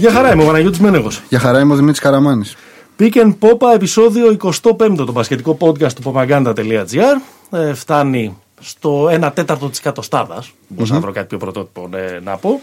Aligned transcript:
Γεια 0.00 0.12
χαρά, 0.12 0.32
είμαι 0.32 0.42
ο 0.42 0.46
Παναγιώτης 0.46 0.78
Μένεγος. 0.80 1.22
Γεια 1.28 1.38
χαρά, 1.38 1.60
είμαι 1.60 1.72
ο 1.72 1.76
Δημήτρης 1.76 2.00
Καραμάνης. 2.00 2.56
Pick 2.98 3.12
and 3.12 3.34
Popa, 3.40 3.74
επεισόδιο 3.74 4.36
25, 4.62 4.94
το 4.96 5.12
πασχετικό 5.12 5.56
podcast 5.60 5.92
του 5.92 6.02
popaganda.gr. 6.04 7.20
Ε, 7.50 7.74
φτάνει 7.74 8.36
στο 8.60 9.08
1 9.10 9.30
τέταρτο 9.34 9.68
της 9.68 9.78
εκατοστάδας. 9.78 10.52
Μπορούσα 10.68 10.94
να 10.94 11.00
βρω 11.00 11.12
κάτι 11.12 11.26
πιο 11.26 11.38
πρωτότυπο 11.38 11.88
ναι, 11.90 12.18
να 12.24 12.36
πω. 12.36 12.60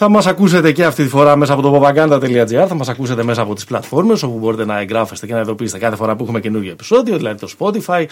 Θα 0.00 0.08
μας 0.08 0.26
ακούσετε 0.26 0.72
και 0.72 0.84
αυτή 0.84 1.02
τη 1.02 1.08
φορά 1.08 1.36
μέσα 1.36 1.52
από 1.52 1.62
το 1.62 1.74
popaganda.gr, 1.74 2.64
θα 2.68 2.74
μας 2.74 2.88
ακούσετε 2.88 3.22
μέσα 3.22 3.42
από 3.42 3.54
τις 3.54 3.64
πλατφόρμες 3.64 4.22
όπου 4.22 4.38
μπορείτε 4.38 4.64
να 4.64 4.80
εγγράφεστε 4.80 5.26
και 5.26 5.32
να 5.32 5.40
ειδοποιήσετε 5.40 5.78
κάθε 5.78 5.96
φορά 5.96 6.16
που 6.16 6.22
έχουμε 6.24 6.40
καινούργιο 6.40 6.70
επεισόδιο, 6.70 7.16
δηλαδή 7.16 7.40
το 7.40 7.48
Spotify, 7.58 8.04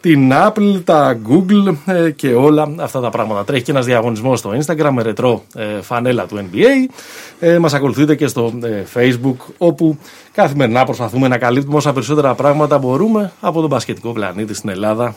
την 0.00 0.32
Apple, 0.32 0.80
τα 0.84 1.18
Google 1.28 1.74
ε, 1.86 2.10
και 2.10 2.34
όλα 2.34 2.74
αυτά 2.80 3.00
τα 3.00 3.10
πράγματα. 3.10 3.44
Τρέχει 3.44 3.62
και 3.62 3.70
ένας 3.70 3.84
διαγωνισμός 3.84 4.38
στο 4.38 4.50
Instagram 4.50 4.90
με 4.92 5.02
ρετρό 5.02 5.44
ε, 5.54 5.80
φανέλα 5.82 6.26
του 6.26 6.36
NBA. 6.36 6.94
Ε, 7.38 7.58
μας 7.58 7.74
ακολουθείτε 7.74 8.14
και 8.14 8.26
στο 8.26 8.52
ε, 8.62 8.82
Facebook, 8.94 9.36
όπου 9.58 9.98
καθημερινά 10.32 10.84
προσπαθούμε 10.84 11.28
να 11.28 11.38
καλύπτουμε 11.38 11.76
όσα 11.76 11.92
περισσότερα 11.92 12.34
πράγματα 12.34 12.78
μπορούμε 12.78 13.32
από 13.40 13.60
τον 13.60 13.70
πασχετικό 13.70 14.12
πλανήτη 14.12 14.54
στην 14.54 14.68
Ελλάδα 14.68 15.14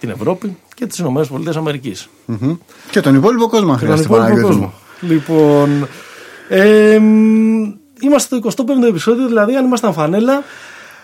την 0.00 0.10
Ευρώπη 0.10 0.56
και 0.74 0.86
τις 0.86 0.98
ΗΠΑ. 0.98 1.26
Mm-hmm. 2.28 2.56
Και 2.90 3.00
τον 3.00 3.14
υπόλοιπο 3.14 3.48
κόσμο, 3.48 3.76
χρειάζεται 3.76 4.08
Λοιπόν, 5.02 5.88
ε, 6.48 6.98
είμαστε 8.00 8.40
στο 8.50 8.64
25ο 8.64 8.86
επεισόδιο, 8.88 9.26
δηλαδή 9.26 9.56
αν 9.56 9.64
ήμασταν 9.64 9.92
φανέλα. 9.92 10.42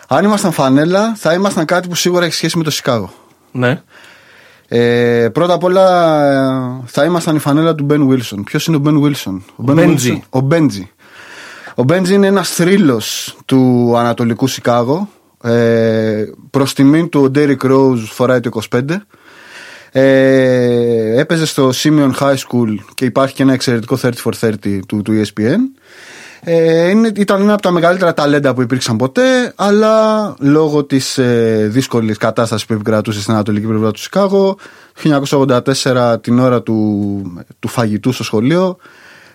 Αν 0.08 0.24
ήμασταν 0.24 0.52
φανέλα, 0.52 1.14
θα 1.16 1.32
ήμασταν 1.32 1.64
κάτι 1.64 1.88
που 1.88 1.94
σίγουρα 1.94 2.24
έχει 2.24 2.34
σχέση 2.34 2.58
με 2.58 2.64
το 2.64 2.70
Σικάγο. 2.70 3.12
Ναι. 3.52 3.82
Ε, 4.68 5.28
πρώτα 5.32 5.54
απ' 5.54 5.64
όλα 5.64 5.84
θα 6.86 7.04
ήμασταν 7.04 7.36
η 7.36 7.38
φανέλα 7.38 7.74
του 7.74 7.84
Μπεν 7.84 8.08
Βίλσον. 8.08 8.44
Ποιος 8.44 8.66
είναι 8.66 8.76
ο 8.76 8.78
Μπεν 8.78 9.00
Βίλσον, 9.00 9.44
Ο 9.56 9.62
Μπέντζι. 9.62 10.22
Ο 10.30 10.40
Μπέντζι. 10.40 10.90
Ο 11.74 11.82
Μπέντζι 11.82 12.14
είναι 12.14 12.26
ένας 12.26 12.48
θρύλος 12.48 13.36
του 13.44 13.92
Ανατολικού 13.96 14.46
Σικάγο. 14.46 15.08
Ε, 15.42 16.24
Προς 16.50 16.74
τιμήν 16.74 17.08
του 17.08 17.20
ο 17.22 17.30
Ντέρικ 17.30 17.62
Ρόουζ 17.62 18.10
φοράει 18.10 18.40
το 18.40 18.50
25. 18.70 18.80
Ε, 19.90 21.20
έπαιζε 21.20 21.46
στο 21.46 21.70
Simeon 21.74 22.10
High 22.20 22.36
School 22.36 22.74
και 22.94 23.04
υπάρχει 23.04 23.34
και 23.34 23.42
ένα 23.42 23.52
εξαιρετικό 23.52 23.98
30 24.02 24.10
for 24.24 24.32
30 24.40 24.78
του, 24.86 25.02
του 25.02 25.22
ESPN. 25.24 25.58
Ε, 26.40 26.88
είναι, 26.88 27.12
ήταν 27.16 27.42
ένα 27.42 27.52
από 27.52 27.62
τα 27.62 27.70
μεγαλύτερα 27.70 28.14
ταλέντα 28.14 28.54
που 28.54 28.62
υπήρξαν 28.62 28.96
ποτέ, 28.96 29.52
αλλά 29.56 30.34
λόγω 30.38 30.84
της 30.84 31.18
ε, 31.18 31.66
δύσκολης 31.70 32.16
κατάστασης 32.16 32.66
που 32.66 32.72
επικρατούσε 32.72 33.20
στην 33.20 33.34
Ανατολική 33.34 33.66
πλευρά 33.66 33.90
του 33.90 34.00
Σικάγο, 34.00 34.56
1984 35.02 36.16
την 36.20 36.38
ώρα 36.38 36.62
του, 36.62 37.44
του 37.58 37.68
φαγητού 37.68 38.12
στο 38.12 38.24
σχολείο, 38.24 38.76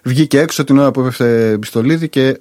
βγήκε 0.04 0.40
έξω 0.40 0.64
την 0.64 0.78
ώρα 0.78 0.92
που 0.92 1.00
έπεφτε 1.00 1.58
πιστολίδι 1.60 2.10
και 2.10 2.40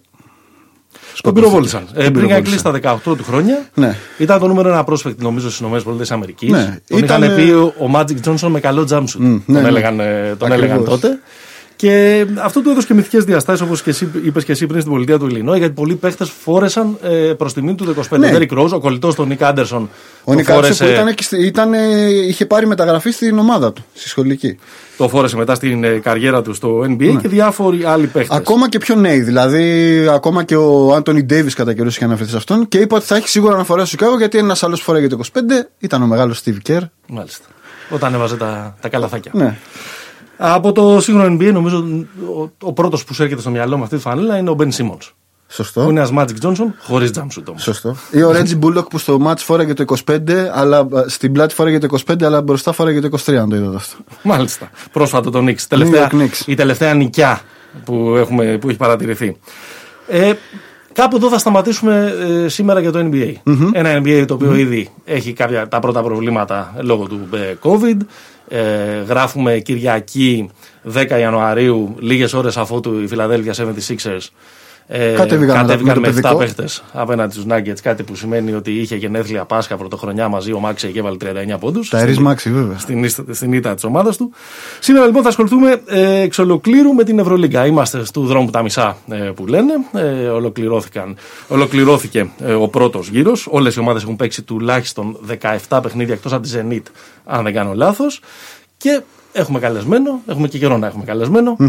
τον 1.20 1.34
πυροβόλησαν. 1.34 1.88
Ε, 1.94 2.08
πριν 2.10 2.44
κλείσει 2.44 2.62
τα 2.62 2.80
18 2.82 2.96
του 3.04 3.24
χρόνια. 3.24 3.66
Ναι. 3.74 3.96
Ήταν 4.18 4.38
το 4.38 4.46
νούμερο 4.46 4.68
ένα 4.68 4.84
prospect 4.84 5.22
νομίζω 5.22 5.50
στις 5.50 5.66
ΗΠΑ. 5.66 6.16
Ναι. 6.46 6.78
Τον 6.88 6.98
ήταν... 6.98 7.22
είχαν 7.22 7.36
πει 7.36 7.52
ο 7.78 7.88
Μάτζικ 7.88 8.20
Τζόνσον 8.20 8.50
με 8.50 8.60
καλό 8.60 8.84
jump 8.84 9.01
shot. 9.01 9.22
Mm, 9.22 9.40
τον, 9.46 9.62
ναι, 9.62 9.68
έλεγαν, 9.68 10.00
ε, 10.00 10.34
τον 10.38 10.52
έλεγαν 10.52 10.84
τότε. 10.84 11.18
Και 11.82 12.26
αυτό 12.42 12.60
του 12.60 12.70
έδωσε 12.70 12.86
και 12.86 12.94
μυθικές 12.94 13.24
διαστάσεις, 13.24 13.60
όπως 13.60 13.82
είπες 14.24 14.44
και 14.44 14.52
εσύ 14.52 14.66
πριν 14.66 14.80
στην 14.80 14.92
πολιτεία 14.92 15.18
του 15.18 15.26
Ιλινόι, 15.26 15.56
γιατί 15.56 15.72
πολλοί 15.72 15.94
παίχτες 15.94 16.30
φόρεσαν 16.30 16.98
ε, 17.02 17.08
προς 17.36 17.52
τιμή 17.52 17.74
του 17.74 17.94
25. 18.10 18.18
Ναι. 18.18 18.30
Ντέρικ 18.30 18.52
Ρόζ, 18.52 18.72
ο 18.72 18.80
κολλητός 18.80 19.14
του 19.14 19.24
Νίκ 19.24 19.42
Άντερσον. 19.42 19.90
Ο 20.24 20.34
Νίκ 20.34 20.50
Άντερσον 20.50 20.86
που 20.86 20.92
ήταν, 20.92 21.14
ήταν, 21.40 21.72
είχε 22.28 22.46
πάρει 22.46 22.66
μεταγραφή 22.66 23.10
στην 23.10 23.38
ομάδα 23.38 23.72
του, 23.72 23.84
στη 23.94 24.08
σχολική. 24.08 24.58
Το 24.96 25.08
φόρεσε 25.08 25.36
μετά 25.36 25.54
στην 25.54 25.84
ε, 25.84 25.98
καριέρα 25.98 26.42
του 26.42 26.54
στο 26.54 26.78
NBA 26.78 27.12
ναι. 27.12 27.20
και 27.20 27.28
διάφοροι 27.28 27.84
άλλοι 27.84 28.06
παίχτες. 28.06 28.36
Ακόμα 28.36 28.68
και 28.68 28.78
πιο 28.78 28.94
νέοι. 28.94 29.20
Δηλαδή, 29.20 30.06
ακόμα 30.08 30.44
και 30.44 30.56
ο 30.56 30.94
Άντωνι 30.94 31.22
Ντέιβι 31.22 31.52
κατά 31.52 31.74
καιρούς 31.74 31.94
είχε 31.96 32.04
αναφερθεί 32.04 32.30
σε 32.30 32.36
αυτόν 32.36 32.68
και 32.68 32.78
είπε 32.78 32.94
ότι 32.94 33.04
θα 33.04 33.16
έχει 33.16 33.28
σίγουρα 33.28 33.56
να 33.56 33.64
φορέσει 33.64 33.86
στο 33.86 33.96
Σικάγο 33.96 34.18
γιατί 34.18 34.38
ένας 34.38 34.62
άλλος 34.62 34.80
φοράει 34.80 35.06
για 35.06 35.16
το 35.16 35.24
25. 35.32 35.38
Ήταν 35.78 36.02
ο 36.02 36.06
μεγάλος 36.06 36.42
Steve 36.44 36.70
Kerr. 36.70 36.82
Μάλιστα. 37.08 37.44
Όταν 37.90 38.14
έβαζε 38.14 38.36
τα, 38.36 38.76
τα 38.80 38.88
καλαθάκια. 38.88 39.30
Ναι. 39.34 39.58
Από 40.44 40.72
το 40.72 41.00
σύγχρονο 41.00 41.36
NBA, 41.36 41.52
νομίζω 41.52 41.84
ο, 42.38 42.50
ο 42.62 42.72
πρώτος 42.72 43.04
που 43.04 43.14
σου 43.14 43.22
έρχεται 43.22 43.40
στο 43.40 43.50
μυαλό 43.50 43.76
με 43.76 43.82
αυτή 43.82 43.96
τη 43.96 44.02
φανέλα 44.02 44.36
είναι 44.36 44.50
ο 44.50 44.54
Μπεν 44.54 44.72
Σίμον. 44.72 44.98
Σωστό. 45.48 45.82
Που 45.82 45.90
είναι 45.90 46.00
ένας 46.00 46.12
Magic 46.16 46.46
Johnson 46.46 46.66
χωρίς 46.82 47.10
jumpsuit 47.14 47.44
όμως. 47.48 47.62
Σωστό. 47.62 47.96
Ή 48.10 48.22
ο 48.22 48.30
Reggie 48.30 48.58
Bullock 48.64 48.88
που 48.90 48.98
στο 48.98 49.18
match 49.26 49.38
φόραγε 49.38 49.74
το 49.74 49.84
25, 50.06 50.18
αλλά 50.52 50.88
στην 51.06 51.32
πλάτη 51.32 51.54
φόραγε 51.54 51.78
το 51.78 51.98
25, 52.06 52.22
αλλά 52.22 52.42
μπροστά 52.42 52.72
φόραγε 52.72 53.00
το 53.00 53.08
23, 53.26 53.34
αν 53.34 53.48
το 53.48 53.56
είδατε 53.56 53.76
αυτό. 53.76 53.96
Μάλιστα. 54.22 54.70
Πρόσφατο 54.92 55.30
το 55.30 55.44
Knicks. 55.46 55.62
Τελευταία, 55.68 56.10
η 56.46 56.54
τελευταία 56.54 56.94
νικιά 56.94 57.40
που, 57.84 58.14
έχουμε, 58.16 58.58
που 58.60 58.68
έχει 58.68 58.78
παρατηρηθεί. 58.78 59.36
Ε, 60.08 60.32
Κάπου 60.92 61.16
εδώ 61.16 61.28
θα 61.28 61.38
σταματήσουμε 61.38 62.14
ε, 62.44 62.48
σήμερα 62.48 62.80
για 62.80 62.92
το 62.92 63.08
NBA. 63.12 63.32
mm 63.44 63.70
Ένα 63.72 64.00
NBA 64.02 64.24
το 64.26 64.34
οποιο 64.34 64.54
ήδη 64.54 64.90
έχει 65.04 65.32
κάποια, 65.32 65.68
τα 65.68 65.78
πρώτα 65.78 66.02
προβλήματα 66.02 66.74
λόγω 66.80 67.06
του 67.06 67.28
ε, 67.32 67.54
COVID. 67.62 67.96
Ε, 68.54 69.02
γράφουμε 69.02 69.58
Κυριακή 69.58 70.50
10 70.94 71.06
Ιανουαρίου, 71.18 71.96
λίγες 71.98 72.32
ώρες 72.32 72.56
αφού 72.56 72.80
του 72.80 73.00
η 73.00 73.08
Philadelphia 73.12 73.52
76ers 73.52 74.26
ε, 74.86 75.12
κατέβηκαν, 75.16 75.66
με 76.00 76.14
7 76.22 76.34
παίχτες 76.38 76.82
απέναντι 76.92 77.32
στους 77.32 77.44
Nuggets. 77.48 77.80
Κάτι 77.82 78.02
που 78.02 78.14
σημαίνει 78.14 78.52
ότι 78.52 78.70
είχε 78.70 78.96
γενέθλια 78.96 79.44
Πάσχα 79.44 79.76
πρωτοχρονιά 79.76 80.28
μαζί 80.28 80.52
ο 80.52 80.58
Μάξι 80.58 80.88
και 80.88 80.98
έβαλε 80.98 81.16
39 81.54 81.58
πόντους. 81.60 81.88
Τα 81.88 81.98
Ερή 81.98 82.18
Μάξι, 82.18 82.50
βέβαια. 82.50 82.78
Στην, 82.78 83.08
στην 83.30 83.52
ήττα 83.52 83.74
της 83.74 83.84
ομάδας 83.84 84.16
του. 84.16 84.32
Σήμερα 84.80 85.06
λοιπόν 85.06 85.22
θα 85.22 85.28
ασχοληθούμε 85.28 85.82
ε, 85.86 86.20
εξ 86.20 86.38
ολοκλήρου 86.38 86.92
με 86.92 87.04
την 87.04 87.18
Ευρωλίγκα. 87.18 87.66
Είμαστε 87.66 88.02
του 88.12 88.26
δρόμου 88.26 88.50
τα 88.50 88.62
μισά 88.62 88.96
ε, 89.10 89.16
που 89.16 89.46
λένε. 89.46 89.72
Ε, 89.92 90.28
ολοκληρώθηκαν, 90.28 91.16
ολοκληρώθηκε 91.48 92.30
ε, 92.40 92.52
ο 92.52 92.68
πρώτος 92.68 93.08
γύρος. 93.08 93.46
Όλες 93.50 93.74
οι 93.74 93.80
ομάδες 93.80 94.02
έχουν 94.02 94.16
παίξει 94.16 94.42
τουλάχιστον 94.42 95.18
17 95.68 95.80
παιχνίδια 95.82 96.14
εκτός 96.14 96.32
από 96.32 96.42
τη 96.42 96.50
Zenit, 96.54 96.82
αν 97.24 97.44
δεν 97.44 97.52
κάνω 97.52 97.72
λάθος. 97.74 98.20
Και 98.76 99.00
Έχουμε 99.32 99.58
καλεσμένο, 99.58 100.20
έχουμε 100.26 100.48
και 100.48 100.58
καιρό 100.58 100.78
να 100.78 100.86
έχουμε 100.86 101.04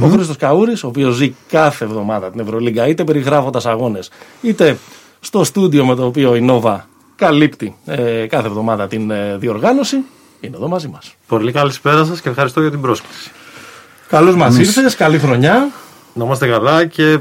Ο 0.02 0.08
Χρήστος 0.08 0.38
Καούρης, 0.38 0.84
ο 0.84 0.88
οποίος 0.88 1.16
ζει 1.16 1.36
κάθε 1.48 1.86
εβδομάδα 1.86 2.32
την 2.32 2.40
Ευρωλίγκα, 2.40 2.88
είτε 2.88 3.04
περιγράφοντας 3.04 3.66
αγώνες, 3.66 4.10
είτε 4.42 4.78
στο 5.20 5.44
στούντιο 5.44 5.86
με 5.86 5.96
το 5.96 6.06
οποίο 6.06 6.36
η 6.36 6.42
Νόβα 6.42 6.88
καλύπτει 7.16 7.76
ε, 7.86 8.26
κάθε 8.28 8.48
εβδομάδα 8.48 8.88
την 8.88 9.12
ε, 9.12 9.38
διοργάνωση, 9.38 9.96
είναι 10.40 10.56
εδώ 10.56 10.68
μαζί 10.68 10.88
μας. 10.88 11.16
Πολύ 11.28 11.52
καλησπέρα 11.52 12.06
σας 12.06 12.22
και 12.22 12.30
ευχαριστώ 12.30 12.62
για 12.62 12.70
την 12.70 12.82
πρόσκληση. 12.82 13.32
Καλώς 14.08 14.36
μας 14.36 14.58
ήρθες, 14.58 14.96
καλή 14.96 15.18
χρονιά. 15.18 15.70
Να 16.14 16.26
είμαστε 16.26 16.48
καλά 16.48 16.86
και 16.86 17.20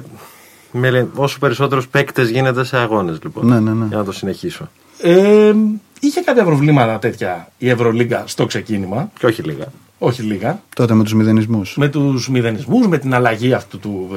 με 0.73 1.09
όσο 1.15 1.39
περισσότερους 1.39 1.89
παίκτες 1.89 2.31
γίνεται 2.31 2.65
σε 2.65 2.77
αγώνες, 2.77 3.19
λοιπόν. 3.23 3.47
Ναι, 3.47 3.61
ναι, 3.61 3.73
ναι. 3.73 3.87
Για 3.87 3.97
να 3.97 4.05
το 4.05 4.13
συνεχίσω. 4.13 4.69
Ε, 4.99 5.53
είχε 6.01 6.21
κάποια 6.21 6.45
προβλήματα 6.45 6.99
τέτοια 6.99 7.49
η 7.59 7.69
Ευρωλίγκα 7.69 8.25
στο 8.27 8.47
ξεκίνημα. 8.47 9.11
Και 9.19 9.27
όχι 9.27 9.43
λίγα. 9.43 9.67
Όχι 10.05 10.23
λίγα. 10.23 10.63
Τότε 10.75 10.95
με 10.95 11.03
τους 11.03 11.15
μηδενισμούς. 11.15 11.77
Με 11.77 11.89
τους 11.89 12.29
μηδενισμούς, 12.29 12.87
με 12.87 12.99
την 12.99 13.15
αλλαγή 13.15 13.53
αυτού 13.53 13.79
του, 13.79 14.09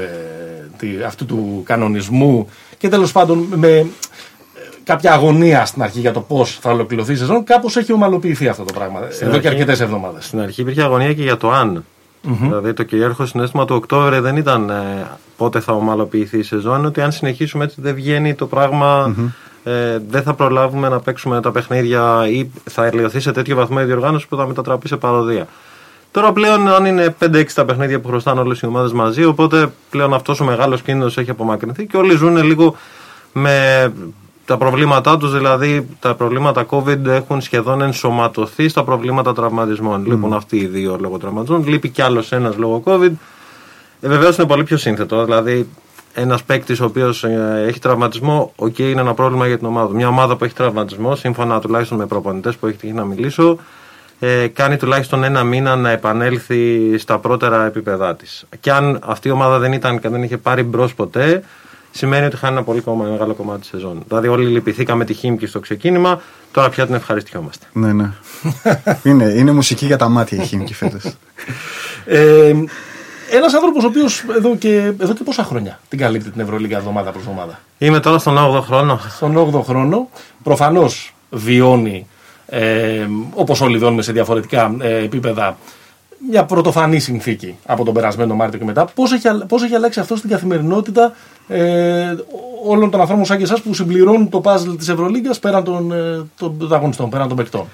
ε, 0.81 1.03
αυτού 1.05 1.25
του 1.25 1.61
κανονισμού 1.65 2.49
και 2.77 2.89
τέλος 2.89 3.11
πάντων 3.11 3.47
με 3.55 3.67
ε, 3.67 3.85
κάποια 4.83 5.13
αγωνία 5.13 5.65
στην 5.65 5.81
αρχή 5.81 5.99
για 5.99 6.11
το 6.11 6.21
πώς 6.21 6.57
θα 6.61 6.71
ολοκληρωθεί 6.71 7.11
η 7.11 7.15
σεζόν. 7.15 7.43
Κάπως 7.43 7.77
έχει 7.77 7.93
ομαλοποιηθεί 7.93 8.47
αυτό 8.47 8.63
το 8.63 8.73
πράγμα 8.73 8.99
στην 9.09 9.27
εδώ 9.27 9.35
αρχή, 9.35 9.41
και 9.41 9.47
αρκετές 9.47 9.79
εβδομάδες. 9.79 10.25
Στην 10.25 10.39
αρχή 10.39 10.61
υπήρχε 10.61 10.81
αγωνία 10.81 11.13
και 11.13 11.23
για 11.23 11.37
το 11.37 11.51
αν. 11.51 11.83
Mm-hmm. 12.27 12.37
Δηλαδή 12.39 12.73
το 12.73 12.83
κυρίαρχο 12.83 13.25
συνέστημα 13.25 13.65
του 13.65 13.75
Οκτώβρη 13.75 14.19
δεν 14.19 14.35
ήταν 14.35 14.69
ε, 14.69 15.07
πότε 15.37 15.59
θα 15.59 15.73
ομαλοποιηθεί 15.73 16.37
η 16.37 16.43
σεζόν, 16.43 16.85
ότι 16.85 17.01
αν 17.01 17.11
συνεχίσουμε 17.11 17.63
έτσι 17.63 17.81
δεν 17.81 17.95
βγαίνει 17.95 18.33
το 18.33 18.45
πράγμα. 18.45 19.15
Mm-hmm 19.17 19.45
ε, 19.67 19.97
δεν 20.09 20.23
θα 20.23 20.33
προλάβουμε 20.33 20.89
να 20.89 20.99
παίξουμε 20.99 21.41
τα 21.41 21.51
παιχνίδια 21.51 22.27
ή 22.29 22.49
θα 22.63 22.85
ελαιωθεί 22.85 23.19
σε 23.19 23.31
τέτοιο 23.31 23.55
βαθμό 23.55 23.77
η 23.81 23.83
διοργάνωση 23.83 24.27
που 24.27 24.35
θα 24.35 24.47
μετατραπεί 24.47 24.87
σε 24.87 24.97
παροδία. 24.97 25.47
Τώρα 26.15 26.33
πλέον, 26.33 26.67
αν 26.67 26.85
είναι 26.85 27.15
5-6 27.19 27.45
τα 27.53 27.65
παιχνίδια 27.65 27.99
που 27.99 28.07
χρωστάνε 28.07 28.39
όλες 28.39 28.59
οι 28.59 28.65
ομάδες 28.65 28.91
μαζί, 28.91 29.23
οπότε 29.23 29.71
πλέον 29.89 30.13
αυτός 30.13 30.39
ο 30.39 30.43
μεγάλος 30.43 30.81
κίνδυνος 30.81 31.17
έχει 31.17 31.29
απομακρυνθεί 31.29 31.85
και 31.85 31.97
όλοι 31.97 32.15
ζουν 32.15 32.43
λίγο 32.43 32.75
με 33.33 33.91
τα 34.45 34.57
προβλήματά 34.57 35.17
τους, 35.17 35.33
δηλαδή 35.33 35.87
τα 35.99 36.15
προβλήματα 36.15 36.65
COVID 36.69 37.05
έχουν 37.05 37.41
σχεδόν 37.41 37.81
ενσωματωθεί 37.81 38.67
στα 38.67 38.83
προβλήματα 38.83 39.33
τραυματισμών. 39.33 40.01
Mm. 40.01 40.07
Λείπουν 40.07 40.33
αυτοί 40.33 40.57
οι 40.57 40.65
δύο 40.65 40.97
λόγω 40.99 41.17
τραυματισμών, 41.17 41.67
λείπει 41.67 41.89
κι 41.89 42.01
άλλος 42.01 42.31
ένας 42.31 42.57
λόγω 42.57 42.83
COVID. 42.85 43.11
Ε, 44.01 44.07
Βεβαίως 44.07 44.37
είναι 44.37 44.47
πολύ 44.47 44.63
πιο 44.63 44.77
σύνθετο. 44.77 45.23
Δηλαδή, 45.23 45.67
ένας 46.13 46.43
παίκτης 46.43 46.79
ο 46.79 46.85
οποίος 46.85 47.23
ε, 47.23 47.63
έχει 47.67 47.79
τραυματισμό, 47.79 48.53
οκ, 48.55 48.79
είναι 48.79 49.01
ένα 49.01 49.13
πρόβλημα 49.13 49.47
για 49.47 49.57
την 49.57 49.67
ομάδα. 49.67 49.93
Μια 49.93 50.07
ομάδα 50.07 50.35
που 50.35 50.43
έχει 50.43 50.53
τραυματισμό, 50.53 51.15
σύμφωνα 51.15 51.59
τουλάχιστον 51.59 51.97
με 51.97 52.05
προπονητές 52.05 52.55
που 52.55 52.67
έχει 52.67 52.77
τύχει 52.77 52.93
να 52.93 53.05
μιλήσω, 53.05 53.57
ε, 54.25 54.47
κάνει 54.47 54.77
τουλάχιστον 54.77 55.23
ένα 55.23 55.43
μήνα 55.43 55.75
να 55.75 55.89
επανέλθει 55.89 56.97
στα 56.97 57.19
πρώτερα 57.19 57.65
επίπεδά 57.65 58.15
της. 58.15 58.45
Και 58.59 58.71
αν 58.71 58.99
αυτή 59.05 59.27
η 59.27 59.31
ομάδα 59.31 59.59
δεν 59.59 59.73
ήταν 59.73 59.99
και 59.99 60.09
δεν 60.09 60.23
είχε 60.23 60.37
πάρει 60.37 60.63
μπρος 60.63 60.93
ποτέ, 60.93 61.43
σημαίνει 61.91 62.25
ότι 62.25 62.37
χάνει 62.37 62.53
ένα 62.55 62.63
πολύ 62.63 62.83
μεγάλο 63.11 63.33
κομμάτι 63.33 63.59
της 63.59 63.69
σεζόν. 63.69 64.03
Δηλαδή, 64.07 64.27
όλοι 64.27 64.45
λυπηθήκαμε 64.45 65.05
τη 65.05 65.13
Χίμκι 65.13 65.45
στο 65.45 65.59
ξεκίνημα, 65.59 66.21
τώρα 66.51 66.69
πια 66.69 66.85
την 66.85 66.95
ευχαριστιόμαστε. 66.95 67.65
Ναι, 67.73 67.93
ναι. 67.93 68.11
είναι, 69.09 69.23
είναι 69.23 69.51
μουσική 69.51 69.85
για 69.85 69.97
τα 69.97 70.09
μάτια 70.09 70.41
η 70.43 70.45
Χίμκι 70.45 70.73
φέτος. 70.73 71.03
ε, 72.05 72.53
Ένας 73.31 73.53
άνθρωπος 73.53 73.83
ο 73.83 73.87
οποίος 73.87 74.23
εδώ 74.35 74.55
και, 74.55 74.93
εδώ 74.99 75.13
και 75.13 75.23
πόσα 75.23 75.43
χρόνια 75.43 75.79
την 75.89 75.99
καλύπτει 75.99 76.29
την 76.29 76.41
Ευρωλίγα 76.41 76.77
εβδομάδα 76.77 77.11
προς 77.11 77.23
εβδομάδα; 77.23 77.59
Είμαι 77.77 77.99
τώρα 77.99 78.17
στον 78.17 78.37
8ο 78.37 78.61
χρόνο. 78.61 78.99
Στον 79.09 79.37
8ο 79.53 79.61
χρόνο. 79.63 80.09
Προφανώς 80.43 81.13
βιώνει, 81.29 82.07
ε, 82.47 83.07
όπως 83.33 83.61
όλοι 83.61 83.77
βιώνουμε 83.77 84.01
σε 84.01 84.11
διαφορετικά 84.11 84.75
ε, 84.81 85.03
επίπεδα, 85.03 85.57
μια 86.29 86.45
πρωτοφανή 86.45 86.99
συνθήκη 86.99 87.55
από 87.65 87.83
τον 87.85 87.93
περασμένο 87.93 88.35
Μάρτιο 88.35 88.59
και 88.59 88.65
μετά. 88.65 88.85
Πώς 88.85 89.11
έχει, 89.13 89.27
πώς 89.47 89.63
έχει 89.63 89.75
αλλάξει 89.75 89.99
αυτό 89.99 90.15
στην 90.15 90.29
καθημερινότητα 90.29 91.13
ε, 91.47 92.15
όλων 92.65 92.89
των 92.89 92.99
ανθρώπων 92.99 93.25
σαν 93.25 93.37
και 93.37 93.43
εσάς 93.43 93.61
που 93.61 93.73
συμπληρώνουν 93.73 94.29
το 94.29 94.39
παζλ 94.39 94.71
της 94.71 94.89
Ευρωλίγκας 94.89 95.39
πέραν 95.39 95.63
των, 95.63 95.91
ε, 95.91 96.25
των 96.37 96.57
πρωταγωνιστών, 96.57 97.09
πέραν 97.09 97.27
των 97.27 97.37
παικτών; 97.37 97.65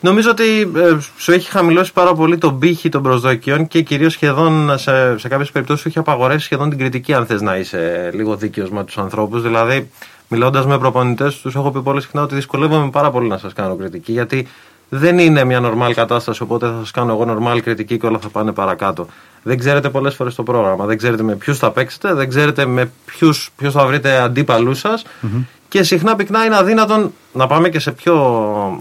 Νομίζω 0.00 0.30
ότι 0.30 0.70
ε, 0.76 0.96
σου 1.16 1.32
έχει 1.32 1.50
χαμηλώσει 1.50 1.92
πάρα 1.92 2.14
πολύ 2.14 2.38
τον 2.38 2.58
πύχη 2.58 2.88
των 2.88 3.02
προσδοκιών 3.02 3.68
και 3.68 3.82
κυρίως 3.82 4.12
σχεδόν 4.12 4.78
σε, 4.78 5.18
σε 5.18 5.28
κάποιες 5.28 5.50
περιπτώσεις 5.50 5.82
σου 5.82 5.88
έχει 5.88 5.98
απαγορεύσει 5.98 6.44
σχεδόν 6.44 6.68
την 6.68 6.78
κριτική, 6.78 7.14
αν 7.14 7.26
θες 7.26 7.40
να 7.40 7.56
είσαι 7.56 8.10
λίγο 8.14 8.36
δίκαιος 8.36 8.70
με 8.70 8.84
τους 8.84 8.98
ανθρώπους. 8.98 9.42
Δηλαδή, 9.42 9.90
μιλώντας 10.28 10.66
με 10.66 10.78
προπονητές, 10.78 11.40
τους 11.40 11.54
έχω 11.54 11.70
πει 11.70 11.82
πολύ 11.82 12.00
συχνά 12.00 12.22
ότι 12.22 12.34
δυσκολεύομαι 12.34 12.90
πάρα 12.90 13.10
πολύ 13.10 13.28
να 13.28 13.38
σας 13.38 13.52
κάνω 13.52 13.76
κριτική, 13.76 14.12
γιατί 14.12 14.46
δεν 14.88 15.18
είναι 15.18 15.44
μια 15.44 15.60
νορμάλ 15.60 15.94
κατάσταση, 15.94 16.42
οπότε 16.42 16.66
θα 16.66 16.76
σας 16.78 16.90
κάνω 16.90 17.12
εγώ 17.12 17.24
νορμάλ 17.24 17.62
κριτική 17.62 17.98
και 17.98 18.06
όλα 18.06 18.18
θα 18.18 18.28
πάνε 18.28 18.52
παρακάτω. 18.52 19.06
Δεν 19.42 19.58
ξέρετε 19.58 19.90
πολλές 19.90 20.14
φορές 20.14 20.34
το 20.34 20.42
πρόγραμμα, 20.42 20.84
δεν 20.84 20.96
ξέρετε 20.96 21.22
με 21.22 21.34
ποιους 21.34 21.58
θα 21.58 21.70
παίξετε, 21.70 22.14
δεν 22.14 22.28
ξέρετε 22.28 22.66
με 22.66 22.90
ποιους 23.04 23.50
θα 23.70 23.86
βρείτε 23.86 24.20
αντίπαλούς 24.20 24.78
σας. 24.78 25.04
Mm-hmm. 25.04 25.44
Και 25.68 25.82
συχνά 25.82 26.16
πυκνά 26.16 26.44
είναι 26.44 26.56
αδύνατον 26.56 27.12
να 27.32 27.46
πάμε 27.46 27.68
και 27.68 27.78
σε 27.78 27.92
πιο 27.92 28.14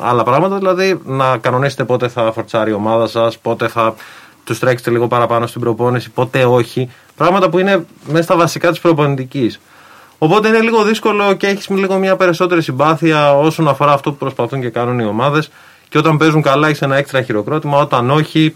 άλλα 0.01 0.23
πράγματα, 0.23 0.57
δηλαδή 0.57 0.99
να 1.05 1.37
κανονίσετε 1.37 1.83
πότε 1.83 2.07
θα 2.07 2.31
φορτσάρει 2.31 2.71
η 2.71 2.73
ομάδα 2.73 3.07
σας, 3.07 3.37
πότε 3.37 3.67
θα 3.67 3.95
τους 4.43 4.59
τρέξετε 4.59 4.91
λίγο 4.91 5.07
παραπάνω 5.07 5.47
στην 5.47 5.61
προπόνηση, 5.61 6.09
πότε 6.09 6.45
όχι. 6.45 6.89
Πράγματα 7.15 7.49
που 7.49 7.59
είναι 7.59 7.85
μέσα 8.07 8.23
στα 8.23 8.35
βασικά 8.35 8.69
της 8.69 8.79
προπονητικής. 8.79 9.59
Οπότε 10.17 10.47
είναι 10.47 10.59
λίγο 10.59 10.83
δύσκολο 10.83 11.33
και 11.33 11.47
έχεις 11.47 11.69
λίγο 11.69 11.97
μια 11.97 12.15
περισσότερη 12.15 12.61
συμπάθεια 12.61 13.33
όσον 13.33 13.67
αφορά 13.67 13.91
αυτό 13.91 14.11
που 14.11 14.17
προσπαθούν 14.17 14.61
και 14.61 14.69
κάνουν 14.69 14.99
οι 14.99 15.05
ομάδες. 15.05 15.49
Και 15.89 15.97
όταν 15.97 16.17
παίζουν 16.17 16.41
καλά, 16.41 16.67
έχεις 16.67 16.81
ένα 16.81 16.95
έξτρα 16.95 17.21
χειροκρότημα. 17.21 17.77
Όταν 17.77 18.09
όχι, 18.09 18.53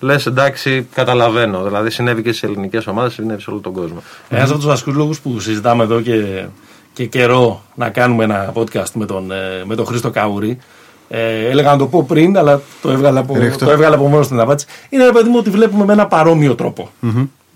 λες 0.00 0.26
εντάξει, 0.26 0.88
καταλαβαίνω. 0.94 1.62
Δηλαδή 1.62 1.90
συνέβη 1.90 2.22
και 2.22 2.28
στις 2.28 2.42
ελληνικές 2.42 2.86
ομάδες, 2.86 3.12
συνέβη 3.12 3.42
σε 3.42 3.50
όλο 3.50 3.60
τον 3.60 3.72
κόσμο. 3.72 4.02
Ένας 4.28 4.48
από 4.48 4.58
τους 4.58 4.66
βασικούς 4.66 4.94
λόγους 4.94 5.20
που 5.20 5.40
συζητάμε 5.40 5.82
εδώ 5.82 6.00
και, 6.00 6.44
και 6.92 7.06
καιρό 7.06 7.62
να 7.74 7.88
κάνουμε 7.88 8.24
ένα 8.24 8.52
podcast 8.54 8.90
με 8.94 9.06
τον, 9.06 9.32
ε, 9.32 9.64
με 9.64 9.74
τον 9.74 9.86
Χρήστο 9.86 10.10
Καούρη. 10.10 10.58
Ε, 11.08 11.48
έλεγα 11.48 11.70
να 11.70 11.78
το 11.78 11.86
πω 11.86 12.04
πριν, 12.08 12.38
αλλά 12.38 12.60
το 12.82 12.90
έβγαλα 12.90 13.20
από, 13.20 13.34
το 13.58 13.70
έβγαλα 13.70 13.94
από 13.94 14.08
μόνος 14.08 14.26
στην 14.26 14.40
απάντηση. 14.40 14.66
Είναι 14.88 15.02
ένα 15.02 15.12
παιδί 15.12 15.28
μου 15.28 15.36
ότι 15.38 15.50
βλέπουμε 15.50 15.84
με 15.84 15.92
ένα 15.92 16.06
παρόμοιο 16.06 16.54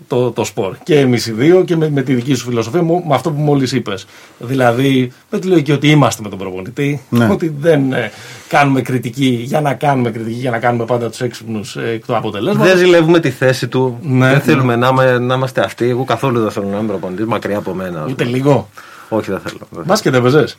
το, 0.07 0.31
το 0.31 0.43
σπορ. 0.43 0.75
Και 0.83 0.99
εμείς 0.99 1.27
οι 1.27 1.31
δύο 1.31 1.63
και 1.63 1.75
με, 1.75 1.89
με 1.89 2.01
τη 2.01 2.13
δική 2.13 2.33
σου 2.33 2.45
φιλοσοφία, 2.45 2.83
με 2.83 3.03
αυτό 3.09 3.31
που 3.31 3.41
μόλις 3.41 3.71
είπες. 3.71 4.05
Δηλαδή, 4.39 5.11
με 5.29 5.39
τη 5.39 5.47
λογική 5.47 5.71
ότι 5.71 5.89
είμαστε 5.89 6.21
με 6.23 6.29
τον 6.29 6.37
προπονητή, 6.37 7.01
ναι. 7.09 7.27
ότι 7.31 7.55
δεν 7.59 7.93
ε, 7.93 8.11
κάνουμε 8.47 8.81
κριτική 8.81 9.41
για 9.43 9.61
να 9.61 9.73
κάνουμε 9.73 10.11
κριτική, 10.11 10.39
για 10.39 10.51
να 10.51 10.59
κάνουμε 10.59 10.85
πάντα 10.85 11.09
τους 11.09 11.21
έξυπνους 11.21 11.75
ε, 11.75 11.89
εκ 11.89 12.05
του 12.05 12.15
αποτελέσματος. 12.15 12.67
Δεν 12.67 12.77
ζηλεύουμε 12.77 13.19
τη 13.19 13.29
θέση 13.29 13.67
του. 13.67 13.99
Ναι, 14.01 14.29
δεν 14.29 14.41
θέλουμε 14.41 14.75
ναι. 14.75 14.89
να, 14.89 15.19
να, 15.19 15.35
είμαστε 15.35 15.61
αυτοί. 15.61 15.89
Εγώ 15.89 16.03
καθόλου 16.03 16.41
δεν 16.41 16.51
θέλω 16.51 16.67
να 16.67 16.77
είμαι 16.77 16.87
προπονητής, 16.87 17.25
μακριά 17.25 17.57
από 17.57 17.73
μένα. 17.73 18.05
Ούτε 18.09 18.23
λίγο. 18.23 18.69
Όχι, 19.09 19.31
δεν 19.31 19.39
θέλω. 19.39 19.85
Μπάσκετ 19.85 20.13
έπαιζες; 20.13 20.57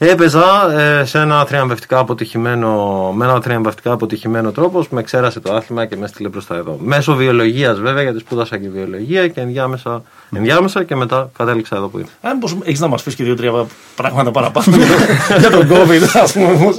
Έπαιζα 0.00 0.72
ε, 0.80 1.04
σε 1.04 1.18
ένα 1.18 1.44
θριαμβευτικά 1.44 1.98
αποτυχημένο, 1.98 3.12
με 3.12 3.24
ένα 3.24 3.40
θριαμβευτικά 3.40 3.92
αποτυχημένο 3.92 4.52
τρόπος 4.52 4.88
με 4.88 5.02
ξέρασε 5.02 5.40
το 5.40 5.52
άθλημα 5.52 5.86
και 5.86 5.96
με 5.96 6.06
στείλε 6.06 6.28
προς 6.28 6.46
τα 6.46 6.54
εδώ. 6.54 6.78
Μέσω 6.80 7.14
βιολογίας 7.14 7.80
βέβαια, 7.80 8.02
γιατί 8.02 8.18
σπούδασα 8.18 8.58
και 8.58 8.68
βιολογία 8.68 9.28
και 9.28 9.40
ενδιάμεσα, 9.40 10.02
ενδιάμεσα 10.36 10.84
και 10.84 10.96
μετά 10.96 11.30
κατέληξα 11.36 11.76
εδώ 11.76 11.88
που 11.88 11.98
είμαι. 11.98 12.08
Αν 12.20 12.38
πώ 12.38 12.48
έχεις 12.64 12.80
να 12.80 12.86
μας 12.86 13.02
πεις 13.02 13.14
και 13.14 13.24
δύο-τρία 13.24 13.66
πράγματα 13.96 14.30
παραπάνω 14.30 14.76
για 15.40 15.50
τον 15.50 15.68
COVID, 15.70 16.20
ας 16.22 16.32
πούμε. 16.32 16.72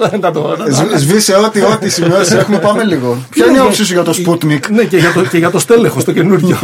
Σβήσε 0.98 1.36
ό,τι, 1.36 1.62
ό,τι 1.62 1.90
σημειώσεις 1.90 2.34
έχουμε, 2.34 2.58
πάμε 2.58 2.84
λίγο. 2.84 3.18
Ποια 3.30 3.46
είναι 3.46 3.58
η 3.58 3.62
άποψή 3.62 3.86
σου 3.86 3.94
για 3.94 4.04
το 4.04 4.14
Sputnik; 4.26 4.70
Ναι, 4.70 4.84
και 4.84 4.98
για 4.98 5.14
το, 5.14 5.26
και 5.26 5.38
για 5.38 5.52
το 5.52 5.60
στέλεχος, 5.60 6.04
το 6.04 6.12
καινούριο. 6.12 6.58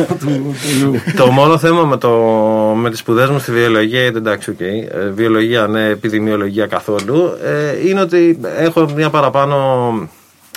το 1.17 1.31
μόνο 1.31 1.57
θέμα 1.57 1.83
με, 1.83 1.97
το, 1.97 2.09
με 2.75 2.89
τις 2.89 2.99
σπουδές 2.99 3.29
μου 3.29 3.39
στη 3.39 3.51
βιολογία, 3.51 4.01
εντάξει, 4.01 4.49
οκ. 4.49 4.59
Ε, 4.59 4.87
βιολογία, 5.13 5.67
ναι, 5.67 5.85
επιδημιολογία 5.85 6.65
καθόλου, 6.65 7.37
ε, 7.43 7.87
είναι 7.87 8.01
ότι 8.01 8.39
έχω 8.57 8.89
μια 8.95 9.09
παραπάνω 9.09 9.55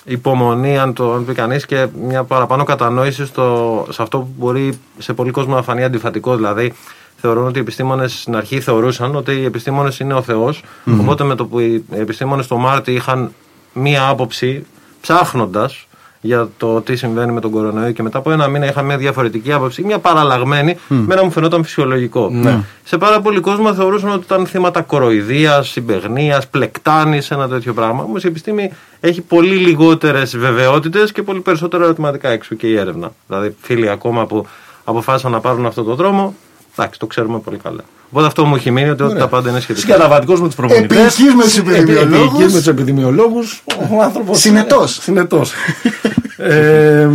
υπομονή, 0.09 0.79
αν 0.79 0.93
το 0.93 1.13
αν 1.13 1.25
πει 1.25 1.33
κανείς, 1.35 1.67
και 1.67 1.87
μια 2.07 2.25
παραπάνω 2.25 2.65
κατανόηση 2.65 3.27
στο, 3.27 3.87
σε 3.91 4.03
αυτό 4.03 4.19
που 4.19 4.29
μπορεί 4.37 4.79
σε 4.99 5.13
πολύ 5.13 5.31
κόσμο 5.31 5.55
να 5.55 5.63
φανεί 5.63 5.85
αντιφατικό. 5.85 6.37
Δηλαδή, 6.37 6.73
θεωρούν 7.17 7.47
ότι 7.47 7.59
οι 7.59 7.61
επιστήμονες 7.61 8.21
στην 8.21 8.37
αρχή 8.37 8.61
θεωρούσαν 8.61 9.17
ότι 9.17 9.33
οι 9.33 9.45
επιστήμονες 9.45 9.99
είναι 9.99 10.15
ο 10.15 10.23
Θεός. 10.23 10.63
Οπότε 11.01 11.25
με 11.25 11.35
το 11.35 11.47
που 11.47 11.59
οι 11.59 11.85
επιστήμονες 11.91 12.47
το 12.47 12.57
Μάρτι 12.57 12.93
είχαν 12.93 13.33
μία 13.73 14.09
άποψη, 14.09 14.67
ψάχνοντας 15.01 15.88
για 16.21 16.49
το 16.57 16.81
τι 16.81 16.97
συμβαίνει 16.97 17.33
με 17.33 17.41
τον 17.41 17.51
κορονοϊό 17.51 17.93
και 17.93 18.03
μετά 18.03 18.19
από 18.19 18.31
ένα 18.31 18.49
μήνα 18.49 18.67
είχα 18.67 18.83
μια 18.83 18.97
διαφορετική 18.97 19.53
άποψη, 19.53 19.83
μια 19.83 19.99
παραλλαγμένη, 19.99 20.77
mm. 20.77 20.95
μένα 21.07 21.25
μου 21.25 21.31
φαινόταν 21.31 21.65
φυσιολογικό. 21.65 22.29
Ναι. 22.33 22.61
Σε 22.85 22.99
πάρα 22.99 23.21
πολλοί 23.21 23.41
κόσμο 23.41 23.75
θεωρούσαν 23.75 24.11
ότι 24.11 24.25
ήταν 24.25 24.47
θύματα 24.47 24.83
κοροϊδίας, 24.83 25.69
συμπεγνίας, 25.69 26.49
πλεκτάνης, 26.49 27.31
ένα 27.31 27.49
τέτοιο 27.49 27.73
πράγμα. 27.73 28.03
Όμως 28.03 28.25
η 28.25 28.27
επιστήμη 28.27 28.73
έχει 29.01 29.21
πολύ 29.21 29.55
λιγότερες 29.57 30.37
βεβαιότητες 30.37 31.13
και 31.13 31.23
πολύ 31.23 31.41
περισσότερα 31.41 31.85
ερωτηματικά 31.85 32.29
έξω 32.29 32.55
και 32.55 32.67
η 32.67 32.77
έρευνα. 32.77 33.13
Δηλαδή, 33.27 33.57
φίλοι 33.61 33.91
ακόμα 33.91 34.27
που 34.27 34.47
αποφάσισαν 34.85 35.31
να 35.31 35.41
πάρουν 35.41 35.67
αυτό 35.67 35.83
το 35.83 35.95
δρόμο, 35.95 36.35
εντάξει, 36.79 36.99
το 36.99 37.07
ξέρουμε 37.07 37.39
πολύ 37.39 37.57
καλά. 37.57 37.81
Οπότε 38.11 38.27
αυτό 38.27 38.45
μου 38.45 38.55
έχει 38.55 38.71
μείνει 38.71 38.89
ότι 38.89 39.03
Ωραία. 39.03 39.17
τα 39.19 39.29
πάντα 39.29 39.51
είναι 39.51 39.61
σχετικά. 39.61 39.87
Συγκαταβατικό 39.87 40.35
με 40.35 40.47
τους 40.47 40.55
προπονητές. 40.55 40.99
Επική 40.99 41.35
με 41.37 41.43
τους 41.43 41.59
επιδημιολόγους. 41.59 42.53
με 42.53 42.59
τους 42.59 42.67
επιδημιολόγους. 42.67 43.63
Ο 43.91 44.03
άνθρωπος. 44.07 44.41
Συνετός. 44.41 44.99
Συνετός. 45.03 45.53
ε, 46.37 47.09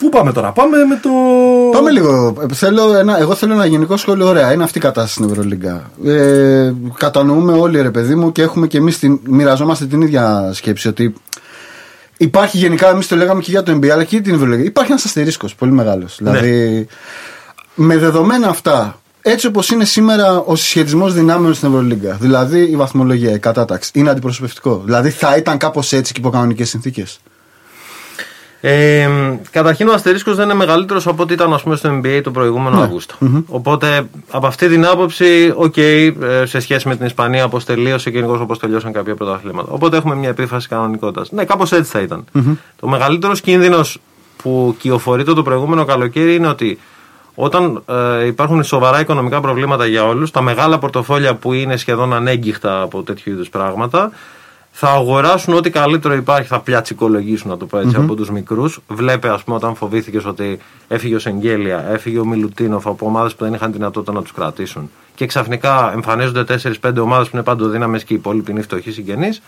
Πού 0.00 0.08
πάμε 0.08 0.32
τώρα, 0.32 0.52
πάμε 0.52 0.84
με 0.84 0.98
το. 1.02 1.10
Πάμε 1.72 1.90
λίγο. 1.90 2.34
Θέλω 2.52 2.94
ένα, 2.94 3.18
εγώ 3.18 3.34
θέλω 3.34 3.52
ένα 3.52 3.66
γενικό 3.66 3.96
σχόλιο. 3.96 4.26
Ωραία, 4.26 4.52
είναι 4.52 4.62
αυτή 4.62 4.78
η 4.78 4.80
κατάσταση 4.80 5.12
στην 5.14 5.28
Ευρωλίγκα. 5.30 5.90
Ε, 6.04 6.72
κατανοούμε 6.96 7.52
όλοι, 7.52 7.82
ρε 7.82 7.90
παιδί 7.90 8.14
μου, 8.14 8.32
και 8.32 8.42
έχουμε 8.42 8.66
και 8.66 8.78
εμείς 8.78 8.98
μοιραζόμαστε 9.22 9.86
την 9.86 10.00
ίδια 10.00 10.50
σκέψη. 10.52 10.88
Ότι 10.88 11.14
υπάρχει 12.20 12.56
γενικά, 12.56 12.88
εμείς 12.88 13.06
το 13.06 13.16
λέγαμε 13.16 13.40
και 13.40 13.50
για 13.50 13.62
το 13.62 13.72
NBA, 13.72 13.88
αλλά 13.88 14.04
και 14.04 14.16
για 14.16 14.24
την 14.24 14.34
Ευρωλίγκα. 14.34 14.62
Υπάρχει 14.62 14.90
ένας 14.90 15.04
αστερίσκος 15.04 15.54
πολύ 15.54 15.72
μεγάλος. 15.72 16.18
Ναι. 16.20 16.30
Δηλαδή, 16.30 16.86
με 17.74 17.96
δεδομένα 17.96 18.48
αυτά, 18.48 19.00
έτσι 19.22 19.46
όπως 19.46 19.70
είναι 19.70 19.84
σήμερα 19.84 20.38
ο 20.38 20.56
συσχετισμός 20.56 21.14
δυνάμεων 21.14 21.54
στην 21.54 21.68
Ευρωλίγκα, 21.68 22.16
δηλαδή 22.20 22.60
η 22.60 22.76
βαθμολογία, 22.76 23.32
η 23.32 23.38
κατάταξη, 23.38 23.90
είναι 23.94 24.10
αντιπροσωπευτικό. 24.10 24.82
Δηλαδή 24.84 25.10
θα 25.10 25.36
ήταν 25.36 25.58
κάπως 25.58 25.92
έτσι 25.92 26.12
και 26.12 26.20
υπό 26.20 26.30
κανονικές 26.30 26.68
συνθήκες. 26.68 27.20
Ε, 28.60 29.08
καταρχήν 29.50 29.88
ο 29.88 29.92
αστερίσκος 29.92 30.36
δεν 30.36 30.44
είναι 30.44 30.54
μεγαλύτερος 30.54 31.06
από 31.06 31.22
ό,τι 31.22 31.32
ήταν 31.32 31.52
ας 31.52 31.62
πούμε, 31.62 31.76
στο 31.76 32.00
NBA 32.02 32.20
τον 32.22 32.32
προηγούμενο 32.32 32.76
ναι. 32.76 32.82
αυγουστο 32.82 33.14
Οπότε 33.46 34.08
από 34.30 34.46
αυτή 34.46 34.68
την 34.68 34.86
άποψη, 34.86 35.52
OK, 35.56 35.72
okay, 35.76 36.12
ε, 36.22 36.46
σε 36.46 36.60
σχέση 36.60 36.88
με 36.88 36.96
την 36.96 37.06
Ισπανία 37.06 37.44
όπως 37.44 37.64
τελείωσε 37.64 38.10
και 38.10 38.16
γενικώς 38.16 38.40
όπως 38.40 38.58
τελειώσαν 38.58 38.92
κάποια 38.92 39.14
πρωταθλήματα. 39.14 39.72
Οπότε 39.72 39.96
έχουμε 39.96 40.14
μια 40.14 40.28
επίφαση 40.28 40.68
κανονικότητας. 40.68 41.30
Ναι, 41.30 41.44
κάπως 41.44 41.72
έτσι 41.72 41.90
θα 41.90 42.00
ήταν. 42.00 42.24
Mm-hmm. 42.34 42.56
Το 42.80 42.88
μεγαλύτερος 42.88 43.40
κίνδυνος 43.40 44.00
που 44.42 44.76
κυοφορείται 44.78 45.32
το 45.32 45.42
προηγούμενο 45.42 45.84
καλοκαίρι 45.84 46.34
είναι 46.34 46.48
ότι 46.48 46.78
όταν 47.34 47.82
ε, 47.86 48.26
υπάρχουν 48.26 48.64
σοβαρά 48.64 49.00
οικονομικά 49.00 49.40
προβλήματα 49.40 49.86
για 49.86 50.04
όλους, 50.04 50.30
τα 50.30 50.40
μεγάλα 50.40 50.78
πορτοφόλια 50.78 51.34
που 51.34 51.52
είναι 51.52 51.76
σχεδόν 51.76 52.12
ανέγκυχτα 52.12 52.82
από 52.82 53.02
τέτοιου 53.02 53.32
είδους 53.32 53.48
πράγματα, 53.48 54.10
θα 54.82 54.90
αγοράσουν 54.90 55.54
ό,τι 55.54 55.70
καλύτερο 55.70 56.14
υπάρχει, 56.14 56.48
θα 56.48 56.60
πλιατσικολογήσουν, 56.60 57.50
να 57.50 57.56
το 57.56 57.66
πω 57.66 57.78
ετσι 57.78 57.96
από 57.96 58.14
τους 58.14 58.30
μικρούς. 58.30 58.80
Βλέπε, 58.88 59.28
ας 59.28 59.42
πούμε, 59.42 59.56
όταν 59.56 59.74
φοβήθηκες 59.74 60.24
ότι 60.24 60.58
έφυγε 60.88 61.14
ο 61.14 61.18
Σεγγέλια, 61.18 61.84
έφυγε 61.90 62.18
ο 62.18 62.24
Μιλουτίνοφ 62.24 62.86
από 62.86 63.06
ομάδες 63.06 63.34
που 63.34 63.44
δεν 63.44 63.54
είχαν 63.54 63.72
δυνατότητα 63.72 64.12
να 64.12 64.22
τους 64.22 64.32
κρατήσουν. 64.32 64.90
Και 65.14 65.26
ξαφνικά 65.26 65.92
εμφανίζονται 65.92 66.58
4-5 66.82 67.00
ομάδες 67.00 67.28
που 67.28 67.36
είναι 67.36 67.44
παντοδύναμε 67.44 67.98
και 67.98 68.04
οι 68.08 68.16
υπόλοιποι 68.16 68.50
είναι 68.50 68.60
φτωχοί 68.60 68.90
συγγενείς. 68.90 69.42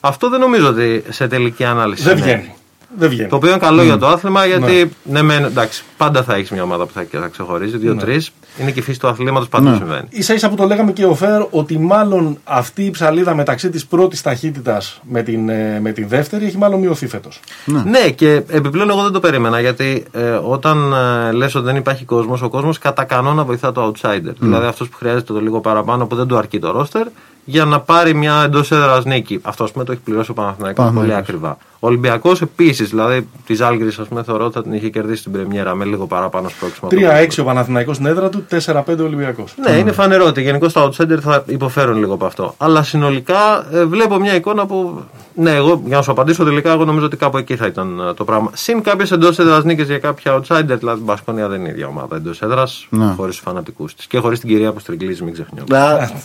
Αυτό 0.00 0.28
δεν 0.28 0.40
νομίζω 0.40 0.68
ότι 0.68 1.04
σε 1.08 1.28
τελική 1.28 1.64
ανάλυση. 1.64 2.02
Δεν 2.02 2.16
βγαίνει. 2.16 2.54
Δεν 2.98 3.08
βγαίνει. 3.08 3.28
Το 3.28 3.36
οποίο 3.36 3.48
είναι 3.48 3.58
καλό 3.58 3.82
για 3.82 3.98
το 3.98 4.06
άθλημα 4.06 4.46
γιατί 4.46 4.90
ναι. 5.02 5.22
ναι, 5.22 5.34
εντάξει, 5.34 5.84
πάντα 5.96 6.22
θα 6.22 6.34
έχεις 6.34 6.50
μια 6.50 6.62
ομάδα 6.62 6.86
που 6.86 6.92
θα, 6.92 7.06
θα 7.10 7.28
ξεχωρίζει. 7.28 7.76
Δύο-τρει. 7.76 8.14
Ναι. 8.14 8.22
Είναι 8.58 8.70
και 8.70 8.78
η 8.78 8.82
φύση 8.82 9.00
του 9.00 9.08
αθλήματος, 9.08 9.48
πάντα 9.48 9.70
ναι. 9.70 9.76
συμβαίνει. 9.76 10.08
σα 10.18 10.34
ίσα 10.34 10.48
που 10.48 10.54
το 10.54 10.64
λέγαμε 10.64 10.92
και 10.92 11.04
ο 11.04 11.14
Φέρ 11.14 11.46
ότι 11.50 11.78
μάλλον 11.78 12.38
αυτή 12.44 12.84
η 12.84 12.90
ψαλίδα 12.90 13.34
μεταξύ 13.34 13.70
της 13.70 13.86
πρώτης 13.86 14.22
ταχύτητας 14.22 15.00
με 15.02 15.22
την, 15.22 15.48
ε, 15.48 15.80
με 15.80 15.92
την 15.92 16.08
δεύτερη 16.08 16.44
έχει 16.44 16.56
μάλλον 16.56 16.80
μειωθεί 16.80 17.06
φέτος. 17.06 17.40
Ναι. 17.64 17.82
ναι, 17.82 18.10
και 18.10 18.42
επιπλέον 18.48 18.90
εγώ 18.90 19.02
δεν 19.02 19.12
το 19.12 19.20
περίμενα 19.20 19.60
γιατί 19.60 20.04
ε, 20.12 20.30
όταν 20.30 20.92
ε, 20.92 21.32
λες 21.32 21.54
ότι 21.54 21.64
δεν 21.64 21.76
υπάρχει 21.76 22.04
κόσμος, 22.04 22.42
ο 22.42 22.48
κόσμος 22.48 22.78
κατά 22.78 23.04
κανόνα 23.04 23.44
βοηθά 23.44 23.72
το 23.72 23.92
outsider. 23.92 24.34
Δηλαδή 24.38 24.66
αυτός 24.66 24.88
που 24.88 24.96
χρειάζεται 24.96 25.32
το 25.32 25.40
λίγο 25.40 25.60
παραπάνω 25.60 26.06
που 26.06 26.16
δεν 26.16 26.26
του 26.26 26.36
αρκεί 26.36 26.58
το 26.58 26.80
roster 26.80 27.06
για 27.44 27.64
να 27.64 27.80
πάρει 27.80 28.14
μια 28.14 28.42
εντός 28.44 28.70
έδρας 28.70 29.04
νίκη. 29.04 29.40
Αυτό 29.42 29.68
με 29.74 29.84
το 29.84 29.92
έχει 29.92 30.00
πληρώσει 30.00 30.30
ο 30.30 30.34
Παναθηναϊκός 30.34 30.90
πολύ 30.94 31.14
ακριβά. 31.14 31.56
Ο 31.84 31.86
Ολυμπιακός 31.86 32.42
επίσης, 32.42 32.88
δηλαδή 32.88 33.28
της 33.46 33.60
Άλγκρη, 33.60 33.88
ας 33.88 34.08
πούμε, 34.08 34.22
θεωρώ 34.22 34.44
ότι 34.44 34.54
θα 34.54 34.62
την 34.62 34.72
είχε 34.72 34.88
κερδίσει 34.88 35.22
την 35.22 35.32
Πρεμιέρα 35.32 35.74
με 35.74 35.84
λίγο 35.84 36.06
παραπάνω 36.06 36.48
σπρώξιμο. 36.48 36.88
3-6 36.90 37.40
ο 37.40 37.44
Παναθηναϊκός 37.44 37.94
στην 37.96 38.06
έδρα 38.08 38.28
του, 38.28 38.44
4-5 38.50 38.82
ο 39.00 39.02
Ολυμπιακός. 39.04 39.54
Ναι, 39.66 39.70
είναι 39.76 39.92
φανερό 39.92 40.26
ότι 40.26 40.42
γενικώς 40.42 40.72
τα 40.72 40.88
outsider 40.88 41.18
θα 41.20 41.42
υποφέρουν 41.46 41.96
λίγο 41.98 42.14
από 42.14 42.26
αυτό. 42.26 42.54
Αλλά 42.58 42.82
συνολικά 42.82 43.66
ε, 43.72 43.84
βλέπω 43.84 44.18
μια 44.18 44.34
εικόνα 44.34 44.66
που. 44.66 45.02
Ναι, 45.34 45.50
εγώ 45.54 45.82
για 45.86 45.96
να 45.96 46.02
σου 46.02 46.10
απαντήσω 46.10 46.44
τελικά, 46.44 46.72
εγώ 46.72 46.84
νομίζω 46.84 47.06
ότι 47.06 47.16
κάπου 47.16 47.36
εκεί 47.38 47.56
θα 47.56 47.66
ήταν 47.66 48.00
ε, 48.08 48.14
το 48.14 48.24
πράγμα. 48.24 48.50
Συν 48.54 48.82
κάποιες 48.82 49.10
εντός 49.12 49.38
έδρας 49.38 49.64
νίκες 49.64 49.86
για 49.86 49.98
κάποια 49.98 50.38
outsider, 50.40 50.74
δηλαδή 50.78 51.00
η 51.00 51.04
Μπασκόνια 51.04 51.48
δεν 51.48 51.58
είναι 51.60 51.68
η 51.68 51.72
ίδια 51.72 51.86
ομάδα 51.86 52.16
εντός 52.16 52.42
έδρας, 52.42 52.86
Ναι. 52.90 53.12
χωρίς 53.16 53.34
τους 53.34 53.44
φανατικούς 53.44 53.94
της. 53.94 54.06
Και 54.06 54.18
χωρίς 54.18 54.40
την 54.40 54.48
κυρία 54.48 54.72
που 54.72 54.78
στριγκλίζει, 54.80 55.22
μην 55.24 55.32
ξεχνιόμαστε. 55.32 55.76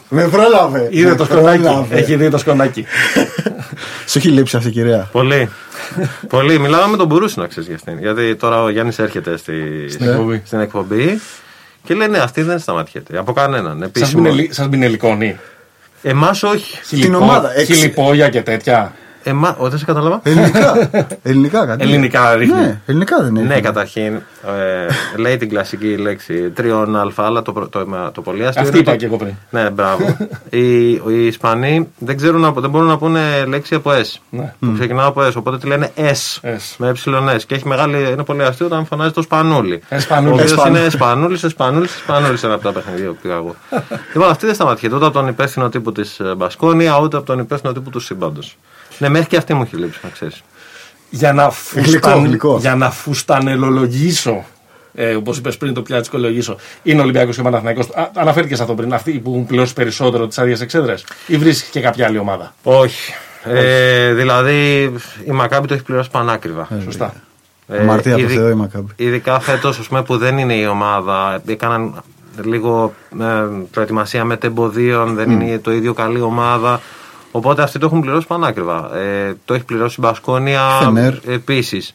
Να, 0.10 0.22
με 0.24 0.28
πρόλαβε. 0.28 0.88
Είδε 0.92 1.10
Με 1.10 1.16
το 1.16 1.25
σκονάκι. 1.25 1.62
πρόλαβε. 1.62 1.96
Έχει 1.96 2.16
δει 2.16 2.30
το 2.30 2.38
σκονάκι. 2.38 2.86
Σου 4.08 4.18
έχει 4.18 4.28
λείψει 4.30 4.56
αυτή 4.58 4.70
η 4.70 4.72
κυρία. 4.72 5.10
Πολύ. 5.12 5.49
Πολύ. 6.29 6.60
Μιλάμε 6.60 6.88
με 6.88 6.98
τον 6.98 7.08
Μπουρούση 7.08 7.39
να 7.39 7.48
ξέρεις 7.48 7.68
για 7.68 7.75
αυτήν. 7.77 8.00
Γιατί 8.00 8.36
τώρα 8.36 8.63
ο 8.63 8.70
Γιάννης 8.70 9.00
έρχεται 9.00 9.38
στη... 9.38 9.53
Στην 9.89 10.08
εκπομπή. 10.10 10.41
στην 10.46 10.60
εκπομπή 10.60 11.20
και 11.84 11.94
λέει 11.94 12.08
ναι, 12.08 12.18
αυτή 12.18 12.41
δεν 12.41 12.60
σταματιέται 12.60 13.18
από 13.18 13.34
κανέναν. 13.34 13.77
Σας 13.79 13.88
Επίσημο. 13.88 14.22
μπινελι- 14.22 14.53
Σας 14.53 14.68
μπινελικώνει. 14.68 15.38
Εμάς 16.01 16.44
όχι. 16.44 16.79
Χιλιπό- 16.86 17.22
ομάδα, 17.22 17.51
έξι- 17.60 17.74
Χιλιπόγια 17.75 18.29
και 18.29 18.41
τέτοια. 18.41 18.94
Εμά... 19.24 19.56
Ο, 19.60 19.70
δεν 19.70 19.80
σε 19.80 19.86
κατάλαβα. 19.86 20.20
Ελληνικά. 20.24 20.90
ελληνικά 21.24 21.66
κάτι. 21.66 21.84
Ελληνικά 21.84 22.36
ρίχνει. 22.36 22.60
Ναι, 22.60 22.80
ελληνικά 22.86 23.22
δεν 23.24 23.36
είναι. 23.36 23.48
Ναι, 23.54 23.60
καταρχήν 23.62 24.14
ε, 24.16 25.18
λέει 25.18 25.38
την 25.38 25.50
κλασική 25.50 25.98
λέξη 25.98 26.50
τριών 26.50 26.96
αλφα, 26.96 27.26
αλλά 27.26 27.42
το, 27.42 27.52
προ- 27.54 27.70
το, 27.70 27.86
το, 27.86 28.12
το 28.14 28.22
πολύ 28.22 28.46
αστείο 28.46 28.62
Αυτή 28.62 28.74
είναι 28.74 28.82
είπα 28.82 28.92
ότι- 28.92 29.00
και 29.00 29.06
εγώ 29.06 29.18
πριν. 29.18 29.34
Ναι, 29.50 29.70
μπράβο. 29.70 30.18
οι, 30.50 30.90
οι 30.92 31.26
Ισπανοί 31.26 31.88
δεν, 31.98 32.18
ξέρουν, 32.18 32.42
να- 32.42 32.52
δεν 32.52 32.70
μπορούν 32.70 32.88
να 32.88 32.98
πούνε 32.98 33.46
λέξη 33.48 33.76
από 33.76 33.92
S. 33.92 34.16
Ναι. 34.30 34.54
Που 34.60 34.72
ξεκινά 34.78 35.06
από 35.06 35.22
S, 35.28 35.32
οπότε 35.36 35.58
τη 35.58 35.68
λένε 35.68 35.92
S. 35.96 36.40
S. 36.48 36.76
Με 36.78 36.90
ε 37.34 37.38
και 37.48 37.56
έχει 37.56 37.68
μεγάλη, 37.68 38.10
είναι 38.12 38.24
πολύ 38.24 38.44
αστείο 38.44 38.66
όταν 38.66 38.86
φωνάζει 38.86 39.12
το 39.12 39.22
Σπανούλι. 39.22 39.82
Εσπανούλη. 39.90 40.32
Ο 40.32 40.34
οποίος 40.34 40.52
Εσπανούλη. 40.52 40.80
είναι 40.80 40.90
Σπανούλη, 40.90 41.40
Εσπανούλης, 41.44 41.94
Εσπανούλης 41.96 42.44
ένα 42.44 42.54
από 42.54 42.64
τα 42.64 42.72
παιχνίδια 42.72 43.08
που 43.10 43.18
πήγα 43.22 43.34
εγώ. 43.36 43.56
λοιπόν, 44.14 44.30
αυτή 44.30 44.46
δεν 44.46 44.56
σταματιέται 44.56 44.96
ούτε 44.96 45.06
από 45.06 45.14
τον 45.14 45.28
υπεύθυνο 45.28 45.70
τύπου 45.70 45.92
της 45.92 46.22
Μπασκόνια, 46.38 47.00
ούτε 47.00 47.18
από 47.18 47.26
τον 47.26 47.40
υπεύθυνο 47.40 47.74
τύπου 47.74 47.90
του 47.90 48.00
σύμπαντος. 48.00 48.58
Ναι, 49.00 49.10
μέχρι 49.10 49.27
και 49.27 49.38
αυτή 49.38 49.53
μου 49.53 49.62
έχει 49.62 49.75
λείψει, 49.75 50.00
να 50.03 50.10
ξέρεις. 50.10 50.44
Για 51.10 51.34
να, 51.34 51.50
φουσταν... 51.50 52.25
γλυκό. 52.25 52.58
για 52.60 52.75
να 52.75 52.91
φουστανελολογήσω, 52.91 54.46
ε, 54.94 55.15
όπως 55.15 55.38
είπες 55.38 55.58
πριν, 55.58 55.74
το 55.74 55.82
πιάτσικολογήσω, 55.82 56.58
είναι 56.84 57.01
Ολυμπιακός 57.01 57.36
και 57.36 57.41
Παναθηναϊκός. 57.41 57.89
Α, 57.94 58.10
αναφέρθηκε 58.15 58.56
σε 58.56 58.62
αυτό 58.62 58.75
πριν, 58.75 58.94
αυτοί 58.94 59.12
που 59.12 59.29
έχουν 59.32 59.46
πληρώσει 59.46 59.74
περισσότερο 59.74 60.27
τις 60.27 60.38
άδειες 60.38 60.62
εξέδρες, 60.62 61.06
ή 61.27 61.38
βρίσκει 61.38 61.70
και 61.70 61.79
κάποια 61.79 62.06
άλλη 62.06 62.18
ομάδα; 62.18 62.53
Όχι. 62.63 63.13
Ε, 63.44 64.13
δηλαδή 64.13 64.84
η 65.25 65.32
Μακάμπη 65.32 65.68
το 65.68 65.74
έχει 65.74 65.84
πληρώσει 65.84 66.10
πανάκριβα. 66.10 66.68
Σωστά. 66.84 67.13
Ε, 67.68 67.79
Αμαρτία 67.79 68.13
από 68.13 68.24
ειδι- 68.24 68.38
Θεό 68.38 68.50
η 68.50 68.53
Μακάμπη. 68.53 68.91
Ειδικά 68.96 69.39
φέτος, 69.39 69.89
που 70.06 70.18
δεν 70.18 70.38
είναι 70.38 70.53
η 70.53 70.65
ομάδα. 70.65 71.41
Έκαναν 71.46 72.03
λίγο 72.44 72.94
ε, 73.22 73.25
προετοιμασία 73.72 74.24
με 74.25 74.38
εμποδίων, 74.44 75.15
δεν 75.15 75.32
είναι 75.32 75.60
το 75.60 75.72
ίδιο 75.72 75.94
καλή 75.94 76.22
ομάδα. 76.22 76.82
Οπότε 77.32 77.62
αυτοί 77.62 77.80
το 77.80 77.86
έχουν 77.86 78.02
πληρώσει 78.02 78.28
πανάκριβα. 78.28 78.96
Ε, 78.98 79.36
το 79.46 79.54
έχει 79.54 79.64
πληρώσει 79.64 79.96
η 79.98 80.02
Μπασκόνια 80.06 80.62
Φενέρ. 80.82 81.14
επίσης. 81.28 81.94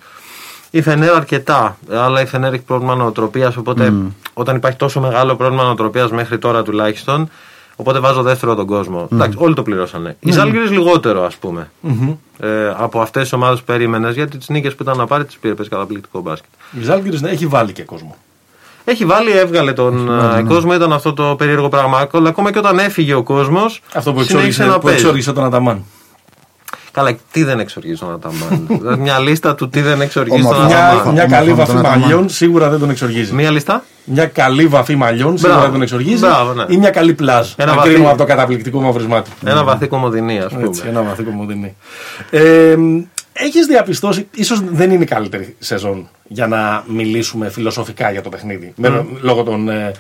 Η 0.71 0.83
Φενέρ 0.83 1.15
αρκετά, 1.15 1.77
αλλά 1.91 2.21
η 2.21 2.27
Φενέρ 2.27 2.53
έχει 2.53 2.63
πρόβλημα 2.63 2.95
νοοτροπίας. 2.95 3.57
Οπότε 3.57 3.93
όταν 4.35 4.57
υπάρχει 4.57 4.79
τόσο 4.79 5.01
μεγάλο 5.01 5.37
πρόβλημα 5.37 5.63
νοοτροπίας 5.63 6.11
μέχρι 6.11 6.39
τώρα 6.39 6.63
τουλάχιστον, 6.63 7.29
οπότε 7.77 7.99
βάζω 7.99 8.23
δεύτερο 8.23 8.55
τον 8.55 8.67
κόσμο. 8.67 9.09
Εντάξει, 9.13 9.39
όλοι 9.41 9.55
το 9.55 9.63
πληρώσανε. 9.63 10.17
Οι 10.21 10.33
Ζάλγκρις 10.33 10.71
λιγότερο, 10.71 11.25
ας 11.25 11.37
πούμε. 11.37 11.71
Ε, 12.39 12.75
από 12.77 13.01
αυτές 13.01 13.23
τις 13.23 13.33
ομάδες 13.33 13.59
που 13.59 13.65
περίμενες, 13.65 14.15
γιατί 14.15 14.39
τις 14.39 14.49
νίκες 14.49 14.75
που 14.75 14.83
ήταν 14.83 14.97
να 14.97 15.07
πάρει 15.07 15.25
τις 15.25 15.37
πήρε. 15.39 15.55
Παίζει 15.55 15.71
καταπληκτικό 15.71 16.21
μπάσκετ. 16.21 16.51
Η 16.81 16.83
Ζάλγκυρης 16.83 17.21
ναι, 17.21 17.31
έχει 17.31 17.47
βάλει 17.47 17.73
και 17.73 17.83
κόσμο. 17.83 18.17
Έχει 18.85 19.05
βάλει, 19.05 19.31
έβγαλε 19.31 19.73
τον 19.73 20.09
ε, 20.39 20.43
κόσμο, 20.43 20.75
ήταν 20.75 20.93
αυτό 20.93 21.13
το 21.13 21.35
περίεργο 21.39 21.69
πράγμα. 21.69 22.09
Αλλά 22.13 22.29
ακόμα 22.29 22.53
και 22.53 22.59
όταν 22.59 22.79
έφυγε 22.79 23.15
ο 23.15 23.23
κόσμος. 23.23 23.83
Αυτό 23.95 24.13
που 24.13 24.23
συνέχισε 24.23 24.37
εξόργησε, 24.47 24.65
να 24.65 24.79
που 24.79 24.85
παίζει. 24.87 24.99
εξόργησε 25.01 25.33
τον 25.33 25.45
Αταμάν. 25.45 25.85
Καλά, 26.93 27.17
τι 27.33 27.45
δεν 27.45 27.61
εξοργίζει 27.61 27.99
τον 27.99 28.13
Αταμάν; 28.13 28.67
Δηλαδή, 28.81 29.01
μια 29.01 29.19
λίστα 29.19 29.55
του 29.55 29.69
τι 29.69 29.81
δεν 29.81 30.01
εξοργίζει 30.01 30.43
τον 30.43 30.53
Όμορφα. 30.55 30.67
Αταμάν. 30.77 30.87
Μια, 30.89 30.93
Αταμάν. 30.97 31.13
μια 31.15 31.27
καλή 31.27 31.51
Όμορφα, 31.51 31.57
βαφή 31.65 31.71
τον 31.77 31.79
Αταμάν. 31.87 32.01
μαλλιών 32.01 32.29
σίγουρα 32.29 32.69
δεν 32.69 32.79
τον 32.81 32.91
εξοργίζει. 32.91 33.33
Μια 33.33 33.51
λίστα; 33.51 33.85
Μια 34.05 34.27
καλή 34.27 34.67
βαφή 34.67 34.97
μαλλιών 34.97 35.31
σίγουρα 35.39 35.49
Μπράβο. 35.49 35.63
δεν 35.63 35.73
τον 35.73 35.83
εξοργίζει. 35.83 36.19
Μπράβο, 36.27 36.53
ναι. 36.53 36.65
Ή 36.69 36.77
μια 36.77 36.91
καλή 36.91 37.15
πλάζ. 37.15 37.49
Ένα 37.57 37.71
να 37.71 37.77
βαθύ- 37.77 37.91
κρίνουμε 37.91 38.11
από 38.11 38.19
το 38.19 38.25
καταπληκτικό 38.25 38.81
μαυρισμά 38.81 39.23
του. 39.23 39.31
Ένα 39.45 39.65
βαθύ 39.65 39.87
κομμωδινή, 39.87 40.39
ας 40.41 40.53
πούμε. 40.53 40.67
Έτσι, 40.67 40.83
ένα 40.89 41.03
βαθύ 41.03 41.23
κομμωδινή. 41.23 41.77
Ε, 42.31 42.77
έχεις 43.37 43.67
διαπιστώσει, 43.67 44.29
ίσως 44.35 44.61
δεν 44.65 44.91
είναι 44.91 45.03
η 45.03 45.07
καλύτερη 45.07 45.57
σεζόν 45.59 46.09
για 46.29 46.47
να 46.47 46.85
μιλήσουμε 46.87 47.51
φιλοσοφικά 47.51 48.11
για 48.11 48.23
το 48.23 48.29
παιχνίδι, 48.29 48.73
με- 48.77 49.07
λόγω 49.21 49.43
των 49.43 49.69
ε, 49.69 49.93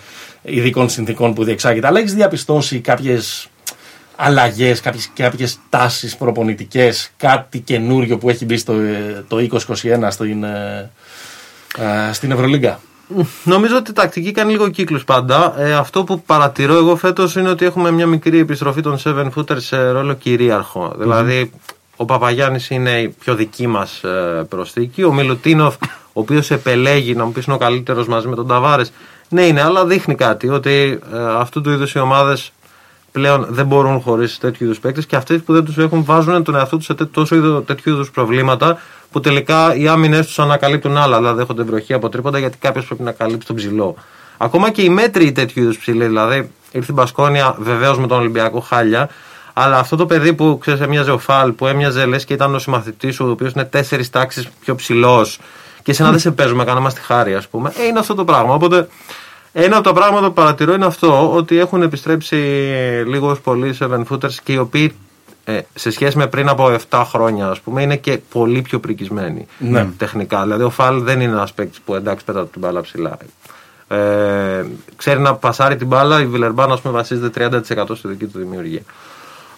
ειδικών 0.42 0.88
συνθήκων 0.88 1.34
που 1.34 1.44
διεξάγεται, 1.44 1.86
αλλά 1.86 1.98
έχεις 1.98 2.14
διαπιστώσει 2.14 2.80
κάποιες 2.80 3.48
αλλαγές, 4.16 4.80
κάποιες, 4.80 5.10
κάποιες 5.14 5.58
τάσεις 5.70 6.16
προπονητικές, 6.16 7.10
κάτι 7.16 7.58
καινούριο 7.60 8.18
που 8.18 8.30
έχει 8.30 8.44
μπει 8.44 8.56
στο, 8.56 8.72
ε, 8.72 9.24
το 9.28 9.36
2021 9.36 10.10
στην, 10.10 10.44
ε, 10.44 10.90
ε, 12.08 12.12
στην 12.12 12.30
Ευρωλίγκα; 12.30 12.80
Νομίζω 13.44 13.76
ότι 13.76 13.90
η 13.90 13.94
τακτική 13.94 14.32
κάνει 14.32 14.52
λίγο 14.52 14.68
κύκλους 14.68 15.04
πάντα. 15.04 15.54
Ε, 15.58 15.74
αυτό 15.74 16.04
που 16.04 16.22
παρατηρώ 16.22 16.74
εγώ 16.74 16.96
φέτος 16.96 17.34
είναι 17.36 17.48
ότι 17.48 17.64
έχουμε 17.64 17.90
μια 17.90 18.06
μικρή 18.06 18.38
επιστροφή 18.38 18.80
των 18.80 18.98
7 19.04 19.30
footer 19.36 19.56
σε 19.56 19.88
ρόλο 19.90 20.12
κυρίαρχο. 20.14 20.94
Δηλαδή, 20.98 21.50
ο 21.96 22.04
Παπαγιάννης 22.04 22.70
είναι 22.70 23.00
η 23.00 23.08
πιο 23.08 23.34
δική 23.34 23.66
μας 23.66 24.02
ε, 24.04 24.46
προσθήκη. 24.48 25.02
Ο 25.02 25.12
Μιλουτίνοφ, 25.12 25.74
ο 25.92 26.20
οποίος 26.20 26.50
επελέγει 26.50 27.14
να 27.14 27.24
μου 27.24 27.32
πει 27.32 27.42
είναι 27.46 27.54
ο 27.54 27.58
καλύτερος 27.58 28.06
μαζί 28.06 28.28
με 28.28 28.34
τον 28.34 28.46
Ταβάρες. 28.46 28.92
Ναι, 29.28 29.42
είναι, 29.42 29.62
αλλά 29.62 29.86
δείχνει 29.86 30.14
κάτι 30.14 30.48
ότι 30.48 30.98
ε, 31.12 31.18
αυτού 31.38 31.60
του 31.60 31.70
είδους 31.70 31.92
οι 31.92 31.98
ομάδες 31.98 32.52
πλέον 33.12 33.46
δεν 33.48 33.66
μπορούν 33.66 34.00
χωρίς 34.00 34.38
τέτοιου 34.38 34.64
είδους 34.64 34.78
παίκτες 34.78 35.06
και 35.06 35.16
αυτέ 35.16 35.38
που 35.38 35.52
δεν 35.52 35.64
τους 35.64 35.78
έχουν 35.78 36.04
βάζουν 36.04 36.44
τον 36.44 36.54
εαυτό 36.54 36.76
τους 36.76 36.86
σε 36.86 36.94
τέ- 36.94 37.12
τόσο 37.12 37.34
είδο, 37.34 37.60
τέτοιου 37.60 37.92
είδους 37.92 38.10
προβλήματα 38.10 38.78
που 39.12 39.20
τελικά 39.20 39.74
οι 39.74 39.88
άμυνες 39.88 40.26
τους 40.26 40.38
ανακαλύπτουν 40.38 40.96
άλλα. 40.96 41.16
Δηλαδή 41.16 41.36
δέχονται 41.38 41.62
βροχή 41.62 41.92
από 41.92 42.08
τρίποντα 42.08 42.38
γιατί 42.38 42.58
κάποιος 42.58 42.86
πρέπει 42.86 43.02
να 43.02 43.12
καλύψει 43.12 43.46
τον 43.46 43.56
ψηλό. 43.56 43.94
Ακόμα 44.36 44.70
και 44.70 44.82
οι 44.82 44.88
μέτροι 44.88 45.32
τέτοιου 45.32 45.62
είδους 45.62 45.78
ψηλοί, 45.78 46.04
δηλαδή 46.06 46.50
ήρθε 46.72 46.92
η 46.92 46.94
Μπασκόνια 46.94 47.56
βεβαίως 47.58 47.98
με 47.98 48.06
τον 48.06 48.18
Ολυμπιακό 48.18 48.60
χάλια, 48.60 49.08
αλλά 49.56 49.78
αυτό 49.78 49.96
το 49.96 50.06
παιδί 50.06 50.32
που 50.34 50.58
ξέρεις, 50.60 50.80
έμοιαζε 50.80 51.10
ο 51.10 51.18
Φαλ, 51.18 51.52
που 51.52 51.66
έμοιαζε 51.66 52.06
λες 52.06 52.24
και 52.24 52.32
ήταν 52.32 52.54
ο 52.54 52.58
συμμαθητής 52.58 53.14
σου, 53.14 53.26
ο 53.26 53.30
οποίος 53.30 53.52
είναι 53.52 53.64
τέσσερις 53.64 54.10
τάξεις 54.10 54.48
πιο 54.60 54.74
ψηλός 54.74 55.38
και 55.82 55.92
σε 55.92 56.02
να 56.02 56.10
δεν 56.10 56.18
σε 56.18 56.30
παίζουμε, 56.30 56.64
κάναμε 56.64 56.90
στη 56.90 57.00
χάρη, 57.00 57.34
ας 57.34 57.48
πούμε. 57.48 57.72
Ε, 57.76 57.84
είναι 57.86 57.98
αυτό 57.98 58.14
το 58.14 58.24
πράγμα. 58.24 58.54
Οπότε 58.54 58.88
ένα 59.52 59.76
από 59.76 59.84
τα 59.84 59.92
πράγματα 59.92 60.26
που 60.26 60.32
παρατηρώ 60.32 60.72
είναι 60.74 60.86
αυτό, 60.86 61.32
ότι 61.34 61.58
έχουν 61.58 61.82
επιστρέψει 61.82 62.36
λίγο 63.06 63.30
ως 63.30 63.40
πολλοί 63.40 63.76
7 63.80 64.02
footers 64.10 64.32
και 64.42 64.52
οι 64.52 64.56
οποίοι 64.58 64.94
ε, 65.44 65.60
σε 65.74 65.90
σχέση 65.90 66.16
με 66.18 66.26
πριν 66.26 66.48
από 66.48 66.76
7 66.90 67.02
χρόνια, 67.06 67.48
ας 67.48 67.60
πούμε, 67.60 67.82
είναι 67.82 67.96
και 67.96 68.20
πολύ 68.32 68.62
πιο 68.62 68.80
πρικισμένοι 68.80 69.46
Ναι. 69.58 69.88
τεχνικά. 69.96 70.42
Δηλαδή, 70.42 70.62
ο 70.62 70.70
Φαλ 70.70 71.02
δεν 71.02 71.20
είναι 71.20 71.32
ένας 71.32 71.52
παίκτης 71.52 71.80
που 71.84 71.94
εντάξει 71.94 72.24
πέτα 72.24 72.46
την 72.46 72.60
μπάλα 72.60 72.80
ψηλά. 72.80 73.18
Ε, 73.88 74.64
ξέρει 74.96 75.20
να 75.20 75.34
πασάρει 75.34 75.76
την 75.76 75.86
μπάλα, 75.86 76.20
η 76.20 76.26
Βιλερμπάν, 76.26 76.72
ας 76.72 76.80
πούμε, 76.80 76.94
βασίζεται 76.94 77.28
30% 77.28 77.96
στη 77.96 78.08
δική 78.08 78.26
του 78.26 78.38
δημιουργία. 78.38 78.82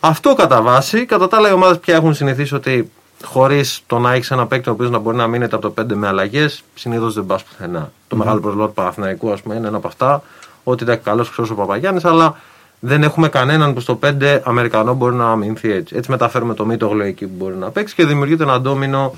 Αυτό 0.07 0.35
κατά 0.35 0.63
βάση. 0.63 1.05
Κατά 1.07 1.29
τα 1.29 1.37
άλλα, 1.37 1.49
οι 1.49 1.53
ομάδες 1.53 1.79
πια 1.79 1.95
έχουν 1.95 2.15
συνηθίσει 2.15 2.55
ότι 2.55 2.91
χωρίς 3.25 3.81
το 3.87 3.99
να 3.99 4.13
έχεις 4.13 4.31
ένα 4.31 4.47
παίκτη 4.47 4.69
ο 4.69 4.73
οποίος 4.73 4.91
να 4.91 4.99
μπορεί 4.99 5.17
να 5.17 5.27
μείνεται 5.27 5.57
από 5.57 5.71
το 5.73 5.83
5 5.83 5.95
με 5.95 6.07
αλλαγές, 6.07 6.63
συνήθως 6.75 7.15
δεν 7.15 7.27
πας 7.27 7.43
πουθενά. 7.45 7.93
Το 8.09 8.17
μεγάλο 8.17 8.41
προσλόγο 8.41 8.67
του 8.67 8.75
Παναθηναϊκού, 8.75 9.33
ας 9.33 9.41
πούμε, 9.43 9.55
είναι 9.55 9.67
ένα 9.69 9.77
από 9.77 9.87
αυτά. 9.89 10.23
Ότι 10.65 10.85
ήταν 10.85 11.03
καλός 11.03 11.31
ξέρω 11.31 11.49
ο 11.51 11.55
Παπαγιάννης, 11.55 12.05
αλλά 12.05 12.37
δεν 12.81 13.03
έχουμε 13.03 13.29
κανέναν 13.29 13.75
που 13.75 13.81
στο 13.81 13.99
5 14.03 14.41
Αμερικανό 14.45 14.95
μπορεί 14.95 15.15
να 15.15 15.31
αμυνθεί 15.31 15.73
έτσι. 15.73 15.97
Έτσι 15.97 16.11
μεταφέρουμε 16.11 16.55
το 16.55 16.65
μύτογλο 16.67 17.03
εκεί 17.05 17.27
που 17.27 17.35
μπορεί 17.39 17.55
να 17.55 17.71
παίξει 17.71 17.95
και 17.95 18.07
δημιουργείται 18.07 18.43
ένα 18.43 18.61
ντόμινο 18.61 19.15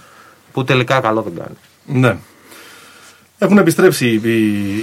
που 0.52 0.64
τελικά 0.64 1.00
καλό 1.00 1.22
δεν 1.22 1.32
κάνει. 1.42 1.56
Ναι. 2.00 2.16
Έχουν 3.38 3.58
επιστρέψει 3.58 4.06
οι, 4.08 4.14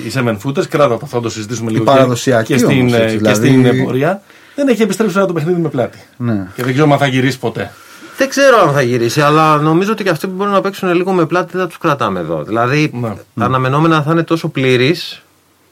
οι 0.08 0.12
seven 0.14 0.38
footers, 0.46 0.68
κράτα 0.68 0.98
το, 0.98 1.06
θα 1.06 1.20
το 1.20 1.30
συζητήσουμε 1.30 1.72
λίγο 1.72 1.84
και- 1.84 1.90
παραδοσιακοί 1.92 2.54
και, 2.54 2.60
στην, 2.60 2.80
όμως, 2.80 2.94
ε, 2.94 2.96
έτσι, 3.04 3.18
και 3.18 3.32
δηλαδή- 3.32 3.70
στην 3.72 3.84
πορεία. 3.84 4.22
Δεν 4.56 4.68
έχει 4.68 4.82
επιστρέψει 4.82 5.18
ένα 5.18 5.26
το 5.28 5.34
παιχνίδι 5.34 5.62
με 5.62 5.70
πλάτη. 5.70 6.00
Ναι. 6.18 6.48
Και 6.56 6.64
δεν 6.64 6.74
ξέρω 6.74 6.92
αν 6.92 6.98
θα 6.98 7.08
γυρίσει 7.08 7.40
ποτέ. 7.40 7.72
Δεν 8.18 8.30
ξέρω 8.30 8.62
αν 8.62 8.74
θα 8.74 8.82
γυρίσει, 8.82 9.22
αλλά 9.22 9.58
νομίζω 9.58 9.92
ότι 9.92 10.04
και 10.04 10.10
αυτοί 10.10 10.28
που 10.28 10.34
μπορούν 10.36 10.54
να 10.54 10.62
παίξουν 10.62 10.94
λίγο 10.94 11.12
με 11.12 11.26
πλάτη 11.26 11.50
δεν 11.52 11.62
θα 11.62 11.68
τους 11.68 11.78
κρατάμε 11.78 12.20
εδώ. 12.20 12.44
Δηλαδή, 12.44 12.92
Ναι. 12.94 13.14
τα 13.36 13.46
αναμενόμενα 13.46 14.02
θα 14.02 14.12
είναι 14.12 14.24
τόσο 14.24 14.48
πλήρεις 14.48 15.22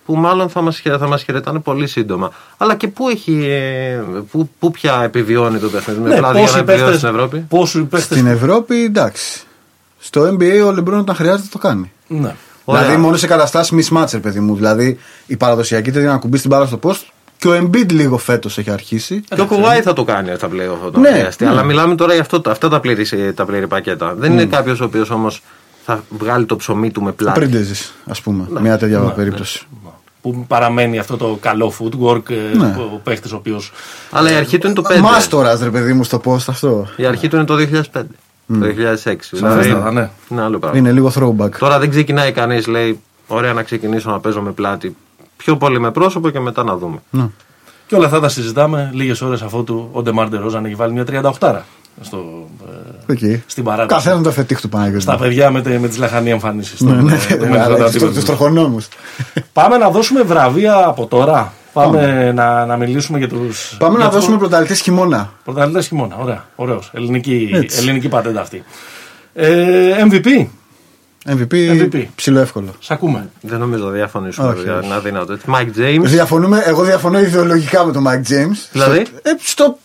που 0.05 0.15
μάλλον 0.15 0.49
θα 0.49 0.61
μας, 0.61 0.79
χαι- 0.79 0.97
θα 0.99 1.07
μας 1.07 1.23
χαιρετάνε 1.23 1.59
πολύ 1.59 1.87
σύντομα. 1.87 2.31
Αλλά 2.57 2.75
και 2.75 2.87
πού 2.87 3.09
έχει. 3.09 3.45
ε, 3.49 4.01
Πού, 4.31 4.49
πού 4.59 4.71
πια 4.71 5.01
επιβιώνει 5.03 5.57
το 5.59 5.69
παιχνίδι 5.69 5.99
με 5.99 6.09
Ναι, 6.09 6.15
πλάτη 6.17 6.33
για 6.33 6.41
πόσοι 6.41 6.53
να 6.53 6.59
επιβιώσει 6.59 6.81
παίχτες- 6.83 6.99
στην 6.99 7.09
Ευρώπη; 7.15 7.45
Πόσοι 7.49 7.79
παίχτες- 7.83 8.17
Στην 8.17 8.27
Ευρώπη 8.27 8.83
εντάξει. 8.83 9.43
Στο 9.99 10.23
NBA 10.27 10.63
ο 10.65 10.71
Λεμπρόν 10.71 10.99
όταν 10.99 11.15
χρειάζεται 11.15 11.47
το 11.51 11.57
κάνει. 11.57 11.91
Ναι. 12.07 12.35
Ωραία. 12.65 12.81
Δηλαδή 12.81 13.01
μόνο 13.01 13.17
σε 13.17 13.27
καταστάσεις 13.27 13.89
mismatch, 13.91 14.07
ρε 14.11 14.17
παιδί 14.19 14.39
μου. 14.39 14.55
Δηλαδή 14.55 14.97
η 15.25 15.37
παραδοσιακή 15.37 15.91
τέτοια 15.91 16.09
να 16.09 16.17
κουμπίσει 16.17 16.41
την 16.41 16.51
μπάλα 16.51 16.65
στο 16.65 16.79
post 16.83 17.01
Και 17.43 17.49
ο 17.49 17.57
Embiid 17.69 17.91
λίγο 17.91 18.17
φέτος 18.17 18.57
έχει 18.57 18.71
αρχίσει. 18.71 19.23
Και 19.35 19.41
ο 19.41 19.45
Κουβάη 19.45 19.81
θα 19.81 19.93
το 19.93 20.03
κάνει 20.03 20.35
στα 20.35 20.47
πλέον 20.47 20.73
αυτό 20.75 20.91
το 20.91 20.99
Ναι, 20.99 21.09
χρειαστεί. 21.11 21.43
ναι. 21.43 21.49
Αλλά 21.49 21.63
μιλάμε 21.63 21.95
τώρα 21.95 22.13
για 22.13 22.21
αυτό, 22.21 22.41
αυτά 22.45 22.69
τα 22.69 22.79
πλήρη, 22.79 23.33
τα 23.33 23.45
πλήρη 23.45 23.67
πακέτα. 23.67 24.13
Δεν 24.17 24.31
είναι 24.31 24.45
κάποιος 24.45 24.79
ο 24.81 24.83
οποίος 24.83 25.09
όμως 25.09 25.41
θα 25.85 26.03
βγάλει 26.09 26.45
το 26.45 26.55
ψωμί 26.55 26.91
του 26.91 27.01
με 27.01 27.11
πλάτη. 27.11 27.39
Πρίντεζη, 27.39 27.73
ας 28.05 28.21
πούμε. 28.21 28.47
Μια 28.61 28.77
τέτοια 28.77 28.99
περίπτωση. 28.99 29.65
Που 30.21 30.45
παραμένει 30.47 30.99
αυτό 30.99 31.17
το 31.17 31.37
καλό 31.41 31.73
footwork, 31.79 32.29
ε, 32.29 32.57
Ναι. 32.57 32.75
ο 32.93 32.99
παίχτης 33.03 33.31
ο 33.31 33.35
οποίος. 33.35 33.71
Αλλά 34.11 34.31
η 34.31 34.35
αρχή 34.35 34.57
του 34.57 34.65
είναι 34.67 34.75
το 34.75 34.81
5. 34.81 34.99
Μάστορα, 34.99 35.57
ρε 35.63 35.69
παιδί 35.69 35.93
μου, 35.93 36.03
στο 36.03 36.21
post 36.25 36.45
αυτό. 36.47 36.87
Η 36.95 37.05
αρχή 37.05 37.27
του 37.27 37.35
είναι 37.35 37.45
το 37.45 37.55
2005. 37.55 38.07
Το 38.47 38.65
2006. 38.65 39.37
Σαφέστατα, 39.37 39.91
ναι. 39.91 40.09
Είναι 40.29 40.41
άλλο 40.41 40.59
πράγμα. 40.59 40.77
Είναι 40.77 40.91
λίγο 40.91 41.11
throwback. 41.15 41.49
Τώρα 41.59 41.79
δεν 41.79 41.89
ξεκινάει 41.89 42.31
κανείς, 42.31 42.67
λέει, 42.67 42.99
ωραία 43.27 43.53
να 43.53 43.63
ξεκινήσω 43.63 44.09
να 44.09 44.19
παίζω 44.19 44.41
με 44.41 44.51
πλάτη. 44.51 44.95
Πιο 45.43 45.57
πολύ 45.57 45.79
με 45.79 45.91
πρόσωπο 45.91 46.29
και 46.29 46.39
μετά 46.39 46.63
να 46.63 46.77
δούμε. 46.77 46.97
Ναι. 47.09 47.27
Και 47.87 47.95
όλα 47.95 48.05
αυτά 48.05 48.19
τα 48.19 48.29
συζητάμε 48.29 48.89
λίγες 48.93 49.21
ώρες 49.21 49.41
αφού 49.41 49.63
του 49.63 49.89
ο 49.91 50.01
Ντεμάρ 50.01 50.27
Ντερόζαν 50.29 50.65
έχει 50.65 50.75
βάλει 50.75 50.93
μια 50.93 51.03
38 51.39 51.61
στο, 52.01 52.47
ε, 53.07 53.11
Εκεί. 53.13 53.43
στην 53.47 53.63
παράταση. 53.63 54.03
Καθένα 54.03 54.23
το 54.23 54.31
φετίχ 54.31 54.61
του 54.61 54.69
Παναγιώτη. 54.69 55.01
Στα 55.01 55.17
παιδιά 55.17 55.51
με, 55.51 55.61
τε- 55.61 55.79
με 55.79 55.87
τις 55.87 55.97
λαχανή 55.97 56.29
εμφανίσει. 56.29 56.85
Ναι, 56.85 56.93
ναι, 57.01 57.17
Του 58.13 58.23
τροχονόμους. 58.25 58.87
Πάμε 59.53 59.77
να 59.77 59.89
δώσουμε 59.89 60.21
βραβεία 60.21 60.85
από 60.87 61.05
τώρα. 61.05 61.53
Πάμε 61.73 62.31
να, 62.31 62.65
να 62.65 62.77
μιλήσουμε 62.77 63.17
για 63.17 63.27
του. 63.29 63.49
Πάμε 63.77 63.97
να 63.97 64.09
δώσουμε 64.09 64.37
πρωταθλητές 64.37 64.81
χειμώνα. 64.81 65.31
Πρωταθλητές 65.43 65.87
χειμώνα. 65.87 66.15
Ωραία. 66.21 66.45
Ωραίος. 66.55 66.89
Ελληνική, 66.93 67.49
Έτσι. 67.53 67.77
ελληνική 67.79 68.07
πατέντα 68.07 68.41
αυτή. 68.41 68.63
Ε, 69.33 70.05
MVP. 70.11 70.45
MVP, 71.27 71.53
MVP. 71.53 72.05
ψηλό 72.15 72.39
εύκολο. 72.39 72.73
Σ' 72.79 72.91
ακούμε. 72.91 73.29
Δεν 73.41 73.59
νομίζω 73.59 73.85
να 73.85 73.91
διαφωνήσουμε. 73.91 74.47
Όχι, 74.47 74.57
παιδιά, 74.57 74.77
όχι. 74.77 74.85
Είναι 74.85 74.95
αδύνατο. 74.95 75.33
Έτσι. 75.33 75.45
Mike 75.49 75.77
James. 75.79 76.01
Διαφωνούμε, 76.03 76.61
εγώ 76.65 76.83
διαφωνώ 76.83 77.19
ιδεολογικά 77.19 77.85
με 77.85 77.91
τον 77.91 78.03
Mike 78.07 78.31
James. 78.31 78.57
Δηλαδή; 78.71 79.05
Στο, 79.05 79.15
ε, 79.23 79.29
στο 79.43 79.77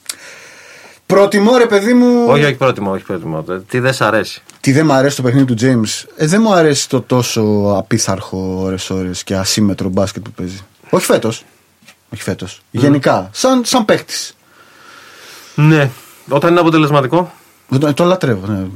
προτιμώ, 1.07 1.57
ρε 1.57 1.66
παιδί 1.66 1.95
μου. 1.95 2.25
όχι, 2.28 2.45
όχι 2.45 2.54
πρότιμο, 2.54 2.90
όχι 2.90 3.04
πρότιμο. 3.04 3.45
Τι 3.68 3.78
δεν 3.78 3.92
σ' 3.95 4.00
αρέσει. 4.00 4.42
Τι 4.61 4.73
δεν 4.73 4.87
μου 4.87 4.92
αρέσει 4.92 5.16
το 5.16 5.23
παιχνίδι 5.23 5.54
του 5.54 5.57
James. 5.61 6.04
Ε, 6.16 6.26
δεν 6.26 6.40
μου 6.42 6.52
αρέσει 6.52 6.88
το 6.88 7.00
τόσο 7.00 7.75
απίθαρχο 7.76 8.61
ώρες-ώρες 8.62 9.25
και 9.25 9.37
ασύμετρο 9.37 9.88
μπάσκετ 9.88 10.23
που 10.23 10.30
παίζει. 10.30 10.59
Όχι 10.90 11.04
φέτος. 11.04 11.45
Όχι 12.14 12.23
φέτος. 12.23 12.61
Γενικά. 12.71 13.28
Σαν, 13.33 13.62
σαν 13.64 13.85
παίχτη. 13.85 14.14
Ναι. 15.54 15.90
Όταν 16.28 16.50
είναι 16.50 16.61
αποτελεσματικό. 16.61 17.33
Το, 17.78 17.95
το 17.95 18.04
λατρεύω. 18.04 18.47
Ναι. 18.47 18.66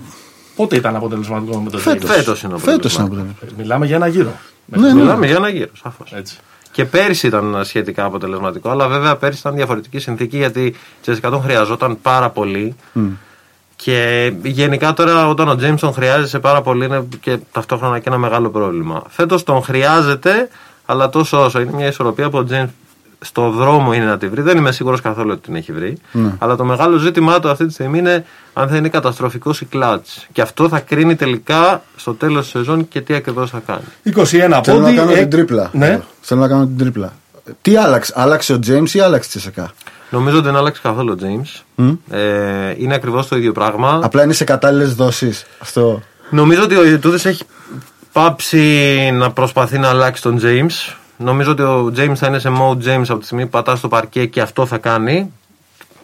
Πότε 0.56 0.76
ήταν 0.76 0.96
αποτελεσματικό 0.96 1.58
με 1.58 1.70
τον 1.70 1.80
Φέτος. 1.80 2.10
James? 2.10 2.12
Φέτος 2.14 2.42
είναι 2.42 2.58
Φέτος 2.58 2.94
είναι 2.94 3.02
αποτελεσματικό. 3.02 3.04
αποτελεσματικό. 3.04 3.52
Μιλάμε 3.56 3.86
για 3.86 3.96
ένα 3.96 4.06
γύρο. 4.06 4.32
Ναι, 4.66 4.78
ναι. 4.92 4.94
Μιλάμε 4.94 5.26
για 5.26 5.36
ένα 5.36 5.48
γύρο, 5.48 5.70
σαφώς. 5.82 6.12
Έτσι. 6.12 6.38
Και 6.72 6.84
πέρυσι 6.84 7.26
ήταν 7.26 7.60
σχετικά 7.64 8.04
αποτελεσματικό, 8.04 8.70
αλλά 8.70 8.88
βέβαια 8.88 9.16
πέρυσι 9.16 9.40
ήταν 9.40 9.54
διαφορετική 9.54 9.98
συνθήκη 9.98 10.36
γιατί 10.36 10.64
η 10.64 10.76
Τσέσικα 11.02 11.30
τον 11.30 11.42
χρειαζόταν 11.42 12.00
πάρα 12.02 12.30
πολύ. 12.30 12.74
Και 13.76 14.32
γενικά 14.42 14.92
τώρα 14.92 15.28
όταν 15.28 15.48
ο 15.48 15.56
Τζέιμσον 15.56 15.92
χρειάζεται 15.92 16.38
πάρα 16.38 16.62
πολύ 16.62 16.84
είναι 16.84 17.08
και 17.20 17.38
ταυτόχρονα 17.52 17.98
και 17.98 18.08
ένα 18.08 18.18
μεγάλο 18.18 18.50
πρόβλημα. 18.50 19.02
Φέτος 19.08 19.42
τον 19.42 19.62
χρειάζεται, 19.62 20.48
αλλά 20.86 21.08
τόσο 21.08 21.44
όσο 21.44 21.60
είναι 21.60 21.72
μια 21.74 21.86
ισορροπία 21.86 22.30
που 22.30 22.38
ο 22.38 22.44
Τζέιμ 22.44 22.66
στο 23.24 23.50
δρόμο 23.50 23.92
είναι 23.92 24.04
να 24.04 24.18
τη 24.18 24.28
βρει. 24.28 24.42
Δεν 24.42 24.56
είμαι 24.56 24.72
σίγουρος 24.72 25.00
καθόλου 25.00 25.30
ότι 25.30 25.40
την 25.40 25.54
έχει 25.56 25.72
βρει. 25.72 25.96
Αλλά 26.38 26.56
το 26.56 26.64
μεγάλο 26.64 26.96
ζήτημά 26.96 27.40
του 27.40 27.48
αυτή 27.48 27.66
τη 27.66 27.72
στιγμή 27.72 27.98
είναι 27.98 28.24
αν 28.52 28.68
θα 28.68 28.76
είναι 28.76 28.88
καταστροφικός 28.88 29.60
ή 29.60 29.64
κλατς. 29.64 30.26
Και 30.32 30.40
αυτό 30.40 30.68
θα 30.68 30.80
κρίνει 30.80 31.16
τελικά 31.16 31.82
στο 31.96 32.14
τέλος 32.14 32.42
της 32.42 32.50
σεζόν 32.50 32.88
και 32.88 33.00
τι 33.00 33.14
ακριβώς 33.14 33.50
θα 33.50 33.62
κάνει. 33.66 33.82
21 34.04 34.24
Θέλω 34.24 34.48
να 34.48 34.60
πόντι. 34.60 34.94
κάνω 34.94 35.10
ε, 35.10 35.14
την 35.14 35.30
τρίπλα. 35.30 35.70
Ναι. 35.72 36.00
Θέλω 36.20 36.40
να 36.40 36.48
κάνω 36.48 36.66
την 36.66 36.78
τρίπλα. 36.78 37.12
Τι 37.62 37.76
άλλαξε, 37.76 38.12
άλλαξε 38.16 38.52
ο 38.52 38.58
James 38.66 38.90
ή 38.90 39.00
άλλαξε 39.00 39.28
η 39.28 39.30
Τσεσεκά; 39.30 39.72
Νομίζω 40.10 40.36
ότι 40.36 40.44
δεν 40.46 40.56
άλλαξε 40.56 40.80
καθόλου 40.82 41.16
ο 41.20 41.24
James. 41.24 41.84
Ε, 42.10 42.74
είναι 42.78 42.94
ακριβώς 42.94 43.28
το 43.28 43.36
ίδιο 43.36 43.52
πράγμα. 43.52 44.00
Απλά 44.02 44.22
είναι 44.22 44.32
σε 44.32 44.44
κατάλληλες 44.44 44.94
δόσεις. 44.94 45.44
Αυτό. 45.58 46.02
Νομίζω 46.30 46.62
ότι 46.62 46.76
ο 46.76 46.84
Ιτούδη 46.84 47.28
έχει 47.28 47.44
πάψει 48.12 49.10
να 49.12 49.30
προσπαθεί 49.32 49.78
να 49.78 49.88
αλλάξει 49.88 50.22
τον 50.22 50.40
James. 50.42 50.94
Νομίζω 51.22 51.50
ότι 51.50 51.62
ο 51.62 51.92
James 51.96 52.14
θα 52.14 52.26
είναι 52.26 52.38
σε 52.38 52.48
mode 52.48 52.84
James 52.84 53.04
από 53.08 53.18
τη 53.18 53.24
στιγμή 53.24 53.42
που 53.44 53.50
πατάς 53.50 53.78
στο 53.78 53.88
παρκέ 53.88 54.26
και 54.26 54.40
αυτό 54.40 54.66
θα 54.66 54.78
κάνει. 54.78 55.32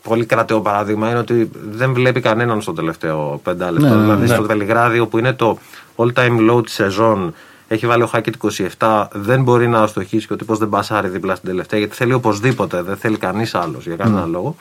Πολύ 0.02 0.24
κρατεό 0.24 0.61
παράδειγμα 0.61 1.11
είναι 1.11 1.18
ότι 1.18 1.50
δεν 1.70 1.92
βλέπει 1.92 2.20
κανέναν 2.20 2.61
στο 2.61 2.72
τελευταίο 2.72 3.40
πεντάλεπτο. 3.42 3.94
Ναι, 3.94 4.00
δηλαδή 4.00 4.26
ναι. 4.26 4.35
στο 4.35 4.42
Βελιγράδι, 4.42 4.98
όπου 4.98 5.18
είναι 5.18 5.33
το 5.33 5.59
all 5.96 6.12
time 6.12 6.50
low 6.50 6.64
τη 6.64 6.70
σεζόν, 6.70 7.35
έχει 7.68 7.87
βάλει 7.87 8.02
ο 8.02 8.07
Χάκετ 8.07 8.35
27, 8.78 9.07
δεν 9.12 9.42
μπορεί 9.42 9.68
να 9.68 9.83
αστοχήσει 9.83 10.26
και 10.26 10.33
ο 10.33 10.37
τύπος 10.37 10.59
δεν 10.59 10.68
πασάρει 10.68 11.09
δίπλα 11.09 11.35
στην 11.35 11.48
τελευταία, 11.48 11.78
γιατί 11.78 11.94
θέλει 11.96 12.12
οπωσδήποτε, 12.12 12.83
δεν 12.83 12.96
θέλει 12.96 13.16
κανείς 13.16 13.54
άλλος 13.54 13.87
για 13.87 13.96
κανένα 13.96 14.26
λόγο. 14.26 14.57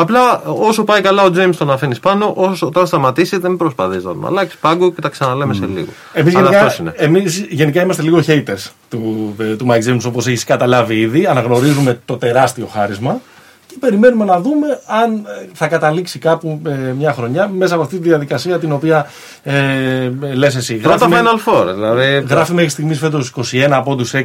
Απλά 0.00 0.40
όσο 0.44 0.84
πάει 0.84 1.00
καλά 1.00 1.22
ο 1.22 1.30
James 1.36 1.54
τον 1.58 1.70
αφήνεις 1.70 2.00
πάνω, 2.00 2.32
όσο 2.36 2.66
όταν 2.66 2.86
σταματήσει 2.86 3.36
δεν 3.38 3.56
προσπαθείς 3.56 4.04
να 4.04 4.12
τον 4.12 4.26
αλλάξεις 4.26 4.58
πάγκο 4.60 4.92
και 4.92 5.00
τα 5.00 5.08
ξαναλέμε 5.08 5.54
σε 5.54 5.66
λίγο. 5.74 5.86
Εμείς 6.12 6.34
Αλλά 6.36 6.44
γενικά, 6.44 6.64
αυτός 6.64 6.78
είναι. 6.78 6.92
εμείς 6.96 7.46
γενικά 7.50 7.82
είμαστε 7.82 8.02
λίγο 8.02 8.20
haters 8.26 8.70
του, 8.88 9.34
ε, 9.38 9.44
του 9.56 9.66
Mike 9.70 9.88
James 9.90 10.00
όπως 10.06 10.26
έχεις 10.26 10.44
καταλάβει 10.44 11.00
ήδη. 11.00 11.26
Αναγνωρίζουμε 11.26 12.00
το 12.04 12.16
τεράστιο 12.16 12.66
χάρισμα 12.66 13.20
και 13.66 13.76
περιμένουμε 13.80 14.24
να 14.24 14.40
δούμε 14.40 14.66
αν 14.86 15.14
ε, 15.14 15.48
θα 15.52 15.66
καταλήξει 15.66 16.18
κάπου 16.18 16.60
ε, 16.66 16.70
μια 16.98 17.12
χρονιά 17.12 17.48
μέσα 17.48 17.74
από 17.74 17.82
αυτή 17.82 17.96
τη 17.96 18.02
διαδικασία 18.08 18.58
την 18.58 18.72
οποία 18.72 19.06
ε, 19.42 20.10
λες 20.34 20.56
εσύ. 20.56 20.74
Πρώτα 20.74 21.08
με- 21.08 21.20
Final 21.22 21.48
Four. 21.52 21.74
Δηλαδή, 21.74 22.24
Γράφει 22.28 22.52
μέχρι 22.52 22.70
στιγμής 22.70 22.98
φέτος 22.98 23.32
21 23.52 23.80
πόντους, 23.84 24.14
6 24.14 24.18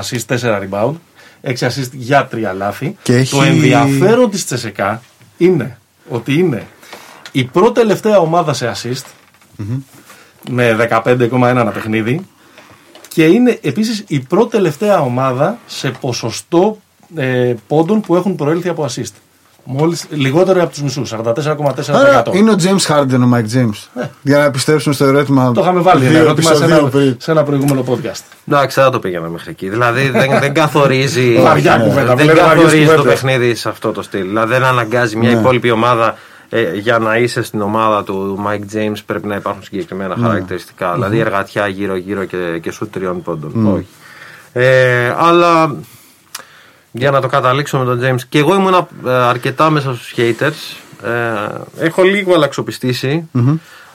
assist, 0.00 0.36
4 0.36 0.60
rebound. 0.62 0.92
6 1.42 1.66
assist 1.66 1.90
για 1.92 2.28
3 2.32 2.52
λάθη. 2.56 2.96
Και 3.02 3.14
έχει- 3.16 3.30
Το 3.36 3.42
ενδιαφέρον 3.42 4.30
της 4.30 4.44
Τσεσεκά 4.44 5.02
είναι 5.36 5.78
ότι 6.08 6.34
είναι 6.34 6.66
η 7.32 7.44
πρώτη 7.44 7.80
τελευταία 7.80 8.18
ομάδα 8.18 8.52
σε 8.52 8.72
assist 8.74 9.04
με 10.50 10.74
15,1 10.74 11.42
ένα 11.48 11.70
παιχνίδι 11.70 12.26
και 13.08 13.24
είναι 13.26 13.58
επίσης 13.62 14.04
η 14.06 14.20
πρώτη 14.20 14.50
τελευταία 14.50 15.00
ομάδα 15.00 15.58
σε 15.66 15.90
ποσοστό 15.90 16.78
ε, 17.16 17.54
πόντων 17.66 18.00
που 18.00 18.16
έχουν 18.16 18.34
προέλθει 18.36 18.68
από 18.68 18.84
assist. 18.84 19.12
Μόλις, 19.70 20.06
λιγότερο 20.10 20.62
από 20.62 20.70
τους 20.70 20.82
μισούς, 20.82 21.12
44,4%. 21.12 21.92
Άρα 21.92 22.22
είναι 22.32 22.50
ο 22.50 22.54
James 22.62 22.92
Harden 22.94 23.20
ο 23.24 23.30
Mike 23.34 23.56
James. 23.56 24.02
Για 24.22 24.38
να 24.38 24.44
επιστρέψουμε 24.44 24.94
στο 24.94 25.04
ερώτημα. 25.04 25.52
Το 25.52 25.60
είχαμε 25.60 25.80
βάλει 25.80 26.02
ένα 26.04 26.10
δύο 26.12 26.20
ερώτημα 26.20 26.54
σε 26.54 26.64
επεισοδίου 26.64 26.78
ένα, 26.78 26.88
πριν. 26.90 27.16
σε 27.18 27.30
ένα 27.30 27.42
προηγούμενο 27.42 27.84
podcast. 27.88 28.22
Εντάξει, 28.48 28.80
δεν 28.80 28.90
το 28.90 28.98
πήγαινα 28.98 29.28
μέχρι 29.28 29.50
εκεί. 29.50 29.68
Δηλαδή 29.68 30.08
δεν, 30.10 30.38
δεν 30.40 30.54
καθορίζει, 30.54 31.34
Βαριά 31.42 31.78
κουβέντα, 31.78 32.14
δεν 32.14 32.26
μιλάμε 32.26 32.40
βαριές 32.48 32.64
καθορίζει 32.64 32.84
το 32.86 32.94
κουβέντες. 32.96 33.20
παιχνίδι 33.20 33.54
σε 33.54 33.68
αυτό 33.68 33.92
το 33.92 34.02
στυλ. 34.02 34.26
Δηλαδή 34.26 34.52
δεν 34.52 34.64
αναγκάζει 34.64 35.16
μια 35.16 35.30
Ναι. 35.32 35.38
υπόλοιπη 35.38 35.70
ομάδα 35.70 36.16
ε, 36.48 36.74
για 36.74 36.98
να 36.98 37.16
είσαι 37.16 37.42
στην 37.42 37.60
ομάδα 37.60 38.04
του 38.04 38.44
Mike 38.48 38.76
James 38.76 38.96
πρέπει 39.06 39.26
να 39.26 39.34
υπάρχουν 39.34 39.62
συγκεκριμένα 39.62 40.16
χαρακτηριστικά. 40.22 40.92
Δηλαδή 40.92 41.18
εργατιά 41.18 41.66
γύρω-γύρω 41.66 42.24
και, 42.24 42.58
και 42.62 42.70
σου 42.70 42.88
τριών 42.88 43.22
πόντων. 43.22 43.66
Όχι. 43.74 43.86
Ε, 44.52 45.14
αλλά 45.18 45.74
για 46.92 47.10
να 47.10 47.20
το 47.20 47.26
καταλήξω 47.26 47.78
με 47.78 47.84
τον 47.84 48.00
James, 48.02 48.20
και 48.28 48.38
εγώ 48.38 48.54
ήμουν 48.54 48.74
ε, 49.06 49.10
αρκετά 49.10 49.70
μέσα 49.70 49.94
στους 49.94 50.14
haters. 50.16 50.76
Ε, 51.02 51.84
έχω 51.84 52.02
λίγο 52.02 52.34
αλλαξοπιστήσει, 52.34 53.28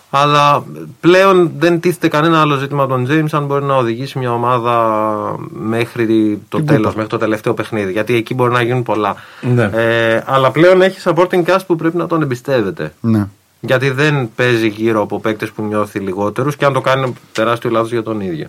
αλλά 0.10 0.64
πλέον 1.00 1.52
δεν 1.58 1.80
τίθεται 1.80 2.08
κανένα 2.08 2.42
άλλο 2.42 2.56
ζήτημα 2.56 2.84
από 2.84 2.94
τον 2.94 3.08
James 3.10 3.28
αν 3.32 3.46
μπορεί 3.46 3.66
να 3.66 3.76
οδηγήσει 3.76 4.20
μια 4.20 4.34
ομάδα 4.34 5.36
μέχρι 5.50 6.42
το 6.50 6.64
τέλος, 6.64 6.96
μέχρι 6.96 7.10
το 7.10 7.18
τελευταίο 7.18 7.54
παιχνίδι. 7.54 7.92
Γιατί 7.92 8.16
εκεί 8.16 8.34
μπορεί 8.34 8.52
να 8.52 8.62
γίνουν 8.62 8.84
πολλά. 8.84 9.16
Ναι. 9.42 9.70
Ε, 9.74 10.24
αλλά 10.26 10.52
πλέον 10.52 10.82
έχει 10.82 11.00
supporting 11.04 11.44
cast 11.46 11.60
που 11.68 11.76
πρέπει 11.76 11.98
να 11.98 12.08
τον 12.08 12.22
εμπιστεύεται. 12.22 12.94
Ναι. 13.02 13.28
Γιατί 13.60 13.90
δεν 13.90 14.30
παίζει 14.36 14.68
γύρω 14.68 15.02
από 15.02 15.20
παίκτες 15.20 15.52
που 15.52 15.64
νιώθει 15.64 16.00
λιγότερους 16.00 16.56
και 16.56 16.66
αν 16.66 16.74
το 16.74 16.82
κάνει 16.82 17.02
είναι 17.02 17.14
τεράστιο 17.32 17.70
λάθος 17.70 17.92
για 17.92 18.04
τον 18.04 18.22
ίδιο. 18.22 18.48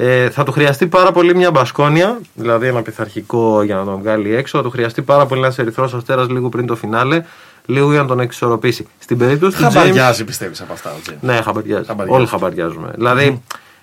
Ε, 0.00 0.30
θα 0.30 0.44
του 0.44 0.52
χρειαστεί 0.52 0.86
πάρα 0.86 1.12
πολύ 1.12 1.34
μια 1.36 1.50
μπασκόνια, 1.50 2.18
δηλαδή 2.34 2.66
ένα 2.66 2.82
πειθαρχικό 2.82 3.62
για 3.62 3.74
να 3.76 3.84
τον 3.84 3.98
βγάλει 3.98 4.34
έξω. 4.34 4.58
Θα 4.58 4.64
του 4.64 4.70
χρειαστεί 4.70 5.02
πάρα 5.02 5.26
πολύ 5.26 5.40
ένας 5.40 5.58
ερυθρός 5.58 5.94
αστέρας 5.94 6.28
λίγο 6.28 6.48
πριν 6.48 6.66
το 6.66 6.76
φινάλε, 6.76 7.24
λίγο 7.66 7.90
για 7.90 8.00
να 8.00 8.06
τον 8.06 8.20
εξισορροπήσει. 8.20 8.86
Στην 8.98 9.18
περίπτωση 9.18 9.56
του 9.56 9.62
James. 9.64 9.70
Χαμπαριάζει 9.72 10.24
πιστεύεις 10.24 10.60
από 10.60 10.72
αυτά 10.72 10.90
ο 10.90 10.94
James. 11.10 11.14
Ναι, 11.20 11.40
χαμπαριάζει. 11.44 11.86
Χαμπαριάζει. 11.86 12.18
Όλοι 12.18 12.26
χαμπαριάζουμε. 12.26 12.90
Δηλαδή 12.94 13.42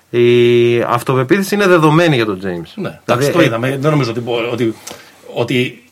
η 0.10 0.82
αυτοπεποίθηση 0.82 1.56
είναι 1.56 1.67
δεδομένη 1.67 2.15
για 2.15 2.25
τον 2.25 2.36
James. 2.39 2.43
Ναι, 2.45 2.60
Δηλαδή, 2.75 2.99
εντάξει, 3.06 3.32
το 3.32 3.39
ε, 3.39 3.45
είδαμε. 3.45 3.78
Δεν 3.82 3.91
νομίζω 3.91 4.10
ότι, 4.12 4.19
μπο- 4.19 4.49
ότι, 4.51 4.75
ότι 5.34 5.84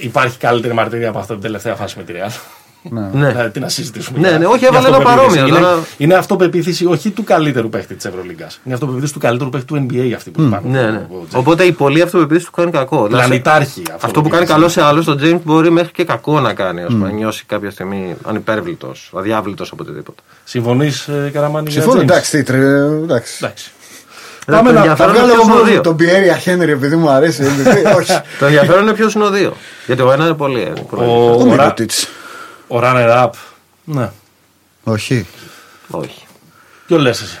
υπάρχει 0.00 0.38
καλύτερη 0.38 0.74
μαρτυρία 0.74 1.08
από 1.08 1.18
αυτή 1.18 1.32
την 1.32 1.42
τελευταία 1.42 1.74
φάση 1.74 1.98
με 1.98 2.04
τη 2.04 2.12
Real. 2.16 2.30
Ναι. 2.82 3.00
Ναι. 3.12 3.28
Δηλαδή, 3.28 3.50
τι 3.50 3.60
να 3.60 3.68
συζητήσουμε. 3.68 4.18
Ναι, 4.18 4.28
για- 4.28 4.38
ναι, 4.38 4.46
όχι, 4.46 4.58
για 4.58 4.68
έβαλε 4.68 4.86
ένα 4.86 4.96
αυτοπεποίθηση. 4.96 5.36
παρόμοιο, 5.36 5.56
Είναι, 5.56 5.66
τώρα- 5.66 5.84
είναι 5.96 6.14
αυτοπεποίθηση 6.14 6.86
όχι 6.86 7.10
του 7.10 7.24
καλύτερου 7.24 7.68
παίχτη 7.68 7.94
της 7.94 8.04
Ευρωλίγκας. 8.04 8.60
Είναι 8.64 8.74
αυτοπεποίθηση 8.74 9.12
του 9.12 9.18
καλύτερου 9.18 9.50
παίχτη 9.50 9.66
του 9.66 9.86
NBA 9.90 10.12
αυτή 10.16 10.30
που 10.30 10.42
υπάρχουν. 10.42 10.70
Ναι, 10.70 10.82
ναι. 10.90 11.06
Οπότε 11.34 11.64
η 11.64 11.72
πολλή 11.72 12.02
αυτοπεποίθηση 12.02 12.46
του 12.46 12.52
κάνει 12.52 12.70
κακό. 12.70 13.06
Δηλαδή, 13.06 13.26
Πλανητάρχη 13.26 13.82
Αυτό 14.00 14.22
που 14.22 14.28
κάνει 14.28 14.46
καλό 14.46 14.68
σε 14.68 14.82
άλλου, 14.82 15.04
τον 15.04 15.18
James 15.22 15.40
μπορεί 15.44 15.70
μέχρι 15.70 15.90
και 15.92 16.04
κακό 16.04 16.40
να 16.40 16.52
κάνει. 16.54 16.80
Ας 16.82 16.86
πούμε, 16.88 17.06
να 17.08 17.12
νιώσει 17.14 17.44
κάποια 17.46 17.70
στιγμή 17.70 18.14
ανυπέρβλητος, 18.24 19.10
αδιάβλητος 19.16 19.70
από 19.72 19.82
οτιδήποτε. 19.82 20.22
Συμφωνείς, 20.44 21.08
Καραμάνη. 21.32 21.70
για 21.70 21.80
Συμφωνώ, 21.80 22.00
James? 22.00 22.04
εντάξει, 22.04 22.30
τι, 22.30 22.42
τρε- 22.42 22.60
εντάξει. 23.02 23.38
Εντάξει. 23.42 23.70
Πάμε 24.46 24.68
το 24.68 24.74
να- 24.74 24.78
ενδιαφέρον 24.80 25.14
Θα 25.14 25.18
είναι 25.20 25.32
βγάλω 25.32 25.32
ποιος 25.32 25.44
είναι 25.44 25.52
ο 25.52 25.56
μόνο 25.56 25.70
δύο. 25.70 25.80
τον 25.80 25.96
Πιέρια 25.96 26.36
Χένρι 26.36 26.70
επειδή 26.72 26.96
μου 26.96 27.08
αρέσει. 27.10 27.42
MVP. 27.56 27.96
Όχι. 27.96 28.20
Το 28.38 28.44
ενδιαφέρον 28.46 28.82
είναι 28.82 28.92
ποιος 28.92 29.14
είναι 29.14 29.24
ο 29.24 29.30
δύο. 29.30 29.56
Γιατί 29.86 30.02
ο 30.02 30.12
ένα 30.12 30.24
είναι 30.24 30.34
πολύ. 30.34 30.60
είναι 30.60 30.86
πολύ 30.90 31.02
Ο- 31.04 31.36
ενδιαφέρον. 31.40 31.86
Ο 32.70 32.76
Ωρα- 32.76 32.92
Μίλωτιτς. 32.94 33.16
Ο 33.18 33.24
runner 33.24 33.24
up. 33.24 33.30
Ναι. 33.84 34.10
Όχι. 34.84 35.26
Όχι. 35.90 36.24
Ποιο 36.86 36.98
λες 36.98 37.22
εσύ; 37.22 37.38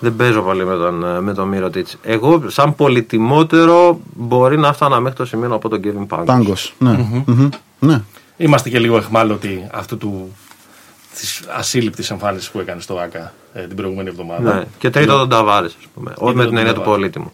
Δεν 0.00 0.16
παίζω 0.16 0.42
πολύ 0.42 0.64
με 0.66 0.74
τον, 0.74 1.04
ε, 1.04 1.20
με 1.20 1.34
τον 1.34 1.48
Μύρωτιτ. 1.48 1.88
Εγώ, 2.02 2.42
σαν 2.50 2.74
πολυτιμότερο, 2.74 4.00
μπορεί 4.14 4.58
να 4.58 4.72
φτάνα 4.72 5.00
μέχρι 5.00 5.16
το 5.18 5.24
σημείο 5.24 5.54
από 5.54 5.68
τον 5.68 5.80
Kevin 5.84 6.06
Πάγκο. 6.08 6.24
Πάγκο. 6.24 6.54
Ναι. 6.78 7.22
Μμμ. 7.26 7.48
Ναι. 7.78 8.02
Είμαστε 8.36 8.68
και 8.68 8.78
λίγο 8.78 8.96
εχμάλωτοι 8.96 9.66
αυτού 9.72 9.96
του 9.98 10.36
της 11.18 11.42
ασύλληπτης 11.56 12.10
εμφάνισης 12.10 12.50
που 12.50 12.58
έκανε 12.58 12.80
στο 12.80 12.98
ΑΚΑ 12.98 13.32
ε, 13.52 13.66
την 13.66 13.76
προηγούμενη 13.76 14.08
εβδομάδα. 14.08 14.54
Ναι. 14.54 14.64
Και 14.78 14.90
τρίτο 14.90 15.18
τον 15.18 15.28
Ταβάρε, 15.28 15.66
ας 15.66 15.76
πούμε. 15.94 16.12
Όχι 16.16 16.34
με 16.34 16.40
τον 16.42 16.48
την 16.50 16.58
έννοια 16.58 16.72
του 16.74 16.80
Ταβάρες. 16.80 17.00
πολύτιμου. 17.00 17.32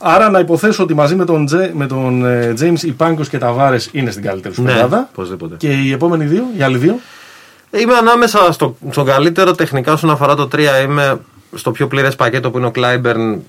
Άρα 0.00 0.30
να 0.30 0.38
υποθέσω 0.38 0.82
ότι 0.82 0.94
μαζί 0.94 1.14
με 1.14 1.24
τον, 1.24 1.46
Τζε, 1.46 1.70
με 1.74 1.86
τον 1.86 2.24
ε, 2.24 2.54
James 2.60 2.82
οι 2.82 2.90
Πάγκος 2.92 3.28
και 3.28 3.38
Ταβάρες 3.38 3.88
είναι 3.92 4.10
στην 4.10 4.22
καλύτερη 4.22 4.54
σου 4.54 4.62
Ναι, 4.62 4.72
πεντάδα. 4.72 5.08
οπωσδήποτε. 5.12 5.54
Και 5.56 5.72
οι 5.72 5.92
επόμενοι 5.92 6.24
δύο, 6.24 6.44
οι 6.58 6.62
άλλοι 6.62 6.78
δύο; 6.78 6.98
Είμαι 7.70 7.94
ανάμεσα 7.94 8.52
στο, 8.52 8.76
στο 8.90 9.02
καλύτερο 9.04 9.52
τεχνικά 9.52 9.92
όσον 9.92 10.10
αφορά 10.10 10.34
το 10.34 10.48
3. 10.52 10.60
Είμαι 10.84 11.20
στο 11.54 11.70
πιο 11.70 11.86
πλήρες 11.86 12.16
πακέτο 12.16 12.50
που 12.50 12.58
είναι 12.58 12.66
ο 12.66 12.70
Κλάιμπερν 12.70 13.42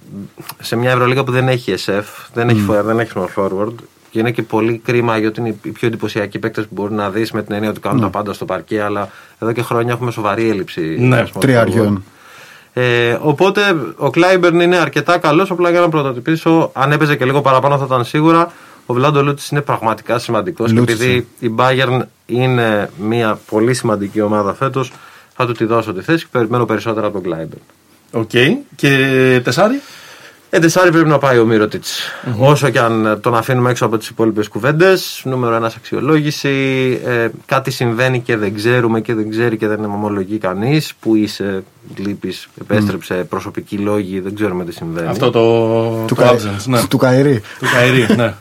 σε 0.59 0.75
μια 0.75 0.91
Ευρωλίγα 0.91 1.23
που 1.23 1.31
δεν 1.31 1.47
έχει 1.47 1.73
SF, 1.85 2.03
δεν 2.33 2.49
έχει, 2.49 2.65
for- 2.69 2.83
δεν 2.83 2.99
έχει 2.99 3.11
small 3.15 3.27
forward. 3.43 3.73
Και 4.09 4.19
είναι 4.19 4.31
και 4.31 4.43
πολύ 4.43 4.81
κρίμα 4.85 5.17
γιατί 5.17 5.39
είναι 5.39 5.49
οι 5.63 5.69
πιο 5.69 5.87
εντυπωσιακοί 5.87 6.39
παίκτες 6.39 6.63
που 6.63 6.69
μπορεί 6.73 6.93
να 6.93 7.09
δεις 7.09 7.31
με 7.31 7.43
την 7.43 7.53
έννοια 7.55 7.69
ότι 7.69 7.79
κάνουν 7.79 8.01
τα 8.01 8.09
πάντα 8.09 8.33
στο 8.33 8.45
παρκέ. 8.45 8.81
Αλλά 8.81 9.09
εδώ 9.39 9.51
και 9.51 9.61
χρόνια 9.61 9.93
έχουμε 9.93 10.11
σοβαρή 10.11 10.49
έλλειψη. 10.49 10.81
Ναι, 10.99 11.23
small 11.23 11.27
forward. 11.27 11.39
Τριαριών. 11.41 12.03
Ε, 12.73 13.17
οπότε 13.21 13.75
ο 13.97 14.09
Κλάιμπερν 14.09 14.59
είναι 14.59 14.77
αρκετά 14.77 15.17
καλός. 15.17 15.51
Απλά 15.51 15.69
για 15.69 15.79
να 15.79 15.89
πρωτοτυπήσω, 15.89 16.71
αν 16.73 16.91
έπαιζε 16.91 17.15
και 17.15 17.25
λίγο 17.25 17.41
παραπάνω 17.41 17.77
θα 17.77 17.85
ήταν 17.85 18.05
σίγουρα. 18.05 18.51
Ο 18.85 18.93
Βλάντο 18.93 19.23
Λούτσι 19.23 19.49
είναι 19.51 19.61
πραγματικά 19.61 20.19
σημαντικός. 20.19 20.71
Και 20.71 20.77
Λούτσις, 20.77 20.99
επειδή 20.99 21.27
η 21.39 21.55
Bayern 21.57 21.99
είναι 22.25 22.89
μια 22.97 23.39
πολύ 23.49 23.73
σημαντική 23.73 24.21
ομάδα 24.21 24.53
φέτος, 24.53 24.91
θα 25.35 25.45
του 25.45 25.51
τη 25.51 25.65
δώσω 25.65 25.93
τη 25.93 26.01
θέση 26.01 26.23
και 26.23 26.29
περιμένω 26.31 26.65
περισσότερα 26.65 27.05
από 27.07 27.15
τον 27.15 27.23
Κλάιμπερν. 27.23 27.61
Οκ. 28.11 28.29
Και 28.75 29.41
τεσάρι. 29.43 29.81
Ε, 30.55 30.59
τεσάρι 30.59 30.91
πρέπει 30.91 31.09
να 31.09 31.17
πάει 31.17 31.39
ο 31.39 31.45
Μίροτιτς 31.45 31.83
Όσο 32.37 32.69
και 32.69 32.79
αν 32.79 33.19
τον 33.21 33.35
αφήνουμε 33.35 33.69
έξω 33.69 33.85
από 33.85 33.97
τις 33.97 34.07
υπόλοιπες 34.07 34.47
κουβέντες. 34.47 35.21
Νούμερο 35.25 35.55
ένας 35.55 35.75
αξιολόγηση. 35.75 36.49
Ε, 37.05 37.27
κάτι 37.45 37.71
συμβαίνει 37.71 38.19
και 38.19 38.37
δεν 38.37 38.55
ξέρουμε 38.55 39.01
και 39.01 39.13
δεν 39.13 39.29
ξέρει 39.29 39.57
και 39.57 39.67
δεν 39.67 39.85
ομολογεί 39.85 40.37
κανείς. 40.37 40.93
Που 40.99 41.15
είσαι, 41.15 41.63
λείπεις, 41.95 42.47
επέστρεψε, 42.61 43.13
προσωπικοί 43.13 43.77
λόγοι, 43.77 44.19
δεν 44.19 44.35
ξέρουμε 44.35 44.65
τι 44.65 44.73
συμβαίνει. 44.73 45.07
Αυτό 45.07 45.29
το, 45.31 45.39
Του, 46.07 46.15
το 46.15 46.15
Κα... 46.15 46.33
absence. 46.33 46.65
Ναι. 46.65 46.81
του 46.89 46.97
Κάιρι. 46.97 47.41
του 47.59 47.65
Κάιρι. 47.73 48.15
Ναι. 48.15 48.33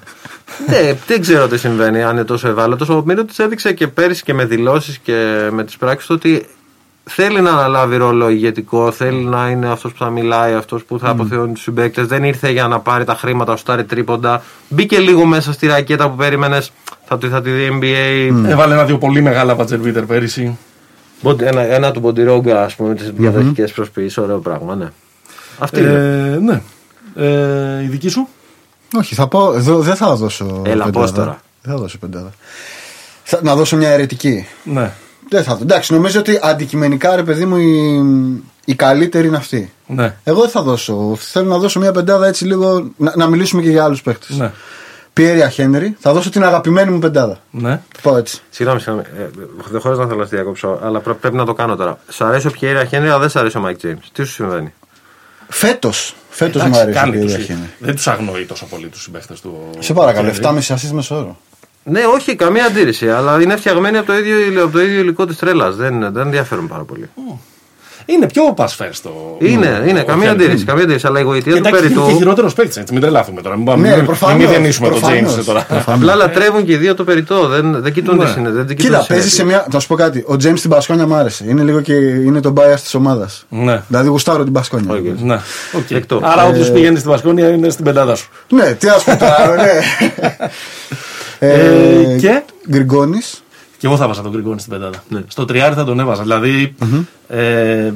Ναι, 0.68 0.96
δεν 1.07 1.20
ξέρω 1.20 1.48
τι 1.48 1.59
συμβαίνει, 1.59 2.03
αν 2.03 2.12
είναι 2.12 2.25
τόσο 2.25 2.48
ευάλωτος. 2.48 2.88
Ο 2.88 3.03
Μίροτιτς 3.07 3.38
έδειξε 3.38 3.72
και 3.72 3.87
πέρυσι 3.87 4.22
και 4.22 4.35
με 4.35 4.44
δηλώσεις 4.44 4.98
και 4.98 5.48
με 5.53 5.64
τις 5.64 5.77
πράξεις 5.77 6.09
του 6.09 6.14
ότι 6.16 6.46
θέλει 7.05 7.41
να 7.41 7.51
αναλάβει 7.51 7.97
ρόλο 7.97 8.29
ηγετικό, 8.29 8.91
θέλει 8.91 9.25
να 9.25 9.49
είναι 9.49 9.69
αυτός 9.71 9.93
που 9.93 9.99
θα 9.99 10.11
μιλάει, 10.11 10.55
αυτός 10.55 10.85
που 10.85 10.99
θα 10.99 11.09
αποθεώνει 11.09 11.53
τους 11.53 11.62
συμπαίκτες. 11.62 12.07
Δεν 12.07 12.25
ήρθε 12.25 12.51
για 12.51 12.69
να 12.69 12.79
πάρει 12.81 13.05
τα 13.05 13.15
χρήματα, 13.15 13.57
σου 13.57 13.65
τάρει 13.65 13.85
τρίποντα. 13.85 14.43
Μπήκε 14.69 14.99
λίγο 14.99 15.25
μέσα 15.25 15.53
στη 15.53 15.67
ρακέτα 15.67 16.11
που 16.11 16.17
περίμενες. 16.17 16.73
Θα, 17.05 17.19
τη- 17.19 17.29
θα 17.29 17.43
τη 17.43 17.51
δει 17.51 17.79
NBA. 17.83 18.49
Έβαλε 18.49 18.75
ένα-δύο 18.75 18.99
πολύ 18.99 19.21
μεγάλα 19.21 19.55
μπατζερβίτερ 19.55 20.05
πέρυσι. 20.05 20.59
Μποντι- 21.23 21.47
Ένα, 21.47 21.61
ένα 21.61 21.91
του 21.91 22.01
Μποντιρόγκα, 22.01 22.65
ας 22.65 22.75
πούμε, 22.75 22.88
με 22.88 22.95
τι 22.95 23.11
διαδοχικές 23.11 23.73
προσποιήσεις. 23.73 24.19
Ωραίο 24.19 24.38
πράγμα, 24.38 24.75
ναι. 24.75 24.88
Αυτή 25.59 25.81
είναι. 25.81 25.91
Ε, 26.35 26.38
ναι. 26.38 26.62
Ε, 27.27 27.83
η 27.83 27.87
δική 27.87 28.09
σου; 28.09 28.29
Όχι, 28.99 29.15
θα 29.15 29.27
πω. 29.29 29.53
Εδώ 29.55 29.79
δεν 29.79 29.95
θα 29.95 30.15
δώσω. 30.15 30.62
Έλα, 30.67 30.85
πεντάδα. 30.85 30.91
πώς 30.91 31.12
τώρα. 31.12 31.41
Δεν 31.62 31.75
θα 31.75 31.81
δώσω 31.81 31.99
πεντάδα. 31.99 32.31
Θα, 33.25 33.38
να 33.43 33.55
δώσω 33.57 33.77
μια 33.77 33.88
αιρετική. 33.88 34.47
Ναι. 34.65 34.93
Δεν 35.33 35.45
θα 35.45 35.55
δω. 35.57 35.62
Εντάξει, 35.62 35.92
νομίζω 35.92 36.21
ότι 36.21 36.38
αντικειμενικά 36.42 37.16
ρε 37.16 37.23
παιδί 37.23 37.45
μου 37.45 37.57
η, 37.57 38.03
η 38.64 38.75
καλύτερη 38.75 39.27
είναι 39.27 39.37
αυτή. 39.37 39.73
Ναι. 39.87 40.14
Εγώ 40.25 40.40
δεν 40.40 40.51
θα 40.51 40.62
δώσω. 40.62 41.16
Θέλω 41.21 41.49
να 41.49 41.59
δώσω 41.59 41.79
μια 41.81 41.92
πεντάδα 41.92 42.27
έτσι 42.27 42.45
λίγο. 42.45 42.90
Να, 42.97 43.12
να 43.16 43.27
μιλήσουμε 43.27 43.62
και 43.62 43.71
για 43.71 43.85
άλλους 43.85 44.03
παίχτες. 44.03 44.27
Ναι. 44.29 44.51
Πιέρια 45.12 45.49
Χένρι, 45.49 45.97
θα 46.01 46.12
δώσω 46.12 46.31
την 46.31 46.45
αγαπημένη 46.45 46.90
μου 46.90 46.99
πεντάδα. 46.99 47.38
Ναι. 47.51 47.81
Πάω 48.03 48.16
έτσι. 48.16 48.42
Συγγνώμη, 48.51 48.81
συγγνώμη. 48.81 49.07
Ε, 49.18 49.29
δεν 49.71 49.81
χωρίς 49.81 49.99
να 49.99 50.07
θέλω 50.07 50.18
να 50.18 50.25
στη 50.27 50.35
διακόψω, 50.35 50.79
αλλά 50.83 51.01
πρέ- 51.01 51.16
πρέπει 51.16 51.37
να 51.37 51.45
το 51.45 51.53
κάνω 51.55 51.77
τώρα. 51.77 51.99
Σ' 52.09 52.21
αρέσει 52.21 52.47
ο 52.47 52.51
Πιέρια 52.51 52.85
Χένρι, 52.85 53.09
αλλά 53.09 53.18
δεν 53.18 53.29
σ' 53.29 53.37
αρέσει 53.37 53.57
ο 53.57 53.61
Μάικ 53.61 53.77
Τζέιμς. 53.77 53.96
Τι 54.12 54.25
σου 54.25 54.33
συμβαίνει; 54.33 54.73
Φέτος. 55.49 56.14
Φέτος 56.31 56.62
μου 56.62 56.66
Εντάξει, 56.68 56.83
αρέσει 56.83 56.99
ο 56.99 57.01
κάνει 57.03 57.16
Πιέρια 57.16 57.37
τους- 57.37 57.45
Χένρι. 57.47 57.71
Δεν 57.79 57.95
τους 57.95 58.07
αγνοεί 58.09 58.45
τόσο 58.45 58.66
πολύ 58.66 58.87
τους 58.88 59.03
συμπαίχτες 59.03 59.40
του. 59.40 59.71
Σε 59.79 59.92
παρακαλώ, 59.92 60.31
Χένρι. 60.33 60.38
7,5 60.68 60.75
assist 60.75 60.90
μέσω 60.92 61.16
όρο. 61.16 61.37
Ναι, 61.85 62.01
όχι, 62.14 62.37
καμία 62.37 62.64
αντίρρηση. 62.64 63.09
Αλλά 63.11 63.40
είναι 63.42 63.57
φτιαγμένοι 63.57 63.97
από 63.99 64.07
το 64.07 64.18
ίδιο, 64.18 64.62
από 64.64 64.73
το 64.73 64.81
ίδιο 64.83 65.01
υλικό 65.01 65.27
της 65.27 65.37
τρέλας. 65.37 65.77
Δεν, 65.77 66.01
δεν 66.12 66.23
ενδιαφέρουν 66.27 66.68
πάρα 66.68 66.83
πολύ. 66.83 67.09
Είναι 68.07 68.27
πιο 68.27 68.53
πασφέρ 68.57 68.95
στο. 68.95 69.37
Είναι, 69.38 69.85
είναι, 69.88 70.01
ο 70.01 70.05
καμία 70.05 70.29
Χένρι. 70.29 70.45
αντίρρηση. 70.45 70.64
Καμία 70.64 70.83
αντίρρηση. 70.83 71.07
Αλλά 71.07 71.21
η 71.21 71.23
γοητεία 71.23 71.53
του 71.53 71.59
Εντάξει, 71.59 71.79
είναι 71.79 71.88
και 71.88 71.95
περιττού. 71.95 72.16
χειρότερος 72.18 72.55
παίκτης, 72.55 72.77
έτσι. 72.77 72.92
Μην 72.92 73.03
τρελάθουμε 73.03 73.40
τώρα. 73.42 73.57
Μην, 73.57 73.64
πάμε- 73.64 73.88
Ναι, 73.88 73.97
μην, 73.97 74.05
προφανώς, 74.07 74.37
μην 74.37 74.47
μηδενίσουμε 74.47 74.88
τον 74.88 75.01
προφανώς. 75.01 75.37
James 75.38 75.45
τώρα. 75.45 75.66
Απλά 75.87 76.14
λατρεύουν 76.14 76.64
και 76.64 76.73
οι 76.73 76.77
δύο 76.77 76.95
το 76.95 77.05
περιττό. 77.05 77.47
Δεν, 77.47 77.83
δεν 77.83 77.92
κοιτούν 77.92 78.16
Ναι. 78.16 78.25
τις 78.25 78.35
είναι. 78.37 78.51
Δεν 78.51 78.66
κοιτούν 78.66 78.77
Κοίτα, 78.85 78.99
τις 78.99 79.07
παίζεις 79.07 79.29
σε 79.31 79.35
συνέπειες. 79.37 79.61
μια. 79.61 79.66
Θα 79.73 79.79
σου 79.81 79.87
πω 79.88 79.95
κάτι. 79.95 80.25
Ο 80.27 80.37
Τζέιμ 80.37 80.55
στην 80.57 80.71
Πασκόνια 80.71 81.07
μου 81.07 81.14
άρεσε. 81.14 81.45
Είναι 81.49 81.62
λίγο 81.62 81.81
και 81.81 81.92
είναι 81.95 82.40
το 82.40 82.53
bias 82.57 82.81
της 82.81 82.95
ομάδας. 82.95 83.45
ναι. 83.49 83.83
Δηλαδή 83.88 84.09
γουστάρω 84.09 84.45
την 84.45 84.53
Πασκόνια. 84.53 84.92
Όχι. 84.92 85.14
Ναι. 85.23 85.40
οκ. 85.73 85.87
Δεκτό. 85.88 86.21
Άρα, 86.23 86.47
όποιος 86.47 86.71
πηγαίνει 86.71 86.99
στην 86.99 87.11
Βασκόνια 87.11 87.49
είναι 87.49 87.68
στην 87.71 87.85
πεντάδα 87.85 88.14
σου. 88.14 88.29
Ναι, 88.49 88.73
τι 88.73 88.88
να 88.88 89.01
πούμε 89.05 89.16
τώρα, 89.16 89.55
ναι. 89.57 89.71
Ε, 91.46 92.16
και; 92.18 92.42
Γκριγκόνης. 92.70 93.42
Και 93.78 93.87
εγώ 93.87 93.96
θα 93.96 94.07
'βαζα 94.07 94.22
τον 94.22 94.31
Γκριγκόνη 94.31 94.61
στην 94.61 94.72
πεντάδα. 94.72 95.05
Ναι. 95.09 95.20
Στο 95.28 95.44
τριάρι 95.44 95.74
θα 95.74 95.85
τον 95.85 96.00
έβαζα. 96.00 96.22
Δηλαδή 96.22 96.74
ε, 97.28 97.92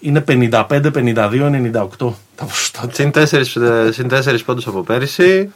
είναι 0.00 0.24
55, 0.28 0.48
52, 0.50 0.68
98 0.70 2.12
τα 2.34 2.44
ποσοστά 2.44 2.80
του. 2.80 2.94
Συν 2.94 3.10
τέσσερις, 3.10 3.56
ε, 3.56 3.88
συν 3.92 4.08
τέσσερις 4.08 4.42
πόντους 4.42 4.66
από 4.66 4.82
πέρυσι 4.82 5.50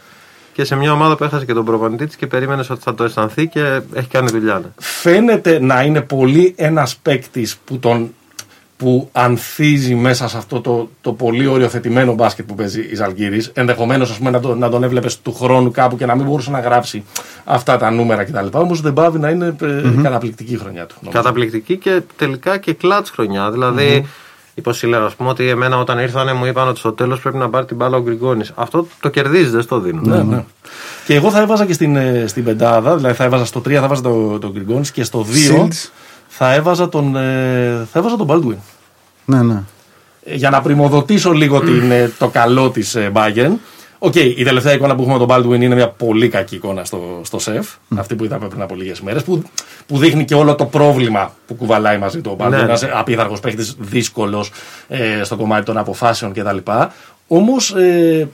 και 0.52 0.64
σε 0.64 0.76
μια 0.76 0.92
ομάδα 0.92 1.16
που 1.16 1.24
έχασε 1.24 1.44
και 1.44 1.52
τον 1.52 1.64
προπονητή 1.64 2.06
της 2.06 2.16
και 2.16 2.26
περίμενες 2.26 2.70
ότι 2.70 2.80
θα 2.82 2.94
το 2.94 3.04
αισθανθεί 3.04 3.46
και 3.46 3.80
έχει 3.94 4.08
κάνει 4.08 4.30
δουλειά. 4.30 4.58
ναι. 4.58 4.66
Φαίνεται 4.78 5.60
να 5.60 5.82
είναι 5.82 6.00
πολύ 6.00 6.54
ένας 6.56 6.96
παίκτης 6.96 7.56
που 7.64 7.78
τον 7.78 8.14
που 8.82 9.08
ανθίζει 9.12 9.94
μέσα 9.94 10.28
σε 10.28 10.36
αυτό 10.36 10.60
το, 10.60 10.88
το 11.00 11.12
πολύ 11.12 11.46
οριοθετημένο 11.46 12.12
μπάσκετ 12.14 12.46
που 12.46 12.54
παίζει 12.54 12.80
η 12.90 12.94
Ζαλγκύρη. 12.94 13.44
Ενδεχομένως 13.52 14.20
να, 14.20 14.40
το, 14.40 14.54
να 14.54 14.70
τον 14.70 14.82
έβλεπες 14.82 15.20
του 15.20 15.34
χρόνου 15.34 15.70
κάπου 15.70 15.96
και 15.96 16.06
να 16.06 16.14
μην 16.14 16.26
μπορούσε 16.26 16.50
να 16.50 16.60
γράψει 16.60 17.04
αυτά 17.44 17.76
τα 17.76 17.90
νούμερα 17.90 18.24
κτλ. 18.24 18.46
Όμως 18.58 18.80
δεν 18.80 18.92
πάβει 18.92 19.18
να 19.18 19.28
είναι 19.28 19.56
ε, 19.62 20.02
καταπληκτική 20.02 20.52
η 20.52 20.56
χρονιά 20.56 20.86
του. 20.86 20.94
νομίζω. 21.00 21.22
Καταπληκτική 21.22 21.76
και 21.76 22.00
τελικά 22.16 22.58
και 22.58 22.72
κλατς 22.72 23.10
χρονιά. 23.10 23.50
Δηλαδή, 23.50 24.06
υποσύλλερα, 24.54 25.04
ας 25.04 25.14
πούμε, 25.14 25.28
ότι 25.28 25.48
εμένα 25.48 25.78
όταν 25.78 25.98
ήρθανε 25.98 26.32
μου 26.32 26.44
είπαν 26.46 26.68
ότι 26.68 26.78
στο 26.78 26.92
τέλος 26.92 27.20
πρέπει 27.20 27.36
να 27.36 27.48
πάρει 27.48 27.66
την 27.66 27.76
μπάλα 27.76 27.96
ο 27.96 28.02
Γκριγκόνης. 28.02 28.52
Αυτό 28.54 28.86
το 29.00 29.08
κερδίζεις, 29.08 29.50
δεν 29.50 29.62
στο 29.62 29.80
δίνουν. 29.80 30.08
Ναι, 30.08 30.22
ναι. 30.22 30.44
Και 31.06 31.14
εγώ 31.14 31.30
θα 31.30 31.40
έβαζα 31.40 31.66
και 31.66 31.72
στην, 31.72 31.96
ε, 31.96 32.24
στην 32.26 32.44
πεντάδα, 32.44 32.96
δηλαδή 32.96 33.14
θα 33.14 33.24
έβαζα 33.24 33.44
στο 33.44 33.60
3 33.60 33.72
θα 33.72 33.84
έβαζα 33.84 34.02
τον 34.02 34.40
το 34.40 34.50
Γκριγκόνης 34.50 34.90
και 34.90 35.04
στο 35.04 35.26
2 35.30 35.50
Shields. 35.50 35.90
Θα 36.34 36.54
έβαζα 36.54 36.88
τον, 36.88 37.16
ε, 37.16 37.86
θα 37.92 37.98
έβαζα 37.98 38.16
τον 38.16 38.26
Baldwin. 38.30 38.56
Ναι, 39.24 39.42
ναι. 39.42 39.62
Ε, 40.24 40.34
Για 40.34 40.50
να 40.50 40.60
πρημοδοτήσω 40.60 41.32
λίγο 41.32 41.60
την, 41.60 41.90
ε, 41.90 42.12
το 42.18 42.28
καλό 42.28 42.70
της 42.70 42.96
Bayern. 43.12 43.52
Οκ, 43.98 44.14
η 44.14 44.42
τελευταία 44.44 44.72
εικόνα 44.72 44.94
που 44.94 45.02
έχουμε 45.02 45.18
με 45.18 45.26
τον 45.26 45.36
Baldwin 45.36 45.60
είναι 45.60 45.74
μια 45.74 45.88
πολύ 45.88 46.28
κακή 46.28 46.54
εικόνα 46.54 46.84
στο, 46.84 47.20
στο 47.22 47.38
ΣΕΦ. 47.38 47.68
Αυτή 47.96 48.14
που 48.14 48.24
είδαμε 48.24 48.48
πριν 48.48 48.62
από 48.62 48.74
λίγες 48.74 49.00
μέρες. 49.00 49.22
Που, 49.22 49.42
που 49.86 49.98
δείχνει 49.98 50.24
και 50.24 50.34
όλο 50.34 50.54
το 50.54 50.64
πρόβλημα 50.64 51.34
που 51.46 51.54
κουβαλάει 51.54 51.98
μαζί 51.98 52.20
του 52.20 52.36
ο 52.38 52.44
Baldwin. 52.44 52.50
Ναι. 52.50 52.58
Ένας 52.58 52.84
απείθαρχος 52.92 53.36
παίχτης, 53.42 53.76
δύσκολος 53.78 54.50
ε, 54.88 55.24
στο 55.24 55.36
κομμάτι 55.36 55.64
των 55.64 55.76
αποφάσεων 55.76 56.32
κτλ. 56.32 56.56
Όμως 57.26 57.70
ε, 57.74 58.28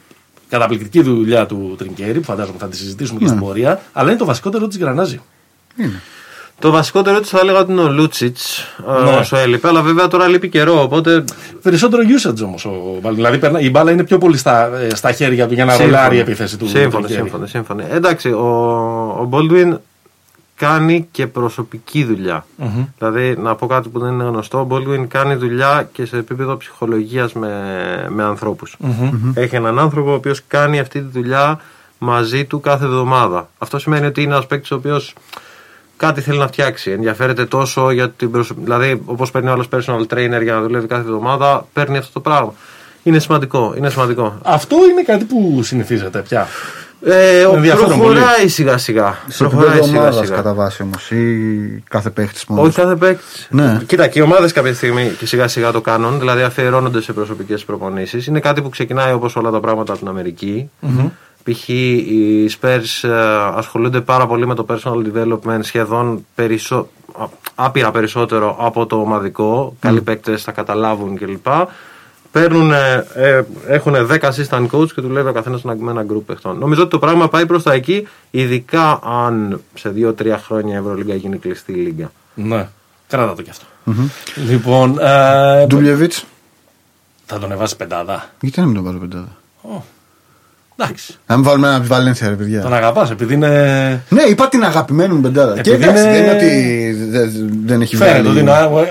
καταπληκτική 0.48 1.02
δουλειά 1.02 1.46
του 1.46 1.74
Τρινκιέρι, 1.78 2.18
που 2.18 2.24
φαντάζομαι 2.24 2.58
θα 2.58 2.66
τη 2.68 2.76
συζητήσουμε 2.76 3.18
και 3.18 3.26
στην 3.26 3.38
πορεία. 3.38 3.80
Αλλά 3.92 4.08
είναι 4.08 4.18
το 4.18 4.24
βασικότερο 4.24 4.66
της 4.68 4.78
γρανάζι. 4.78 5.20
Το 6.60 6.70
βασικότερο 6.70 7.20
τη 7.20 7.28
θα 7.28 7.38
έλεγα 7.42 7.58
ότι 7.58 7.72
είναι 7.72 7.80
ο 7.80 7.88
Λούτσιτς 7.88 8.64
Ναι. 9.04 9.10
όσο 9.16 9.36
έλειπε, 9.36 9.68
αλλά 9.68 9.82
βέβαια 9.82 10.08
τώρα 10.08 10.26
λείπει 10.28 10.48
καιρό. 10.48 10.82
Οπότε 10.82 11.24
Περισσότερο 11.62 12.02
usage 12.02 12.42
όμως 12.44 12.64
ο 12.64 13.00
Baldwin. 13.02 13.14
Δηλαδή 13.14 13.38
περνά- 13.38 13.60
η 13.62 13.70
μπάλα 13.70 13.90
είναι 13.90 14.04
πιο 14.04 14.18
πολύ 14.18 14.36
στα, 14.36 14.76
ε, 14.78 14.94
στα 14.94 15.12
χέρια 15.12 15.46
του 15.48 15.54
για 15.54 15.64
να 15.64 15.72
Σύμφωνο. 15.72 15.94
ρολάρει 15.96 16.16
η 16.16 16.20
επίθεση 16.20 16.56
του. 16.58 16.68
Σύμφωνο, 16.68 16.90
Τρινκέρι. 16.90 17.14
σύμφωνο, 17.20 17.46
σύμφωνο. 17.46 17.82
Εντάξει, 17.90 18.28
ο, 18.32 18.46
ο 19.20 19.28
Baldwin 19.32 19.76
κάνει 20.56 21.08
και 21.10 21.26
προσωπική 21.26 22.04
δουλειά. 22.04 22.46
Δηλαδή, 22.98 23.36
να 23.38 23.54
πω 23.54 23.66
κάτι 23.66 23.88
που 23.88 23.98
δεν 23.98 24.12
είναι 24.12 24.24
γνωστό, 24.24 24.58
ο 24.58 24.66
Baldwin 24.70 25.04
κάνει 25.08 25.34
δουλειά 25.34 25.88
και 25.92 26.04
σε 26.06 26.16
επίπεδο 26.16 26.56
ψυχολογίας 26.56 27.32
με, 27.32 27.50
με 28.08 28.22
ανθρωπους 28.24 28.76
Έχει 29.34 29.56
έναν 29.56 29.78
άνθρωπο 29.78 30.10
ο 30.10 30.14
οποίος 30.14 30.40
κάνει 30.46 30.78
αυτή 30.78 31.00
τη 31.00 31.08
δουλειά 31.18 31.60
μαζί 31.98 32.44
του 32.44 32.60
κάθε 32.60 32.84
εβδομάδα. 32.84 33.48
Αυτό 33.58 33.78
σημαίνει 33.78 34.06
ότι 34.06 34.22
είναι 34.22 34.32
ένας 34.32 34.46
παίκτης 34.46 34.70
ο 34.70 34.74
οποίος 34.74 35.14
κάτι 35.98 36.20
θέλει 36.20 36.38
να 36.38 36.46
φτιάξει. 36.46 36.90
Ενδιαφέρεται 36.90 37.44
τόσο 37.44 37.90
για 37.90 38.10
την 38.10 38.30
προσωπική. 38.30 38.64
Δηλαδή, 38.64 39.02
όπως 39.04 39.30
παίρνει 39.30 39.48
ο 39.48 39.52
άλλος 39.52 39.68
personal 39.72 40.06
trainer 40.14 40.42
για 40.42 40.54
να 40.54 40.60
δουλεύει 40.60 40.86
κάθε 40.86 41.02
εβδομάδα, 41.02 41.66
παίρνει 41.72 41.96
αυτό 41.98 42.12
το 42.12 42.20
πράγμα. 42.20 42.52
Είναι 43.02 43.18
σημαντικό. 43.18 43.74
Είναι 43.76 43.90
σημαντικό. 43.90 44.38
Αυτό 44.44 44.76
είναι 44.90 45.02
κάτι 45.02 45.24
που 45.24 45.60
συνηθίζεται 45.62 46.18
πια. 46.28 46.46
Ε, 47.04 47.44
ο- 47.44 47.54
Ενδιαφέρον 47.54 47.86
προχωράει 47.98 48.48
σιγά 48.48 48.78
σιγά. 48.78 49.16
Σε 49.28 49.38
Προχωράει 49.38 49.66
επίπεδο 49.68 49.86
σιγά 49.88 50.00
ομάδας 50.00 50.24
σιγά. 50.26 50.36
κατά 50.36 50.54
βάση 50.54 50.82
όμως 50.82 51.10
ή 51.10 51.82
κάθε 51.88 52.10
παίχτης 52.10 52.44
μόνος; 52.48 52.66
Όχι 52.66 52.76
κάθε 52.76 52.96
παίκτη. 52.96 53.24
Ναι. 53.50 53.80
Κοίτα, 53.86 54.06
και 54.06 54.18
οι 54.18 54.22
ομάδες 54.22 54.52
κάποια 54.52 54.74
στιγμή 54.74 55.12
και 55.18 55.26
σιγά 55.26 55.48
σιγά 55.48 55.72
το 55.72 55.80
κάνουν, 55.80 56.18
δηλαδή 56.18 56.42
αφιερώνονται 56.42 57.00
σε 57.02 57.12
προσωπικές 57.12 57.64
προπονήσεις. 57.64 58.26
Είναι 58.26 58.40
κάτι 58.40 58.62
που 58.62 58.68
ξεκινάει 58.68 59.12
όπως 59.12 59.36
όλα 59.36 59.50
τα 59.50 59.60
πράγματα 59.60 59.92
από 59.92 60.00
την 60.00 60.08
αμερικη 60.10 60.70
Π.χ. 61.50 61.68
οι 61.68 62.50
Spurs 62.60 63.08
ε, 63.08 63.10
ασχολούνται 63.54 64.00
πάρα 64.00 64.26
πολύ 64.26 64.46
με 64.46 64.54
το 64.54 64.66
personal 64.68 65.02
development 65.12 65.58
σχεδόν 65.60 66.26
περισσο... 66.34 66.88
α, 67.18 67.24
άπειρα 67.54 67.90
περισσότερο 67.90 68.56
από 68.60 68.86
το 68.86 68.96
ομαδικό. 69.00 69.76
Καλοί 69.80 70.00
παίκτες 70.00 70.42
θα 70.42 70.52
καταλάβουν 70.52 71.16
κλπ. 71.16 71.46
Παίρνουν, 72.32 72.72
ε, 72.72 73.06
ε, 73.14 73.42
έχουν 73.66 73.94
10 73.94 74.18
assistant 74.18 74.66
coach 74.70 74.92
και 74.92 75.00
δουλεύει 75.00 75.28
ο 75.28 75.32
καθένας 75.32 75.62
με 75.62 75.90
ένα 75.90 76.06
group 76.12 76.22
παιχτών. 76.26 76.58
Νομίζω 76.58 76.80
ότι 76.80 76.90
το 76.90 76.98
πράγμα 76.98 77.28
πάει 77.28 77.46
προς 77.46 77.62
τα 77.62 77.72
εκεί, 77.72 78.08
ειδικά 78.30 79.00
αν 79.02 79.60
σε 79.74 79.92
2-3 79.96 80.34
χρόνια 80.46 80.74
η 80.74 80.78
Ευρωλίγκα 80.78 81.14
γίνει 81.14 81.38
κλειστή 81.38 81.72
λίγα. 81.72 82.10
Ναι. 82.34 82.68
Κράτα 83.08 83.34
το 83.34 83.42
κι 83.42 83.50
αυτό. 83.50 83.64
Λοιπόν, 84.48 84.98
ε, 85.00 85.66
Ντουμπλεβίτ. 85.66 86.12
θα 87.26 87.38
τον 87.38 87.52
εβάσει 87.52 87.76
πεντάδα. 87.76 88.28
Γιατί 88.40 88.60
να 88.60 88.66
μην 88.66 88.74
τον 88.74 88.84
βάλω 88.84 88.98
πεντάδα; 88.98 89.36
Ω, 89.62 89.82
Εντάξει. 90.80 91.14
Να 91.26 91.34
μην 91.34 91.44
βάλουμε 91.44 91.68
ένα 91.68 91.80
Βαλένθια, 91.82 92.28
ρε 92.28 92.34
παιδιά. 92.34 92.60
Τον 92.62 92.74
αγαπάς 92.74 93.10
επειδή 93.10 93.34
είναι. 93.34 94.02
Ναι, 94.08 94.22
είπα 94.22 94.48
την 94.48 94.64
αγαπημένη 94.64 95.14
μου 95.14 95.20
πεντάδα. 95.20 95.60
Και 95.60 95.70
Επειδή 95.70 95.82
εντάξει, 95.84 96.02
είναι- 96.02 96.12
δεν 96.12 96.22
είναι 96.22 96.32
ότι 96.32 96.92
δεν- 97.10 97.50
δεν 97.64 97.80
έχει 97.80 97.96
Φαίνεται 97.96 98.18
βγάλει. 98.20 98.28
ότι 98.28 98.38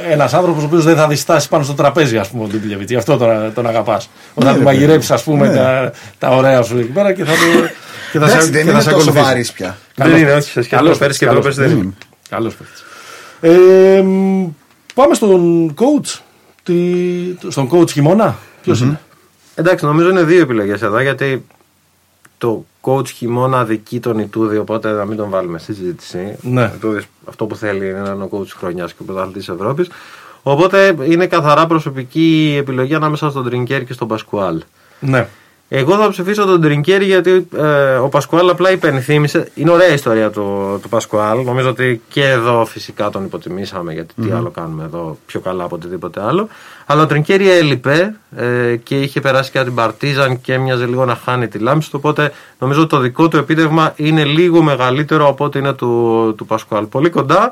είναι 0.05 0.13
ένας 0.13 0.33
άνθρωπος 0.33 0.63
ο 0.63 0.65
οποίος 0.65 0.83
δεν 0.83 0.95
θα 0.95 1.07
διστάσει 1.07 1.49
πάνω 1.49 1.63
στο 1.63 1.73
τραπέζι, 1.73 2.17
ας 2.17 2.29
πούμε, 2.29 2.43
ο 2.43 2.47
Ντιμπλεβιτ. 2.47 2.89
Γι' 2.89 2.95
αυτό 2.95 3.17
τον, 3.17 3.53
τον 3.53 3.67
αγαπάς. 3.67 4.09
Όταν 4.33 4.53
ρε 4.53 4.57
του 4.59 4.63
παιδί. 4.63 4.75
μαγειρέψεις, 4.77 5.11
ας 5.11 5.23
πούμε, 5.23 5.47
Ναι. 5.47 5.55
τα, 5.55 5.91
τα 6.19 6.29
ωραία 6.29 6.61
σου 6.61 6.77
εκεί 6.77 6.87
πέρα 6.91 7.13
και 7.13 7.23
θα, 7.23 7.31
το, 7.31 7.67
και 8.11 8.19
θα 8.19 8.25
Εντάξει, 8.25 8.45
σε, 8.45 8.51
δεν 8.51 8.61
και 8.65 8.67
θα 8.67 8.71
είναι 8.71 8.81
σε 8.81 8.89
τόσο 8.89 9.01
ακολουθήσει. 9.01 9.25
βαρύς 9.25 9.51
πια. 9.51 9.77
Καλώς. 9.95 10.13
Δεν 10.13 10.21
είναι, 10.21 10.31
όχι, 10.31 10.41
σε 10.41 10.49
σχέση 10.51 10.67
με 10.71 10.75
Καλώς 10.77 10.91
το 10.93 10.97
πέρυσι 10.99 11.19
και 11.19 11.25
καλώς. 11.25 11.41
προπέρσι 11.43 11.69
δεν 11.69 11.79
είναι. 11.79 11.93
Καλό 12.29 12.51
παίκτη. 12.57 13.57
Ε, 13.97 14.01
μ, 14.01 14.45
πάμε 14.93 15.13
στον 15.13 15.73
coach. 15.73 16.19
Τι, 16.63 16.73
στον 17.47 17.69
coach 17.71 17.89
χειμώνα. 17.89 18.35
Ποιος 18.61 18.81
είναι; 18.81 18.99
Εντάξει, 19.55 19.85
νομίζω 19.85 20.09
είναι 20.09 20.23
δύο 20.23 20.41
επιλογές 20.41 20.81
εδώ 20.81 21.01
γιατί 21.01 21.45
το 22.37 22.65
coach 22.81 23.07
χειμώνα 23.07 23.65
δικεί 23.65 23.99
τον 23.99 24.19
Ιτούδη, 24.19 24.57
οπότε 24.57 24.91
να 24.91 25.05
μην 25.05 25.17
τον 25.17 25.29
βάλουμε 25.29 25.57
στη 25.59 25.73
συζήτηση. 25.73 26.37
Ναι. 26.41 26.63
Ο 26.63 26.71
Ιτούδης 26.75 27.05
αυτό 27.25 27.45
που 27.45 27.55
θέλει 27.55 27.89
είναι 27.89 27.99
να 27.99 28.11
είναι 28.11 28.23
ο 28.23 28.29
coach 28.31 28.47
χρονιάς 28.57 28.93
και 28.93 29.01
ο 29.01 29.05
πρωταθλητής 29.05 29.49
Ευρώπης. 29.49 29.89
Οπότε 30.43 30.95
είναι 31.03 31.27
καθαρά 31.27 31.67
προσωπική 31.67 32.55
επιλογή 32.59 32.95
ανάμεσα 32.95 33.29
στον 33.29 33.43
Τρινκέρ 33.43 33.83
και 33.83 33.93
στον 33.93 34.07
Πασκουάλ. 34.07 34.63
Ναι. 34.99 35.27
Εγώ 35.69 35.97
θα 35.97 36.09
ψηφίσω 36.09 36.45
τον 36.45 36.61
Τρινκέρι 36.61 37.05
γιατί 37.05 37.47
ε, 37.57 37.95
ο 37.95 38.07
Πασκουάλ 38.09 38.49
απλά 38.49 38.71
υπενθύμησε. 38.71 39.51
Είναι 39.53 39.71
ωραία 39.71 39.89
η 39.89 39.93
ιστορία 39.93 40.29
του, 40.29 40.79
του 40.81 40.89
Πασκουάλ. 40.89 41.43
Νομίζω 41.43 41.69
ότι 41.69 42.01
και 42.09 42.23
εδώ 42.29 42.65
φυσικά 42.65 43.09
τον 43.09 43.23
υποτιμήσαμε 43.25 43.93
γιατί 43.93 44.13
τι 44.21 44.31
άλλο 44.31 44.49
κάνουμε 44.49 44.83
εδώ 44.83 45.17
πιο 45.25 45.39
καλά 45.39 45.63
από 45.63 45.75
οτιδήποτε 45.75 46.21
άλλο. 46.23 46.47
Αλλά 46.85 47.01
ο 47.01 47.05
Τρινκέρι 47.05 47.51
έλειπε 47.51 48.15
ε, 48.35 48.75
και 48.75 48.99
είχε 49.01 49.21
περάσει 49.21 49.51
και 49.51 49.57
από 49.57 49.67
την 49.67 49.75
Παρτίζαν 49.75 50.41
και 50.41 50.53
έμοιαζε 50.53 50.85
λίγο 50.85 51.05
να 51.05 51.15
χάνει 51.15 51.47
τη 51.47 51.59
λάμψη 51.59 51.91
του. 51.91 51.95
Οπότε 51.99 52.31
νομίζω 52.59 52.79
ότι 52.79 52.89
το 52.89 52.99
δικό 52.99 53.27
του 53.27 53.37
επίτευγμα 53.37 53.93
είναι 53.95 54.23
λίγο 54.23 54.61
μεγαλύτερο 54.61 55.27
από 55.27 55.45
ό,τι 55.45 55.59
είναι 55.59 55.73
του, 55.73 56.33
του 56.37 56.45
Πασκουάλ. 56.45 56.85
Πολύ 56.85 57.09
κοντά. 57.09 57.51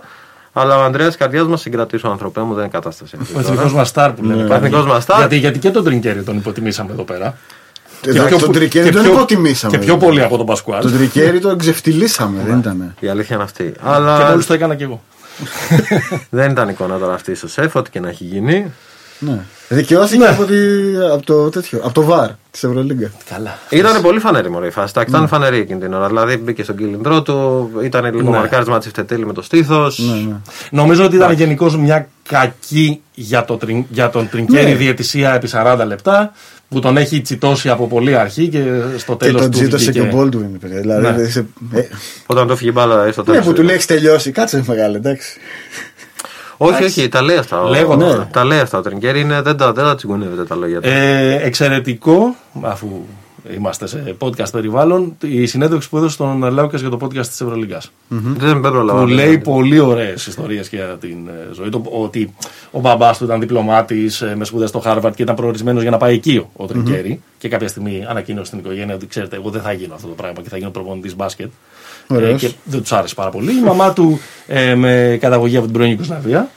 Αλλά 0.54 0.78
ο 0.78 0.84
Ανδρέας 0.84 1.18
Καρδιάς 1.18 1.48
μας 1.48 1.62
συγκρατήσει 1.62 2.08
ο 2.08 2.10
ανθρωπέ 2.10 2.42
μου, 2.42 2.54
δεν 2.54 2.64
είναι 2.64 2.72
κατάσταση. 2.72 3.18
αυτή 3.22 3.34
Ο 3.38 3.42
τώρα. 3.42 3.54
εθνικό 3.54 3.76
μας 3.78 3.88
στάρ 3.88 4.12
που 4.12 4.24
λένε. 4.24 4.44
Ο 4.44 4.48
κάποιοι. 4.48 4.56
εθνικός 4.66 4.86
μας 4.86 5.04
στάρ. 5.04 5.18
Γιατί, 5.18 5.38
γιατί 5.38 5.60
και 5.60 5.70
τον 5.70 5.84
Τρινκέρι 5.84 6.24
τον 6.24 6.38
υποτιμήσαμε 6.38 6.92
εδώ 6.92 7.04
πέρα. 7.04 7.38
Εντάξει, 8.08 8.38
τον 8.40 8.52
Τρικέρι 8.52 8.86
και 8.90 8.92
τον 8.96 9.04
πιο- 9.04 9.14
υποτιμήσαμε. 9.14 9.78
Και 9.78 9.84
πιο 9.86 9.98
πολύ 9.98 10.22
από 10.22 10.38
τον 10.38 10.46
Πασκουάλ. 10.46 10.82
Τον 10.82 10.94
Τρικέρι 10.98 11.40
τον 11.40 11.58
ξεφτυλίσαμε, 11.58 12.42
δεν 12.48 12.58
ήταν. 12.58 12.96
Η 13.00 13.08
αλήθεια 13.08 13.36
είναι 13.36 13.44
αυτή. 13.44 13.64
Και 13.64 13.80
Αλλά 13.84 14.30
μόλις 14.30 14.46
το 14.46 14.54
έκανα 14.54 14.76
κι 14.76 14.84
εγώ. 14.84 15.02
δεν 16.30 16.52
ήταν 16.52 16.70
εικόνα 16.70 16.98
τώρα 16.98 17.14
αυτή 17.14 17.36
στο 17.36 17.48
σεφ, 17.48 17.76
ό,τι 17.76 17.90
και 17.90 18.00
να 18.00 18.10
έχει 18.10 18.24
γίνει. 18.24 18.72
Ναι. 19.20 19.40
Δικαιώθηκε 19.70 20.18
Ναι. 20.24 20.28
από, 20.30 20.44
τη, 20.44 20.56
από 21.14 21.26
το 21.26 21.50
τέτοιο, 21.50 21.80
από 21.84 21.94
το 21.94 22.08
VAR 22.12 22.30
της 22.52 22.64
Ευρωλίγκα. 22.64 23.12
Καλά. 23.30 23.58
Ήταν 23.70 24.02
πολύ 24.02 24.20
φανερή 24.20 24.50
μωρέ 24.50 24.68
η 24.68 24.70
φάση. 24.70 24.94
Εντάξει, 24.96 25.16
Ήταν 25.16 25.28
φανερή 25.28 25.58
εκείνη 25.58 25.80
την 25.80 25.94
ώρα. 25.94 26.08
Δηλαδή 26.08 26.38
μπήκε 26.38 26.64
στον 26.64 26.76
κύλινδρό 26.78 27.22
του, 27.22 27.70
ήταν 27.84 28.06
λίγο 28.16 28.30
Ναι. 28.30 28.38
μαρκάρισμα 28.38 28.78
της 28.80 28.88
Φτετέλη 28.88 29.26
με 29.26 29.34
το 29.34 29.42
στήθος. 29.42 30.00
Ναι, 30.00 30.14
ναι. 30.14 30.36
Νομίζω 30.72 31.04
ότι 31.06 31.16
ήταν 31.16 31.32
γενικώς 31.32 31.78
μια 31.78 32.08
κακή 32.30 33.02
για, 33.14 33.46
το, 33.46 33.58
τριν- 33.58 33.86
για 33.90 34.10
τον 34.10 34.30
Τρινκέρι 34.30 34.70
Ναι. 34.70 34.76
διαιτησία 34.76 35.34
επί 35.34 35.48
40 35.54 35.84
λεπτά 35.88 36.32
που 36.70 36.80
τον 36.80 36.98
έχει 36.98 37.22
τσιτώσει 37.22 37.70
από 37.70 37.88
πολύ 37.88 38.16
αρχή 38.16 38.48
και 38.48 38.64
στο 38.98 39.12
Και 39.16 39.26
τέλος 39.26 39.42
τον 39.42 39.52
του. 39.52 39.58
τζίτωσε 39.58 39.92
και 39.92 40.02
ο 40.02 40.04
βγήκε- 40.04 40.20
Baldwin. 40.22 40.60
παιδιά. 40.60 40.80
Δηλαδή, 40.80 41.02
Ναι. 41.02 41.12
δεν 41.14 41.30
σε- 41.30 41.46
ε, 41.74 41.82
Όταν 42.26 42.48
το 42.48 42.56
φύγει 42.56 42.70
η 42.70 42.74
μπάλα 42.76 42.94
δηλαδή, 42.94 43.12
στο 43.12 43.22
Ναι, 43.22 43.28
τέλος. 43.32 43.46
που 43.46 43.54
του 43.54 43.64
λέει 43.64 43.74
έχεις 43.76 43.86
τελειώσει. 43.86 44.32
Κάτσε 44.32 44.64
μεγάλη, 44.68 44.96
εντάξει. 44.96 45.38
Όχι, 46.58 46.84
όχι, 46.84 47.10
τα 47.10 47.22
λέει 47.22 47.38
αυτά. 47.38 47.62
ο- 47.62 47.70
Λέγονται. 47.70 48.06
ναι. 48.06 48.26
Τα 48.32 48.46
λέει 48.46 48.60
αυτά. 48.60 48.78
Ο 48.78 48.82
Τρινκιέρι 48.82 49.20
είναι, 49.20 49.42
δεν 49.42 49.58
τα, 49.58 49.72
δεν 49.74 49.84
τα 49.84 49.96
τσιγκουνεύεται 49.96 50.44
τα 50.44 50.56
λόγια 50.56 50.82
του. 50.82 50.88
Ε, 50.92 51.36
εξαιρετικό, 51.44 52.36
αφού 52.62 52.88
είμαστε 53.56 53.88
σε 53.88 54.16
podcast 54.20 54.52
περιβάλλον, 54.52 55.18
η 55.22 55.46
συνέντευξη 55.46 55.90
που 55.90 55.98
έδωσε 55.98 56.14
στον 56.14 56.44
Λάουκας 56.54 56.82
για 56.82 56.90
το 56.90 56.98
podcast 57.02 57.26
της 57.28 57.42
Ευρωλίγκας. 57.42 57.92
Δεν 58.08 58.36
δεν 58.38 58.60
προλαβαίνω. 58.72 59.06
Που 59.06 59.12
λέει 59.14 59.38
πολύ 59.38 59.80
ωραίες 59.80 60.28
ιστορίες 60.28 60.68
για 60.70 60.98
την 61.00 61.28
ε, 61.28 61.54
ζωή 61.54 61.70
του. 61.70 61.86
Ότι 61.92 62.34
ο 62.72 62.80
μπαμπάς 62.80 63.18
του 63.18 63.24
ήταν 63.24 63.40
διπλωμάτης 63.40 64.24
με 64.36 64.46
σπουδές 64.46 64.70
στο 64.70 64.80
Χάρβαρντ 64.80 65.16
και 65.16 65.22
ήταν 65.24 65.36
προορισμένος 65.36 65.82
για 65.82 65.92
να 65.92 65.98
πάει 65.98 66.14
εκεί 66.14 66.46
ο 66.56 66.66
Τρινκιέρι 66.66 67.22
Και 67.38 67.48
κάποια 67.50 67.68
στιγμή 67.68 68.06
ανακοίνωσε 68.10 68.46
στην 68.46 68.60
οικογένεια 68.60 68.96
ότι 68.96 69.08
ξέρετε, 69.08 69.36
εγώ 69.36 69.50
δεν 69.50 69.62
θα 69.62 69.72
γίνω 69.72 69.94
αυτό 69.94 70.08
το 70.08 70.14
πράγμα 70.14 70.42
και 70.42 70.50
θα 70.50 70.58
γίνω 70.58 70.70
προπονητής 70.70 71.16
μπάσκετ. 71.16 71.50
Ε, 72.08 72.16
Ωραίος. 72.16 72.42
και 72.42 72.52
δεν 72.64 72.82
τους 72.82 72.92
άρεσε 72.92 73.16
πάρα 73.16 73.30
πολύ. 73.30 73.52
Η 73.58 73.62
μαμά 73.62 73.94
του 73.94 74.20
ε, 74.48 74.76
με 74.76 75.18
καταγωγή 75.22 75.56
από 75.58 75.66
την 75.66 75.74
πρώην 75.74 75.90
Ιουγκοσλαβία. 75.92 76.50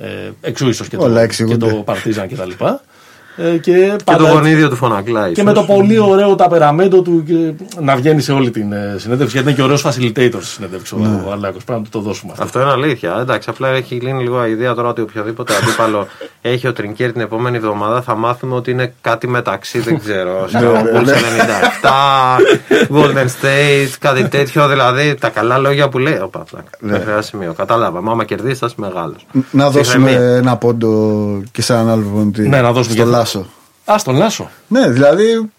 Ε, 0.00 0.06
εξού 0.40 0.68
ίσως 0.68 0.88
και, 0.88 0.96
το- 0.96 1.02
Όλα 1.04 1.18
και 1.18 1.24
εξηγούνται. 1.24 1.68
το 1.68 1.74
Παρτίζαν 1.76 2.28
κτλ. 2.28 2.50
Ε, 3.36 3.50
και 3.50 3.72
Και 3.72 3.96
πάντα 4.04 4.18
το 4.18 4.24
έτσι- 4.26 4.36
γονίδιο 4.38 4.68
του 4.68 4.76
φωνακλάει. 4.76 5.32
και 5.32 5.42
με 5.42 5.52
το 5.52 5.62
πολύ 5.62 5.98
ωραίο 5.98 6.34
ταπεραμέντο 6.34 7.02
του 7.02 7.22
και 7.26 7.64
να 7.80 7.96
βγαίνει 7.96 8.20
σε 8.20 8.32
όλη 8.32 8.50
την 8.50 8.72
ε, 8.72 8.94
συνέντευξη. 8.98 9.34
Γιατί 9.36 9.48
είναι 9.48 9.56
και 9.58 9.62
ωραίος 9.62 9.82
facilitator 9.86 10.38
στη 10.40 10.44
συνέντευξη 10.54 10.96
Ναι. 10.96 11.08
ο 11.26 11.32
Αλέκο. 11.32 11.56
Πρέπει 11.64 11.70
να 11.80 11.82
του 11.82 11.88
το 11.90 12.00
δώσουμε 12.00 12.32
αυτό. 12.32 12.44
Αυτό 12.44 12.60
είναι 12.60 12.70
αλήθεια. 12.70 13.16
Εντάξει, 13.20 13.50
απλά 13.50 13.68
έχει 13.68 13.94
λύνει 13.94 14.22
λίγο 14.22 14.46
η 14.46 14.50
ιδέα 14.50 14.74
τώρα 14.74 14.88
ότι 14.88 15.00
οποιοδήποτε 15.00 15.52
αντίπαλο 15.62 16.06
έχει 16.42 16.66
ο 16.68 16.72
Τρινκέρ 16.72 17.12
την 17.12 17.20
επόμενη 17.20 17.56
εβδομάδα 17.56 18.02
θα 18.02 18.14
μάθουμε 18.14 18.54
ότι 18.54 18.70
είναι 18.70 18.94
κάτι 19.00 19.28
μεταξύ, 19.28 19.78
δεν 19.78 19.98
ξέρω. 19.98 20.40
Ναι, 20.52 20.58
στο 20.58 20.72
Bulls 20.94 21.08
97, 21.08 22.38
Golden 22.96 23.26
State, 23.26 23.94
κάτι 23.98 24.28
τέτοιο. 24.28 24.68
Δηλαδή 24.68 25.14
τα 25.20 25.28
καλά 25.28 25.58
λόγια 25.58 25.88
που 25.88 25.98
λέει. 25.98 26.18
Οπα, 26.22 26.44
Ναι. 26.80 26.92
μέχρι 26.92 27.10
ένα 27.10 27.22
σημείο. 27.22 27.52
Κατάλαβα. 27.52 28.00
Μα 28.02 28.12
άμα 28.12 28.24
κερδίσεις, 28.24 28.58
θα 28.58 28.66
είσαι 28.66 28.74
μεγάλος. 28.78 29.26
Να 29.50 29.70
δώσουμε 29.70 30.10
ένα 30.12 30.56
πόντο 30.56 31.42
και 31.52 31.62
σε 31.62 31.72
έναν 31.72 31.88
άλλο 31.88 32.02
προπονητή. 32.02 32.48
Ναι, 32.48 32.60
να 32.60 32.72
δώσουμε 32.72 32.94
στο 32.94 33.04
και- 33.04 33.08
Λάσο. 33.22 33.46
Α, 33.92 33.98
στον 33.98 34.16
Λάσο. 34.16 34.50
Ναι, 34.68 34.88
δηλαδή. 34.88 35.50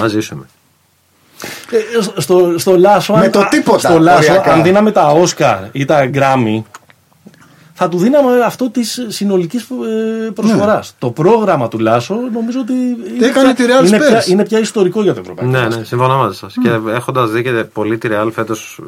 Να 0.00 0.08
ζήσουμε. 0.08 0.46
Ε, 1.70 2.20
στο, 2.20 2.54
στο 2.58 2.76
Λάσο, 2.78 3.12
Με 3.14 3.24
αν- 3.24 3.30
το 3.30 3.40
α, 3.40 3.48
τίποτα, 3.48 3.88
Στο 3.88 3.98
Λάσο, 3.98 4.30
οριακά. 4.32 4.52
αν 4.52 4.62
δίναμε 4.62 4.90
τα 4.92 5.06
Όσκαρ 5.10 5.58
ή 5.72 5.84
τα 5.84 6.06
Γκράμι, 6.06 6.64
θα 7.74 7.88
του 7.88 7.98
δίναμε 7.98 8.40
αυτό 8.44 8.70
της 8.70 9.06
συνολικής 9.08 9.66
προσφοράς. 10.34 10.94
Το 10.98 11.10
πρόγραμμα 11.10 11.68
του 11.68 11.78
Λάσο 11.78 12.14
νομίζω 12.32 12.60
ότι. 12.60 12.72
είναι 12.72 13.26
έκανε 13.26 13.54
πια- 13.54 13.66
τη 13.66 13.72
Real 13.72 13.86
είναι 13.88 13.96
Spurs. 13.96 14.06
πια, 14.08 14.22
είναι 14.26 14.44
πια 14.44 14.58
ιστορικό 14.58 15.02
για 15.02 15.14
το 15.14 15.20
ευρωπαϊκό. 15.20 15.50
Ναι, 15.52 15.58
μπάσκετ. 15.58 15.78
ναι, 15.78 15.84
συμφωνώ 15.84 16.16
μαζί 16.16 16.36
σας. 16.38 16.54
Και 16.62 16.78
έχοντας 16.88 17.30
δει 17.30 17.42
και 17.42 17.50
πολύ 17.50 17.98
τη 17.98 18.08
Real 18.12 18.28
φέτος, 18.32 18.80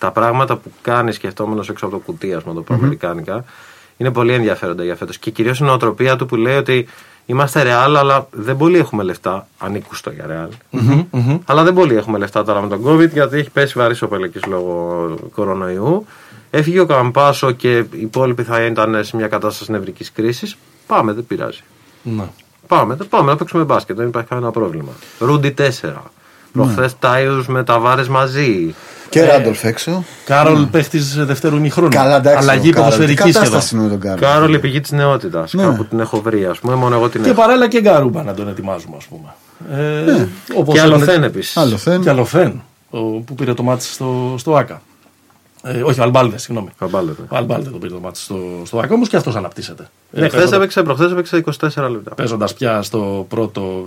τα 0.00 0.10
πράγματα 0.10 0.56
που 0.56 0.70
κάνει 0.82 1.12
σκεφτόμενος 1.12 1.68
έξω 1.68 1.86
από 1.86 1.94
το 1.94 2.00
κουτί, 2.00 2.34
ας 2.34 2.42
πούμε, 2.42 2.54
το 2.54 2.60
πω 2.62 2.74
αμερικάνικα, 2.74 3.44
είναι 3.96 4.10
πολύ 4.10 4.32
ενδιαφέροντα 4.32 4.84
για 4.84 4.96
φέτος. 4.96 5.18
Και 5.18 5.30
κυρίως 5.30 5.58
η 5.58 5.62
νοοτροπία 5.64 6.16
του 6.16 6.26
που 6.26 6.36
λέει 6.36 6.56
ότι 6.56 6.88
είμαστε 7.26 7.62
Real, 7.62 7.94
αλλά 7.96 8.26
δεν 8.30 8.56
πολύ 8.56 8.78
έχουμε 8.78 9.02
λεφτά. 9.02 9.46
Ανήκουστο 9.58 10.10
για 10.10 10.26
Real. 10.28 10.78
Αλλά 11.46 11.62
δεν 11.62 11.74
πολύ 11.74 11.96
έχουμε 11.96 12.18
λεφτά 12.18 12.44
τώρα 12.44 12.60
με 12.60 12.68
τον 12.68 12.84
COVID, 12.86 13.10
γιατί 13.12 13.36
έχει 13.38 13.50
πέσει 13.50 13.78
βαρύ 13.78 13.94
ο 14.00 14.08
Πελεκής 14.08 14.44
λόγω 14.46 15.14
κορονοϊού. 15.34 16.06
Έφυγε 16.50 16.80
ο 16.80 16.86
Καμπάσο 16.86 17.50
και 17.50 17.78
οι 17.78 17.88
υπόλοιποι 18.00 18.42
θα 18.42 18.60
ήταν 18.64 19.04
σε 19.04 19.16
μια 19.16 19.28
κατάσταση 19.28 19.70
νευρικής 19.70 20.12
κρίσης. 20.12 20.56
Πάμε, 20.86 21.12
δεν 21.12 21.26
πειράζει. 21.26 21.60
Ναι. 22.02 22.24
Πάμε, 22.66 22.96
τε- 22.96 23.06
πάμε 23.08 23.30
να 23.30 23.36
παίξουμε 23.36 23.64
μπάσκετ, 23.64 23.96
δεν 23.96 24.06
υπάρχει 24.06 24.28
κανένα 24.28 24.50
πρόβλημα. 24.50 24.92
Ρούντι 25.18 25.54
4. 25.58 25.68
Προχθές 26.52 26.98
Τάιου 26.98 27.44
με 27.48 27.64
τα 27.64 27.78
βάρε 27.78 28.04
μαζί. 28.10 28.74
Και 29.08 29.24
Ράντολφ 29.24 29.64
έξω. 29.64 30.04
Κάρολ 30.24 30.64
παίχτης 30.66 31.24
δεύτερου 31.24 31.56
ημιχρόνου. 31.56 31.88
Καλά, 31.88 32.16
εντάξει. 32.16 32.38
Αλλαγή 32.38 32.68
ο 32.68 32.72
Κάρολ. 32.72 32.90
Τι 32.90 32.94
ποδοσφαιρικής 32.96 33.22
σχεδόν. 33.34 33.42
κατάσταση 33.42 33.74
είναι 33.74 33.84
με 33.84 33.90
τον 33.90 34.00
Κάρολ. 34.00 34.18
Κάρολ, 34.20 34.54
η 34.54 34.58
πηγή 34.58 34.80
της 34.80 34.90
νεότητας. 34.92 35.52
Ναι. 35.52 35.62
Κάπου 35.62 35.84
την 35.84 36.00
έχω 36.00 36.20
βρει, 36.20 36.44
ας 36.46 36.58
πούμε. 36.58 36.74
Μόνο 36.74 36.94
εγώ 36.94 37.08
την 37.08 37.22
Και 37.22 37.28
έχω. 37.30 37.40
παράλληλα 37.40 37.68
και 37.68 37.80
Γκαρούμπα 37.80 38.22
να 38.22 38.34
τον 38.34 38.48
ετοιμάζουμε, 38.48 38.96
ας 38.96 39.04
πούμε. 39.04 39.34
Ε, 40.16 40.26
όπως 40.56 40.74
Και 40.74 40.80
άλλο 40.80 40.94
έλεγε- 40.94 41.12
θεν 41.12 41.22
επίσης. 41.22 41.56
Άλλο 41.56 41.76
θέμα. 41.76 42.02
Και 42.02 42.10
άλλο 42.10 42.24
Φεν, 42.24 42.62
ο- 42.90 42.98
που 43.00 43.34
πήρε 43.34 43.54
το 43.54 43.62
μάτι 43.62 43.84
στο, 43.84 44.34
στο 44.38 44.54
ΑΚΑ. 44.56 44.80
Ε, 45.64 45.82
όχι, 45.82 46.00
ο 46.00 46.02
Αλμπάλτε, 46.02 46.38
συγγνώμη. 46.38 46.68
Καμπάλε, 46.78 47.10
ναι. 47.10 47.24
Ο 47.28 47.36
Αλμπάλτε 47.36 47.70
τον 47.70 47.80
πήρε 47.80 47.92
το 47.94 48.00
μάτι 48.00 48.18
στο, 48.18 48.36
στο 48.64 48.76
Βακόμο 48.76 49.06
και 49.06 49.16
αυτός 49.16 49.36
αναπτύσσεται. 49.36 49.88
Ναι, 50.10 50.28
χθες 50.28 50.52
έπαιξε, 50.52 50.82
προχθές 50.82 51.10
έπαιξε 51.10 51.44
24 51.60 51.90
λεπτά. 51.90 52.14
Παίζοντας 52.14 52.54
πια 52.54 52.82
στο 52.82 53.26
πρώτο 53.28 53.84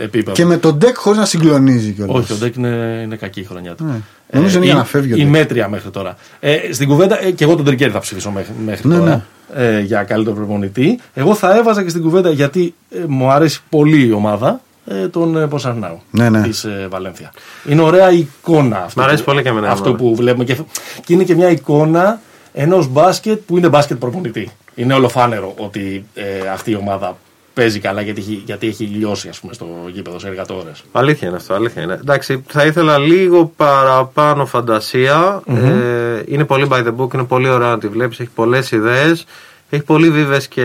ε, 0.00 0.04
επίπεδο. 0.04 0.32
Και 0.32 0.44
με 0.44 0.56
τον 0.56 0.76
Ντεκ 0.78 0.96
χωρίς 0.96 1.18
να 1.18 1.24
συγκλονίζει 1.24 1.92
κιόλας. 1.92 2.16
Όχι, 2.16 2.32
ο 2.32 2.36
Ντέκ 2.36 2.56
είναι, 2.56 3.00
είναι 3.04 3.16
κακή 3.16 3.40
η 3.40 3.44
χρονιά 3.44 3.74
του. 3.74 3.84
Ναι. 3.84 4.00
Νομίζω 4.30 4.56
είναι 4.56 4.64
για 4.66 4.74
η- 4.74 4.78
να 4.78 4.84
φεύγει 4.84 5.12
ο 5.12 5.16
Η 5.16 5.18
Ντεκ. 5.18 5.28
μέτρια 5.28 5.68
μέχρι 5.68 5.90
τώρα. 5.90 6.16
Ε, 6.40 6.56
στην 6.72 6.88
κουβέντα, 6.88 7.24
ε, 7.24 7.30
και 7.30 7.44
εγώ 7.44 7.56
τον 7.56 7.64
Τρικέρι 7.64 7.90
θα 7.92 7.98
ψηφίσω 7.98 8.30
μέχρι, 8.30 8.52
μέχρι 8.64 8.88
Ναι, 8.88 8.96
τώρα 8.98 9.26
ε, 9.54 9.80
για 9.80 10.02
καλύτερο 10.02 10.36
προπονητή. 10.36 10.98
Εγώ 11.14 11.34
θα 11.34 11.56
έβαζα 11.56 11.82
και 11.82 11.88
στην 11.88 12.02
κουβέντα 12.02 12.30
γιατί 12.30 12.74
ε, 12.90 12.98
μου 13.08 13.30
αρέσει 13.30 13.60
πολύ 13.68 14.06
η 14.06 14.12
ομάδα 14.12 14.48
ε, 14.48 14.67
τον 15.10 15.36
ε, 15.36 15.46
Ποσαρνάου 15.46 16.00
Ναι, 16.10 16.28
ναι. 16.28 16.42
της 16.42 16.64
ε, 16.64 16.86
Βαλένθια. 16.90 17.32
Είναι 17.68 17.82
ωραία 17.82 18.10
εικόνα 18.10 18.82
αυτό, 18.84 19.00
Μ' 19.00 19.04
αρέσει 19.04 19.18
που, 19.18 19.30
πολύ 19.30 19.42
και 19.42 19.48
εμένα, 19.48 19.70
αυτό 19.70 19.90
ναι. 19.90 19.96
που 19.96 20.14
βλέπουμε. 20.14 20.44
Και, 20.44 20.56
και 21.04 21.12
είναι 21.12 21.24
και 21.24 21.34
μια 21.34 21.50
εικόνα 21.50 22.20
ενός 22.52 22.88
μπάσκετ 22.88 23.40
που 23.46 23.56
είναι 23.56 23.68
μπάσκετ 23.68 23.98
προπονητή. 23.98 24.50
Είναι 24.74 24.94
ολοφάνερο 24.94 25.54
ότι 25.56 26.04
ε, 26.14 26.48
αυτή 26.52 26.70
η 26.70 26.74
ομάδα 26.74 27.16
παίζει 27.54 27.78
καλά 27.78 28.00
γιατί 28.00 28.20
έχει, 28.20 28.42
γιατί 28.46 28.66
έχει 28.66 28.84
λιώσει 28.84 29.28
ας 29.28 29.40
πούμε, 29.40 29.52
στο 29.52 29.66
γήπεδο 29.92 30.18
σε 30.18 30.28
εργατόρες. 30.28 30.84
Αλήθεια 30.92 31.28
είναι 31.28 31.36
αυτό, 31.36 31.54
αλήθεια 31.54 31.82
είναι. 31.82 31.92
Εντάξει, 31.92 32.44
θα 32.48 32.64
ήθελα 32.64 32.98
λίγο 32.98 33.52
παραπάνω 33.56 34.46
φαντασία. 34.46 35.42
Ε, 35.46 36.22
είναι 36.26 36.44
πολύ 36.44 36.68
by 36.70 36.86
the 36.86 36.94
book, 36.96 37.14
είναι 37.14 37.24
πολύ 37.24 37.48
ωραία 37.48 37.68
να 37.68 37.78
τη 37.78 37.88
βλέπεις, 37.88 38.20
έχει 38.20 38.30
πολλές 38.34 38.70
ιδέες. 38.70 39.26
Έχει 39.70 39.82
πολύ 39.82 40.10
βίβες 40.10 40.46
και 40.48 40.62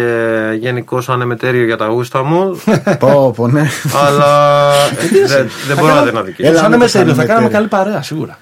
γενικώς 0.59 1.09
ανεμετέριο 1.09 1.63
για 1.65 1.77
τα 1.77 1.85
γούστα 1.85 2.23
μου. 2.23 2.61
Πω, 2.99 3.33
πω, 3.35 3.47
ναι. 3.47 3.69
αλλά 4.07 4.73
ε, 4.73 5.27
δεν 5.27 5.49
δεν 5.67 5.77
μπορώ 5.77 5.93
να 5.93 6.03
την 6.03 6.17
αδικήσω. 6.17 6.47
Έλα, 6.49 6.59
Σαν 6.59 6.69
με 6.71 6.77
το 6.77 6.83
εμετέριο, 6.83 7.13
θα 7.13 7.15
σαν 7.19 7.27
κάναμε 7.27 7.45
εμετέριο. 7.45 7.49
καλή 7.49 7.67
παρέα 7.85 8.01
σίγουρα. 8.01 8.37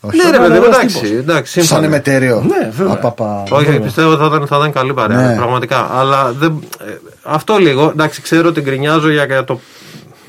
Όχι. 0.00 0.16
Ναι, 0.16 0.22
ρε 0.30 0.36
Σαν 0.36 0.40
παιδί 0.46 0.52
μου, 0.52 0.58
ωραίος 0.58 0.76
εντάξει, 0.76 1.00
τύπος. 1.00 1.18
εντάξει, 1.18 1.52
Σαν 1.52 1.62
σύμφωνα. 1.64 1.86
εμετέριο. 1.86 2.44
Ναι, 2.48 2.70
βέβαια. 2.76 2.92
Απαπα. 2.92 3.42
Όχι, 3.50 3.80
πιστεύω 3.80 4.10
ότι 4.10 4.20
θα 4.20 4.26
ήταν, 4.26 4.46
θα 4.46 4.56
ήταν 4.56 4.72
καλή 4.72 4.94
παρέα. 4.94 5.28
Ναι. 5.30 5.36
Πραγματικά. 5.36 5.90
Αλλά 5.94 6.32
δεν, 6.38 6.62
ε, 6.88 6.92
αυτό 7.22 7.56
λίγο. 7.56 7.88
Εντάξει, 7.90 8.22
ξέρω 8.22 8.48
ότι 8.48 8.60
γκρινιάζω 8.60 9.10
για, 9.10 9.24
για, 9.24 9.44
το, 9.44 9.60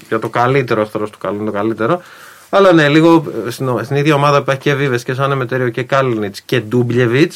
για 0.08 0.20
το 0.20 0.30
καλύτερο 0.30 0.82
αυτό 0.82 1.00
του 1.00 1.18
καλού 1.18 1.36
είναι 1.36 1.46
το 1.46 1.52
καλύτερο. 1.58 2.02
Αλλά 2.50 2.74
ναι, 2.74 2.88
λίγο 2.88 3.24
ε, 3.48 3.50
στην, 3.52 3.80
στην 3.84 3.96
ίδια 3.96 4.16
ομάδα 4.16 4.44
που 4.44 4.52
έχει 4.52 4.60
και 4.60 4.74
Βίβες 4.74 5.04
και 5.04 5.14
Σαν 5.14 5.32
Εμετέριο 5.32 5.70
και 5.70 5.84
Κάλινιτ 5.84 6.36
και 6.46 6.60
ντουμπλεβιτ 6.60 7.34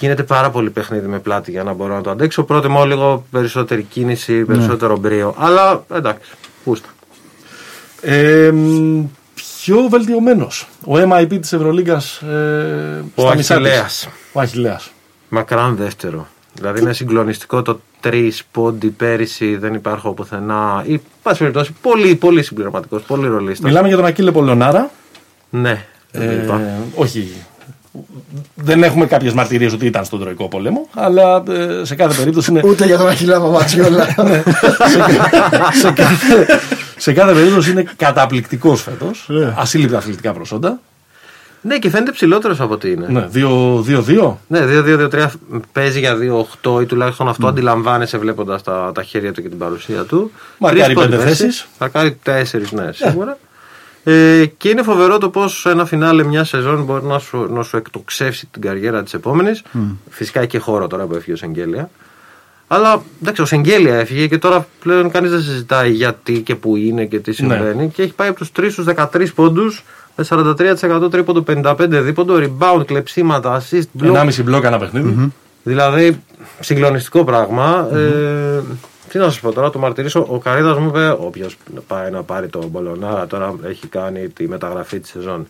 Γίνεται 0.00 0.22
πάρα 0.22 0.50
πολύ 0.50 0.70
παιχνίδι 0.70 1.06
με 1.06 1.18
πλάτη 1.18 1.50
για 1.50 1.62
να 1.62 1.72
μπορώ 1.72 1.94
να 1.94 2.00
το 2.00 2.10
αντέξω. 2.10 2.42
Πρότιμο 2.42 2.84
λίγο 2.84 3.24
περισσότερη 3.30 3.82
κίνηση, 3.82 4.44
περισσότερο 4.44 4.96
μπρίο. 4.96 5.34
Αλλά 5.38 5.84
εντάξει, 5.94 6.30
πούστα. 6.64 6.88
Ε, 8.00 8.50
μ, 8.50 9.04
πιο 9.34 9.76
βελτιωμένος. 9.90 10.68
Ο 10.86 10.92
MIP 10.94 11.38
της 11.40 11.52
Ευρωλίγκας. 11.52 12.16
Ε, 12.20 13.04
Ο 13.14 13.22
στα 13.22 13.34
μισά 13.36 13.56
της. 13.56 13.64
Αχιλέας. 13.66 14.08
Ο 14.32 14.40
Αχιλέα. 14.40 14.80
Μακράν 15.28 15.76
δεύτερο. 15.76 16.26
Δηλαδή 16.54 16.80
είναι 16.80 16.92
συγκλονιστικό 16.92 17.62
το 17.62 17.80
τρεις 18.00 18.44
πόντι 18.50 18.88
πέρυσι, 18.88 19.56
δεν 19.56 19.74
υπάρχω 19.74 20.12
πουθενά. 20.12 20.84
Ή, 20.86 21.00
πάση 21.22 21.38
περιπτώσει, 21.38 21.74
πολύ, 21.80 22.14
πολύ 22.14 22.42
συμπληρωματικός, 22.42 23.02
πολύ 23.02 23.28
ρολίστας. 23.28 23.66
Μιλάμε 23.68 23.88
για 23.88 23.96
τον 23.96 24.06
Ακύλε 24.06 24.30
Πολωνάρα. 24.32 24.90
Ναι, 25.50 25.86
δεν 26.12 26.26
το 26.28 26.32
Ε, 26.32 26.42
είπα. 26.44 26.60
όχι. 26.94 27.32
Δεν 28.54 28.82
έχουμε 28.82 29.06
κάποιες 29.06 29.32
μαρτυρίες 29.32 29.72
ότι 29.72 29.86
ήταν 29.86 30.04
στον 30.04 30.20
Τροϊκό 30.20 30.48
Πόλεμο, 30.48 30.88
αλλά 30.94 31.42
ε, 31.48 31.84
σε 31.84 31.94
κάθε 31.94 32.16
περίπτωση 32.16 32.50
είναι. 32.50 32.60
Ούτε 32.64 32.86
για 32.86 32.98
τον 32.98 33.08
Αχιλά 33.08 33.40
Παπατσιόλα. 33.40 34.06
σε, 35.82 35.92
κάθε, 35.92 36.46
σε 36.96 37.12
κάθε 37.12 37.32
περίπτωση 37.32 37.70
είναι 37.70 37.84
καταπληκτικός 37.96 38.82
φέτος. 38.82 39.24
Ναι. 39.28 39.54
Ασύλληπτα 39.56 39.98
αθλητικά 39.98 40.32
προσόντα. 40.32 40.80
Ναι, 41.62 41.78
και 41.78 41.90
φαίνεται 41.90 42.12
ψηλότερος 42.12 42.60
από 42.60 42.72
ό,τι 42.72 42.90
είναι. 42.90 43.06
Ναι, 43.08 43.28
2-2. 43.34 44.34
Ναι, 44.46 44.60
2-2-2-3 44.66 45.26
παίζει 45.72 45.98
για 45.98 46.16
2-8 46.62 46.82
ή 46.82 46.86
τουλάχιστον 46.86 47.28
αυτό 47.28 47.46
αντιλαμβάνεσαι 47.46 48.18
βλέποντας 48.18 48.62
τα, 48.62 48.92
τα 48.94 49.02
χέρια 49.02 49.32
του 49.32 49.42
και 49.42 49.48
την 49.48 49.58
παρουσία 49.58 50.04
του. 50.04 50.30
Μαρκάρει 50.58 50.84
Τρεις 50.84 50.94
πόντι 50.94 51.08
πέντε 51.10 51.22
πέρσι, 51.24 51.42
θέσεις. 51.42 51.68
Μαρκάρει 51.78 52.18
4, 52.24 52.32
ναι, 52.70 52.92
σίγουρα. 52.92 53.38
Ε, 54.04 54.46
και 54.56 54.68
είναι 54.68 54.82
φοβερό 54.82 55.18
το 55.18 55.28
πώς 55.28 55.66
ένα 55.66 55.84
φινάλε 55.84 56.24
μια 56.24 56.44
σεζόν 56.44 56.84
μπορεί 56.84 57.04
να 57.04 57.18
σου, 57.18 57.46
να 57.52 57.62
σου 57.62 57.76
εκτοξεύσει 57.76 58.46
την 58.50 58.62
καριέρα 58.62 59.02
της 59.02 59.14
επόμενης. 59.14 59.62
Φυσικά 60.10 60.40
έχει 60.40 60.48
και 60.48 60.58
χώρο 60.58 60.86
τώρα 60.86 61.04
που 61.04 61.14
έφυγε 61.14 61.32
ο 61.32 61.36
Σεγγέλια. 61.36 61.90
Αλλά 62.66 63.02
εντάξει, 63.22 63.42
ο 63.42 63.44
Σεγγέλια 63.44 63.94
έφυγε 63.94 64.26
και 64.26 64.38
τώρα 64.38 64.66
πλέον 64.80 65.10
κανείς 65.10 65.30
δεν 65.30 65.40
συζητάει 65.40 65.90
γιατί 65.90 66.40
και 66.40 66.54
που 66.54 66.76
είναι 66.76 67.04
και 67.04 67.18
τι 67.18 67.32
συμβαίνει. 67.32 67.88
Και 67.88 68.02
έχει 68.02 68.12
πάει 68.12 68.28
από 68.28 68.38
τους 68.38 68.52
3 68.56 68.66
στους 68.70 68.84
13 68.96 69.26
πόντους 69.34 69.84
με 70.16 70.24
43% 70.28 71.10
τρίποντο, 71.10 71.44
55 71.46 71.74
δίποντο, 71.88 72.34
rebound, 72.36 72.86
κλεψίματα, 72.86 73.62
assist, 73.62 74.02
block. 74.02 74.14
1,5 74.14 74.42
μπλοκ 74.44 74.64
ένα 74.64 74.78
παιχνίδι. 74.78 75.32
Δηλαδή, 75.62 76.22
συγκλονιστικό 76.60 77.24
πράγμα. 77.24 77.88
Ε, 77.92 78.60
τι 79.12 79.18
να 79.18 79.30
σα 79.30 79.40
πω 79.40 79.52
τώρα, 79.52 79.70
το 79.70 79.78
μαρτυρήσω. 79.78 80.26
Ο 80.28 80.38
Καρίδας 80.38 80.78
μου 80.78 80.88
είπε: 80.88 81.16
Όποιος 81.20 81.56
πάει 81.86 82.10
να 82.10 82.22
πάρει 82.22 82.48
τον 82.48 82.66
Μπολονάρα, 82.68 83.26
τώρα 83.26 83.54
έχει 83.66 83.86
κάνει 83.86 84.28
τη 84.28 84.48
μεταγραφή 84.48 85.00
της 85.00 85.10
σεζόν. 85.10 85.46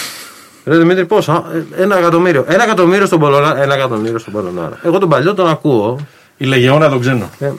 Ρε 0.64 0.76
Δημήτρη, 0.76 1.06
πόσα; 1.06 1.44
Ε, 1.76 1.82
Ένα 1.82 1.98
εκατομμύριο. 1.98 2.44
Ένα 2.48 2.62
εκατομμύριο 2.64 3.06
στον 3.06 3.18
Μπολονάρα. 3.18 3.62
Ένα 3.62 3.74
εκατομμύριο 3.74 4.18
στον 4.18 4.32
Μπολονάρα. 4.32 4.78
Εγώ 4.82 4.98
τον 4.98 5.08
παλιό 5.08 5.34
τον 5.34 5.48
ακούω. 5.48 5.98
Η 6.36 6.44
Λεγεώνα 6.44 6.88
τον 6.88 7.00
ξένο. 7.00 7.30
Ε, 7.38 7.50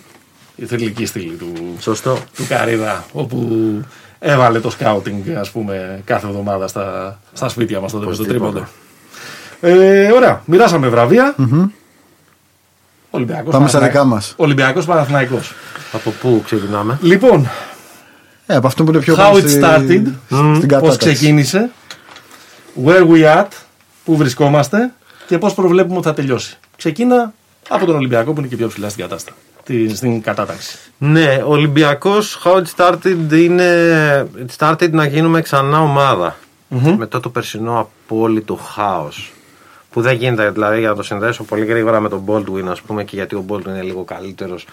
Η 0.56 0.66
θελική 0.66 1.06
στήλη 1.06 1.36
του, 1.36 1.54
σωστό. 1.80 2.18
του 2.36 2.44
Καρίδα, 2.48 3.06
όπου 3.12 3.48
έβαλε 4.20 4.60
το 4.60 4.70
σκάουτινγκ 4.70 5.36
ας 5.38 5.50
πούμε 5.52 6.02
κάθε 6.06 6.28
εβδομάδα 6.28 6.68
στα, 6.68 7.20
στα 7.34 7.50
σπίτια 7.50 7.80
μας 7.80 7.92
τότε 7.92 8.06
με 8.06 8.16
το 8.16 8.24
τρίποντο. 8.26 8.68
Ε, 9.62 10.12
ωραία, 10.12 10.42
μοιράσαμε 10.46 10.88
βραβεία. 10.88 11.36
Ολυμπιακός, 13.18 13.52
Πάμε 13.54 13.68
στα 13.68 13.78
Παναθηναϊκός. 13.78 14.04
δικά 14.04 14.16
μας. 14.16 14.34
Ολυμπιακός 14.38 14.86
Παναθηναϊκός. 14.86 15.54
Από 15.92 16.10
πού 16.22 16.42
ξεκινάμε; 16.46 16.98
Λοιπόν, 17.02 17.50
Ε, 18.46 18.56
από 18.56 18.68
αυτό 18.68 18.84
που 18.84 18.90
είναι 18.92 19.00
πιο 19.00 19.14
how 19.14 19.18
πάνω 19.18 19.36
it 19.38 19.48
στη- 19.50 19.60
started, 19.64 20.02
Στην 20.26 20.60
πώς 20.60 20.66
κατάταξη. 20.68 20.98
ξεκίνησε, 20.98 21.70
where 22.86 23.08
we 23.08 23.38
at, 23.42 23.48
πού 24.06 24.18
βρισκόμαστε 24.18 24.92
και 25.28 25.38
πώς 25.38 25.54
προβλέπουμε 25.54 25.98
ότι 25.98 26.08
θα 26.08 26.14
τελειώσει. 26.14 26.58
Ξεκίνα 26.78 27.34
από 27.70 27.86
τον 27.86 27.96
Ολυμπιακό 27.96 28.34
που 28.34 28.40
είναι 28.40 28.48
και 28.50 28.56
πιο 28.56 28.68
ψηλά 28.68 28.90
στην, 28.90 29.02
κατάσταση, 29.04 29.38
τη- 29.64 29.96
στην 29.96 30.22
κατάταξη. 30.22 30.78
Ναι, 30.98 31.42
ο 31.46 31.52
Ολυμπιακός, 31.52 32.42
how 32.44 32.56
it 32.62 32.64
started 32.76 33.32
είναι. 33.34 33.68
It 34.48 34.58
started 34.58 34.90
να 34.92 35.06
γίνουμε 35.06 35.42
ξανά 35.42 35.80
ομάδα. 35.82 36.36
Μετά 36.98 37.20
το 37.20 37.30
περσινό 37.30 37.80
απόλυτο 37.80 38.56
χάος. 38.56 39.32
Που 39.98 40.04
δεν 40.04 40.16
γίνεται, 40.16 40.50
δηλαδή 40.50 40.80
για 40.80 40.90
να 40.90 40.96
το 40.96 41.04
συνδέσω 41.04 41.44
πολύ 41.44 41.66
γρήγορα 41.66 42.00
με 42.00 42.10
τον 42.10 42.24
Baldwin, 42.28 42.66
ας 42.70 42.82
πούμε, 42.82 43.04
και 43.04 43.16
γιατί 43.16 43.36
ο 43.36 43.46
Baldwin 43.50 43.66
είναι 43.66 43.82
λίγο 43.82 44.04
καλύτερος. 44.04 44.66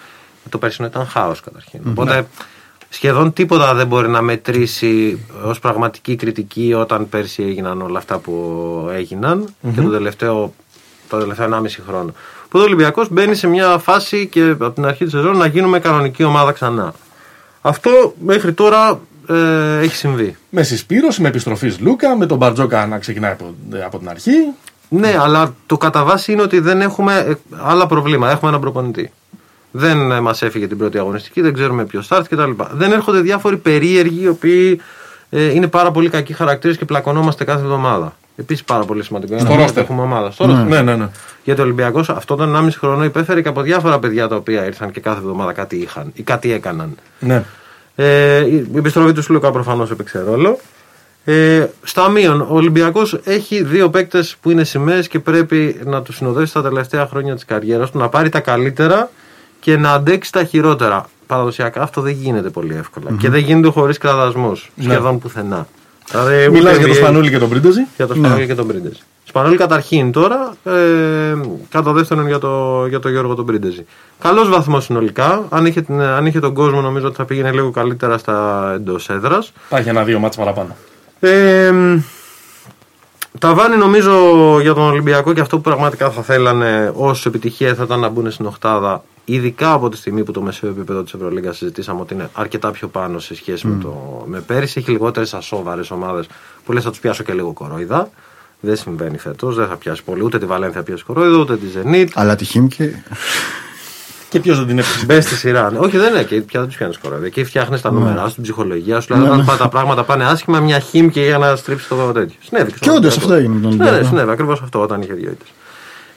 Το 0.49 0.57
περσινό 0.57 0.87
ήταν 0.87 1.07
χάος 1.07 1.41
καταρχήν. 1.41 1.79
Οπότε 1.89 2.27
σχεδόν 2.89 3.33
τίποτα 3.33 3.73
δεν 3.73 3.87
μπορεί 3.87 4.09
να 4.09 4.21
μετρήσει 4.21 5.25
ως 5.43 5.59
πραγματική 5.59 6.15
κριτική 6.15 6.73
όταν 6.73 7.09
πέρσι 7.09 7.43
έγιναν 7.43 7.81
όλα 7.81 7.97
αυτά 7.97 8.17
που 8.17 8.89
έγιναν 8.93 9.45
και 9.75 9.81
το 9.81 9.89
τελευταίο, 9.89 10.53
το 11.09 11.17
τελευταίο 11.17 11.49
1,5 11.51 11.65
χρόνο. 11.87 12.13
Οπότε 12.45 12.63
ο 12.63 12.67
Ολυμπιακός 12.67 13.09
μπαίνει 13.09 13.35
σε 13.35 13.47
μια 13.47 13.77
φάση 13.77 14.27
και 14.27 14.49
από 14.49 14.71
την 14.71 14.85
αρχή 14.85 15.03
της 15.03 15.13
σεζόν 15.13 15.37
να 15.37 15.45
γίνουμε 15.45 15.79
κανονική 15.79 16.23
ομάδα 16.23 16.51
ξανά. 16.51 16.93
Αυτό 17.61 18.13
μέχρι 18.19 18.53
τώρα 18.53 18.99
ε, 19.29 19.79
έχει 19.79 19.95
συμβεί. 19.95 20.35
Με 20.49 20.63
συσπήρωση, 20.63 21.21
με 21.21 21.27
επιστροφή 21.27 21.73
Λούκα, 21.79 22.17
με 22.17 22.25
τον 22.25 22.37
Μπαρτζόκα 22.37 22.87
να 22.87 22.99
ξεκινάει 22.99 23.31
από, 23.31 23.55
από 23.85 23.97
την 23.97 24.09
αρχή. 24.09 24.31
Ναι, 24.89 25.17
αλλά 25.19 25.55
το 25.65 25.77
κατά 25.77 26.03
βάση 26.03 26.31
είναι 26.31 26.41
ότι 26.41 26.59
δεν 26.59 26.81
έχουμε 26.81 27.17
ε, 27.17 27.33
άλλα 27.63 27.87
προβλήματα. 27.87 28.31
Έχουμε 28.31 28.49
έναν 28.49 28.61
προπονητή. 28.61 29.11
Δεν 29.71 30.11
ε, 30.11 30.19
μας 30.19 30.41
έφυγε 30.41 30.67
την 30.67 30.77
πρώτη 30.77 30.97
αγωνιστική, 30.97 31.41
δεν 31.41 31.53
ξέρουμε 31.53 31.85
ποιος 31.85 32.07
start 32.11 32.23
κτλ. 32.29 32.51
Δεν 32.73 32.91
έρχονται 32.91 33.19
διάφοροι 33.19 33.57
περίεργοι 33.57 34.23
οι 34.23 34.27
οποίοι 34.27 34.81
ε, 35.29 35.43
είναι 35.53 35.67
πάρα 35.67 35.91
πολύ 35.91 36.09
κακοί 36.09 36.33
χαρακτήρες 36.33 36.77
και 36.77 36.85
πλακωνόμαστε 36.85 37.43
κάθε 37.43 37.61
εβδομάδα. 37.61 38.15
Επίσης 38.35 38.63
πάρα 38.63 38.83
πολύ 38.83 39.03
σημαντικό. 39.03 39.39
Στο 39.39 39.51
Είναι 39.53 39.61
να 39.63 39.69
roster. 39.69 39.75
έχουμε 39.77 40.01
ομάδα. 40.01 40.31
Στο 40.31 40.45
roster. 40.45 40.67
Ναι, 40.67 40.81
ναι, 40.81 40.95
ναι. 40.95 41.09
Γιατί 41.43 41.61
ο 41.61 41.63
Ολυμπιακός 41.63 42.09
αυτό 42.09 42.35
τον 42.35 42.55
1,5 42.55 42.69
χρόνο 42.79 43.03
υπέφερε 43.03 43.41
και 43.41 43.47
από 43.47 43.61
διάφορα 43.61 43.99
παιδιά 43.99 44.27
τα 44.27 44.35
οποία 44.35 44.65
ήρθαν 44.65 44.91
και 44.91 44.99
κάθε 44.99 45.19
εβδομάδα 45.19 45.53
κάτι 45.53 45.75
είχαν 45.75 46.11
ή 46.13 46.23
κάτι 46.23 46.51
έκαναν. 46.51 46.95
ναι. 47.19 47.43
Ε, 47.97 48.45
η 48.45 48.69
επιστροφή 48.75 49.13
του 49.13 49.21
Σλούκα 49.21 49.51
προφανώς 49.51 49.91
έπαιξε 49.91 50.23
ρόλο. 50.27 50.59
Ε, 51.27 51.65
στα 51.83 52.09
μείον, 52.09 52.41
ο 52.41 52.47
Ολυμπιακός 52.49 53.19
έχει 53.23 53.63
δύο 53.63 53.89
παίκτες 53.89 54.35
που 54.41 54.51
είναι 54.51 54.63
σημαίες 54.63 55.07
και 55.07 55.19
πρέπει 55.19 55.79
να 55.85 56.01
τους 56.01 56.15
συνοδεύσει 56.15 56.53
τα 56.53 56.61
τελευταία 56.61 57.07
χρόνια 57.07 57.33
της 57.35 57.45
καριέρας 57.45 57.91
του, 57.91 57.97
να 57.97 58.09
πάρει 58.09 58.29
τα 58.29 58.39
καλύτερα 58.39 59.09
και 59.59 59.77
να 59.77 59.91
αντέξει 59.91 60.31
τα 60.31 60.43
χειρότερα. 60.43 61.05
Παραδοσιακά 61.27 61.81
αυτό 61.81 62.01
δεν 62.01 62.13
γίνεται 62.13 62.49
πολύ 62.49 62.75
εύκολα. 62.75 63.11
Και 63.19 63.29
δεν 63.29 63.39
γίνεται 63.39 63.69
χωρίς 63.69 63.97
κραδασμού. 63.97 64.51
Σχεδόν 64.81 65.19
πουθενά. 65.19 65.67
Δηλαδή, 66.11 66.49
Μιλάς 66.49 66.73
ούτε 66.77 66.85
για 66.85 66.87
το 66.87 66.93
NBA 66.93 66.97
Σπανούλη 67.03 67.29
και 67.29 67.37
τον 67.37 67.49
Πρίντεζη; 67.49 67.81
για 67.95 68.07
το 68.07 68.13
Σπανούλη 68.13 68.45
και 68.45 68.55
τον 68.55 68.67
Πρίντεζη. 68.67 68.99
Σπανούλη 69.23 69.57
καταρχήν 69.57 70.11
τώρα, 70.11 70.55
ε, 70.63 70.71
κατά 71.69 71.91
δεύτερον 71.91 72.27
για 72.27 72.39
το, 72.39 72.85
για 72.89 72.99
το 72.99 73.09
Γιώργο 73.09 73.35
τον 73.35 73.45
Πρίντεζη. 73.45 73.85
Καλός 74.19 74.49
βαθμός 74.49 74.83
συνολικά. 74.83 75.45
Αν 75.49 75.65
είχε, 75.65 75.81
την- 75.81 76.01
αν 76.01 76.25
είχε 76.25 76.39
τον 76.39 76.53
κόσμο, 76.53 76.81
νομίζω 76.81 77.07
ότι 77.07 77.15
θα 77.15 77.25
πήγαινε 77.25 77.51
λίγο 77.51 77.71
καλύτερα 77.71 78.17
στα 78.17 78.71
εντός 78.75 79.09
έδρας. 79.09 79.51
Υπάρχει 79.67 79.89
ένα-δύο 79.89 80.19
μάτς 80.19 80.35
παραπάνω. 80.37 80.75
Ε, 81.19 81.73
Ταβάνι 83.39 83.77
νομίζω 83.77 84.13
για 84.61 84.73
τον 84.73 84.83
Ολυμπιακό 84.83 85.33
και 85.33 85.41
αυτό 85.41 85.55
που 85.55 85.61
πραγματικά 85.61 86.09
θα 86.09 86.21
θέλανε 86.21 86.93
ω 86.95 87.11
επιτυχία 87.25 87.75
θα 87.75 87.83
ήταν 87.83 87.99
να 87.99 88.09
μπουν 88.09 88.31
στην 88.31 88.45
Οχτάδα. 88.45 89.03
Ειδικά 89.25 89.71
από 89.71 89.89
τη 89.89 89.97
στιγμή 89.97 90.23
που 90.23 90.31
το 90.31 90.41
μεσαίο 90.41 90.69
επίπεδο 90.69 91.03
της 91.03 91.13
Ευρωλίγα 91.13 91.53
συζητήσαμε 91.53 92.01
ότι 92.01 92.13
είναι 92.13 92.29
αρκετά 92.33 92.71
πιο 92.71 92.87
πάνω 92.87 93.19
σε 93.19 93.35
σχέση 93.35 93.67
με, 93.67 93.83
το, 93.83 94.23
με 94.27 94.39
πέρυσι. 94.39 94.79
Έχει 94.79 94.91
λιγότερες 94.91 95.33
ασόβαρες 95.33 95.91
ομάδες 95.91 96.27
που 96.65 96.71
λες 96.71 96.83
θα 96.83 96.89
τους 96.89 96.99
πιάσω 96.99 97.23
και 97.23 97.33
λίγο 97.33 97.53
κορόιδα. 97.53 98.09
Δεν 98.59 98.75
συμβαίνει 98.75 99.17
φέτος, 99.17 99.55
δεν 99.55 99.67
θα 99.67 99.75
πιάσει 99.75 100.03
πολύ. 100.03 100.23
Ούτε 100.23 100.39
τη 100.39 100.45
Βαλένθια 100.45 100.83
πιάσει 100.83 101.03
κορόιδο, 101.03 101.39
ούτε 101.39 101.57
τη 101.57 101.67
Ζενίτ. 101.67 102.11
Αλλά 102.13 102.35
τη 102.35 102.45
Χίμκι. 102.45 103.03
Και 104.35 104.41
ποιος 104.41 104.57
δεν 104.57 104.67
την 104.67 104.77
έπαιξε. 104.79 105.05
Μπες 105.05 105.23
στη 105.25 105.35
σειρά. 105.35 105.71
ναι. 105.71 105.77
Όχι, 105.79 105.97
δεν 105.97 106.09
είναι 106.11 106.19
εκεί. 106.19 106.41
Πια 106.41 106.59
δεν 106.59 106.69
τους 106.69 106.77
πιάνεις 106.77 106.97
κορόιδο. 106.97 107.25
Εκεί 107.25 107.43
φτιάχνεις 107.43 107.81
τα 107.81 107.91
νούμερα 107.91 108.27
σου, 108.27 108.33
την 108.33 108.43
ψυχολογία 108.43 108.99
σου. 108.99 109.13
Δηλαδή, 109.13 109.39
όταν 109.41 109.57
τα 109.57 109.67
πράγματα 109.69 110.03
πάνε 110.03 110.25
άσχημα, 110.25 110.59
μια 110.59 110.79
Χίμκι 110.79 111.21
για 111.21 111.37
να 111.37 111.55
στρίψεις 111.55 111.87
το 111.87 111.95
τέτοιο. 112.11 112.35
Συνέβη. 112.47 112.71
Και 112.79 112.89
όντως 112.89 113.17
αυτό 113.17 113.33
έγινε 113.33 113.53
με 113.55 113.61
τον 113.61 113.69
Ναι, 113.69 113.75
ναι, 113.75 113.83
Ολυμπιακό. 113.83 114.07
συνέβη 114.07 114.31
ακριβώς 114.31 114.61
αυτό 114.61 114.81
όταν 114.81 115.01
είχε 115.01 115.13
δύο 115.13 115.29
ήττες. 115.31 115.47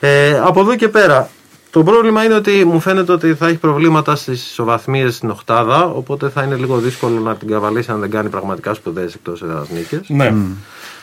Ε, 0.01 0.39
από 0.45 0.61
εδώ 0.61 0.77
και 0.77 0.89
πέρα, 0.89 1.29
το 1.71 1.83
πρόβλημα 1.83 2.25
είναι 2.25 2.35
ότι 2.35 2.64
μου 2.64 2.81
φαίνεται 2.81 3.12
ότι 3.12 3.35
θα 3.35 3.47
έχει 3.47 3.57
προβλήματα 3.57 4.16
στις 4.16 4.47
ισοβαθμίες 4.51 5.14
στην 5.14 5.31
Οχτάδα. 5.31 5.85
Οπότε 5.85 6.29
θα 6.29 6.43
είναι 6.43 6.55
λίγο 6.55 6.77
δύσκολο 6.79 7.21
να 7.21 7.35
την 7.35 7.49
καβαλήσει 7.49 7.91
αν 7.91 8.01
δεν 8.01 8.11
κάνει 8.11 8.29
πραγματικά 8.29 8.75
σπουδαίε 8.75 9.05
εκτός 9.14 9.43
έδρα 9.43 9.66
νίκε. 9.75 10.01
Ναι. 10.07 10.35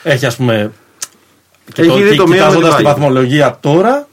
Έχει 0.04 0.26
ας 0.26 0.36
πούμε. 0.36 0.72
Και 1.74 1.82
Έχει 1.82 1.90
το, 1.92 1.96
δει 1.98 2.10
και, 2.10 2.16
το 2.16 2.28
μείον 2.28 2.30
με 2.30 2.36
κοιτάζοντας 2.36 2.70
την 2.70 2.78
τη 2.78 2.84
Πάγια. 2.84 2.90
βαθμολογία 2.92 3.58
τώρα, 3.62 4.08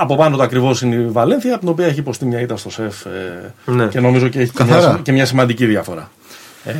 από 0.00 0.16
πάνω 0.16 0.36
του 0.36 0.42
ακριβώς 0.42 0.82
είναι 0.82 0.94
η 0.94 1.06
Βαλένθια, 1.06 1.50
από 1.50 1.60
την 1.60 1.68
οποία 1.68 1.86
έχει 1.86 1.98
υποστεί 1.98 2.24
μια 2.26 2.40
ήττα 2.40 2.56
στο 2.56 2.70
σεφ. 2.70 3.04
ε, 3.04 3.52
Ναι. 3.64 3.86
Και 3.86 4.00
νομίζω 4.00 4.28
και 4.28 4.40
έχει 4.40 4.50
και 4.50 4.56
Καθαρά. 4.64 4.88
μια, 4.92 5.00
και 5.02 5.12
μια 5.12 5.26
σημαντική 5.26 5.66
διαφορά. 5.66 6.10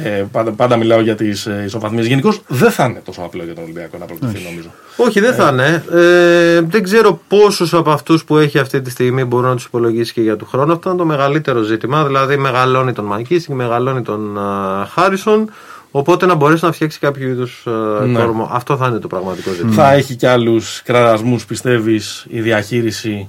Ε, 0.05 0.25
πάντα, 0.33 0.51
πάντα 0.51 0.77
μιλάω 0.77 1.01
για 1.01 1.15
τις 1.15 1.47
ε, 1.47 1.63
ισοβαθμίες. 1.67 2.07
Γενικώς 2.07 2.41
δεν 2.47 2.71
θα 2.71 2.85
είναι 2.85 3.01
τόσο 3.05 3.21
απλό 3.23 3.45
για 3.45 3.55
τον 3.55 3.63
Ολυμπιακό 3.63 3.99
να 3.99 4.05
προκριθεί, 4.05 4.41
νομίζω. 4.49 4.69
Όχι, 4.97 5.21
δεν 5.21 5.35
θα 5.35 5.49
είναι. 5.53 5.85
Ε, 5.93 6.61
δεν 6.61 6.83
ξέρω 6.83 7.21
πόσους 7.29 7.75
από 7.75 7.91
αυτούς 7.91 8.25
που 8.25 8.37
έχει 8.37 8.59
αυτή 8.59 8.81
τη 8.81 8.91
στιγμή 8.91 9.25
μπορούν 9.25 9.49
να 9.49 9.55
τους 9.55 9.65
υπολογίσει 9.65 10.13
και 10.13 10.21
για 10.21 10.37
του 10.37 10.47
χρόνου. 10.47 10.73
Αυτό 10.73 10.89
είναι 10.89 10.99
το 10.99 11.05
μεγαλύτερο 11.05 11.63
ζήτημα. 11.63 12.05
Δηλαδή, 12.05 12.37
μεγαλώνει 12.37 12.93
τον 12.93 13.05
Μακίσικ, 13.05 13.55
μεγαλώνει 13.55 14.03
τον 14.03 14.39
α, 14.39 14.87
Χάρισον. 14.93 15.51
Οπότε 15.91 16.27
να 16.27 16.35
μπορέσει 16.35 16.65
να 16.65 16.73
φτιάξει 16.73 16.99
κάποιο 16.99 17.29
είδους 17.29 17.67
Ναι. 18.07 18.19
κόρμο. 18.19 18.49
Αυτό 18.53 18.77
θα 18.77 18.87
είναι 18.87 18.99
το 18.99 19.07
πραγματικό 19.07 19.51
ζήτημα. 19.51 19.73
Θα 19.73 19.93
έχει 19.93 20.15
και 20.15 20.29
άλλους 20.29 20.83
κραδασμούς, 20.85 21.45
πιστεύεις, 21.45 22.27
η 22.29 22.41
διαχείριση 22.41 23.29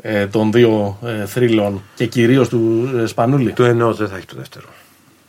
ε, 0.00 0.26
των 0.26 0.52
δύο 0.52 0.98
ε, 1.04 1.26
θρύλων 1.26 1.82
και 1.94 2.06
κυρίως 2.06 2.48
του 2.48 2.90
ε, 3.02 3.06
Σπανούλη; 3.06 3.52
Του 3.52 3.62
ενός 3.62 3.96
δεν 3.96 4.08
θα 4.08 4.16
έχει 4.16 4.26
το 4.26 4.34
δεύτερο. 4.36 4.66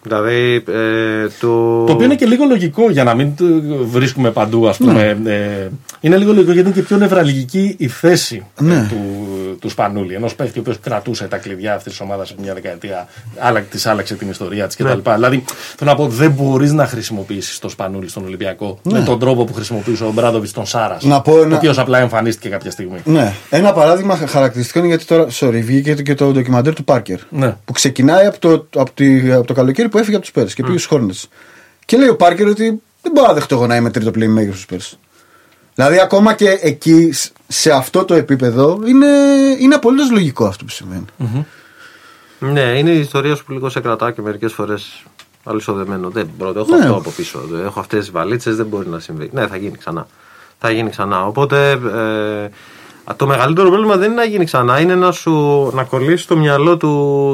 Δηλαδή, 0.06 0.64
ε, 0.68 1.28
το... 1.40 1.84
Το 1.86 1.94
οποίο 1.94 2.06
είναι 2.06 2.16
και 2.16 2.26
λίγο 2.26 2.46
λογικό 2.46 2.90
για 2.90 3.04
να 3.04 3.14
μην 3.14 3.36
το 3.36 3.46
βρίσκουμε 3.86 4.32
παντού, 4.32 4.68
ας 4.68 4.78
πούμε. 4.78 5.18
Ε, 5.26 5.68
είναι 6.00 6.18
λίγο 6.18 6.34
λογικό 6.34 6.52
γιατί 6.52 6.68
είναι 6.70 6.78
και 6.78 6.84
πιο 6.86 6.98
νευραλγική 6.98 7.76
η 7.80 7.88
θέση 7.88 8.46
ε, 8.62 8.64
Ναι. 8.64 8.88
του, 8.90 9.28
του 9.64 9.70
Σπανούλη. 9.70 10.14
Ενός 10.14 10.36
παίχτη 10.36 10.58
ο 10.58 10.62
οποίος 10.62 10.80
κρατούσε 10.80 11.28
τα 11.28 11.38
κλειδιά 11.38 11.74
αυτής 11.76 11.92
της 11.92 12.02
ομάδας 12.02 12.32
από 12.32 12.42
μια 12.42 12.54
δεκαετία, 12.54 13.08
άλλα, 13.40 13.62
της 13.62 13.86
άλλαξε 13.86 14.16
την 14.16 14.30
ιστορία 14.30 14.68
της 14.68 14.76
κτλ. 14.76 15.12
Δηλαδή, 15.16 15.44
θέλω 15.78 15.90
να 15.90 15.96
πω, 15.96 16.08
δεν 16.08 16.32
μπορείς 16.32 16.72
να 16.72 16.88
χρησιμοποιήσεις 16.88 17.60
το 17.60 17.70
Σπανούλη 17.70 18.10
στον 18.10 18.24
Ολυμπιακό 18.26 18.80
με 18.84 19.00
τον 19.04 19.20
τρόπο 19.20 19.44
που 19.44 19.54
χρησιμοποιούσε 19.54 20.04
ο 20.04 20.12
Μπράδοβιτ 20.12 20.54
τον 20.54 20.66
Σάρας. 20.66 21.04
Να 21.04 21.22
πω 21.22 21.32
Ο 21.34 21.42
ένα- 21.42 21.56
οποίος 21.58 21.78
απλά 21.78 22.00
εμφανίστηκε 22.00 22.50
κάποια 22.50 22.72
στιγμή. 22.72 22.98
Ναι. 23.04 23.34
Ένα 23.50 23.74
παράδειγμα 23.74 24.16
χαρακτηριστικό 24.18 24.80
είναι 24.80 24.88
γιατί 24.88 25.06
τώρα. 25.06 25.28
Sorry, 25.40 25.62
βγήκε 25.64 25.94
και 25.94 26.14
το 26.16 26.32
ντοκιμαντέρ 26.32 26.74
του 26.74 26.84
Πάρκερ. 26.84 27.20
Ναι. 27.30 27.56
Που 27.66 27.74
ξεκινάει 27.74 28.26
από 28.26 28.40
το, 28.40 28.68
από, 28.82 28.92
τη, 28.94 29.32
από 29.32 29.48
το 29.48 29.54
καλοκαίρι 29.54 29.90
που 29.90 29.98
έφυγε 29.98 30.16
από 30.16 30.24
τους 30.26 30.34
Πέρε 30.34 30.48
και 30.48 30.64
πήγε 30.64 30.78
στους 30.78 30.98
Hornets. 31.00 31.28
Και 31.86 31.98
λέει 31.98 32.08
ο 32.08 32.16
Πάρκερ 32.16 32.48
ότι 32.48 32.82
δεν 33.02 33.12
μπορώ 33.12 33.28
να 33.28 33.34
δεχτώ 33.34 33.56
εγώ 33.56 33.68
να 33.68 33.76
είμαι 33.76 33.90
τρίτο 33.90 34.12
playmaker 34.16 34.50
στους 34.52 34.66
Πέρε. 34.66 34.82
Δηλαδή, 35.76 36.00
ακόμα 36.00 36.34
και 36.34 36.58
εκεί, 36.62 37.12
σ- 37.12 37.32
σε 37.54 37.72
αυτό 37.72 38.06
το 38.06 38.14
επίπεδο, 38.14 38.80
είναι, 38.86 39.08
είναι 39.60 39.76
απολύτως 39.76 40.12
λογικό 40.12 40.46
αυτό 40.46 40.64
που 40.66 40.72
συμβαίνει. 40.72 41.06
Ναι, 42.40 42.62
είναι 42.62 42.90
η 42.92 43.00
ιστορία 43.00 43.36
σου 43.36 43.46
που 43.46 43.52
λίγο 43.52 43.70
σε 43.70 43.80
κρατά 43.80 44.12
και 44.12 44.22
μερικές 44.22 44.54
φορές 44.54 45.04
αλυσοδεμένο. 45.44 46.10
Δεν 46.10 46.30
μπορώ, 46.38 46.60
έχω 46.60 46.76
Ναι. 46.76 46.82
αυτό 46.84 46.96
από 46.96 47.10
πίσω. 47.10 47.40
Έχω 47.66 47.80
αυτές 47.80 48.00
τις 48.00 48.12
βαλίτσες, 48.12 48.56
δεν 48.56 48.66
μπορεί 48.66 48.88
να 48.88 49.00
συμβεί. 49.00 49.30
Ναι, 49.34 49.48
θα 49.48 49.58
γίνει 49.58 49.78
ξανά. 49.78 50.08
Θα 50.60 50.72
γίνει 50.72 50.90
ξανά. 50.90 51.26
Οπότε 51.26 51.72
ε, 51.72 52.44
α, 53.04 53.16
το 53.16 53.28
μεγαλύτερο 53.28 53.70
πρόβλημα 53.70 53.96
δεν 53.98 54.12
είναι 54.12 54.22
να 54.22 54.28
γίνει 54.28 54.46
ξανά, 54.46 54.80
είναι 54.80 54.96
να, 54.96 55.12
σου, 55.12 55.32
να 55.74 55.84
κολλήσεις 55.84 56.26
το 56.26 56.38
μυαλό 56.38 56.78
του, 56.78 56.88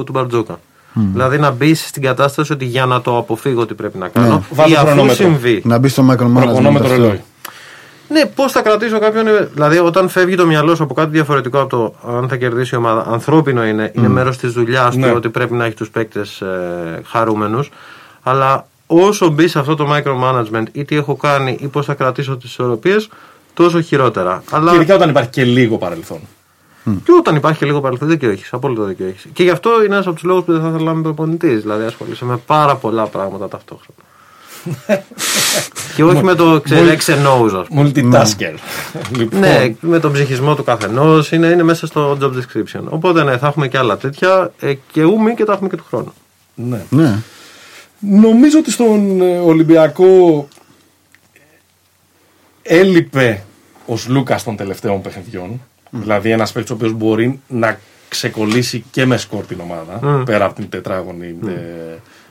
του 0.05 0.11
Μπαρτζόκα. 0.11 0.59
Δηλαδή 0.93 1.37
να 1.37 1.51
μπει 1.51 1.73
στην 1.73 2.01
κατάσταση 2.01 2.51
ότι 2.53 2.65
για 2.65 2.85
να 2.85 3.01
το 3.01 3.17
αποφύγω 3.17 3.65
τι 3.65 3.73
πρέπει 3.73 3.97
να 3.97 4.07
κάνω. 4.07 4.43
Βάζω 4.51 4.69
Ή 4.71 4.75
αφού 4.75 4.85
χρονόμετρο. 4.85 5.15
συμβεί. 5.25 5.61
Να 5.65 5.77
μπει 5.77 5.87
στο 5.87 6.07
micromanagement. 6.11 7.15
Ναι, 8.09 8.25
πώς 8.25 8.51
θα 8.51 8.61
κρατήσω 8.61 8.99
κάποιον. 8.99 9.25
Δηλαδή, 9.53 9.77
όταν 9.79 10.09
φεύγει 10.09 10.35
το 10.35 10.45
μυαλό 10.45 10.75
σου 10.75 10.83
από 10.83 10.93
κάτι 10.93 11.09
διαφορετικό 11.09 11.59
από 11.59 11.69
το 11.69 12.09
αν 12.17 12.27
θα 12.29 12.35
κερδίσει 12.37 12.75
η 12.75 12.77
ομάδα, 12.77 13.05
ανθρώπινο 13.07 13.65
είναι, 13.65 13.91
είναι 13.95 14.07
μέρος 14.07 14.37
της 14.37 14.51
δουλειάς 14.53 14.95
Ναι. 14.95 15.07
του 15.07 15.13
ότι 15.15 15.29
πρέπει 15.29 15.53
να 15.53 15.65
έχει 15.65 15.75
τους 15.75 15.89
παίκτες 15.89 16.41
ε, 16.41 17.01
χαρούμενους. 17.05 17.69
Αλλά 18.23 18.67
όσο 18.87 19.29
μπει 19.29 19.47
σε 19.47 19.59
αυτό 19.59 19.75
το 19.75 19.87
micromanagement 19.95 20.63
ή 20.71 20.85
τι 20.85 20.95
έχω 20.95 21.15
κάνει 21.15 21.57
ή 21.59 21.67
πώς 21.67 21.85
θα 21.85 21.93
κρατήσω 21.93 22.37
τις 22.37 22.49
ισορροπίες, 22.49 23.09
τόσο 23.53 23.81
χειρότερα. 23.81 24.43
Αλλά 24.51 24.69
Και 24.71 24.75
ειδικά 24.77 24.95
όταν 24.95 25.09
υπάρχει 25.09 25.29
και 25.29 25.43
λίγο 25.43 25.77
παρελθόν. 25.77 26.19
και 26.83 27.11
όταν 27.19 27.35
υπάρχει 27.35 27.59
και 27.59 27.65
λίγο 27.65 27.81
παρελθόν, 27.81 28.07
δίκιο 28.07 28.29
έχει. 28.29 28.43
Απόλυτο 28.51 28.83
δίκιο 28.83 29.05
έχει. 29.05 29.29
Και 29.29 29.43
γι' 29.43 29.49
αυτό 29.49 29.69
είναι 29.85 29.93
ένας 29.93 30.05
από 30.05 30.15
τους 30.15 30.23
λόγους 30.23 30.43
που 30.43 30.51
δεν 30.51 30.61
θα 30.61 30.67
ήθελα 30.67 30.83
να 30.83 30.91
είμαι 30.91 31.01
προπονητής. 31.01 31.61
Δηλαδή, 31.61 31.83
ασχολείσαι 31.85 32.25
με 32.25 32.37
πάρα 32.45 32.75
πολλά 32.75 33.05
πράγματα 33.05 33.47
ταυτόχρονα. 33.47 33.99
και 35.95 36.03
όχι 36.03 36.23
με 36.23 36.35
το 36.35 36.61
ξέρει 36.63 36.97
X 36.99 37.11
and 37.11 37.25
O's, 37.25 37.59
ας 37.59 37.67
πούμε. 37.67 37.91
Multitasker. 37.93 38.53
λοιπόν, 39.17 39.39
Ναι, 39.39 39.73
με 39.79 39.99
τον 39.99 40.11
ψυχισμό 40.11 40.55
του 40.55 40.63
καθενός 40.63 41.31
είναι, 41.31 41.47
είναι 41.47 41.63
μέσα 41.63 41.87
στο 41.87 42.17
job 42.21 42.31
description. 42.31 42.83
Οπότε 42.89 43.23
ναι, 43.23 43.37
θα 43.37 43.47
έχουμε 43.47 43.67
και 43.67 43.77
άλλα 43.77 43.97
τέτοια 43.97 44.51
ε, 44.59 44.73
και 44.91 45.03
ούμι 45.03 45.33
και 45.33 45.43
τα 45.45 45.53
έχουμε 45.53 45.69
και 45.69 45.75
του 45.75 45.85
χρόνου. 45.89 46.13
ναι. 46.55 46.85
Ναι. 46.89 47.17
Νομίζω 47.99 48.59
ότι 48.59 48.71
στον 48.71 49.21
ε, 49.21 49.37
Ολυμπιακό 49.39 50.47
έλειπε 52.61 53.43
ο 53.85 53.93
Λούκας 54.07 54.43
των 54.43 54.55
τελευταίων 54.55 55.01
παιχνιδιών. 55.01 55.61
Δηλαδή 55.91 56.31
ένας 56.31 56.51
παίκτης 56.51 56.71
ο 56.71 56.73
οποίος 56.73 56.91
μπορεί 56.91 57.39
να 57.47 57.79
ξεκολλήσει 58.09 58.85
και 58.91 59.05
με 59.05 59.17
σκορ 59.17 59.45
την 59.45 59.59
ομάδα 59.59 60.23
πέρα 60.25 60.45
από 60.45 60.55
την 60.55 60.69
τετράγωνη 60.69 61.35
ε, 61.47 61.51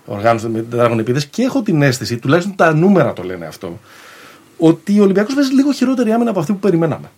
οργάνωση, 0.08 0.46
με 0.48 0.58
την 0.60 0.70
τετράγωνη 0.70 1.00
επίθεση. 1.00 1.28
Και 1.28 1.42
έχω 1.42 1.62
την 1.62 1.82
αίσθηση, 1.82 2.16
τουλάχιστον 2.18 2.54
τα 2.56 2.74
νούμερα 2.74 3.12
το 3.12 3.22
λένε 3.22 3.46
αυτό, 3.46 3.78
ότι 4.58 5.00
ο 5.00 5.02
Ολυμπιακός 5.02 5.34
παίζει 5.34 5.52
λίγο 5.52 5.72
χειρότερη 5.72 6.12
άμυνα 6.12 6.30
από 6.30 6.40
αυτή 6.40 6.52
που 6.52 6.58
περιμέναμε. 6.58 7.10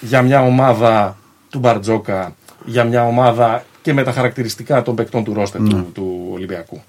Για 0.00 0.22
μια 0.22 0.40
ομάδα 0.42 1.16
του 1.50 1.58
Μπαρτζόκα, 1.58 2.34
για 2.64 2.84
μια 2.84 3.06
ομάδα 3.06 3.64
και 3.82 3.92
με 3.92 4.02
τα 4.02 4.12
χαρακτηριστικά 4.12 4.82
των 4.82 4.94
παικτών 4.94 5.24
του 5.24 5.34
ρόστερ 5.34 5.60
του, 5.60 5.90
του 5.94 6.28
Ολυμπιακού. 6.32 6.82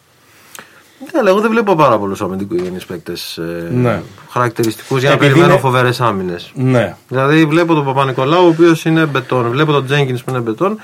Ναι, 1.14 1.20
αλλά 1.20 1.30
εγώ 1.30 1.40
δεν 1.40 1.50
βλέπω 1.52 1.76
πάρα 1.76 1.98
πολλούς 1.98 2.22
αμυντικογενεί 2.22 2.78
παίκτες 2.88 3.38
ε, 3.38 3.70
Ναι. 3.74 4.02
χαρακτηριστικούς 4.30 5.00
για 5.00 5.10
να 5.10 5.16
Επειδή 5.16 5.30
περιμένω 5.30 5.52
είναι- 5.54 5.62
φοβερές 5.62 6.02
άμυνες. 6.02 6.52
Ναι. 6.56 6.96
Δηλαδή 7.08 7.46
βλέπω 7.46 7.74
τον 7.74 7.86
Παπα-Νικολάου, 7.86 8.46
ο 8.46 8.48
οποίος 8.48 8.86
είναι 8.86 9.06
μπετόν. 9.06 9.50
Βλέπω 9.50 9.72
τον 9.72 9.86
Τζέγκινς 9.86 10.24
που 10.24 10.30
είναι 10.30 10.40
μπετόν. 10.40 10.80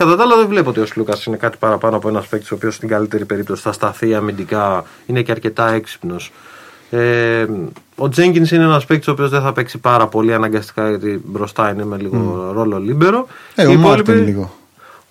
Κατά 0.00 0.16
τα 0.16 0.22
άλλα, 0.22 0.36
δεν 0.36 0.46
βλέπω 0.46 0.70
ότι 0.70 0.80
ο 0.80 0.86
Σλούκα 0.86 1.16
είναι 1.26 1.36
κάτι 1.36 1.56
παραπάνω 1.58 1.96
από 1.96 2.08
ένας 2.08 2.26
παίκτης 2.26 2.50
ο 2.50 2.54
οποίος 2.54 2.74
στην 2.74 2.88
καλύτερη 2.88 3.24
περίπτωση 3.24 3.62
θα 3.62 3.72
σταθεί 3.72 4.14
αμυντικά, 4.14 4.84
είναι 5.06 5.22
και 5.22 5.30
αρκετά 5.30 5.72
έξυπνος. 5.72 6.32
Ε, 6.90 7.46
ο 7.96 8.08
Τζένκινς 8.08 8.50
είναι 8.50 8.64
ένας 8.64 8.84
παίκτης 8.84 9.08
ο 9.08 9.10
οποίος 9.10 9.30
δεν 9.30 9.40
θα 9.42 9.52
παίξει 9.52 9.78
πάρα 9.78 10.06
πολύ 10.06 10.34
αναγκαστικά 10.34 10.88
γιατί 10.88 11.20
μπροστά 11.24 11.70
είναι 11.70 11.84
με 11.84 11.96
λίγο 11.96 12.50
ρόλο 12.54 12.78
λίμπερο. 12.78 13.26
Ε, 13.54 13.62
Οι 13.62 13.66
ο 13.66 13.70
υπόλοιποι- 13.70 14.06
Μάρτιν 14.08 14.24
λίγο. 14.24 14.52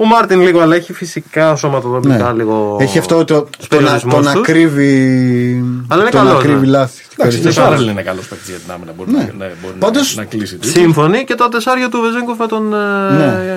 Ο 0.02 0.06
Μάρτιν 0.06 0.42
λίγο, 0.42 0.60
αλλά 0.60 0.76
έχει 0.76 0.94
φυσικά 0.94 1.56
σωματοδομικά 1.56 2.32
Ναι. 2.32 2.38
λίγο. 2.38 2.78
Έχει 2.80 2.98
αυτό 2.98 3.24
το, 3.26 3.42
τους 3.58 3.68
το, 3.68 3.76
να, 3.76 3.82
περιορισμούς 3.82 4.14
το 4.14 4.22
να 4.22 4.32
τους. 4.34 4.42
κρύβει. 4.42 4.94
Αλλά 5.88 6.02
είναι 6.02 6.12
το 6.12 6.18
να 6.18 6.24
καλός, 6.24 6.44
κρύβει 6.44 6.60
ναι. 6.66 6.72
λάθη. 6.72 7.04
Εντάξει, 7.18 7.40
και 7.40 7.48
ο 7.48 7.50
είναι 7.50 7.60
καλός. 7.60 7.74
Χάρελ 7.78 7.92
είναι 7.92 8.02
καλός 8.02 8.28
παίκτης 8.28 8.50
για 8.50 8.58
την 8.58 8.72
άμυνα. 8.72 8.92
Μπορεί, 8.98 9.12
Ναι. 9.12 9.18
να, 9.18 9.46
ναι, 9.46 9.52
μπορεί 9.62 9.74
Πάντως- 9.80 10.16
να, 10.16 10.22
να 10.22 10.28
κλείσει. 10.28 10.56
τρίπλα. 10.58 10.82
Σύμφωνοι 10.82 11.24
και 11.24 11.36
τα 11.36 11.50
τεσσάρια 11.50 11.90
του 11.90 12.00
Βεζένκοφ 12.02 12.38
με 12.38 12.48
τον, 12.48 12.74
ε, 12.74 13.14
Ναι. 13.18 13.56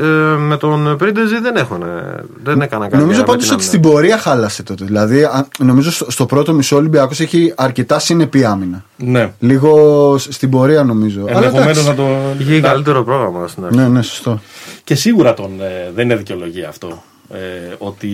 ε, 0.00 0.36
με 0.38 0.56
τον 0.56 0.96
Πρίντεζι 0.98 1.38
δεν 1.40 1.56
έχουν. 1.56 1.82
ε, 1.82 2.24
Δεν 2.42 2.60
έκαναν 2.60 2.88
κάτι. 2.90 3.02
Νομίζω 3.02 3.22
πάντως 3.22 3.50
ότι 3.50 3.64
στην 3.64 3.80
πορεία 3.80 4.18
χάλασε 4.18 4.62
τότε. 4.62 4.84
Δηλαδή, 4.84 5.22
α- 5.22 5.46
νομίζω 5.58 5.90
στο, 5.92 6.10
στο 6.10 6.26
πρώτο 6.26 6.52
μισό 6.52 6.76
Ολυμπιακός 6.76 7.20
έχει 7.20 7.52
αρκετά 7.56 7.98
συνεπή 7.98 8.44
άμυνα. 8.44 8.84
Ναι. 8.96 9.32
Λίγο 9.38 10.14
σ- 10.18 10.32
στην 10.32 10.50
πορεία 10.50 10.82
νομίζω. 10.84 11.20
Αλλά 11.28 11.36
Ενδεχομένω 11.36 11.70
εντάξει. 11.70 11.88
να 11.88 11.94
το. 11.94 12.06
Είχε 12.38 12.60
να- 12.60 12.68
καλύτερο 12.68 13.04
πρόγραμμα 13.04 13.46
στην 13.48 13.64
αρχή. 13.64 13.76
Ναι, 13.78 13.88
ναι, 13.88 14.02
σωστό. 14.02 14.40
Και 14.84 14.94
σίγουρα 14.94 15.34
τον, 15.34 15.60
ε, 15.62 15.90
δεν 15.94 16.04
είναι 16.04 16.16
δικαιολογία 16.16 16.68
αυτό. 16.68 17.02
Ε, 17.32 17.74
ότι 17.78 18.08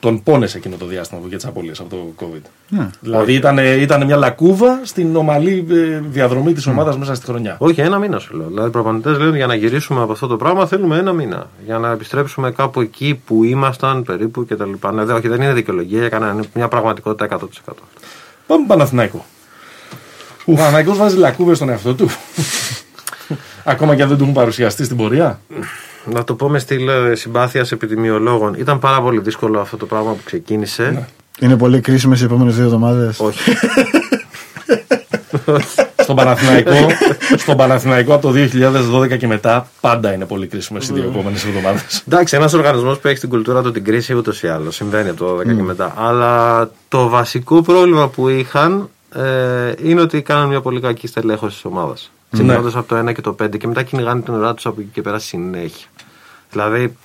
τον 0.00 0.22
πόνεσε 0.22 0.56
εκείνο 0.56 0.76
το 0.76 0.86
διάστημα 0.86 1.20
που 1.20 1.26
είχε 1.26 1.36
τις 1.36 1.44
απώλειες 1.46 1.80
από 1.80 1.88
το 1.88 2.12
COVID. 2.20 2.40
Ναι. 2.68 2.90
Δηλαδή 3.00 3.34
ήταν, 3.34 3.58
ήταν 3.58 4.04
μια 4.04 4.16
λακκούβα 4.16 4.80
στην 4.82 5.16
ομαλή 5.16 5.66
ε, 5.70 6.00
διαδρομή 6.10 6.52
της 6.52 6.66
ομάδας 6.66 6.96
μέσα 6.98 7.14
στη 7.14 7.24
χρονιά. 7.26 7.56
Όχι, 7.58 7.80
ένα 7.80 7.98
μήνα 7.98 8.18
σου 8.18 8.36
λέω. 8.36 8.46
Δηλαδή, 8.48 8.68
οι 8.68 8.70
προπονητές 8.70 9.12
λένε 9.12 9.28
ότι 9.28 9.36
για 9.36 9.46
να 9.46 9.54
γυρίσουμε 9.54 10.02
από 10.02 10.12
αυτό 10.12 10.26
το 10.26 10.36
πράγμα 10.36 10.66
θέλουμε 10.66 10.98
ένα 10.98 11.12
μήνα. 11.12 11.50
Για 11.64 11.78
να 11.78 11.90
επιστρέψουμε 11.90 12.50
κάπου 12.50 12.80
εκεί 12.80 13.20
που 13.26 13.44
ήμασταν 13.44 14.02
περίπου 14.02 14.46
κτλ. 14.48 14.70
Ναι, 14.94 15.04
δε- 15.04 15.12
όχι, 15.12 15.28
δεν 15.28 15.40
είναι 15.42 15.52
δικαιολογία 15.52 15.98
για 15.98 16.08
κανένα. 16.08 16.32
Είναι 16.32 16.44
μια 16.54 16.68
πραγματικότητα 16.68 17.38
100%. 17.38 17.72
Πάμε 18.46 18.64
Παναθηναϊκό. 18.66 19.24
Ο 20.44 20.52
Παναγιώ 20.54 20.94
βάζει 20.94 21.16
λακκούβες 21.16 21.56
στον 21.56 21.68
εαυτό 21.68 21.94
του. 21.94 22.08
Ακόμα 23.64 23.94
και 23.96 24.02
αν 24.02 24.08
δεν 24.08 24.16
του 24.16 24.22
έχουν 24.22 24.34
παρουσιαστεί 24.34 24.84
στην 24.84 24.96
πορεία. 24.96 25.40
Να 26.04 26.24
το 26.24 26.34
πω 26.34 26.48
με 26.48 26.58
στυλ 26.58 26.88
ε, 26.88 27.14
συμπάθειας 27.14 27.72
επιδημιολόγων. 27.72 28.54
Ήταν 28.54 28.78
πάρα 28.78 29.00
πολύ 29.00 29.20
δύσκολο 29.20 29.60
αυτό 29.60 29.76
το 29.76 29.86
πράγμα 29.86 30.10
που 30.10 30.22
ξεκίνησε. 30.24 30.90
Ναι. 30.90 31.06
Είναι 31.40 31.56
πολύ 31.56 31.80
κρίσιμες 31.80 32.20
οι 32.20 32.24
επόμενες 32.24 32.54
δύο 32.54 32.64
εβδομάδες. 32.64 33.20
Όχι. 33.20 33.52
στον, 35.96 36.16
Παναθηναϊκό, 36.16 36.88
στον 37.36 37.56
Παναθηναϊκό 37.56 38.14
από 38.14 38.32
το 38.32 38.34
2012 39.00 39.18
και 39.18 39.26
μετά 39.26 39.68
πάντα 39.80 40.12
είναι 40.12 40.24
πολύ 40.24 40.46
κρίσιμες 40.46 40.88
οι 40.88 40.92
δύο 40.92 41.04
επόμενες 41.04 41.44
εβδομάδες. 41.44 42.02
Εντάξει, 42.08 42.36
ένας 42.36 42.52
οργανισμός 42.52 42.98
που 42.98 43.08
έχει 43.08 43.20
την 43.20 43.28
κουλτούρα 43.28 43.62
του 43.62 43.72
την 43.72 43.84
κρίση 43.84 44.14
ούτως 44.14 44.42
ή 44.42 44.48
άλλως. 44.48 44.74
Συμβαίνει 44.74 45.08
από 45.08 45.24
το 45.24 45.38
12 45.38 45.44
και 45.44 45.62
μετά. 45.62 45.94
Αλλά 45.96 46.70
το 46.88 47.08
βασικό 47.08 47.62
πρόβλημα 47.62 48.08
που 48.08 48.28
είχαν 48.28 48.88
ε, 49.14 49.72
είναι 49.82 50.00
ότι 50.00 50.22
κάναν 50.22 50.48
μια 50.48 50.60
πολύ 50.60 50.80
κακή 50.80 51.06
στελέχωση 51.06 51.54
της 51.54 51.64
ομάδας. 51.64 52.10
Ξεκινώντας 52.34 52.76
από 52.76 52.88
το 52.88 52.96
1 53.08 53.12
και 53.14 53.20
το 53.20 53.36
5 53.42 53.56
και 53.58 53.66
μετά 53.66 53.82
κυνηγάνε 53.82 54.20
την 54.20 54.34
ουρά 54.34 54.54
τους 54.54 54.66
από 54.66 54.80
εκεί 54.80 54.90
και 54.92 55.02
πέρα 55.02 55.18
συνέχεια. 55.18 55.86
Δηλαδή, 56.50 56.96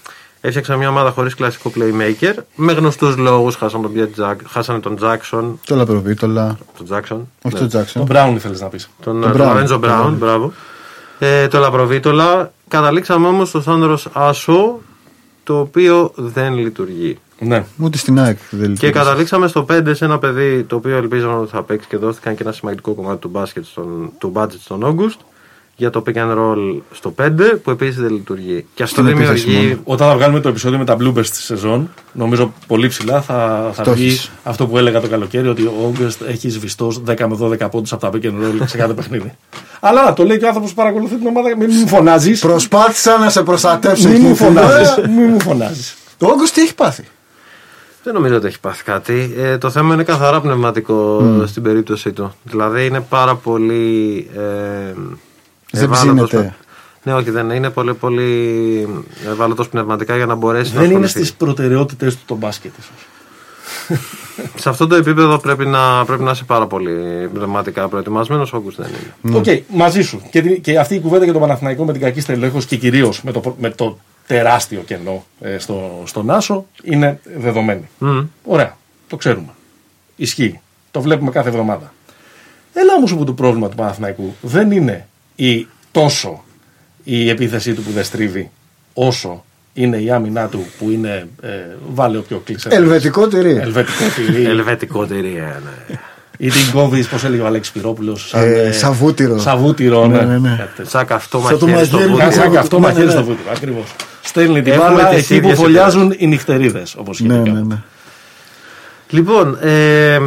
έφτιαξαν 0.42 0.78
μια 0.78 0.90
ομάδα 0.90 1.10
χωρίς 1.12 1.36
κλασικό 1.36 1.72
playmaker. 1.76 2.34
Με 2.56 2.74
γνωστούς 2.74 3.18
λόγους 3.18 3.56
χάσανε 3.56 3.84
τον, 3.84 3.94
Πιέτ 3.94 4.14
Τζακ- 4.14 4.48
χάσανε 4.50 4.80
τον 4.80 4.98
Jackson. 5.02 5.44
Το 5.66 5.76
Λαπροβίτολα. 5.76 6.58
Τον 6.78 6.88
Jackson. 6.90 7.18
Όχι 7.42 7.54
ναι. 7.54 7.60
τον 7.60 7.68
Τζάξον. 7.68 8.06
Τον 8.06 8.16
Μπράουν 8.16 8.36
ήθελες 8.36 8.62
να 8.62 8.68
πεις. 8.68 8.90
Τον, 9.04 9.22
Τον 9.22 9.32
τον 9.32 9.42
Brown. 9.42 9.56
Lorenzo 9.64 9.68
Τον 9.68 9.82
Brown, 9.84 10.06
Brown. 10.06 10.14
μπράβο. 10.18 10.54
Ε, 11.20 11.48
το 11.48 11.60
Λαπροβίτολα. 11.60 12.52
Καταλήξαμε 12.68 13.28
όμως 13.28 13.50
στο 13.50 13.62
Σάνδρος 13.62 14.08
Άσο, 14.14 14.80
το 15.44 15.60
οποίο 15.60 16.12
δεν 16.16 16.54
λειτουργεί. 16.58 17.18
Ναι. 17.42 17.64
Ούτε 17.78 17.98
στην 17.98 18.20
ΑΕΚ 18.20 18.38
δεν 18.50 18.60
Και 18.60 18.68
λειτουργήσε. 18.68 18.92
καταλήξαμε 18.92 19.48
στο 19.48 19.66
5 19.72 19.92
σε 19.92 20.06
ένα 20.06 20.18
παιδί 20.20 20.64
το 20.64 20.76
οποίο 20.76 20.96
ελπίζαμε 20.98 21.34
ότι 21.34 21.50
θα 21.52 21.64
παίξει 21.64 21.88
και 21.88 21.98
δόθηκαν 21.98 22.36
και 22.36 22.44
ένα 22.44 22.52
σημαντικό 22.52 22.94
κομμάτι 22.94 23.18
του 23.20 23.28
μπάσκετ 23.28 23.66
στον, 23.66 24.12
του 24.18 24.32
budget 24.36 24.60
στον 24.64 24.82
August 24.84 25.20
για 25.76 25.90
το 25.90 26.04
pick 26.08 26.16
and 26.16 26.38
roll 26.38 26.82
στο 26.92 27.14
5 27.22 27.30
που 27.64 27.72
επίσης 27.72 27.96
δεν 28.02 28.12
λειτουργεί. 28.12 28.66
Και 28.74 28.84
αυτό 28.84 29.02
Στην 29.02 29.14
επίθεση 29.16 29.44
δημιουργεί. 29.46 29.68
μόνο. 29.68 29.82
Όταν 29.84 30.08
θα 30.08 30.16
βγάλουμε 30.16 30.40
το 30.40 30.50
επεισόδιο 30.50 30.78
με 30.78 30.86
τα 30.86 30.98
bloopers 31.00 31.26
της 31.28 31.44
σεζόν, 31.44 31.90
νομίζω 32.14 32.54
πολύ 32.68 32.88
ψηλά 32.88 33.22
θα, 33.22 33.70
θα 33.74 33.84
Το 33.84 33.92
βγει 33.92 34.06
έχεις. 34.06 34.32
αυτό 34.44 34.68
που 34.68 34.78
έλεγα 34.78 35.02
το 35.02 35.08
καλοκαίρι, 35.08 35.48
ότι 35.48 35.62
ο 35.64 35.94
August 35.94 36.18
έχει 36.28 36.50
σβηστός 36.50 37.02
10 37.08 37.14
με 37.28 37.38
12 37.42 37.70
πόντους 37.72 37.94
από 37.94 38.02
τα 38.02 38.10
pick 38.14 38.26
and 38.26 38.28
roll 38.30 38.62
σε 38.66 38.78
κάθε 38.78 38.94
παιχνίδι. 38.94 39.34
Αλλά 39.80 40.04
να, 40.06 40.14
το 40.14 40.24
λέει 40.24 40.38
και 40.38 40.44
ο 40.44 40.48
άνθρωπος 40.48 40.70
που 40.74 40.76
παρακολουθεί 40.76 41.16
την 41.16 41.28
ομάδα, 41.28 41.58
μην 41.58 41.70
μου 41.82 41.88
φωνάζεις. 41.88 42.40
Προσπάθησα 42.40 43.18
να 43.18 43.30
σε 43.30 43.44
προστατεύσω. 43.44 44.08
Μην 44.10 44.22
μου 44.22 44.28
εκεί, 44.28 44.38
φίλε. 44.38 44.50
φωνάζεις. 44.50 44.96
Μην 44.98 45.30
μου 45.30 45.40
φωνάζεις. 45.42 45.96
Το 46.18 46.26
όγκο 46.28 46.44
τι 46.54 46.62
έχει 46.62 46.76
πάθει; 46.76 47.04
Δεν 48.04 48.14
νομίζω 48.14 48.36
ότι 48.36 48.48
έχει 48.48 48.60
πάθει 48.60 48.84
κάτι. 48.84 49.34
Ε, 49.38 49.58
το 49.58 49.70
θέμα 49.70 49.94
είναι 49.94 50.04
καθαρά 50.04 50.42
πνευματικό 50.42 51.22
στην 51.46 51.64
περίπτωση 51.64 52.12
του. 52.12 52.34
Δηλαδή 52.44 52.86
είναι 52.86 53.00
πάρα 53.02 53.36
πολύ. 53.36 54.28
Ε, 54.36 54.94
Δεν 55.72 55.84
ευάλωτος 55.84 56.28
ψήνεται. 56.30 56.38
παι- 56.38 56.68
Ναι, 57.04 57.14
όχι, 57.14 57.30
δεν 57.32 57.46
είναι. 57.46 57.54
Είναι 57.56 57.70
πολύ, 57.70 57.94
πολύ 57.94 58.88
ευάλωτος 59.32 59.70
πνευματικά 59.70 60.16
για 60.16 60.26
να 60.26 60.36
μπορέσει 60.36 60.74
να 60.74 60.80
Δεν 60.82 60.90
είναι 60.92 61.06
ασχοληθεί. 61.06 61.20
στις 61.20 61.34
προτεραιότητες 61.34 62.16
του 62.16 62.22
το 62.26 62.36
μπάσκετ, 62.36 62.72
ίσως. 62.80 63.08
Σε 64.56 64.70
αυτό 64.70 64.88
το 64.88 64.96
επίπεδο 64.96 65.38
πρέπει 65.38 65.66
να, 65.66 66.06
πρέπει 66.06 66.24
να 66.24 66.32
είσαι 66.32 66.44
πάρα 66.44 66.68
πολύ 66.68 67.30
πνευματικά 67.34 67.88
προετοιμασμένος. 67.88 68.54
Όγκους 68.54 68.76
δεν 68.76 68.88
είναι. 69.22 69.38
Οκ, 69.38 69.46
μαζί 69.78 70.02
σου. 70.02 70.22
Και, 70.32 70.42
την- 70.42 70.62
και 70.62 70.80
αυτή 70.80 70.96
η 70.96 71.00
κουβέντα 71.00 71.24
για 71.24 71.34
τον 71.34 71.42
Παναθηναϊκό 71.42 71.86
με 71.86 71.92
την 71.92 72.02
κακή 72.02 72.22
στελέχωση 72.22 72.68
και 72.68 72.76
κυρίως 72.76 73.24
με 73.24 73.32
το, 73.32 73.56
με 73.60 73.70
το 73.70 73.98
τεράστιο 74.30 74.82
κενό 74.86 75.26
ε, 75.42 75.58
στο, 75.58 76.04
στον 76.06 76.30
άσο 76.30 76.66
είναι 76.84 77.20
δεδομένη. 77.38 77.90
Μμ. 77.98 78.20
Ωραία. 78.44 78.78
Το 79.08 79.16
ξέρουμε. 79.16 79.50
Ισχύει. 80.16 80.60
Το 80.92 81.02
βλέπουμε 81.02 81.32
κάθε 81.32 81.50
εβδομάδα. 81.50 81.94
Έλα 82.74 82.94
όμως 82.98 83.16
που 83.16 83.24
το 83.24 83.34
πρόβλημα 83.34 83.70
του 83.70 83.76
Παναθηναϊκού 83.76 84.36
δεν 84.42 84.72
είναι 84.72 85.08
η, 85.36 85.68
τόσο 85.92 86.44
η 87.04 87.30
επίθεσή 87.30 87.74
του 87.74 87.82
που 87.82 87.92
δεν 87.92 88.04
στρίβει, 88.04 88.52
όσο 88.94 89.46
είναι 89.74 89.98
η 89.98 90.12
άμυνά 90.12 90.48
του 90.48 90.66
που 90.80 90.90
είναι. 90.90 91.28
Ε, 91.42 91.48
βάλε 91.94 92.18
όποιο 92.18 92.42
κλεισέ. 92.46 92.70
Ελβετικό 92.72 93.28
τυρί. 93.28 93.56
Ελβετικό 93.56 94.04
τυρί. 94.16 94.46
Ελβετικό 94.46 95.06
τυρί, 95.06 95.62
ναι. 95.64 95.98
Ή 96.38 96.50
την 96.50 96.72
κόβεις, 96.72 97.08
πώς 97.08 97.24
έλεγε 97.24 97.42
ο 97.42 97.46
Αλέξης 97.46 97.74
Πυρόπουλος. 97.74 98.34
Ε, 98.34 98.72
σαβούτυρο. 98.72 99.40
Σαβούτυρο, 99.40 100.08
ναι. 100.08 100.18
Ναι, 100.18 100.24
ναι, 100.26 100.38
ναι. 100.38 100.56
Κάτι 100.58 100.70
τέτοιο. 100.76 100.86
Σαν 100.86 101.06
καυτό 101.06 101.44
Σαν 101.48 101.60
το 101.60 101.68
μαχαίρι 101.68 101.86
στο 101.86 101.98
μαχαίρι. 101.98 102.12
βούτυρο. 102.12 102.32
Σαν 102.32 102.42
σαν 102.42 102.52
και 102.52 102.58
αυτό 102.58 102.80
Ναι, 102.80 102.86
μαχαίρι 102.88 103.06
ναι, 103.06 103.12
στο 103.12 103.20
ναι. 103.20 103.26
βούτυρο. 103.26 103.52
Ακριβώς. 103.52 103.96
Στέλνει 104.30 104.62
την 104.62 104.74
Έχουμε 104.74 104.88
μπάλα 104.90 105.08
τις 105.08 105.18
εκεί 105.18 105.28
που 105.28 105.46
ίδιες 105.46 105.58
φωλιάζουν 105.60 106.14
οι 106.18 106.28
νυχτερίδες, 106.28 106.96
όπως 106.96 107.20
Ναι, 107.20 107.34
γίνεται. 107.34 107.52
ναι, 107.52 107.62
ναι. 107.62 107.82
Λοιπόν, 109.10 109.58
ε, 109.62 110.20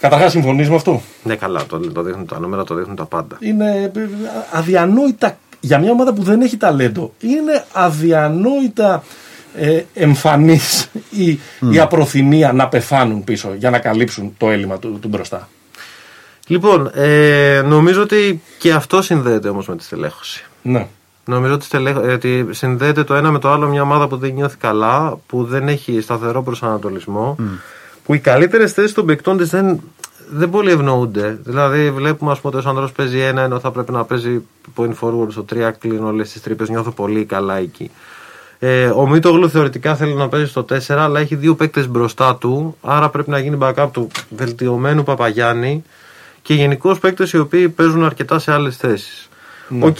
Καταρχάς, 0.00 0.30
συμφωνείς 0.30 0.68
με 0.68 0.74
αυτό; 0.74 1.02
ναι, 1.22 1.36
καλά, 1.36 1.66
το, 1.66 1.78
το 1.78 2.02
δείχνουν 2.02 2.26
τα 2.26 2.40
νούμερα, 2.40 2.64
το 2.64 2.74
δείχνουν 2.74 2.96
τα 2.96 3.04
πάντα. 3.04 3.36
Είναι 3.40 3.90
ε, 3.94 4.00
αδιανόητα 4.52 5.38
για 5.60 5.78
μια 5.78 5.90
ομάδα 5.90 6.12
που 6.12 6.22
δεν 6.22 6.40
έχει 6.40 6.56
ταλέντο. 6.56 7.12
Είναι 7.20 7.64
αδιανόητα 7.72 9.02
ε, 9.56 9.82
εμφανής 9.94 10.90
η, 11.10 11.38
η 11.72 11.78
απροθυμία 11.78 12.52
να 12.52 12.68
πεθάνουν 12.68 13.24
πίσω 13.24 13.54
για 13.58 13.70
να 13.70 13.78
καλύψουν 13.78 14.34
το 14.38 14.50
έλλειμμα 14.50 14.78
του, 14.78 14.98
του 15.00 15.08
μπροστά. 15.08 15.48
Λοιπόν, 16.46 16.90
ε, 16.94 17.62
νομίζω 17.64 18.02
ότι 18.02 18.42
και 18.58 18.72
αυτό 18.72 19.02
συνδέεται 19.02 19.48
όμως 19.48 19.68
με 19.68 19.76
τη 19.76 19.84
στελέχωση. 19.84 20.44
Ναι. 20.62 20.86
Νομίζω 21.28 21.54
ότι, 21.54 21.64
στελέχ- 21.64 22.04
ε, 22.04 22.12
ότι 22.12 22.46
συνδέεται 22.50 23.04
το 23.04 23.14
ένα 23.14 23.30
με 23.30 23.38
το 23.38 23.50
άλλο 23.50 23.68
μια 23.68 23.82
ομάδα 23.82 24.08
που 24.08 24.16
δεν 24.16 24.32
νιώθει 24.32 24.56
καλά, 24.56 25.18
που 25.26 25.44
δεν 25.44 25.68
έχει 25.68 26.00
σταθερό 26.00 26.42
προσανατολισμό, 26.42 27.36
που 28.04 28.14
οι 28.14 28.18
καλύτερες 28.18 28.72
θέσεις 28.72 28.92
των 28.92 29.06
παικτών 29.06 29.36
της 29.36 29.50
δεν, 29.50 29.80
δεν 30.30 30.50
πολύ 30.50 30.70
ευνοούνται. 30.70 31.38
Δηλαδή, 31.44 31.90
βλέπουμε 31.90 32.30
ας 32.30 32.40
πούμε, 32.40 32.52
ότι 32.56 32.66
ο 32.66 32.68
Σάνδρος 32.68 32.92
παίζει 32.92 33.18
ένα, 33.18 33.42
ενώ 33.42 33.58
θα 33.60 33.70
πρέπει 33.70 33.92
να 33.92 34.04
παίζει 34.04 34.42
point 34.76 34.92
forward 35.00 35.26
στο 35.30 35.44
3, 35.54 35.72
κλείνω 35.78 36.06
όλες 36.06 36.32
τις 36.32 36.42
τρύπες, 36.42 36.68
νιώθω 36.68 36.90
πολύ 36.90 37.24
καλά 37.24 37.56
εκεί. 37.56 37.90
Ε, 38.58 38.86
ο 38.86 39.08
Μίτογλου 39.08 39.50
θεωρητικά 39.50 39.94
θέλει 39.96 40.14
να 40.14 40.28
παίζει 40.28 40.46
στο 40.50 40.62
4, 40.62 40.78
αλλά 40.88 41.20
έχει 41.20 41.34
δύο 41.34 41.54
παίκτες 41.54 41.88
μπροστά 41.88 42.36
του, 42.36 42.76
άρα 42.82 43.08
πρέπει 43.08 43.30
να 43.30 43.38
γίνει 43.38 43.58
backup 43.60 43.88
του 43.92 44.08
βελτιωμένου 44.36 45.02
Παπαγιάννη 45.02 45.82
και 46.42 46.54
γενικώς 46.54 46.98
παίκτες 46.98 47.32
οι 47.32 47.38
οποίοι 47.38 47.68
παίζουν 47.68 48.04
αρκετά 48.04 48.38
σε 48.38 48.52
άλλες 48.52 48.76
θέσεις. 48.76 49.28
Οκ, 49.80 49.96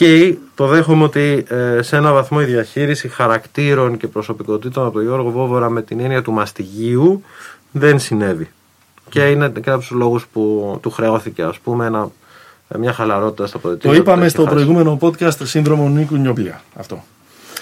το 0.54 0.66
δέχομαι 0.66 1.04
ότι 1.04 1.44
ε, 1.48 1.82
σε 1.82 1.96
ένα 1.96 2.12
βαθμό 2.12 2.38
η 2.42 2.44
διαχείριση 2.44 3.08
χαρακτήρων 3.08 3.96
και 3.96 4.06
προσωπικότητων 4.06 4.84
από 4.84 4.92
τον 4.92 5.02
Γιώργο 5.02 5.30
Βόβορα 5.30 5.70
με 5.70 5.82
την 5.82 6.00
έννοια 6.00 6.22
του 6.22 6.32
μαστιγίου 6.32 7.22
δεν 7.72 7.98
συνέβη. 7.98 8.50
Και 9.08 9.20
είναι 9.30 9.48
και 9.48 9.70
από 9.70 9.80
τους 9.80 9.90
λόγους 9.90 10.26
που 10.26 10.78
του 10.82 10.90
χρεώθηκε, 10.90 11.42
ας 11.42 11.58
πούμε, 11.58 11.86
ένα, 11.86 12.08
ε, 12.68 12.78
μια 12.78 12.92
χαλαρότητα 12.92 13.46
στο 13.46 13.58
Το 13.58 13.68
αποδυτήριο. 13.68 13.96
είπαμε 13.96 14.28
στο 14.28 14.42
προηγούμενο 14.44 14.98
podcast 15.00 15.36
σύνδρομο 15.46 15.88
Νίκου 15.88 16.16
Νιόπλια. 16.16 16.62
Αυτό. 16.76 17.04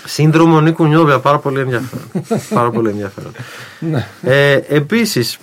Σύνδρομο 0.06 0.60
Νίκου 0.60 0.84
Νιόβια, 0.86 1.18
πάρα 1.18 1.38
πολύ 1.38 1.60
ενδιαφέρον. 1.60 2.04
πάρα 2.54 2.70
πολύ 2.70 2.88
ενδιαφέρον. 2.88 3.32
ε, 4.22 4.52
Επίσης, 4.68 5.38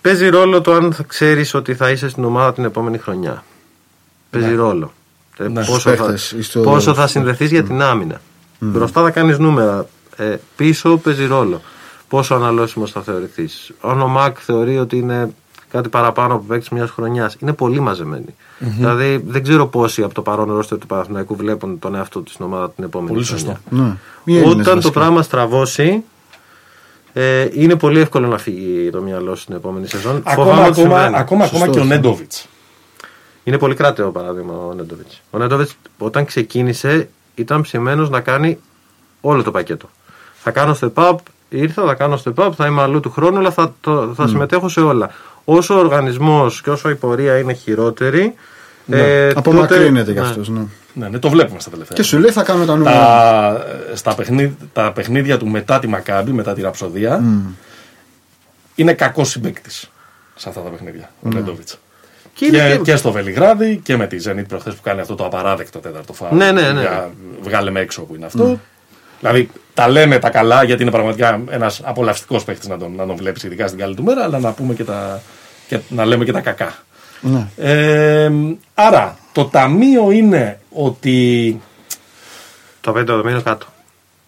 παίζει 0.00 0.28
ρόλο 0.28 0.60
το 0.60 0.72
αν 0.72 0.92
θα 0.92 1.02
ξέρεις 1.02 1.54
ότι 1.54 1.74
θα 1.74 1.90
είσαι 1.90 2.08
στην 2.08 2.24
ομάδα 2.24 2.52
την 2.52 2.64
επόμενη 2.64 2.98
χρονιά. 2.98 3.44
Παίζει 4.30 4.54
ρόλο. 4.54 4.92
Ε, 5.38 5.48
Ναι. 5.48 5.52
πόσο, 5.54 5.70
Στους 5.70 5.82
θα, 5.82 5.90
παίχτες 5.90 6.32
ή 6.32 6.42
στο- 6.42 6.60
πόσο 6.60 6.94
θα 6.94 7.06
συνδεθείς 7.06 7.50
για 7.50 7.62
την 7.62 7.82
άμυνα. 7.82 8.20
Μπροστά 8.58 9.02
θα 9.02 9.10
κάνεις 9.10 9.38
νούμερα. 9.38 9.86
Ε, 10.16 10.36
πίσω 10.56 10.96
παίζει 10.96 11.26
ρόλο. 11.26 11.60
Πόσο 12.08 12.34
αναλώσιμος 12.34 12.90
θα 12.90 13.00
θεωρηθείς. 13.02 13.70
Αν 13.80 14.00
ο 14.00 14.06
Μακ 14.08 14.36
θεωρεί 14.40 14.78
ότι 14.78 14.96
είναι 14.96 15.34
κάτι 15.70 15.88
παραπάνω 15.88 16.34
από 16.34 16.44
παίκτης 16.48 16.68
μιας 16.68 16.90
χρονιάς, 16.90 17.36
είναι 17.38 17.52
πολύ 17.52 17.80
μαζεμένοι. 17.80 18.34
Δηλαδή 18.58 19.22
δεν 19.26 19.42
ξέρω 19.42 19.66
πόσοι 19.66 20.02
από 20.02 20.14
το 20.14 20.22
παρόν 20.22 20.52
ρόστερ 20.52 20.78
του 20.78 20.86
Παναθηναϊκού 20.86 21.36
βλέπουν 21.36 21.78
τον 21.78 21.94
εαυτό 21.94 22.20
τους 22.20 22.32
στην 22.34 22.44
ομάδα 22.44 22.70
την 22.70 22.84
επόμενη 22.84 23.12
Πολύ 23.12 23.24
χρονιά. 23.24 23.44
σωστό. 23.44 23.76
Ναι. 23.82 23.96
Οι 24.24 24.36
Έλληνες 24.36 24.52
Όταν 24.52 24.64
το 24.64 24.74
βασικά. 24.74 24.92
πράγμα 25.00 25.22
στραβώσει, 25.22 26.02
ε, 27.12 27.46
είναι 27.52 27.76
πολύ 27.76 28.00
εύκολο 28.00 28.26
να 28.28 28.38
φύγει 28.38 28.90
το 28.90 29.00
μυαλό 29.02 29.34
σου 29.34 29.44
την 29.46 29.54
επόμενη 29.54 29.86
σεζόν. 29.86 30.22
Ακόμα, 30.24 30.34
Φοβάμαι 30.34 30.60
ότι 30.68 30.80
ακόμα, 30.80 30.96
συμβαίνει. 30.96 31.04
ακόμα, 31.04 31.18
ακόμα 31.18 31.46
Σωστό 31.46 31.64
και 31.70 31.78
ο 31.78 31.82
αυτό. 31.82 31.94
Νέντοβιτς. 31.94 32.46
Είναι 33.44 33.58
πολύ 33.58 33.74
κρατέο 33.74 34.10
παράδειγμα 34.10 34.54
ο 34.54 34.74
Νέντοβιτς. 34.74 35.22
Ο 35.30 35.38
Νέντοβιτς 35.38 35.76
όταν 35.98 36.24
ξεκίνησε 36.24 37.08
ήταν 37.34 37.60
ψημένος 37.62 38.10
να 38.10 38.20
κάνει 38.20 38.58
όλο 39.20 39.42
το 39.42 39.50
πακέτο. 39.50 39.90
Θα 40.34 40.50
κάνω 40.50 40.76
step 40.80 40.92
up, 40.94 41.16
ήρθα, 41.48 41.84
θα 41.84 41.94
κάνω 41.94 42.22
step 42.24 42.46
up, 42.46 42.50
θα 42.56 42.66
είμαι 42.66 42.82
αλλού 42.82 43.00
του 43.00 43.10
χρόνου, 43.10 43.38
αλλά 43.38 43.50
θα, 43.50 43.74
το, 43.80 44.14
θα 44.14 44.28
συμμετέχω 44.28 44.68
σε 44.68 44.80
όλα. 44.80 45.10
Όσο 45.44 45.74
ο 45.74 45.78
οργανισμός 45.78 46.62
και 46.62 46.70
όσο 46.70 46.90
η 46.90 46.94
πορεία 46.94 47.38
είναι 47.38 47.52
χειρότερη. 47.52 48.34
ε, 48.90 49.30
Απομακρύνεται 49.34 50.12
κι 50.12 50.18
ναι. 50.18 50.26
αυτός. 50.26 50.48
Ναι. 50.48 50.64
Ναι, 50.94 51.08
ναι, 51.08 51.18
το 51.18 51.30
βλέπουμε 51.30 51.60
στα 51.60 51.70
τελευταία. 51.70 51.96
Και 51.96 52.02
σου 52.02 52.18
λέει 52.18 52.30
θα 52.30 52.42
κάνω 52.42 52.64
τα 52.64 52.76
νούμερα. 52.76 52.96
τα, 52.98 53.64
στα 53.94 54.14
παιχνίδια, 54.14 54.56
τα 54.72 54.92
παιχνίδια 54.92 55.38
του 55.38 55.46
μετά 55.46 55.78
τη 55.78 55.86
Μακάμπη, 55.86 56.32
μετά 56.32 56.52
τη 56.54 56.60
Ραψοδία, 56.60 57.22
είναι 58.74 58.92
κακός 58.92 59.28
συμπέκτη 59.28 59.70
σε 60.34 60.48
αυτά 60.48 60.60
τα 60.60 60.68
παιχνίδια. 60.68 61.10
Ο 61.22 61.28
Νέντοβιτς. 61.28 61.78
Και 62.44 62.50
Και, 62.50 62.56
είναι 62.56 62.76
και, 62.76 62.82
και- 62.82 62.96
στο 62.96 63.12
Βελιγράδι 63.12 63.80
και 63.82 63.96
με 63.96 64.06
τη 64.06 64.16
Zenit 64.26 64.44
προχθές 64.48 64.74
που 64.74 64.82
κάνει 64.82 65.00
αυτό 65.00 65.14
το 65.14 65.24
απαράδεκτο 65.24 65.78
τέταρτο 65.78 66.12
φάουλ. 66.12 66.36
Ναι, 66.36 66.52
ναι, 66.52 66.70
ναι. 66.72 66.80
Για 66.80 67.10
βγάλε 67.40 67.70
με 67.70 67.80
έξω 67.80 68.02
που 68.02 68.14
είναι 68.14 68.26
αυτό. 68.26 68.58
Δηλαδή 69.20 69.48
τα 69.74 69.88
λέμε 69.88 70.18
τα 70.18 70.30
καλά 70.30 70.64
γιατί 70.64 70.82
είναι 70.82 70.90
πραγματικά 70.90 71.40
ένας 71.50 71.80
απολαυστικός 71.84 72.44
παίχτη 72.44 72.68
να 72.68 72.78
τον, 72.78 72.94
να 72.94 73.06
τον 73.06 73.16
βλέπεις, 73.16 73.42
ειδικά 73.42 73.66
στην 73.66 73.78
καλή 73.78 73.94
του 73.94 74.02
μέρα, 74.02 74.22
αλλά 74.22 74.38
να, 74.38 74.52
πούμε 74.52 74.74
και 74.74 74.84
τα, 74.84 75.22
και 75.68 75.78
να 75.88 76.04
λέμε 76.04 76.24
και 76.24 76.32
τα 76.32 76.40
κακά. 76.40 76.74
Ναι. 77.20 77.46
Ε, 77.56 78.30
άρα, 78.74 79.16
το 79.32 79.44
ταμείο 79.44 80.10
είναι 80.10 80.58
ότι. 80.70 81.60
Το 82.80 82.94
5 82.98 83.04
το 83.06 83.22
μήνο 83.24 83.42
κάτω. 83.42 83.66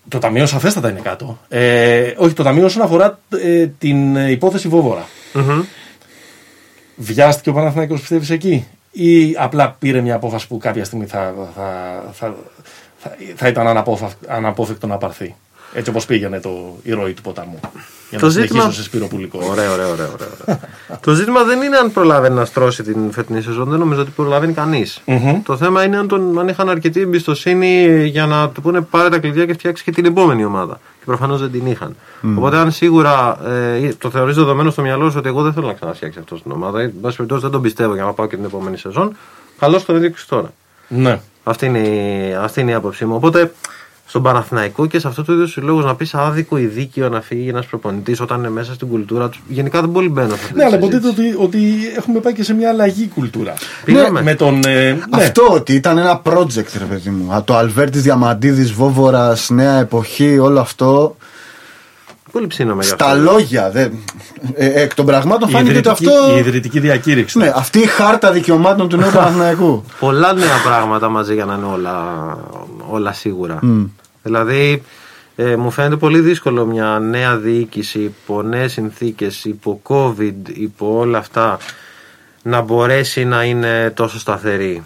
Το 0.09 0.19
ταμείο 0.19 0.47
σαφέστατα 0.47 0.91
είναι 0.91 1.01
κάτω. 1.01 1.39
Ε, 1.49 2.13
όχι, 2.17 2.35
το 2.35 2.43
ταμείο 2.43 2.65
όσον 2.65 2.83
αφορά 2.83 3.19
ε, 3.43 3.67
την 3.67 4.17
ε, 4.17 4.31
υπόθεση 4.31 4.69
Βόβορα. 4.69 5.07
Μμμ. 5.33 5.63
Βιάστηκε 6.97 7.51
ο 7.51 7.53
Παναθηναϊκός 7.53 8.01
πιστεύεις 8.01 8.31
εκεί 8.31 8.67
ή 8.93 9.35
απλά 9.39 9.77
πήρε 9.79 10.01
μια 10.01 10.15
απόφαση 10.15 10.47
που 10.47 10.59
κάποια 10.59 10.85
στιγμή 10.85 11.07
θα, 11.07 11.35
θα, 11.55 12.03
θα, 12.13 12.35
θα, 12.99 13.17
θα 13.37 13.49
ήταν 13.49 13.67
αναπόφα- 13.67 14.19
αναπόφευκτο 14.27 14.87
να 14.87 14.97
πάρθει. 14.99 15.35
Έτσι 15.75 15.91
όπως 15.91 16.07
πήγαινε 16.07 16.41
το, 16.41 16.77
η 16.83 16.91
ροή 16.93 17.13
του 17.13 17.23
ποταμού. 17.23 17.61
Για 18.15 18.23
Το 18.23 18.27
να 18.27 18.33
ζήτημα- 18.41 18.61
συνεχίσω 18.61 18.83
σε 18.83 18.89
σπυροπουλικό. 18.89 19.39
Ωραία, 19.51 19.73
ωραία, 19.73 19.87
ωραία. 19.89 20.09
ωραία, 20.15 20.29
ωραία. 20.47 20.61
το 21.01 21.13
ζήτημα 21.15 21.43
δεν 21.45 21.63
είναι 21.63 21.77
αν 21.77 21.93
προλάβαινε 21.93 22.35
να 22.35 22.45
στρώσει 22.45 22.83
την 22.83 23.13
φετινή 23.13 23.43
σεζόν. 23.43 23.69
Δεν 23.69 23.79
νομίζω 23.79 24.01
ότι 24.01 24.11
προλαβαίνει 24.11 24.53
κανείς. 24.53 25.01
Μμμ. 25.05 25.43
Το 25.43 25.57
θέμα 25.57 25.85
είναι 25.85 25.97
αν, 25.97 26.09
τον, 26.09 26.39
αν 26.39 26.49
είχαν 26.49 26.69
αρκετή 26.69 27.01
εμπιστοσύνη 27.01 28.05
για 28.07 28.27
να 28.27 28.49
του 28.49 28.63
πούνε 28.63 28.81
πάρε 28.81 29.09
τα 29.09 29.19
κλειδιά 29.19 29.47
και 29.47 29.53
φτιάξει 29.53 29.85
και 29.85 29.91
την 29.91 30.05
επόμενη 30.05 30.45
ομάδα. 30.45 30.75
Και 30.99 31.05
προφανώς 31.05 31.41
δεν 31.41 31.51
την 31.51 31.67
είχαν. 31.67 31.97
Οπότε, 32.37 32.57
αν 32.57 32.71
σίγουρα 32.73 33.39
ε, 33.51 33.89
το 33.99 34.11
θεωρείς 34.11 34.35
δεδομένο 34.37 34.71
στο 34.71 34.83
μυαλό 34.83 35.11
σου 35.11 35.17
ότι 35.19 35.29
εγώ 35.29 35.43
δεν 35.43 35.53
θέλω 35.53 35.67
να 35.67 35.73
ξαναφτιάξει 35.73 36.19
αυτό 36.19 36.35
την 36.41 36.53
ομάδα, 36.53 36.81
ή, 36.81 36.85
εν 36.85 36.93
πάση 37.01 37.17
περιπτώσει 37.17 37.43
δεν 37.43 37.51
τον 37.51 37.63
πιστεύω 37.63 37.95
για 37.95 38.05
να 38.05 38.13
πάω 38.13 38.27
και 38.27 38.37
την 38.37 38.45
επόμενη 38.45 38.77
σεζόν, 38.77 39.17
καλώς 39.59 39.85
το 39.85 39.95
έδειξε 39.95 40.27
τώρα. 40.29 40.53
Ναι. 40.89 41.21
Αυτή 41.45 41.67
είναι, 41.67 41.79
η- 41.79 42.35
αυτή 42.35 42.61
είναι 42.61 42.71
η 42.71 42.75
άποψή 42.75 43.05
μου. 43.05 43.15
Οπότε 43.15 43.53
στον 44.15 44.27
Παναθηναϊκό 44.27 44.87
και 44.87 44.99
σε 44.99 45.09
αυτό 45.09 45.25
το 45.25 45.33
είδος 45.33 45.51
συλλόγους 45.51 45.85
να 45.85 45.95
πεις 45.95 46.15
άδικο 46.15 46.59
ή 46.59 46.65
δίκαιο 46.67 47.09
να 47.09 47.21
φύγει 47.21 47.49
ένας 47.49 47.67
προπονητής 47.67 48.21
όταν 48.21 48.39
είναι 48.39 48.49
μέσα 48.51 48.75
στην 48.75 48.89
κουλτούρα 48.89 49.29
τους. 49.29 49.43
Γενικά 49.49 49.81
δεν 49.81 49.93
πολύ 49.93 50.09
μπαίνω 50.09 50.29
σε 50.29 50.35
αυτή 50.35 50.53
Ναι, 50.55 50.59
τη 50.59 50.65
αλλά 50.65 50.77
συζήτηση. 50.77 50.97
υποτίθεται 51.11 51.37
ότι, 51.39 51.45
ότι 51.45 51.75
έχουμε 51.97 52.21
πάει 52.21 52.33
και 52.33 52.43
σε 52.45 52.55
μια 52.55 52.69
αλλαγή 52.69 53.09
κουλτούρα. 53.15 53.55
Πήγαμε. 53.85 54.23
Με 54.23 54.35
τον. 54.35 54.61
ε, 54.67 54.93
ναι. 54.93 54.99
Αυτό 55.11 55.47
ότι 55.51 55.75
ήταν 55.75 55.99
ένα 55.99 56.23
project, 56.25 56.73
ρε 56.79 56.85
παιδί 56.85 57.11
μου. 57.11 57.33
Α, 57.33 57.43
Το 57.45 57.57
Αλβέρτης 57.57 58.03
Διαμαντίδης, 58.03 58.73
Βόβορας, 58.73 59.51
νέα 59.51 59.79
εποχή, 59.79 60.39
όλο 60.39 60.61
αυτό. 60.61 61.17
Πολύ 62.33 62.47
ψήνομαι 62.47 62.85
γι' 62.85 62.91
αυτό. 62.91 63.05
Στα 63.05 63.15
λόγια. 63.15 63.71
Δε... 63.71 63.89
Ε, 64.55 64.83
εκ 64.83 64.95
των 64.95 65.07
πραγμάτων 65.07 65.49
Η 65.49 65.53
φάνηκε 65.53 65.79
ότι 65.79 65.89
ιδρυτική, 65.89 66.09
αυτό. 66.19 66.35
η 66.35 66.39
ιδρυτική 66.39 66.81
διακήρυξη. 66.81 67.39
Ναι, 67.39 67.53
αυτή 67.57 67.79
η 67.79 67.87
χάρτα 67.87 68.33
δικαιωμάτων 68.33 68.89
του 68.89 68.97
νέου 68.97 69.11
Παναθηναϊκού. 69.15 69.85
Πολλά 70.01 70.33
νέα 70.33 70.57
πράγματα 70.65 71.09
μαζί 71.09 71.35
για 71.35 71.45
να 71.45 71.55
είναι 71.55 71.67
όλα, 71.67 71.95
όλα 72.89 73.13
σίγουρα. 73.13 73.59
Δηλαδή, 74.25 74.83
ε, 75.37 75.57
μου 75.57 75.71
φαίνεται 75.71 75.97
πολύ 75.97 76.21
δύσκολο 76.21 76.67
μια 76.67 76.99
νέα 76.99 77.37
διοίκηση 77.37 77.99
υπό 77.99 78.43
νέες 78.43 78.73
συνθήκες, 78.73 79.45
υπό 79.45 79.81
COVID, 79.89 80.49
υπό 80.55 80.99
όλα 80.99 81.19
αυτά 81.19 81.59
να 82.43 82.61
μπορέσει 82.61 83.25
να 83.25 83.45
είναι 83.45 83.93
τόσο 83.97 84.19
σταθερή. 84.19 84.83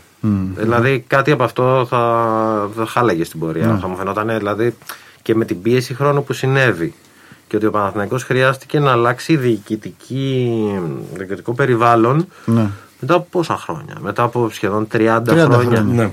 Δηλαδή, 0.54 1.04
κάτι 1.06 1.30
από 1.30 1.44
αυτό 1.44 1.86
θα, 1.88 2.68
θα 2.76 2.86
χάλαγε 2.86 3.24
στην 3.24 3.40
πορεία. 3.40 3.78
Θα 3.80 3.88
μου 3.88 3.96
φαινόταν, 3.96 4.38
δηλαδή, 4.38 4.74
και 5.22 5.34
με 5.34 5.44
την 5.44 5.62
πίεση 5.62 5.94
χρόνου 5.94 6.24
που 6.24 6.32
συνέβη. 6.32 6.94
Και 7.46 7.56
ότι 7.56 7.66
ο 7.66 7.70
Παναθηναϊκός 7.70 8.24
χρειάστηκε 8.24 8.78
να 8.78 8.90
αλλάξει 8.90 9.36
διοικητική, 9.36 10.50
διοικητικό 11.14 11.52
περιβάλλον 11.54 12.26
ναι. 12.44 12.66
μετά 13.00 13.14
από 13.14 13.26
πόσα 13.30 13.56
χρόνια, 13.56 13.96
μετά 14.00 14.22
από 14.22 14.48
σχεδόν 14.52 14.86
30, 14.92 14.96
30 14.96 15.22
χρόνια. 15.26 15.46
χρόνια. 15.46 15.82
Ναι. 15.82 16.10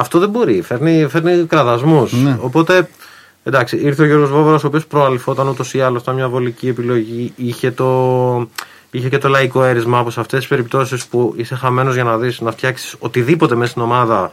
Αυτό 0.00 0.18
δεν 0.18 0.28
μπορεί, 0.28 0.62
φέρνει, 0.62 1.06
φέρνει 1.08 1.44
κραδασμούς. 1.46 2.12
Ναι. 2.12 2.36
Οπότε, 2.40 2.88
εντάξει, 3.44 3.76
ήρθε 3.76 4.02
ο 4.02 4.06
Γιώργος 4.06 4.30
Βόβορας, 4.30 4.64
ο 4.64 4.66
οποίος 4.66 4.86
προαλυφόταν 4.86 5.48
ούτως 5.48 5.74
ή 5.74 5.80
άλλως, 5.80 6.02
ήταν 6.02 6.14
μια 6.14 6.28
βολική 6.28 6.68
επιλογή, 6.68 7.32
είχε 7.36 7.70
το, 7.70 8.48
είχε 8.90 9.08
και 9.08 9.18
το 9.18 9.28
λαϊκό 9.28 9.64
έρισμα 9.64 9.98
από 9.98 10.10
σε 10.10 10.20
αυτές 10.20 10.38
τις 10.38 10.48
περιπτώσεις 10.48 11.06
που 11.06 11.34
είσαι 11.36 11.54
χαμένος 11.54 11.94
για 11.94 12.04
να 12.04 12.16
δεις 12.18 12.40
να 12.40 12.50
φτιάξεις 12.50 12.94
οτιδήποτε 12.98 13.54
μέσα 13.54 13.70
στην 13.70 13.82
ομάδα. 13.82 14.32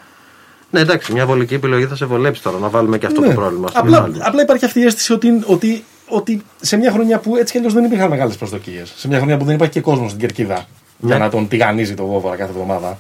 Ναι, 0.72 0.80
εντάξει, 0.80 1.14
μια 1.14 1.26
βολική 1.26 1.54
επιλογή 1.54 1.86
θα 1.86 1.96
σε 1.96 2.06
βολέψει 2.06 2.42
τώρα 2.44 2.58
να 2.60 2.68
βάλουμε 2.70 2.98
και 2.98 3.06
αυτό 3.06 3.22
Ναι. 3.22 3.28
το 3.28 3.34
πρόβλημα 3.34 3.68
στο 3.68 3.80
Απλά, 3.80 4.00
μυαλό. 4.02 4.16
απλά 4.26 4.42
υπάρχει 4.42 4.66
αυτή 4.66 4.80
η 4.80 4.84
αίσθηση 4.84 5.14
ότι, 5.14 5.42
ότι, 5.46 5.84
ότι 6.08 6.42
σε 6.62 6.78
μια 6.78 6.92
χρονιά 6.92 7.20
που 7.20 7.36
έτσι 7.36 7.52
κι 7.52 7.58
αλλιώς 7.58 7.74
δεν 7.74 7.84
υπήρχαν 7.84 8.10
μεγάλες 8.10 8.36
προσδοκίες, 8.36 8.94
σε 8.96 9.08
μια 9.08 9.18
χρονιά 9.18 9.38
που 9.38 9.46
δεν 9.46 9.56
υπάρχει 9.56 9.74
και 9.74 9.82
κόσμος 9.82 10.08
στην 10.10 10.22
κερκίδα 10.22 10.66
για 10.98 11.18
Ναι. 11.18 11.24
να 11.24 11.30
τον 11.30 11.48
τηγανίζει 11.48 11.94
το 11.94 12.06
Βόβορα 12.06 12.36
κάθε 12.36 12.52
εβδομάδα, 12.52 12.98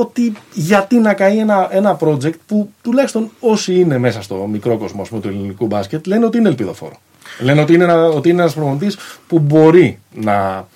ότι 0.00 0.32
γιατί 0.52 0.96
να 0.96 1.14
καεί 1.14 1.38
ένα, 1.38 1.68
ένα 1.70 1.96
project 2.00 2.34
που 2.46 2.72
τουλάχιστον 2.82 3.30
όσοι 3.40 3.74
είναι 3.74 3.98
μέσα 3.98 4.22
στο 4.22 4.34
μικρό 4.34 4.76
κόσμο 4.76 5.02
ας 5.02 5.08
πούμε, 5.08 5.20
του 5.20 5.28
ελληνικού 5.28 5.66
μπάσκετ 5.66 6.06
λένε 6.06 6.24
ότι 6.24 6.38
είναι 6.38 6.48
ελπιδοφόρο. 6.48 6.96
Λένε 7.40 7.60
ότι 7.60 7.74
είναι, 7.74 7.84
ένα, 7.84 8.04
ότι 8.04 8.28
είναι 8.28 8.40
ένας 8.40 8.54
προπονητής 8.54 8.96
που 9.26 9.38
μπορεί 9.38 9.98
να. 10.14 10.66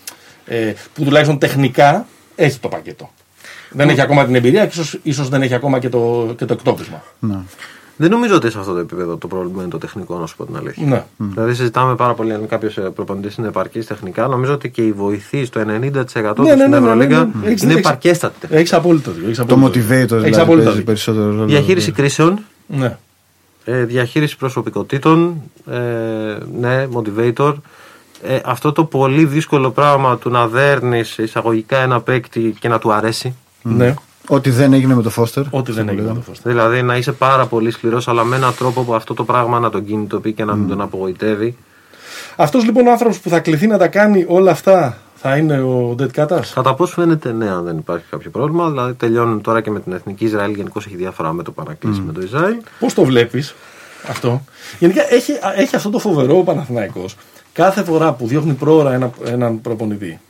Ε, 0.44 0.72
που 0.94 1.04
τουλάχιστον 1.04 1.38
τεχνικά 1.38 2.06
έχει 2.34 2.58
το 2.58 2.68
πακέτο. 2.68 3.10
Δεν 3.70 3.88
έχει 3.88 4.00
ακόμα 4.00 4.24
την 4.24 4.34
εμπειρία 4.34 4.66
και 4.66 4.80
ίσως, 4.80 4.98
ίσως 5.02 5.28
δεν 5.28 5.42
έχει 5.42 5.54
ακόμα 5.54 5.78
και 5.78 5.88
το, 5.88 6.34
και 6.38 6.44
το 6.44 6.52
εκτόπισμα. 6.52 7.02
ναι. 7.18 7.38
Δεν 7.96 8.10
νομίζω 8.10 8.34
ότι 8.34 8.50
σε 8.50 8.58
αυτό 8.58 8.72
το 8.72 8.78
επίπεδο 8.78 9.16
το 9.16 9.26
πρόβλημα 9.26 9.62
είναι 9.62 9.70
το 9.70 9.78
τεχνικό, 9.78 10.18
να 10.18 10.26
σου 10.26 10.36
πω 10.36 10.44
την 10.44 10.56
αλήθεια. 10.56 10.86
Ναι. 10.86 11.04
Δηλαδή, 11.16 11.54
συζητάμε 11.54 11.94
πάρα 11.94 12.14
πολύ 12.14 12.32
αν 12.32 12.46
κάποιος 12.46 12.78
προπονητής 12.94 13.34
είναι 13.36 13.48
επαρκής 13.48 13.86
τεχνικά. 13.86 14.26
Νομίζω 14.26 14.52
ότι 14.52 14.70
και 14.70 14.82
οι 14.82 14.92
βοηθοί 14.92 15.44
στο 15.44 15.60
90% 15.60 15.64
Ναι, 15.64 16.32
του 16.34 16.42
ναι, 16.42 16.48
στην 16.48 16.58
ναι, 16.58 16.66
ναι, 16.66 16.68
ναι, 16.68 16.76
Ευρωλίγκα 16.76 17.18
ναι. 17.34 17.46
Έχεις- 17.48 17.62
είναι 17.62 17.72
έχεις- 17.72 17.84
επαρκέστατοι. 17.86 18.34
τεχνικά. 18.40 18.60
Έχεις 18.60 18.72
απόλυτο 18.72 19.10
δίκιο. 19.10 19.26
έχεις 19.26 19.38
Το 19.38 19.42
απόλυτο 19.44 19.66
motivator 19.68 19.80
δίκιο. 19.80 19.96
Έχεις 19.96 20.08
δηλαδή 20.08 20.40
απόλυτο 20.40 20.54
παίζει 20.64 20.70
δίκιο. 20.78 20.84
περισσότερο 20.84 21.26
ρόλο. 21.26 21.44
Διαχείριση 21.44 21.92
κρίσεων, 21.92 22.38
Ναι. 22.66 22.98
ε, 23.64 23.84
διαχείριση 23.84 24.36
προσωπικότητων, 24.36 25.42
ε, 25.70 25.76
ναι, 26.60 26.86
motivator. 26.94 27.54
Ε, 28.22 28.38
αυτό 28.44 28.72
το 28.72 28.84
πολύ 28.84 29.24
δύσκολο 29.24 29.70
πράγμα 29.70 30.18
του 30.18 30.30
να 30.30 30.46
δέρνεις 30.48 31.18
εισαγωγικά 31.18 31.76
ένα 31.78 32.00
παίκτη 32.00 32.54
και 32.60 32.68
να 32.68 32.78
του 32.78 32.92
αρέσει. 32.92 33.34
ναι. 33.62 33.94
Ό,τι 34.34 34.50
δεν 34.50 34.72
έγινε 34.72 34.94
με 34.94 35.02
το 35.02 35.10
Φώστερ. 35.10 35.44
Ό,τι 35.50 35.72
δεν 35.72 35.88
έγινε 35.88 36.08
με 36.08 36.14
το 36.14 36.20
Φώστερ. 36.20 36.52
Δηλαδή 36.52 36.82
να 36.82 36.96
είσαι 36.96 37.12
πάρα 37.12 37.46
πολύ 37.46 37.70
σκληρός, 37.70 38.08
αλλά 38.08 38.24
με 38.24 38.36
έναν 38.36 38.54
τρόπο 38.54 38.82
που 38.82 38.94
αυτό 38.94 39.14
το 39.14 39.24
πράγμα 39.24 39.58
να 39.58 39.70
τον 39.70 39.84
κινητοποιεί 39.84 40.32
και 40.32 40.44
να 40.44 40.54
μην 40.54 40.68
τον 40.68 40.80
απογοητεύει. 40.80 41.56
Αυτός 42.36 42.64
λοιπόν 42.64 42.86
ο 42.86 42.90
άνθρωπος 42.90 43.20
που 43.20 43.28
θα 43.28 43.40
κληθεί 43.40 43.66
να 43.66 43.78
τα 43.78 43.88
κάνει 43.88 44.24
όλα 44.28 44.50
αυτά 44.50 44.98
θα 45.14 45.36
είναι 45.36 45.60
ο 45.60 45.94
Ντετ 45.94 46.10
Κάτα. 46.10 46.44
Κατά 46.54 46.74
πώ 46.74 46.86
φαίνεται, 46.86 47.32
ναι, 47.32 47.50
αν 47.50 47.64
δεν 47.64 47.76
υπάρχει 47.76 48.04
κάποιο 48.10 48.30
πρόβλημα. 48.30 48.70
Δηλαδή 48.70 48.92
τελειώνουν 48.92 49.40
τώρα 49.40 49.60
και 49.60 49.70
με 49.70 49.80
την 49.80 49.92
εθνική 49.92 50.24
Ισραήλ. 50.24 50.54
Γενικώ 50.54 50.78
έχει 50.86 50.96
διάφορα 50.96 51.32
με 51.32 51.42
το 51.42 51.50
παρακλείσει 51.50 52.00
με 52.00 52.12
το 52.12 52.20
Ισραήλ. 52.20 52.56
Πώς 52.78 52.94
το 52.94 53.04
βλέπεις 53.04 53.54
αυτό; 54.08 54.44
Γενικά 54.78 55.12
έχει, 55.12 55.32
έχει 55.56 55.76
αυτό 55.76 55.90
το 55.90 55.98
φοβερό 55.98 56.38
ο 56.38 56.42
Παναθηναϊκός 56.42 57.16
κάθε 57.52 57.84
φορά 57.84 58.12
που 58.12 58.26
διώχνει 58.26 58.52
πρόωρα 58.52 58.92
ένα, 58.92 59.10
έναν 59.24 59.60
προπονητή. 59.60 60.20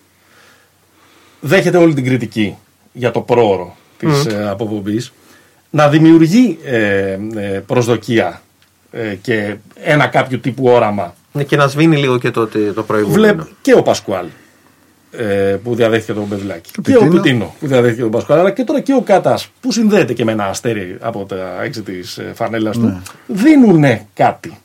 Δέχεται 1.40 1.76
όλη 1.76 1.94
την 1.94 2.04
κριτική 2.04 2.56
για 2.92 3.10
το 3.10 3.20
πρόωρο 3.20 3.76
της 4.06 4.26
ε, 4.26 4.48
αποπομπής 4.48 5.12
να 5.70 5.88
δημιουργεί 5.88 6.58
ε, 6.64 7.18
ε, 7.36 7.62
προσδοκία 7.66 8.42
ε, 8.90 9.14
και 9.14 9.56
ένα 9.74 10.06
κάποιο 10.06 10.38
τύπου 10.38 10.64
όραμα 10.64 11.14
Ναι, 11.32 11.44
και 11.44 11.56
να 11.56 11.66
σβήνει 11.66 11.96
λίγο 11.96 12.18
και 12.18 12.30
το, 12.30 12.48
το 12.74 12.82
προηγούμενο. 12.82 13.20
Βλέπ 13.20 13.40
και 13.62 13.74
ο 13.74 13.82
Πασκουάλ 13.82 14.26
ε, 15.10 15.24
που 15.64 15.74
διαδέχθηκε 15.74 16.12
τον 16.12 16.24
Μπεζλάκη. 16.24 16.70
Και, 16.70 16.80
Πιτίνο. 16.80 17.06
ο 17.06 17.08
Πιτίνο 17.08 17.54
που 17.60 17.66
διαδέχθηκε 17.66 18.02
τον 18.02 18.10
Πασκουάλ. 18.10 18.38
Αλλά 18.38 18.50
και 18.50 18.64
τώρα 18.64 18.80
και 18.80 18.94
ο 18.94 19.00
Κάτα 19.00 19.38
που 19.60 19.72
συνδέεται 19.72 20.12
και 20.12 20.24
με 20.24 20.32
ένα 20.32 20.44
αστέρι 20.44 20.96
από 21.00 21.24
τα 21.24 21.62
έξι 21.62 21.82
της 21.82 22.20
φανέλας 22.34 22.78
του. 22.78 23.02
Δίνουν 23.26 23.84
κάτι. 24.14 24.58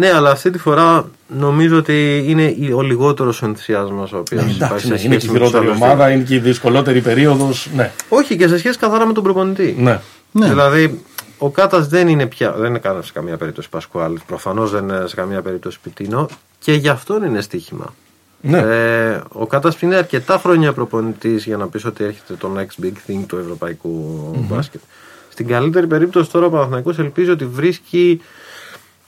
Ναι, 0.00 0.12
αλλά 0.12 0.30
αυτή 0.30 0.50
τη 0.50 0.58
φορά 0.58 1.10
νομίζω 1.28 1.76
ότι 1.76 2.24
είναι 2.26 2.42
η- 2.42 2.72
ο 2.74 2.80
λιγότερος 2.82 3.42
ενθουσιασμός 3.42 4.12
ο 4.12 4.18
οποίος 4.18 4.42
υπάρχει 4.42 4.62
Εντάξει, 4.62 4.86
σε 4.86 4.92
ναι, 4.92 4.98
σχέση 4.98 5.06
είναι 5.06 5.16
και 5.16 5.26
η 5.26 5.30
με 5.30 5.38
τους 5.38 5.48
χειρότερη 5.48 5.70
άλλους 5.70 5.82
ομάδα, 5.82 6.06
δύο. 6.06 6.14
είναι 6.14 6.24
και 6.24 6.34
η 6.34 6.38
δυσκολότερη 6.38 7.00
περίοδος. 7.00 7.68
Ναι. 7.74 7.92
Όχι 8.08 8.36
και 8.36 8.48
σε 8.48 8.58
σχέση 8.58 8.78
καθαρά 8.78 9.06
με 9.06 9.12
τον 9.12 9.22
προπονητή. 9.22 9.76
ναι. 9.78 10.00
Ναι. 10.32 10.48
Δηλαδή, 10.48 11.00
ο 11.38 11.50
Κάτας 11.50 11.88
δεν 11.88 12.08
είναι 12.08 12.26
πια. 12.26 12.52
Δεν 12.52 12.68
είναι 12.68 12.78
καν 12.78 13.02
σε 13.02 13.12
καμία 13.12 13.36
περίπτωση 13.36 13.68
Πασκουάλ. 13.68 14.12
Προφανώς 14.26 14.70
δεν 14.70 14.82
είναι 14.82 15.02
σε 15.06 15.14
καμία 15.14 15.42
περίπτωση 15.42 15.78
Πιτίνο. 15.82 16.28
Και 16.58 16.72
γι' 16.72 16.88
αυτόν 16.88 17.22
είναι 17.24 17.40
στοίχημα. 17.40 17.94
Ναι. 18.40 18.58
Ε, 18.58 19.20
ο 19.32 19.46
Κάτας 19.46 19.80
είναι 19.80 19.96
αρκετά 19.96 20.38
χρόνια 20.38 20.72
προπονητής 20.72 21.44
για 21.44 21.56
να 21.56 21.66
πεις 21.68 21.84
ότι 21.84 22.04
έρχεται 22.04 22.34
το 22.34 22.50
next 22.58 22.84
big 22.84 22.92
thing 23.10 23.20
του 23.26 23.36
ευρωπαϊκού 23.36 24.30
μπάσκετ. 24.48 24.80
Στην 25.28 25.46
καλύτερη 25.46 25.86
περίπτωση 25.86 26.30
τώρα 26.30 26.46
ο 26.46 26.50
Παναθηναϊκός 26.50 26.98
ελπίζει 26.98 27.30
ότι 27.30 27.44
βρίσκει. 27.44 28.20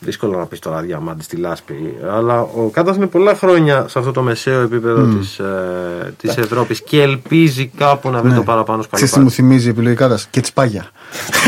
Δύσκολο 0.05 0.38
να 0.38 0.46
πεις 0.46 0.59
τώρα 0.59 0.80
διαμάντη 0.80 1.22
στη 1.22 1.36
λάσπη. 1.36 1.94
Αλλά 2.12 2.40
ο 2.40 2.70
Κάτα 2.72 2.92
είναι 2.96 3.07
πολλά 3.07 3.34
χρόνια 3.34 3.84
σε 3.88 3.98
αυτό 3.98 4.11
το 4.12 4.22
μεσαίο 4.22 4.61
επίπεδο 4.61 5.03
τη 5.03 5.14
της, 5.16 5.38
ε, 5.38 6.14
της 6.16 6.36
Ευρώπης 6.36 6.82
και 6.82 7.03
ελπίζει 7.03 7.66
κάπου 7.76 8.11
να 8.11 8.20
βρει 8.22 8.34
το 8.34 8.42
παραπάνω 8.42 8.78
Ξέρεις 8.78 9.00
τι 9.00 9.07
σκαλοπάτι. 9.07 9.42
μου 9.42 9.48
θυμίζει 9.48 9.68
επιλογικά 9.68 10.18
και 10.30 10.40
τσπάγια. 10.40 10.86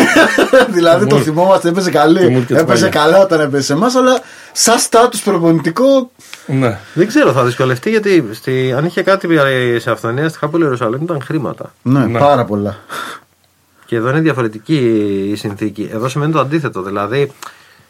δηλαδή 0.77 1.07
το 1.07 1.17
Μου- 1.17 1.23
θυμόμαστε, 1.23 1.69
έπαιζε 1.69 1.91
Το 1.91 1.99
καλή. 1.99 2.29
μου 2.31 2.45
και 2.45 2.55
Έπαιζε 2.55 2.89
τσπάγια. 2.89 2.89
καλά 2.89 3.23
όταν 3.23 3.41
έπαιζε 3.41 3.63
σε 3.63 3.73
εμάς, 3.73 3.95
αλλά 3.95 4.21
σαν 4.53 4.79
στάτους 4.79 5.23
προπονητικό. 5.23 6.11
ναι. 6.47 6.79
Δεν 6.95 7.07
ξέρω, 7.07 7.33
θα 7.33 7.45
δυσκολευτεί 7.45 7.91
γιατί 7.91 8.29
στη, 8.33 8.73
αν 8.77 8.85
είχε 8.85 9.03
κάτι 9.03 9.29
σε 9.79 9.91
αυθονία 9.91 10.29
στη 10.29 10.39
Χάπολη 10.39 10.63
Ιερουσαλήμ 10.65 11.03
ήταν 11.03 11.21
χρήματα. 11.23 11.75
Ναι, 11.83 12.07
Ναι. 12.07 12.19
πάρα 12.19 12.45
πολλά. 12.45 12.77
Και 13.87 13.97
εδώ 13.97 14.09
είναι 14.09 14.21
διαφορετική 14.21 14.77
η 15.33 15.37
συνθήκη. 15.37 15.91
Εδώ 15.93 16.09
σημαίνει 16.09 16.33
το 16.33 16.41
αντίθετο. 16.41 16.83
Δηλαδή, 16.83 17.33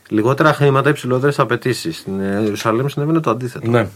λιγότερα 0.08 0.52
χρήματα, 0.54 0.88
υψηλότερες 0.90 1.38
απαιτήσεις. 1.38 1.96
Στην 1.98 2.20
Ιερουσαλήμ 2.20 2.86
συνέβαινε 2.86 3.20
το 3.20 3.30
αντίθετο. 3.30 3.70
ναι. 3.70 3.88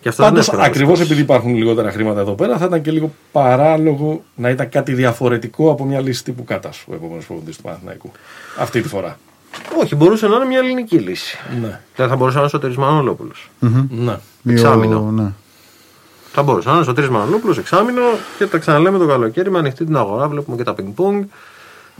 Και 0.00 0.08
αυτό 0.10 0.22
δεν 0.22 0.32
Πάντως, 0.32 0.46
είναι 0.46 0.56
εύκολο 0.56 0.62
να 0.62 0.68
το 0.68 0.70
ακριβώς 0.70 0.96
σκεφτείς. 0.98 1.16
επειδή 1.16 1.32
υπάρχουν 1.32 1.54
λιγότερα 1.56 1.90
χρήματα 1.90 2.20
εδώ 2.20 2.32
πέρα, 2.32 2.58
θα 2.58 2.64
ήταν 2.64 2.82
και 2.82 2.90
λίγο 2.90 3.12
παράλογο 3.32 4.24
να 4.34 4.48
ήταν 4.50 4.68
κάτι 4.68 4.92
διαφορετικό 4.94 5.70
από 5.70 5.84
μια 5.84 6.00
λύση 6.00 6.24
τύπου 6.24 6.44
Κάτας 6.44 6.84
ο 6.88 6.94
επόμενος 6.94 7.24
προπονητή 7.26 7.56
του 7.56 7.62
Παναθηναϊκού. 7.62 8.10
Αυτή 8.58 8.80
τη 8.80 8.88
φορά. 8.88 9.18
Όχι, 9.82 9.94
μπορούσε 9.96 10.26
να 10.28 10.36
είναι 10.36 10.44
μια 10.44 10.58
ελληνική 10.58 10.96
λύση. 10.98 11.38
Ναι. 11.60 11.80
Δηλαδή 11.94 12.12
θα 12.12 12.16
μπορούσε 12.16 12.34
να 12.34 12.38
είναι 12.42 12.46
ο 12.46 12.48
Σωτήρης 12.48 12.76
Μανολόπουλος. 12.76 13.50
ναι. 13.90 14.16
Εξάμηνο. 14.48 15.10
Ναι. 15.10 15.32
Θα 16.32 16.42
μπορούσε 16.42 16.66
να 16.68 16.72
είναι 16.74 16.82
ο 16.82 16.84
Σωτήρης 16.84 17.10
Μανολόπουλος 17.10 17.58
εξάμεινο 17.58 18.00
και 18.38 18.46
τα 18.46 18.58
ξαναλέμε 18.58 18.98
το 18.98 19.06
καλοκαίρι 19.06 19.50
με 19.50 19.58
ανοιχτή 19.58 19.84
την 19.84 19.96
αγορά. 19.96 20.28
Βλέπουμε 20.28 20.56
και 20.56 20.62
τα 20.64 20.74
πινκ-πονγκ 20.74 21.24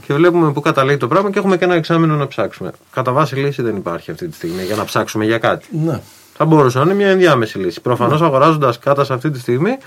και 0.05 0.13
βλέπουμε 0.13 0.51
πού 0.51 0.61
καταλήγει 0.61 0.97
το 0.97 1.07
πράγμα 1.07 1.31
και 1.31 1.39
έχουμε 1.39 1.57
και 1.57 1.63
ένα 1.63 1.73
εξάμεινο 1.75 2.15
να 2.15 2.27
ψάξουμε. 2.27 2.71
Κατά 2.91 3.11
βάση 3.11 3.35
λύση 3.35 3.61
δεν 3.61 3.75
υπάρχει 3.75 4.11
αυτή 4.11 4.27
τη 4.27 4.35
στιγμή 4.35 4.63
για 4.63 4.75
να 4.75 4.85
ψάξουμε 4.85 5.25
για 5.25 5.37
κάτι. 5.37 5.65
ναι. 5.85 5.99
Θα 6.37 6.45
μπορούσε 6.45 6.77
να 6.77 6.83
είναι 6.83 6.93
μια 6.93 7.07
ενδιάμεση 7.09 7.57
λύση. 7.57 7.81
Προφανώς 7.81 8.21
αγοράζοντας 8.21 8.79
κάτα 8.79 9.03
σε 9.03 9.13
αυτή 9.13 9.29
τη 9.31 9.39
στιγμή, 9.39 9.77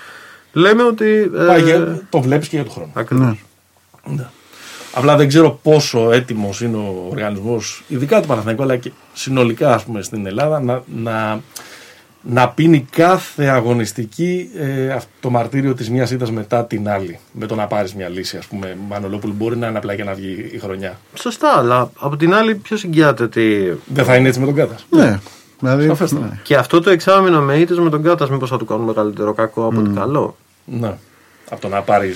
λέμε 0.53 0.83
ότι. 0.83 1.31
ε, 1.39 1.45
Πάει 1.47 1.63
για- 1.63 2.03
το 2.11 2.21
βλέπεις 2.21 2.49
και 2.49 2.57
για 2.57 2.65
τον 2.65 2.75
χρόνο. 2.75 2.91
ακριβώς. 2.95 3.45
Ναι. 4.05 4.27
Απλά 4.95 5.17
δεν 5.17 5.29
ξέρω 5.29 5.59
πόσο 5.63 6.13
έτοιμος 6.13 6.61
είναι 6.61 6.77
ο 6.77 7.07
οργανισμός, 7.11 7.85
ειδικά 7.89 8.21
του 8.21 8.27
Παναθηναϊκού, 8.27 8.63
αλλά 8.63 8.77
και 8.77 8.93
συνολικά 9.13 9.75
ας 9.75 9.85
πούμε, 9.85 10.03
στην 10.03 10.27
Ελλάδα, 10.27 10.61
να, 10.61 10.83
να, 11.03 11.41
να 12.23 12.49
πίνει 12.49 12.87
κάθε 12.91 13.45
αγωνιστική 13.47 14.51
ε, 14.59 14.91
αυτό 14.91 15.11
το 15.21 15.31
μαρτύριο 15.31 15.75
της 15.75 15.91
μιας 15.91 16.11
ήττας 16.11 16.31
μετά 16.31 16.65
την 16.65 16.89
άλλη. 16.89 17.19
Με 17.33 17.47
το 17.47 17.55
να 17.55 17.67
πάρεις 17.67 17.95
μια 17.95 18.09
λύση, 18.09 18.37
ας 18.37 18.47
πούμε, 18.47 18.77
Μανολόπουλου, 18.89 19.35
μπορεί 19.37 19.57
να 19.57 19.67
είναι 19.69 19.79
απλά 19.79 19.93
για 19.93 20.05
να 20.05 20.13
βγει 20.15 20.51
η 20.53 20.59
χρονιά. 20.59 20.99
Σωστά, 21.15 21.53
αλλά 21.57 21.91
από 22.01 22.17
την 22.17 22.35
άλλη, 22.35 22.55
ποιος 22.55 22.81
συγκιάται 22.81 23.23
ότι. 23.23 23.77
Δεν 23.87 24.05
θα 24.05 24.17
είναι 24.17 24.29
έτσι 24.29 24.41
με 24.41 24.47
τον 24.47 24.55
Κάτας. 24.55 24.87
Ναι. 24.91 25.19
Δηλαδή, 25.61 25.87
Σαφέστατα. 25.87 26.25
ναι. 26.27 26.41
Και 26.43 26.57
αυτό 26.57 26.81
το 26.81 26.91
εξάμεινο 26.91 27.41
με 27.41 27.55
ήττες 27.57 27.79
με 27.79 27.91
τον 27.91 28.03
Κάτας, 28.03 28.31
μήπως 28.31 28.51
θα 28.51 28.59
του 28.59 28.65
κάνουν 28.65 28.85
μεγαλύτερο 28.85 29.33
κακό 29.33 29.67
από 29.67 29.81
ότι 29.81 29.91
καλό. 29.91 30.37
Ναι. 30.65 30.95
Από 31.51 31.61
το 31.61 31.69
να 31.69 31.81
πάρει. 31.81 32.15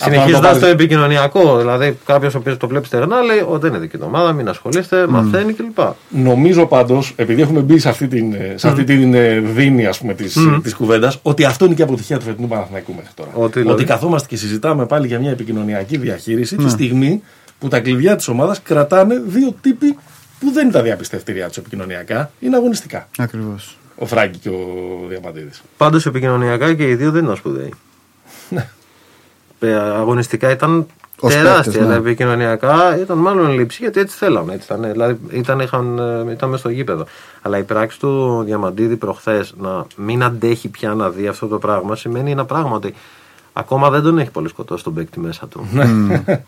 Συνεχίζοντας 0.00 0.58
το 0.58 0.66
επικοινωνιακό, 0.66 1.58
δηλαδή 1.58 1.98
κάποιος 2.04 2.34
ο 2.34 2.38
οποίος 2.38 2.56
το 2.56 2.68
βλέπει 2.68 2.86
στεγνά 2.86 3.22
λέει: 3.22 3.38
Ω, 3.38 3.58
δεν 3.58 3.70
είναι 3.70 3.78
δική 3.78 3.98
του 3.98 4.04
ομάδα, 4.06 4.32
μην 4.32 4.48
ασχολείστε, 4.48 5.06
μαθαίνει 5.06 5.52
κλπ. 5.52 5.78
Νομίζω 6.08 6.66
πάντως, 6.66 7.12
επειδή 7.16 7.42
έχουμε 7.42 7.60
μπει 7.60 7.78
σε 7.78 7.88
αυτή 7.88 8.08
την, 8.08 8.34
ε, 8.34 8.54
σε 8.56 8.68
αυτή 8.68 8.84
την 8.84 9.14
ε, 9.14 9.38
δίνη 9.38 9.86
ας 9.86 9.98
πούμε, 9.98 10.14
της, 10.14 10.38
της 10.62 10.74
κουβέντας, 10.74 11.18
ότι 11.22 11.44
αυτό 11.44 11.64
είναι 11.64 11.74
και 11.74 11.80
η 11.80 11.84
αποτυχία 11.84 12.18
του 12.18 12.24
φετινού 12.24 12.48
Παναθηναϊκού 12.48 12.94
μέχρι 12.94 13.10
τώρα. 13.14 13.30
Ότι 13.34 13.60
δηλαδή; 13.60 13.84
καθόμαστε 13.84 14.28
και 14.28 14.36
συζητάμε 14.36 14.86
πάλι 14.86 15.06
για 15.06 15.18
μια 15.18 15.30
επικοινωνιακή 15.30 15.96
διαχείριση 15.96 16.56
τη 16.56 16.68
στιγμή 16.68 17.22
που 17.58 17.68
τα 17.68 17.80
κλειδιά 17.80 18.16
της 18.16 18.28
ομάδας 18.28 18.62
κρατάνε 18.62 19.22
δύο 19.26 19.54
τύποι 19.60 19.96
που 20.40 20.50
δεν 20.52 20.64
είναι 20.64 20.72
τα 20.72 20.82
διαπιστευτήριά 20.82 21.48
τους 21.48 21.56
επικοινωνιακά, 21.56 22.30
είναι 22.40 22.56
αγωνιστικά. 22.56 23.08
Ακριβώς. 23.18 23.76
Ο 23.96 24.06
Φράγκη 24.06 24.38
και 24.38 24.48
ο 24.48 24.58
Διαμαντίδης. 25.08 25.62
Πάντως 25.76 26.06
επικοινωνιακά 26.06 26.74
και 26.74 26.88
οι 26.88 26.94
δύο 26.94 27.10
δεν 27.10 27.24
ήταν 27.24 27.36
σπουδαίοι. 27.36 27.72
Ναι. 28.52 28.68
Ε, 29.60 29.74
Αγωνιστικά 29.74 30.50
ήταν 30.50 30.86
Ως 31.20 31.32
τεράστια, 31.32 31.54
παίκτες, 31.62 31.74
ναι. 31.80 31.86
αλλά 31.86 31.94
επικοινωνιακά 31.94 32.98
ήταν 33.00 33.18
μάλλον 33.18 33.50
λήψη 33.54 33.82
γιατί 33.82 34.00
έτσι 34.00 34.16
θέλαμε. 34.16 34.54
Έτσι 34.54 34.66
ήταν, 34.72 34.90
δηλαδή 34.92 35.18
ήταν, 35.30 35.60
είχαν, 35.60 35.98
ε, 36.28 36.32
ήταν 36.32 36.48
μες 36.48 36.60
στο 36.60 36.68
γήπεδο. 36.68 37.04
Αλλά 37.42 37.58
η 37.58 37.62
πράξη 37.62 37.98
του 37.98 38.42
Διαμαντίδη 38.44 38.96
προχθές 38.96 39.54
να 39.58 39.86
μην 39.96 40.22
αντέχει 40.22 40.68
πια 40.68 40.94
να 40.94 41.08
δει 41.10 41.26
αυτό 41.26 41.46
το 41.46 41.58
πράγμα 41.58 41.96
σημαίνει 41.96 42.30
ένα 42.30 42.44
πράγμα 42.44 42.76
ότι 42.76 42.94
ακόμα 43.52 43.90
δεν 43.90 44.02
τον 44.02 44.18
έχει 44.18 44.30
πολύ 44.30 44.48
σκοτώσει 44.48 44.84
τον 44.84 44.94
παίκτη 44.94 45.20
μέσα 45.20 45.46
του. 45.46 45.66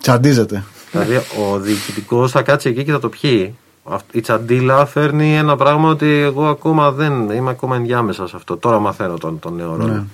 Τσαντίζεται. 0.01 0.65
δηλαδή 0.91 1.17
ο 1.17 1.59
διοικητικός 1.59 2.31
θα 2.31 2.43
κάτσει 2.43 2.69
εκεί 2.69 2.85
και 2.85 2.93
θα 2.93 2.99
το 2.99 3.09
πιει. 3.09 3.55
Αυτ- 3.85 4.15
Η 4.15 4.21
τσαντίλα 4.21 4.87
φέρνει 4.87 5.37
ένα 5.37 5.57
πράγμα 5.57 5.89
ότι 5.89 6.07
εγώ 6.13 6.47
ακόμα 6.47 6.91
δεν 6.91 7.31
είμαι 7.31 7.51
ακόμα 7.51 7.77
ενδιάμεσα 7.77 8.27
σε 8.27 8.37
αυτό. 8.37 8.57
Τώρα 8.57 8.79
μαθαίνω 8.79 9.19
τον, 9.19 9.39
τον 9.39 9.55
νέο 9.55 9.77
ρόλο. 9.77 10.07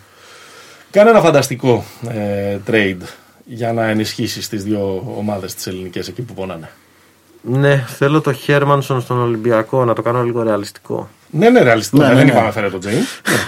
Κάνε 0.91 1.11
ένα 1.11 1.21
φανταστικό 1.21 1.85
ε, 2.09 2.57
trade 2.67 3.03
για 3.45 3.73
να 3.73 3.89
ενισχύσεις 3.89 4.49
τις 4.49 4.65
δύο 4.65 5.13
ομάδες 5.17 5.55
τις 5.55 5.67
ελληνικές 5.67 6.09
εκεί 6.09 6.23
που 6.23 6.35
πονάνε. 6.35 6.71
Ναι, 7.43 7.85
θέλω 7.87 8.21
το 8.21 8.33
Χέρμανσον 8.33 9.01
στον 9.01 9.21
Ολυμπιακό 9.21 9.85
να 9.85 9.95
το 9.95 10.03
κάνω 10.03 10.23
λίγο 10.23 10.43
ρεαλιστικό. 10.43 11.09
Ναι, 11.31 11.49
ναι, 11.49 11.61
ρεαλιστικό. 11.63 12.03
Ναι, 12.03 12.09
δεν 12.09 12.17
ναι, 12.17 12.23
ναι. 12.23 12.31
είπαμε 12.31 12.51
φέρε 12.51 12.71
τον 12.71 12.81
Τζέιν. 12.81 13.03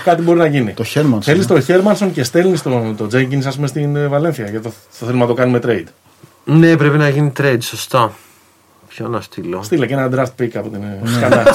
κάτι 0.04 0.22
μπορεί 0.22 0.38
να 0.38 0.46
γίνει. 0.46 0.72
Το 0.72 0.84
Χέρμανσον, 0.84 1.22
Θέλεις 1.22 1.48
ναι. 1.48 1.54
τον 1.54 1.62
Χέρμανσον 1.62 2.12
και 2.12 2.22
στέλνεις 2.22 2.62
τον, 2.62 2.96
τον 2.96 3.08
Τζέγκιν, 3.08 3.46
ας 3.46 3.54
πούμε, 3.54 3.66
στην 3.66 3.96
ε, 3.96 4.06
Βαλένθια. 4.06 4.44
Γιατί 4.44 4.64
το, 4.64 4.72
το 4.98 5.06
θέλουμε 5.06 5.24
να 5.24 5.26
το 5.26 5.34
κάνουμε 5.34 5.58
trade. 5.62 5.86
Ναι, 6.44 6.76
πρέπει 6.76 6.98
να 6.98 7.08
γίνει 7.08 7.32
trade, 7.40 7.58
σωστά. 7.60 8.12
Ποιο 8.94 9.08
να 9.08 9.20
στείλω; 9.20 9.62
Στείλε 9.62 9.86
και 9.86 9.94
ένα 9.94 10.08
draft 10.14 10.42
pick 10.42 10.50
από 10.54 10.68
την 10.68 10.80
Ναι. 10.80 10.98
ε, 11.04 11.08
Σκανά. 11.08 11.44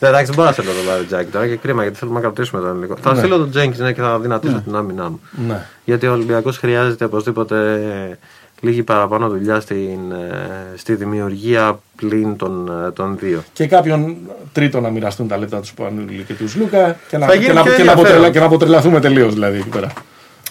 Ναι, 0.00 0.08
Εντάξει, 0.08 0.26
δεν 0.26 0.34
μπορώ 0.34 0.46
να 0.48 0.52
στείλω 0.52 0.70
τον 0.72 0.86
Λάρι 0.86 1.04
Τζάκη 1.04 1.30
τώρα 1.30 1.46
και 1.48 1.56
κρίμα 1.56 1.82
γιατί 1.82 1.98
θέλουμε 1.98 2.16
να 2.16 2.22
κρατήσουμε 2.24 2.62
τον 2.62 2.80
λίγο. 2.80 2.96
Θα 3.02 3.14
στείλω 3.14 3.36
τον 3.38 3.50
Τζέγκιν 3.50 3.84
ναι, 3.84 3.92
και 3.92 4.00
θα 4.00 4.18
δυνατήσω 4.18 4.60
την 4.64 4.74
άμυνά 4.74 5.10
μου. 5.10 5.20
ναι. 5.48 5.66
Γιατί 5.84 6.06
ο 6.06 6.12
Ολυμπιακός 6.12 6.58
χρειάζεται 6.58 7.04
οπωσδήποτε 7.04 8.18
λίγη 8.60 8.82
παραπάνω 8.82 9.28
δουλειά 9.28 9.60
στην, 9.60 10.12
ε, 10.12 10.76
στη 10.76 10.94
δημιουργία 10.94 11.78
πλην 11.96 12.36
των, 12.36 12.72
ε, 12.86 12.90
των 12.90 13.16
δύο. 13.20 13.42
Και 13.52 13.66
κάποιον 13.66 14.16
τρίτο 14.52 14.80
να 14.80 14.88
μοιραστούν 14.90 15.28
τα 15.28 15.36
λεπτά 15.38 15.60
τους 15.60 15.68
Σπανούλη 15.68 16.24
και 16.26 16.34
τους 16.34 16.56
Λούκα 16.56 16.96
και 17.08 17.18
να, 17.18 17.26
Θα 17.26 17.34
γίνει 17.34 17.46
και 17.46 17.52
να, 17.52 17.62
πιο 17.62 17.72
και 17.72 17.82
να, 17.82 17.92
αποτρελα, 17.92 18.14
ενδιαφέρον. 18.16 18.32
και 18.32 18.38
να 18.38 18.44
αποτρελαθούμε 18.44 19.00
τελείως 19.00 19.32
δηλαδή 19.34 19.58
εκεί 19.58 19.68
πέρα. 19.68 19.92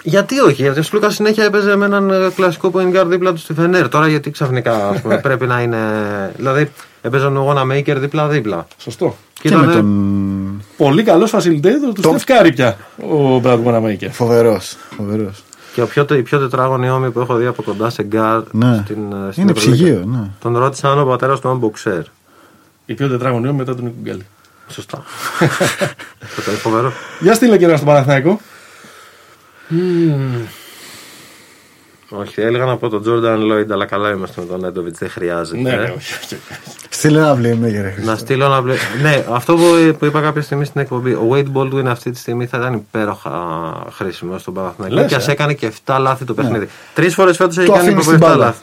Γιατί 0.04 0.40
όχι, 0.40 0.62
γιατί 0.62 0.80
ο 0.80 0.84
Σλούκα 0.84 1.10
συνέχεια 1.10 1.44
έπαιζε 1.44 1.76
με 1.76 1.86
έναν 1.86 2.10
ε, 2.10 2.30
κλασικό 2.36 2.72
point 2.74 2.96
guard 3.02 3.06
δίπλα 3.08 3.32
του 3.32 3.38
στη 3.38 3.54
Φενέρ. 3.54 3.90
Τώρα 3.90 4.08
γιατί 4.08 4.32
ξαφνικά 4.32 4.88
ας 4.90 5.02
πούμε, 5.02 5.18
πρέπει 5.28 5.46
να 5.48 5.62
είναι. 5.62 5.78
Δηλαδή 6.36 6.72
έπαιζε 7.02 7.26
ο 7.26 7.30
Γουοναμέικερ 7.30 8.00
δίπλα-δίπλα. 8.00 8.68
Σωστό. 8.78 9.16
Και 9.42 9.50
Και 9.50 9.56
με 9.56 9.64
ήταν. 9.64 9.74
τον. 9.76 10.64
Πολύ 10.78 11.04
καλός 11.04 11.32
facilitator 11.36 11.94
τους 11.94 12.06
τεσσάρη 12.06 12.54
πια 12.54 12.78
ο 13.10 13.40
Μπραντ 13.40 13.64
Γουοναμέικερ. 13.64 14.12
Φοβερός. 14.12 14.78
Φοβερός. 14.98 15.44
Και 15.74 15.82
ο 15.82 15.86
πιο, 15.88 16.06
η 16.12 16.22
πιο 16.22 16.40
τετράγωνη 16.40 16.90
ώμοι 16.90 17.12
που 17.12 17.20
έχω 17.20 17.36
δει 17.36 17.46
από 17.46 17.64
κοντά 17.64 17.90
σε 17.90 18.04
γκάρ 18.04 18.42
Ναι. 18.52 18.82
στην, 18.84 18.98
ε, 19.28 19.32
στην 19.32 19.44
Είναι 19.44 19.52
Ευρωλίγκα. 19.52 19.84
ψυγείο, 19.84 20.04
ναι. 20.06 20.30
Τον 20.40 20.58
ρώτησα 20.58 20.92
αν 20.92 21.00
ο 21.00 21.06
πατέρας 21.06 21.40
του 21.40 21.50
αν 21.50 21.58
μποξέρ. 21.58 22.02
Η 22.86 22.94
πιο 22.94 23.08
τετράγωνη 23.10 23.52
μετά 23.54 23.76
τον 23.76 23.84
Νίκο 23.84 24.00
Γκάλη. 24.00 24.26
Σωστά. 24.68 25.04
Αυτό 26.38 26.52
είναι 26.52 26.60
φοβερό. 26.60 26.94
Για 27.20 27.34
στείλε 27.34 27.58
και 27.58 27.66
ένα 27.66 27.76
στο 27.76 27.86
Παναθηναϊκό. 27.86 28.40
Όχι, 32.14 32.42
έλεγα 32.42 32.66
να 32.66 32.78
πω 32.78 32.90
τον 32.90 33.02
Τζόρνταν 33.02 33.42
Λόιντ, 33.42 33.72
αλλά 33.72 33.86
καλά 33.86 34.10
είμαστε 34.12 34.42
με 34.42 34.48
τον 34.48 34.66
Έντοβιτ, 34.66 34.98
δεν 34.98 35.10
χρειάζεται. 35.10 35.62
Ναι, 35.62 35.70
ε. 35.70 35.76
ναι, 35.76 35.94
όχι. 35.98 36.14
όχι. 36.24 36.38
Στείλε 36.90 37.18
ένα 37.18 37.36
βλέμμα, 37.36 37.66
κύριε 37.66 37.82
Να 37.84 37.92
Χριστό. 37.92 38.16
στείλω 38.16 38.46
ένα 38.46 38.62
βλέ... 38.62 38.76
ναι, 39.02 39.26
αυτό 39.32 39.56
που, 39.56 39.96
που 40.00 40.06
είπα 40.06 40.22
κάποια 40.22 40.42
στιγμή 40.42 40.66
στην 40.66 40.82
εκπομπή. 40.82 41.12
Ο 41.12 41.28
Wade 41.32 41.46
Baldwin 41.54 41.86
αυτή 41.86 42.12
τη 42.12 42.18
στιγμή 42.18 42.46
θα 42.46 42.58
ήταν 42.58 42.74
υπέροχα 42.74 43.32
χρήσιμο 43.92 44.38
στον 44.38 44.54
Παναθηναϊκό 44.54 44.96
Λες, 44.96 45.08
και 45.08 45.16
ας 45.16 45.28
ε. 45.28 45.32
έκανε 45.32 45.54
και 45.54 45.72
7 45.86 45.98
λάθη 46.00 46.26
το 46.26 46.34
παιχνίδι. 46.34 46.68
Τρεις 46.94 47.14
φορές 47.14 47.38
φέτος 47.38 47.58
έχει 47.58 47.66
Το 47.68 47.72
κάνει 47.74 47.84
αφήνει 47.88 48.02
από 48.02 48.10
στην 48.10 48.18
7 48.18 48.20
μπάλα. 48.20 48.36
λάθη. 48.46 48.62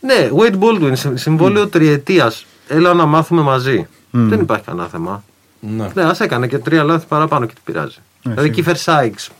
Ναι, 0.00 0.28
Wade 0.38 0.58
Baldwin, 0.64 0.92
συμ- 0.94 1.18
συμβόλαιο 1.18 1.68
τριετίας. 1.68 2.46
Έλα 2.68 2.94
να 2.94 3.04
μάθουμε 3.06 3.42
μαζί. 3.42 3.88
Δεν 4.10 4.40
υπάρχει 4.40 4.64
κανένα 4.64 4.86
θέμα. 4.88 5.24
Ναι. 5.60 5.88
Ναι, 5.94 6.02
ας 6.02 6.20
έκανε 6.20 6.46
και 6.46 6.58
τρία 6.58 6.82
λάθη 6.84 7.06
παραπάνω 7.08 7.46
και 7.46 7.52
τι 7.54 7.60
πειράζει. 7.64 7.96
δηλαδή, 8.22 8.50
Κίφερ 8.50 8.76
Σάικς. 8.76 9.30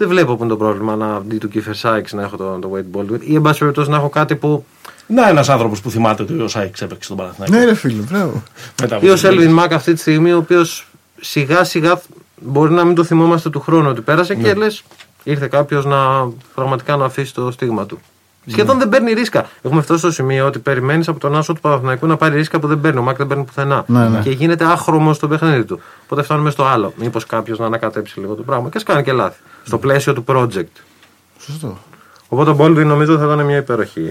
Δεν 0.00 0.08
βλέπω 0.08 0.36
που 0.36 0.42
είναι 0.42 0.52
το 0.52 0.56
πρόβλημα 0.56 0.96
να 0.96 1.14
αντί 1.14 1.38
του 1.38 1.48
Κίφερ 1.48 1.74
Σάικς 1.74 2.12
να 2.12 2.22
έχω 2.22 2.36
τον 2.36 2.60
το 2.60 2.70
Wade 2.74 2.98
Baldwin 2.98 3.20
ή 3.20 3.34
εν 3.34 3.42
πάση 3.42 3.58
περιπτώσει 3.58 3.90
να 3.90 3.96
έχω 3.96 4.08
κάτι 4.08 4.36
που. 4.36 4.64
Να 5.06 5.28
ένας 5.28 5.48
άνθρωπος 5.48 5.80
που 5.80 5.90
θυμάται 5.90 6.22
ότι 6.22 6.40
ο 6.40 6.48
Σάικς 6.48 6.82
έπαιξε 6.82 7.04
στον 7.04 7.16
Παναθηναϊκό. 7.16 7.56
Ναι, 7.56 7.64
ρε 7.64 7.74
φίλε, 7.74 8.02
μπράβο. 8.02 8.42
Μετά 8.80 8.96
από 8.96 9.06
Ή 9.06 9.08
ο 9.08 9.12
την 9.12 9.20
Σέλβιν 9.20 9.50
Μάκ 9.50 9.72
αυτή 9.72 9.92
τη 9.92 10.00
στιγμή, 10.00 10.32
ο 10.32 10.36
οποίος 10.36 10.86
σιγά 11.20 11.64
σιγά 11.64 12.02
μπορεί 12.40 12.72
να 12.72 12.84
μην 12.84 12.94
το 12.94 13.04
θυμόμαστε 13.04 13.50
του 13.50 13.60
χρόνου 13.60 13.88
ότι 13.88 14.00
πέρασε 14.00 14.34
και 14.34 14.54
λες, 14.54 14.84
ήρθε 15.22 15.48
κάποιος 15.48 15.84
να 15.84 16.28
πραγματικά 16.54 16.96
να 16.96 17.04
αφήσει 17.04 17.34
το 17.34 17.50
στίγμα 17.50 17.86
του. 17.86 18.00
Σχεδόν 18.46 18.78
δεν 18.78 18.88
παίρνει 18.88 19.12
ρίσκα. 19.12 19.48
Έχουμε 19.62 19.82
φτάσει 19.82 19.98
στο 19.98 20.10
σημείο 20.10 20.46
ότι 20.46 20.58
περιμένεις 20.58 21.08
από 21.08 21.20
τον 21.20 21.36
άσο 21.36 21.52
του 21.52 21.60
Παναθηναϊκού 21.60 22.06
να 22.06 22.16
πάρει 22.16 22.36
ρίσκα 22.36 22.58
που 22.58 22.66
δεν 22.66 22.80
παίρνει. 22.80 22.98
Ο 22.98 23.02
Μάκ 23.02 23.16
δεν 23.16 23.26
παίρνει 23.26 23.44
πουθενά. 23.44 23.84
Ναι, 23.86 24.08
ναι. 24.08 24.20
Και 24.20 24.30
γίνεται 24.30 24.64
άχρωμος 24.64 25.16
στο 25.16 25.28
παιχνίδι 25.28 25.64
του. 25.64 25.80
Οπότε 26.04 26.22
φτάνουμε 26.22 26.50
στο 26.50 26.64
άλλο. 26.64 26.92
Μήπως 26.96 27.26
κάποιος 27.26 27.58
να 27.58 27.66
ανακατέψει 27.66 28.20
λίγο 28.20 28.34
το 28.34 28.42
πράγμα 28.42 28.68
και 28.68 28.76
ας 28.76 28.82
κάνει 28.82 29.02
και 29.02 29.12
λάθη. 29.12 29.40
Στο 29.64 29.78
πλαίσιο 29.78 30.12
του 30.12 30.24
project. 30.28 30.82
Σωστό. 31.38 31.78
Οπότε 32.28 32.50
ο 32.50 32.56
Baldwin 32.58 32.84
νομίζω 32.84 33.18
θα 33.18 33.24
ήταν 33.24 33.44
μια 33.44 33.56
υπέροχη 33.56 34.10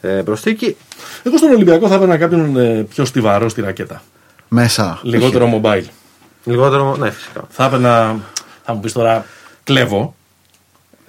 ε, 0.00 0.08
προσθήκη. 0.08 0.76
Εγώ 1.22 1.36
στον 1.36 1.50
Ολυμπιακό 1.50 1.88
θα 1.88 1.94
έπαιρνα 1.94 2.16
κάποιον 2.16 2.56
ε, 2.56 2.86
πιο 2.88 3.04
στιβαρό 3.04 3.48
στη 3.48 3.60
ρακέτα. 3.60 4.02
Μέσα. 4.48 4.98
Λιγότερο 5.02 5.60
mobile. 5.62 5.84
Λιγότερο. 6.44 6.96
Ναι, 6.96 7.10
φυσικά. 7.10 7.44
Θα 7.48 7.64
έπαιρνα, 7.64 8.16
θα 8.64 8.74
μου 8.74 8.80
πεις 8.80 8.92
τώρα, 8.92 9.24
κλέβω. 9.64 10.14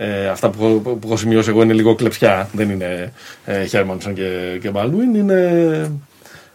Ε, 0.02 0.28
αυτά 0.28 0.50
που, 0.50 0.66
έχω- 0.66 0.80
που 0.80 1.00
έχω 1.06 1.18
σημειώσει 1.18 1.50
εγώ 1.50 1.62
είναι 1.62 1.74
λίγο 1.74 1.96
κλεψιά. 1.96 2.50
Δεν 2.54 2.70
είναι 2.70 3.14
ε, 3.46 3.66
Χέρμανσον 3.66 4.14
και, 4.14 4.58
και 4.62 4.70
Μπαλούιν. 4.70 5.16
Είναι. 5.16 5.92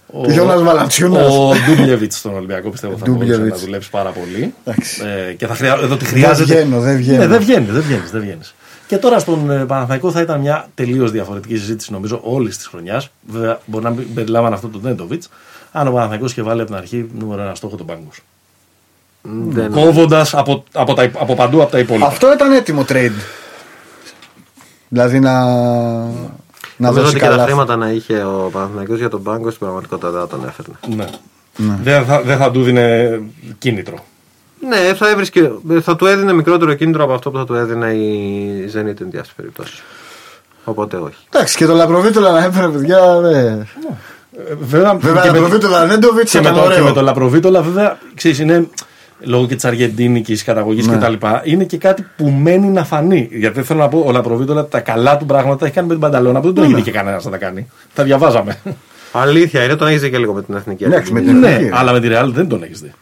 Ο, 0.07 0.31
Γιώνας 0.31 0.63
Βαλαντσιούνας. 0.63 1.33
Ο 1.37 1.53
Ντούμπλεβιτ 1.67 2.13
στον 2.13 2.35
Ολυμπιακό 2.35 2.71
πιστεύω 2.71 2.97
θα 2.97 3.05
μπορούσε 3.07 3.25
Ντούμπλεβιτς. 3.27 3.59
να 3.61 3.65
δουλέψει 3.65 3.91
πάρα 3.91 4.11
πολύ. 4.11 4.55
Εντάξει. 4.65 5.03
Ε, 5.29 5.33
και 5.33 5.47
θα 5.47 5.55
χρειά, 5.55 5.79
εδώ 5.83 5.97
τη 5.97 6.05
χρειάζεται. 6.05 6.55
βγαίνω, 6.55 6.81
δεν 6.81 6.97
βγαίνω. 6.97 7.19
Ναι, 7.19 7.27
δεν 7.27 7.39
βγαίνεις, 7.41 7.73
δεν 7.73 7.83
βγαίνεις. 7.83 8.11
Δεν 8.11 8.21
βγαίνεις. 8.21 8.55
Και 8.87 8.97
τώρα 8.97 9.19
στον 9.19 9.51
ε, 9.51 9.65
Παναθηναϊκό 9.65 10.11
θα 10.11 10.21
ήταν 10.21 10.41
μια 10.41 10.69
τελείως 10.75 11.11
διαφορετική 11.11 11.57
συζήτηση 11.57 11.93
νομίζω 11.93 12.21
όλης 12.25 12.57
της 12.57 12.67
χρονιάς. 12.67 13.11
Βέβαια, 13.27 13.61
μπορεί 13.67 13.85
να 13.85 13.91
μην 13.91 14.15
περιλάμβανε 14.15 14.55
αυτό 14.55 14.69
το 14.69 14.79
Ντέντοβιτ. 14.79 15.23
Αν 15.73 15.89
ο 15.89 15.91
Παναθηναϊκός 15.91 16.31
είχε 16.33 16.43
βάλει 16.43 16.61
από 16.61 16.71
την 16.71 16.79
αρχή 16.79 17.07
νούμερο 17.19 17.43
ένα 17.43 17.55
στόχο 17.55 17.77
τον 17.77 17.87
Πάγκο. 17.87 18.09
Δεν... 19.49 19.71
Κόβοντας 19.71 20.35
από, 20.35 20.65
από, 20.73 20.95
τα- 20.95 21.11
από 21.19 21.35
παντού 21.35 21.63
από 21.63 21.71
τα 21.71 21.79
υπόλοιπα. 21.79 22.07
Αυτό 22.07 22.33
ήταν 22.33 22.53
έτοιμο 22.53 22.85
trade. 22.89 23.11
Δηλαδή 24.89 25.21
να, 25.21 25.45
να 25.45 25.59
Νομίζω 26.77 27.01
δώσει 27.03 27.07
ότι 27.07 27.15
και 27.15 27.25
τα 27.25 27.31
καλά. 27.31 27.43
χρήματα 27.45 27.77
να 27.77 27.91
είχε 27.91 28.23
ο 28.23 28.49
Παναθηναϊκός 28.53 28.99
για 28.99 29.09
τον 29.09 29.23
πάγκο 29.23 29.49
στην 29.49 29.61
πραγματικότητα 29.61 30.11
δεν 30.11 30.21
θα 30.21 30.27
τον 30.27 30.45
έφερνε. 30.49 30.75
Ναι. 30.97 31.07
Δεν, 31.83 32.05
θα, 32.05 32.23
δεν 32.23 32.37
θα 32.39 32.51
του 32.51 32.63
δίνε 32.63 33.21
κίνητρο. 33.59 33.97
Ναι, 34.69 34.95
θα, 34.95 35.09
έβρισκε, 35.11 35.51
θα 35.83 35.97
του 35.97 36.07
έδινε 36.07 36.33
μικρότερο 36.33 36.75
κίνητρο 36.75 37.05
από 37.05 37.13
αυτό 37.13 37.31
που 37.31 37.37
θα 37.37 37.45
του 37.45 37.55
έδινε 37.55 37.93
η 37.93 38.71
Zenit 38.75 39.01
εν 39.01 39.11
διάστη 39.11 39.33
περιπτώσει. 39.37 39.83
Οπότε 40.65 40.97
όχι. 40.97 41.17
Εντάξει, 41.31 41.57
και 41.57 41.67
το 41.67 41.75
Λαπροβίτολα 41.75 42.31
να 42.33 42.45
έφερε 42.45 42.69
παιδιά. 42.69 43.21
Δε. 43.21 43.47
Ε, 43.47 43.65
Βέβαια, 44.61 44.95
Βέβαια, 44.95 45.23
και 45.23 45.31
με- 45.31 45.39
Λαπροβίτολα 45.39 45.85
Νέντοβιτ 45.87 46.29
και 46.31 46.41
με, 46.41 46.49
ήταν 46.49 46.55
το, 46.55 46.69
και 46.71 46.75
με 46.77 46.81
ωραίο. 46.81 46.93
το 46.93 47.01
Λαπροβίτολα, 47.03 47.63
βέβαια, 47.63 47.99
ξέρεις, 48.15 48.39
είναι 48.39 48.69
λόγω 49.27 49.47
και 49.47 49.55
της 49.55 49.65
αργεντίνικης 49.65 50.45
καταγωγής 50.45 50.87
Ναι. 50.87 50.97
κτλ. 50.97 51.13
Είναι 51.45 51.65
και 51.65 51.77
κάτι 51.79 52.07
που 52.17 52.29
μένει 52.31 52.67
να 52.67 52.85
φανεί. 52.85 53.29
Γιατί 53.33 53.63
θέλω 53.63 53.81
να 53.81 53.89
πω, 53.89 54.03
ο 54.07 54.11
Λαπροβίτολα 54.13 54.67
τα 54.67 54.81
καλά 54.81 55.17
του 55.17 55.27
πράγματα 55.27 55.59
τα 55.59 55.65
έχει 55.67 55.75
κάνει 55.75 55.87
με 55.87 55.93
την 55.93 56.03
Πανταλώνα 56.03 56.41
που 56.41 56.47
δεν 56.47 56.55
τον 56.55 56.65
έχει 56.65 56.75
δει 56.75 56.83
και 56.83 56.91
κανένας 56.91 57.25
να 57.25 57.31
τα 57.31 57.37
κάνει. 57.37 57.67
Τα 57.95 58.05
διαβάζαμε. 58.05 58.59
Αλήθεια 59.13 59.65
είναι, 59.65 59.77
τον 59.77 59.89
έχεις 59.89 60.01
δει 60.01 60.11
και 60.11 60.19
λίγο 60.19 60.33
με 60.33 60.43
την 60.43 60.55
εθνική. 60.55 60.85
Εντάξει, 60.85 61.13
με 61.13 61.19
Αργεντινή. 61.19 61.41
την 61.43 61.51
ναι, 61.51 61.57
εθνική. 61.57 61.77
αλλά 61.79 61.93
με 61.93 62.01
τη 62.01 62.09
Real 62.11 62.29
δεν 62.33 62.49
τον 62.49 62.63
έχεις 62.63 62.81
δει. 62.81 62.93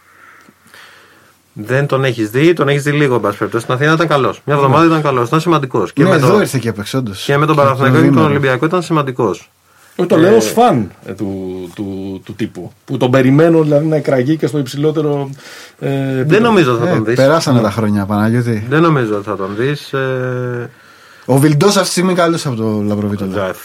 Δεν 1.53 1.87
τον 1.87 2.05
έχεις 2.05 2.31
δει, 2.31 2.53
τον 2.53 2.69
έχεις 2.69 2.83
δει 2.83 2.91
λίγο, 2.91 3.15
εν 3.15 3.21
πάση 3.21 3.39
περιπτώσει. 3.39 3.65
Στην 3.65 3.75
Αθήνα 3.77 3.93
ήταν 3.93 4.07
καλός. 4.09 4.41
Μια 4.45 4.57
εβδομάδα 4.57 4.85
ήταν 4.87 5.03
καλός, 5.03 5.27
ήταν 5.29 5.41
σημαντικός. 5.41 5.93
Και, 5.93 6.03
Ναι, 6.03 6.09
με 6.09 6.15
εδώ 6.15 6.29
το, 6.33 6.41
ήρθε 6.41 6.59
και 6.59 6.69
έπαιξε, 6.69 6.97
όντως. 6.97 7.25
και 7.25 7.37
με 7.37 7.47
τον 7.47 7.55
Και 7.57 7.61
Παναθηναϊκό 7.63 7.95
το 7.97 8.01
και 8.03 8.07
τον 8.07 8.15
δίμερο. 8.15 8.31
Ολυμπιακό 8.31 8.65
ήταν 8.67 8.83
σημαντικός. 8.83 9.51
Όχι, 9.97 10.09
το 10.09 10.17
λέω 10.17 10.37
ως 10.37 10.47
φαν 10.47 10.91
ε, 11.07 11.13
του, 11.13 11.71
του, 11.75 12.21
του 12.25 12.35
τύπου. 12.35 12.73
Που 12.85 12.97
τον 12.97 13.11
περιμένω 13.11 13.63
δηλαδή 13.63 13.87
να 13.87 13.97
εκραγεί 13.97 14.37
και 14.37 14.47
στο 14.47 14.59
υψηλότερο. 14.59 15.31
Ε, 15.79 15.89
Δεν 15.89 16.19
επίπεδο. 16.19 16.43
νομίζω 16.43 16.73
ότι 16.75 16.83
θα 16.85 16.89
Ε, 16.91 16.93
τον 16.95 17.05
δεις. 17.05 17.15
περάσανε 17.15 17.61
τα 17.61 17.71
χρόνια, 17.71 18.07
Παναγιώτη. 18.07 18.67
Δεν 18.69 18.83
νομίζω 18.83 19.15
ότι 19.17 19.25
θα 19.25 19.37
τον 19.37 19.57
δεις. 19.57 19.93
Ε... 19.93 20.71
Ο 21.25 21.39
Βιλντός 21.39 21.69
αυτή 21.71 21.83
τη 21.83 21.91
στιγμή 21.91 22.11
είναι 22.13 22.21
καλός 22.21 22.47
από 22.47 22.57
το 22.57 22.83
Λαπροβίτολα. 22.83 23.31
Τζάεφ. 23.33 23.59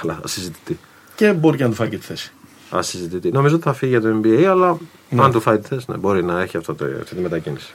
Καλά, 0.00 0.20
ασυζητητή. 0.24 0.78
Και 1.14 1.32
μπορεί 1.32 1.56
και 1.56 1.62
να 1.62 1.68
του 1.68 1.74
φάει 1.74 1.88
και 1.88 1.96
τη 1.98 2.04
θέση. 2.06 2.32
Ασυζητητή. 2.70 3.30
Νομίζω 3.30 3.54
ότι 3.54 3.64
θα 3.64 3.72
φύγει 3.72 3.90
για 3.90 4.00
το 4.00 4.20
NBA, 4.24 4.42
αλλά 4.50 4.78
αν 5.16 5.32
του 5.32 5.40
φάει 5.40 5.58
τη 5.58 5.68
θέση, 5.68 5.84
ναι, 5.88 5.96
μπορεί 5.96 6.24
να 6.24 6.40
έχει 6.40 6.56
αυτό 6.56 6.74
το, 6.74 6.84
αυτή 7.02 7.14
τη 7.14 7.20
μετακίνηση. 7.20 7.66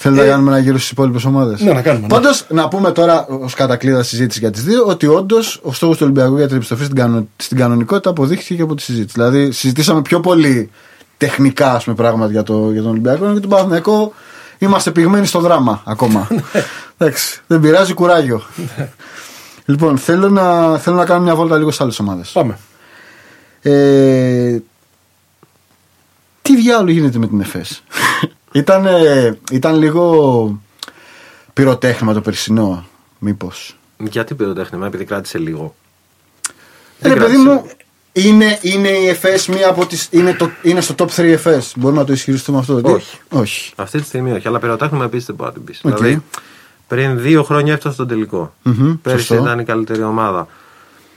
Θέλει 0.00 0.16
να 0.16 0.24
κάνουμε 0.24 0.50
ένα 0.50 0.58
γύρο 0.58 0.78
στις 0.78 0.90
υπόλοιπες 0.90 1.24
ομάδες; 1.24 1.60
Ναι, 1.60 1.72
να 1.72 1.82
κάνουμε, 1.82 2.06
ναι. 2.06 2.14
Πάντως, 2.14 2.46
να 2.48 2.68
πούμε 2.68 2.90
τώρα 2.90 3.26
ως 3.26 3.54
κατακλείδα 3.54 4.02
συζήτηση 4.02 4.38
για 4.38 4.50
τις 4.50 4.62
δύο 4.62 4.84
ότι 4.84 5.06
όντως 5.06 5.60
ο 5.62 5.72
στόχος 5.72 5.96
του 5.96 6.02
Ολυμπιακού 6.04 6.36
για 6.36 6.46
την 6.46 6.56
επιστροφή 6.56 6.84
στην, 6.84 6.96
κανο- 6.96 7.28
στην 7.36 7.56
κανονικότητα 7.56 8.10
αποδείχθηκε 8.10 8.54
και 8.54 8.62
από 8.62 8.74
τη 8.74 8.82
συζήτηση. 8.82 9.12
Δηλαδή, 9.14 9.52
συζητήσαμε 9.52 10.02
πιο 10.02 10.20
πολύ 10.20 10.70
τεχνικά 11.16 11.72
ας 11.74 11.84
πούμε, 11.84 11.96
πράγματα 11.96 12.30
για, 12.30 12.42
το, 12.42 12.70
για 12.72 12.82
τον 12.82 12.90
Ολυμπιακό 12.90 13.32
και 13.34 13.40
τον 13.40 13.50
Παναθηναϊκό 13.50 14.12
είμαστε 14.58 14.90
πυγμένοι 14.90 15.26
στο 15.26 15.40
δράμα 15.40 15.82
ακόμα. 15.86 16.28
Εντάξει, 16.98 17.40
δεν 17.46 17.60
πειράζει, 17.60 17.94
κουράγιο. 17.94 18.42
λοιπόν, 19.64 19.98
θέλω 19.98 20.28
να, 20.28 20.78
θέλω 20.78 20.96
να 20.96 21.04
κάνω 21.04 21.22
μια 21.22 21.34
βόλτα 21.34 21.56
λίγο 21.56 21.70
σε 21.70 21.82
άλλες 21.82 21.98
ομάδες. 21.98 22.30
Πάμε. 22.32 22.58
Ε, 23.62 24.58
τι 26.42 26.56
διάλογο 26.56 26.90
γίνεται 26.90 27.18
με 27.18 27.26
την 27.26 27.40
ΕΦΕΣ; 27.40 27.82
Ήταν, 28.52 28.86
ε, 28.86 29.38
ήταν 29.52 29.76
λίγο 29.76 30.60
πυροτέχνημα 31.52 32.12
το 32.12 32.20
περσινό, 32.20 32.84
μήπως. 33.18 33.76
Γιατί 33.98 34.34
πυροτέχνημα, 34.34 34.86
επειδή 34.86 35.04
κράτησε 35.04 35.38
λίγο. 35.38 35.74
Ε, 36.48 36.52
Δεν 37.08 37.12
ρε 37.14 37.20
παιδί 37.20 37.32
κράτησε. 37.44 37.52
μου, 37.54 37.70
είναι, 38.12 38.58
είναι 38.62 38.88
η 38.88 39.06
ΕΦΕΣ 39.08 39.46
μία 39.48 39.68
από 39.68 39.86
τις... 39.86 40.08
Είναι, 40.10 40.34
το, 40.34 40.50
είναι 40.62 40.80
στο 40.80 40.94
top 40.98 41.04
3 41.06 41.18
ΕΦΕΣ. 41.18 41.72
Μπορούμε 41.76 42.00
να 42.00 42.06
το 42.06 42.12
ισχυριστούμε 42.12 42.58
αυτό. 42.58 42.74
ότι- 42.74 42.90
Όχι. 42.92 43.16
Όχι. 43.28 43.72
Αυτή 43.76 44.00
τη 44.00 44.06
στιγμή 44.06 44.32
όχι, 44.32 44.48
αλλά 44.48 44.58
πυροτέχνημα 44.58 45.04
επίσης 45.04 45.26
δεν 45.26 45.34
μπορεί 45.34 45.48
να 45.48 45.54
την 45.54 45.64
πεις. 45.64 45.80
Οκ. 45.84 45.94
Δηλαδή, 45.96 46.22
πριν 46.88 47.20
δύο 47.20 47.42
χρόνια 47.42 47.72
έφτασε 47.72 47.94
στον 47.94 48.08
τελικό. 48.08 48.54
Μμμ, 48.62 48.94
Πέρυσι 49.02 49.24
σωστό. 49.26 49.42
ήταν 49.42 49.58
η 49.58 49.64
καλύτερη 49.64 50.02
ομάδα. 50.02 50.48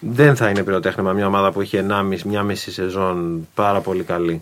Δεν 0.09 0.35
θα 0.35 0.49
είναι 0.49 0.63
πυροτέχνημα 0.63 1.11
μια 1.13 1.27
ομάδα 1.27 1.51
που 1.51 1.61
είχε 1.61 1.85
1,5 1.89 2.21
μια 2.25 2.43
μισή 2.43 2.71
σεζόν 2.71 3.47
πάρα 3.53 3.79
πολύ 3.79 4.03
καλή. 4.03 4.41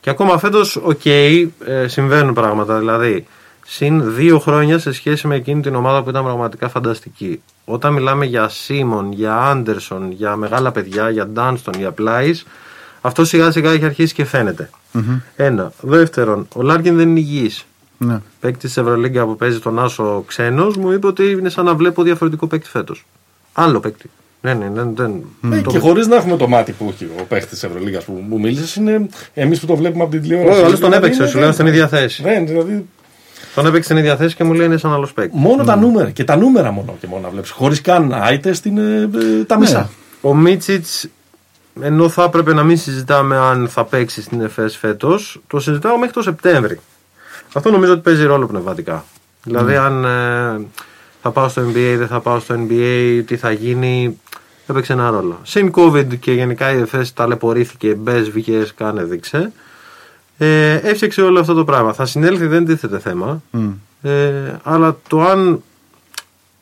Και 0.00 0.10
ακόμα 0.10 0.38
φέτος, 0.38 0.76
οκ, 0.76 1.04
ε, 1.06 1.48
συμβαίνουν 1.86 2.34
πράγματα. 2.34 2.78
Δηλαδή, 2.78 3.26
συν 3.66 4.14
δύο 4.14 4.38
χρόνια 4.38 4.78
σε 4.78 4.92
σχέση 4.92 5.26
με 5.26 5.34
εκείνη 5.34 5.60
την 5.62 5.74
ομάδα 5.74 6.02
που 6.02 6.10
ήταν 6.10 6.24
πραγματικά 6.24 6.68
φανταστική. 6.68 7.42
Όταν 7.64 7.92
μιλάμε 7.92 8.24
για 8.24 8.48
Σιμόν, 8.48 9.12
για 9.12 9.36
Άντερσον, 9.36 10.10
για 10.12 10.36
μεγάλα 10.36 10.72
παιδιά, 10.72 11.10
για 11.10 11.26
Ντάνστον, 11.26 11.74
για 11.78 11.90
Πλάις, 11.90 12.46
αυτό 13.00 13.24
σιγά 13.24 13.50
σιγά 13.50 13.70
έχει 13.70 13.84
αρχίσει 13.84 14.14
και 14.14 14.24
φαίνεται 14.24 14.70
Ένα. 15.36 15.72
Δεύτερον, 15.80 16.48
ο 16.54 16.62
Λάρκιν 16.62 16.96
δεν 16.96 17.08
είναι 17.08 17.20
υγιής 17.20 17.64
Ναι. 17.98 18.20
παίκτης 18.40 18.58
της 18.58 18.76
Ευρωλίγκα 18.76 19.24
που 19.24 19.36
παίζει 19.36 19.58
τον 19.58 19.78
άσο 19.78 20.24
ξένος, 20.26 20.76
μου 20.76 20.90
είπε 20.92 21.06
ότι 21.06 21.30
είναι 21.30 21.48
σαν 21.48 21.64
να 21.64 21.74
βλέπω 21.74 22.02
διαφορετικό 22.02 22.46
παίκτη 22.46 22.68
φέτος. 22.68 23.06
Άλλο 23.52 23.80
παίκτη. 23.80 24.10
Ναι, 24.42 24.54
ναι, 24.54 24.70
δεν. 24.74 24.94
δεν 24.94 25.22
Ε, 25.52 25.60
το... 25.60 25.70
Και 25.70 25.78
χωρίς 25.78 26.06
να 26.06 26.16
έχουμε 26.16 26.36
το 26.36 26.48
μάτι 26.48 26.72
που 26.72 26.88
έχει 26.94 27.04
ο 27.20 27.24
παίχτης 27.28 27.58
της 27.58 27.66
Ευρωλίγκας 27.66 28.04
που 28.04 28.24
μου 28.28 28.40
μίλησες, 28.40 28.76
είναι 28.76 29.06
εμείς 29.34 29.60
που 29.60 29.66
το 29.66 29.76
βλέπουμε 29.76 30.02
από 30.02 30.12
την 30.12 30.22
τηλεόραση. 30.22 30.50
Όχι, 30.50 30.60
ο 30.60 30.64
άλλος 30.66 30.80
τον 30.80 30.88
Δηλαδή, 30.88 31.04
έπαιξε, 31.06 31.22
είναι- 31.22 31.30
σου 31.30 31.38
λέω 31.38 31.52
στην 31.52 31.66
ίδια 31.66 31.88
θέση. 31.88 32.22
Δεν, 32.22 32.46
δηλαδή, 32.46 32.86
Τον 33.54 33.66
έπαιξε 33.66 33.82
στην 33.82 33.96
ίδια 33.96 34.16
θέση 34.16 34.34
και 34.36 34.44
μου 34.44 34.52
λέει 34.52 34.66
είναι 34.66 34.76
σαν 34.76 34.92
άλλος 34.92 35.12
παίκτης. 35.12 35.40
μόνο 35.40 35.64
τα 35.64 35.76
νούμερα. 35.76 36.10
Και 36.10 36.24
τα 36.24 36.36
νούμερα 36.36 36.70
μόνο 36.70 36.96
και 37.00 37.06
μόνο 37.06 37.22
να 37.22 37.28
βλέπεις. 37.28 37.50
Χωρίς 37.50 37.80
καν 37.80 38.12
eye 38.14 38.34
test 38.34 38.60
είναι 38.64 39.08
ε, 39.40 39.44
τα 39.44 39.58
μισά. 39.58 39.90
Ο 40.20 40.34
Μίτσιτς, 40.34 41.08
ενώ 41.82 42.08
θα 42.08 42.22
έπρεπε 42.24 42.54
να 42.54 42.62
μην 42.62 42.76
συζητάμε 42.76 43.36
αν 43.36 43.68
θα 43.68 43.84
παίξει 43.84 44.22
στην 44.22 44.40
ΕΦΕΣ 44.40 44.76
φέτος, 44.76 45.40
το 45.46 45.60
συζητάω 45.60 45.98
μέχρι 45.98 46.14
το 46.14 46.22
Σεπτέμβρη. 46.22 46.80
Αυτό 47.54 47.70
νομίζω 47.70 47.92
ότι 47.92 48.00
παίζει 48.00 48.24
ρόλο 48.24 48.46
πνευματικά. 48.46 49.04
Δηλαδή, 49.44 49.76
αν 49.76 50.04
ε, 50.04 50.66
θα 51.22 51.30
πάω 51.30 51.48
στο 51.48 51.62
NBA, 51.62 51.94
δεν 51.98 52.06
θα 52.06 52.20
πάω 52.20 52.38
στο 52.38 52.54
NBA, 52.54 53.22
τι 53.26 53.36
θα 53.36 53.50
γίνει, 53.50 54.20
έπαιξε 54.66 54.92
ένα 54.92 55.10
ρόλο. 55.10 55.40
Συν 55.42 55.72
COVID 55.74 56.18
και 56.18 56.32
γενικά 56.32 56.72
η 56.72 56.80
ΕΦΕΣ 56.80 57.12
ταλαιπωρήθηκε, 57.12 57.94
μπες, 57.94 58.30
βγήκες, 58.30 58.74
κάνε, 58.74 59.02
δείξε. 59.02 59.52
Ε, 60.38 60.74
έφτιαξε 60.74 61.22
όλο 61.22 61.40
αυτό 61.40 61.54
το 61.54 61.64
πράγμα. 61.64 61.92
Θα 61.92 62.06
συνέλθει, 62.06 62.46
δεν 62.46 62.64
τίθεται 62.64 62.98
θέμα. 62.98 63.42
Ε, 64.02 64.10
αλλά 64.62 64.96
το 65.08 65.22
αν. 65.22 65.62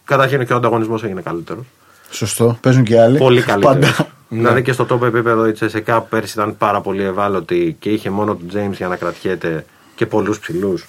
Καταρχήν 0.04 0.46
και 0.46 0.52
ο 0.52 0.56
ανταγωνισμός 0.56 1.04
έγινε 1.04 1.20
καλύτερος. 1.20 1.64
Σωστό. 2.10 2.58
Παίζουν 2.60 2.84
και 2.84 3.00
άλλοι. 3.00 3.18
Πολύ 3.18 3.42
καλύτερος. 3.42 3.76
Πάντα. 3.76 4.08
Δηλαδή 4.28 4.62
και 4.62 4.72
στο 4.72 4.86
top 4.90 5.02
επίπεδο 5.02 5.46
η 5.46 5.52
Τσεσεκά 5.52 6.00
πέρσι 6.00 6.32
ήταν 6.36 6.56
πάρα 6.56 6.80
πολύ 6.80 7.02
ευάλωτη 7.02 7.76
και 7.78 7.90
είχε 7.90 8.10
μόνο 8.10 8.36
τον 8.36 8.48
James 8.52 8.76
για 8.76 8.88
να 8.88 8.96
κρατιέται 8.96 9.64
και 9.94 10.06
πολλούς 10.06 10.38
ψηλούς. 10.38 10.86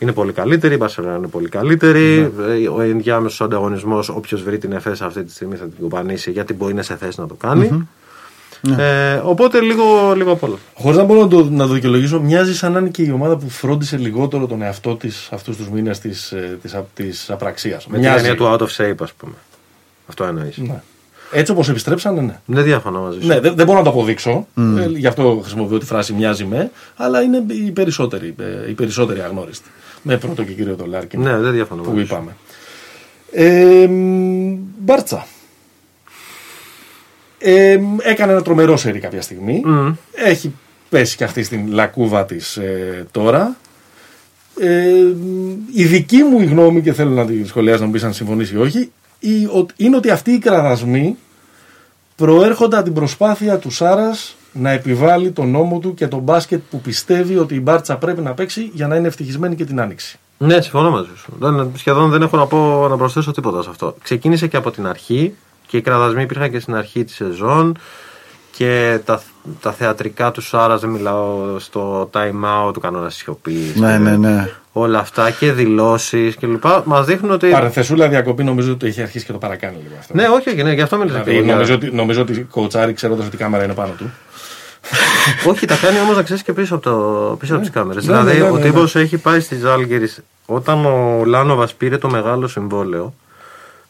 Είναι 0.00 0.12
πολύ 0.12 0.32
καλύτερη, 0.32 0.74
η 0.74 0.76
Μπαρσελόνα 0.80 1.16
είναι 1.16 1.26
πολύ 1.26 1.48
καλύτερη. 1.48 2.32
Ε, 2.62 2.68
Ο 2.68 2.80
ενδιάμεσος 2.80 3.40
ανταγωνισμός, 3.40 4.08
όποιος 4.08 4.42
βρει 4.42 4.58
την 4.58 4.72
ΕΦΕΣ 4.72 5.00
αυτή 5.00 5.24
τη 5.24 5.32
στιγμή 5.32 5.56
θα 5.56 5.64
την 5.64 5.78
κουμπανίσει 5.80 6.30
γιατί 6.30 6.52
μπορεί 6.52 6.74
να 6.74 6.78
είναι 6.78 6.82
σε 6.82 6.96
θέση 6.96 7.20
να 7.20 7.26
το 7.26 7.34
κάνει. 7.34 7.88
Ε, 8.78 9.20
οπότε 9.24 9.60
λίγο, 9.60 10.12
λίγο 10.16 10.32
απ' 10.32 10.42
όλα. 10.42 10.56
Χωρίς 10.74 10.96
να 10.96 11.04
μπορώ 11.04 11.20
να 11.20 11.28
το, 11.28 11.44
να 11.50 11.66
το 11.66 11.72
δικαιολογήσω, 11.72 12.20
μοιάζει 12.20 12.54
σαν 12.54 12.72
να 12.72 12.78
είναι 12.78 12.88
και 12.88 13.02
η 13.02 13.10
ομάδα 13.10 13.36
που 13.36 13.48
φρόντισε 13.48 13.96
λιγότερο 13.96 14.46
τον 14.46 14.62
εαυτό 14.62 14.96
της 14.96 15.28
αυτούς 15.32 15.56
τους 15.56 15.68
μήνες 15.68 15.98
της 15.98 16.34
της, 16.62 16.74
της 16.94 17.30
απραξίας. 17.30 17.86
Με 17.86 17.98
την 17.98 18.06
έννοια 18.06 18.34
του 18.34 18.44
out 18.44 18.58
of 18.58 18.68
shape, 18.76 19.02
ας 19.02 19.12
πούμε. 19.12 19.32
Αυτό 20.06 20.24
εννοείς. 20.24 20.56
Ναι. 20.58 20.82
Έτσι 21.32 21.52
όπως 21.52 21.68
επιστρέψανε, 21.68 22.20
ναι. 22.20 22.40
Δεν 22.44 22.64
διαφωνώ 22.64 23.00
μαζί 23.00 23.20
σου. 23.20 23.26
Ναι, 23.26 23.40
δεν, 23.40 23.54
δεν 23.54 23.66
μπορώ 23.66 23.78
να 23.78 23.84
το 23.84 23.90
αποδείξω. 23.90 24.46
Ε, 24.56 24.86
γι' 24.86 25.06
αυτό 25.06 25.38
χρησιμοποιώ 25.42 25.78
τη 25.78 25.86
φράση 25.86 26.12
μοιάζει 26.12 26.44
με, 26.44 26.70
αλλά 26.96 27.22
είναι 27.22 27.44
οι 27.48 27.70
περισσότεροι, 27.70 28.34
ε, 28.38 28.70
οι 28.70 28.72
περισσότεροι 28.72 29.20
αγνώριστοι. 29.20 29.68
Με 30.02 30.16
πρώτο 30.18 30.42
και 30.44 30.52
κύριο 30.52 30.74
τον 30.76 30.88
Λάρκιν 30.88 31.20
Ναι, 31.20 31.36
δεν 31.38 31.52
διαφωνώ 31.52 31.82
που 31.82 31.90
μαζί 31.90 32.06
σου. 32.06 32.12
είπαμε. 32.14 32.36
Ε, 33.32 33.86
μ, 33.86 34.56
Μπάρτσα. 34.78 35.26
Ε, 37.38 37.76
μ, 37.76 37.96
έκανε 38.02 38.32
ένα 38.32 38.42
τρομερό 38.42 38.76
σερί 38.76 38.98
κάποια 38.98 39.22
στιγμή. 39.22 39.62
Μμ. 39.64 39.92
Έχει 40.12 40.52
πέσει 40.88 41.16
και 41.16 41.24
αυτή 41.24 41.42
στην 41.42 41.66
λακκούβα 41.72 42.24
της 42.24 42.56
ε, 42.56 43.06
τώρα. 43.10 43.56
Ε, 44.60 44.92
μ, 45.20 45.50
η 45.74 45.84
δική 45.84 46.16
μου 46.22 46.40
η 46.40 46.44
γνώμη 46.44 46.80
και 46.82 46.92
θέλω 46.92 47.10
να 47.10 47.26
τη 47.26 47.46
σχολιάσω 47.46 47.80
να 47.80 47.86
μου 47.86 47.92
πεις 47.92 48.02
αν 48.04 48.12
συμφωνήσει 48.12 48.54
ή 48.54 48.58
όχι 48.58 48.90
η- 49.18 49.44
ο- 49.44 49.66
είναι 49.76 49.96
ότι 49.96 50.10
αυτοί 50.10 50.30
οι 50.32 50.38
κραδασμοί 50.38 51.16
προέρχονται 52.16 52.76
από 52.76 52.84
την 52.84 52.94
προσπάθεια 52.94 53.58
του 53.58 53.70
Σάρας 53.70 54.36
να 54.52 54.70
επιβάλλει 54.70 55.30
τον 55.30 55.50
νόμο 55.50 55.78
του 55.78 55.94
και 55.94 56.06
τον 56.06 56.18
μπάσκετ 56.20 56.60
που 56.70 56.80
πιστεύει 56.80 57.36
ότι 57.38 57.54
η 57.54 57.60
Μπάρτσα 57.62 57.96
πρέπει 57.96 58.20
να 58.20 58.32
παίξει 58.32 58.70
για 58.74 58.86
να 58.86 58.96
είναι 58.96 59.06
ευτυχισμένη 59.08 59.54
και 59.54 59.64
την 59.64 59.80
άνοιξη. 59.80 60.18
Ναι, 60.38 60.60
συμφωνώ 60.60 60.90
μαζί 60.90 61.10
σου. 61.16 61.32
Δεν, 61.38 61.70
σχεδόν 61.76 62.10
δεν 62.10 62.22
έχω 62.22 62.36
να, 62.36 62.46
πω, 62.46 62.86
να 62.90 62.96
προσθέσω 62.96 63.30
τίποτα 63.32 63.62
σε 63.62 63.68
αυτό. 63.70 63.94
Ξεκίνησε 64.02 64.46
και 64.46 64.56
από 64.56 64.70
την 64.70 64.86
αρχή 64.86 65.34
και 65.66 65.76
οι 65.76 65.80
κραδασμοί 65.80 66.22
υπήρχαν 66.22 66.50
και 66.50 66.58
στην 66.60 66.74
αρχή 66.74 67.04
της 67.04 67.14
σεζόν 67.14 67.76
και 68.56 68.98
τα, 69.04 69.22
τα 69.60 69.72
θεατρικά 69.72 70.30
του 70.30 70.40
Σάρας, 70.40 70.80
δεν 70.80 70.90
μιλάω 70.90 71.58
στο 71.58 72.10
time 72.12 72.66
out 72.68 72.72
του 72.72 72.80
κανόνα 72.80 73.10
σιωπής. 73.10 73.74
Ναι, 73.76 73.98
ναι, 73.98 74.16
ναι. 74.16 74.48
Όλα 74.72 74.98
αυτά 74.98 75.30
και 75.30 75.52
δηλώσεις 75.52 76.36
κλπ. 76.36 76.64
Μας 76.84 77.06
δείχνουν 77.06 77.30
ότι. 77.32 77.48
Παρενθεσούλα 77.48 78.08
διακοπή 78.08 78.44
νομίζω 78.44 78.72
ότι 78.72 78.86
έχει 78.86 79.02
αρχίσει 79.02 79.24
και 79.26 79.32
το 79.32 79.38
παρακάνει 79.38 79.76
λίγο 79.82 79.94
αυτό. 79.98 80.14
Ναι, 80.14 80.28
όχι, 80.28 80.48
όχι, 80.48 80.62
ναι, 80.62 80.72
γι' 80.72 80.80
αυτό 80.80 80.96
μίλησα 80.96 81.18
και 81.18 81.22
Δηλαδή, 81.30 81.36
εγώ. 81.38 81.44
για- 81.46 81.54
νομίζω, 81.54 81.74
ότι, 81.74 81.90
νομίζω 81.96 82.20
ότι 82.20 82.46
κοουτσάρει 82.50 82.92
ξέροντας 82.92 83.26
ότι 83.26 83.36
η 83.36 83.38
κάμερα 83.38 83.64
είναι 83.64 83.74
πάνω 83.74 83.92
του. 83.98 84.10
Όχι, 85.46 85.66
τα 85.66 85.76
κάνει 85.76 86.00
όμως 86.00 86.16
να 86.16 86.22
ξέρεις 86.22 86.42
και 86.42 86.52
πίσω 86.52 86.74
από, 86.74 86.82
το, 86.82 87.36
πίσω 87.36 87.52
από 87.52 87.62
τις 87.62 87.70
κάμερες. 87.70 88.06
Ναι, 88.06 88.12
δηλαδή, 88.12 88.38
ναι, 88.38 88.44
ναι, 88.44 88.50
ο 88.50 88.56
ναι, 88.56 88.62
τύπος 88.62 88.96
έχει 88.96 89.16
πάει 89.16 89.40
στι 89.40 89.56
Ζάλγκερι 89.56 90.08
όταν 90.46 90.84
ο 90.84 91.24
Λάνοβας 91.24 91.74
πήρε 91.74 91.98
το 91.98 92.10
μεγάλο 92.10 92.48
συμβόλαιο. 92.48 93.14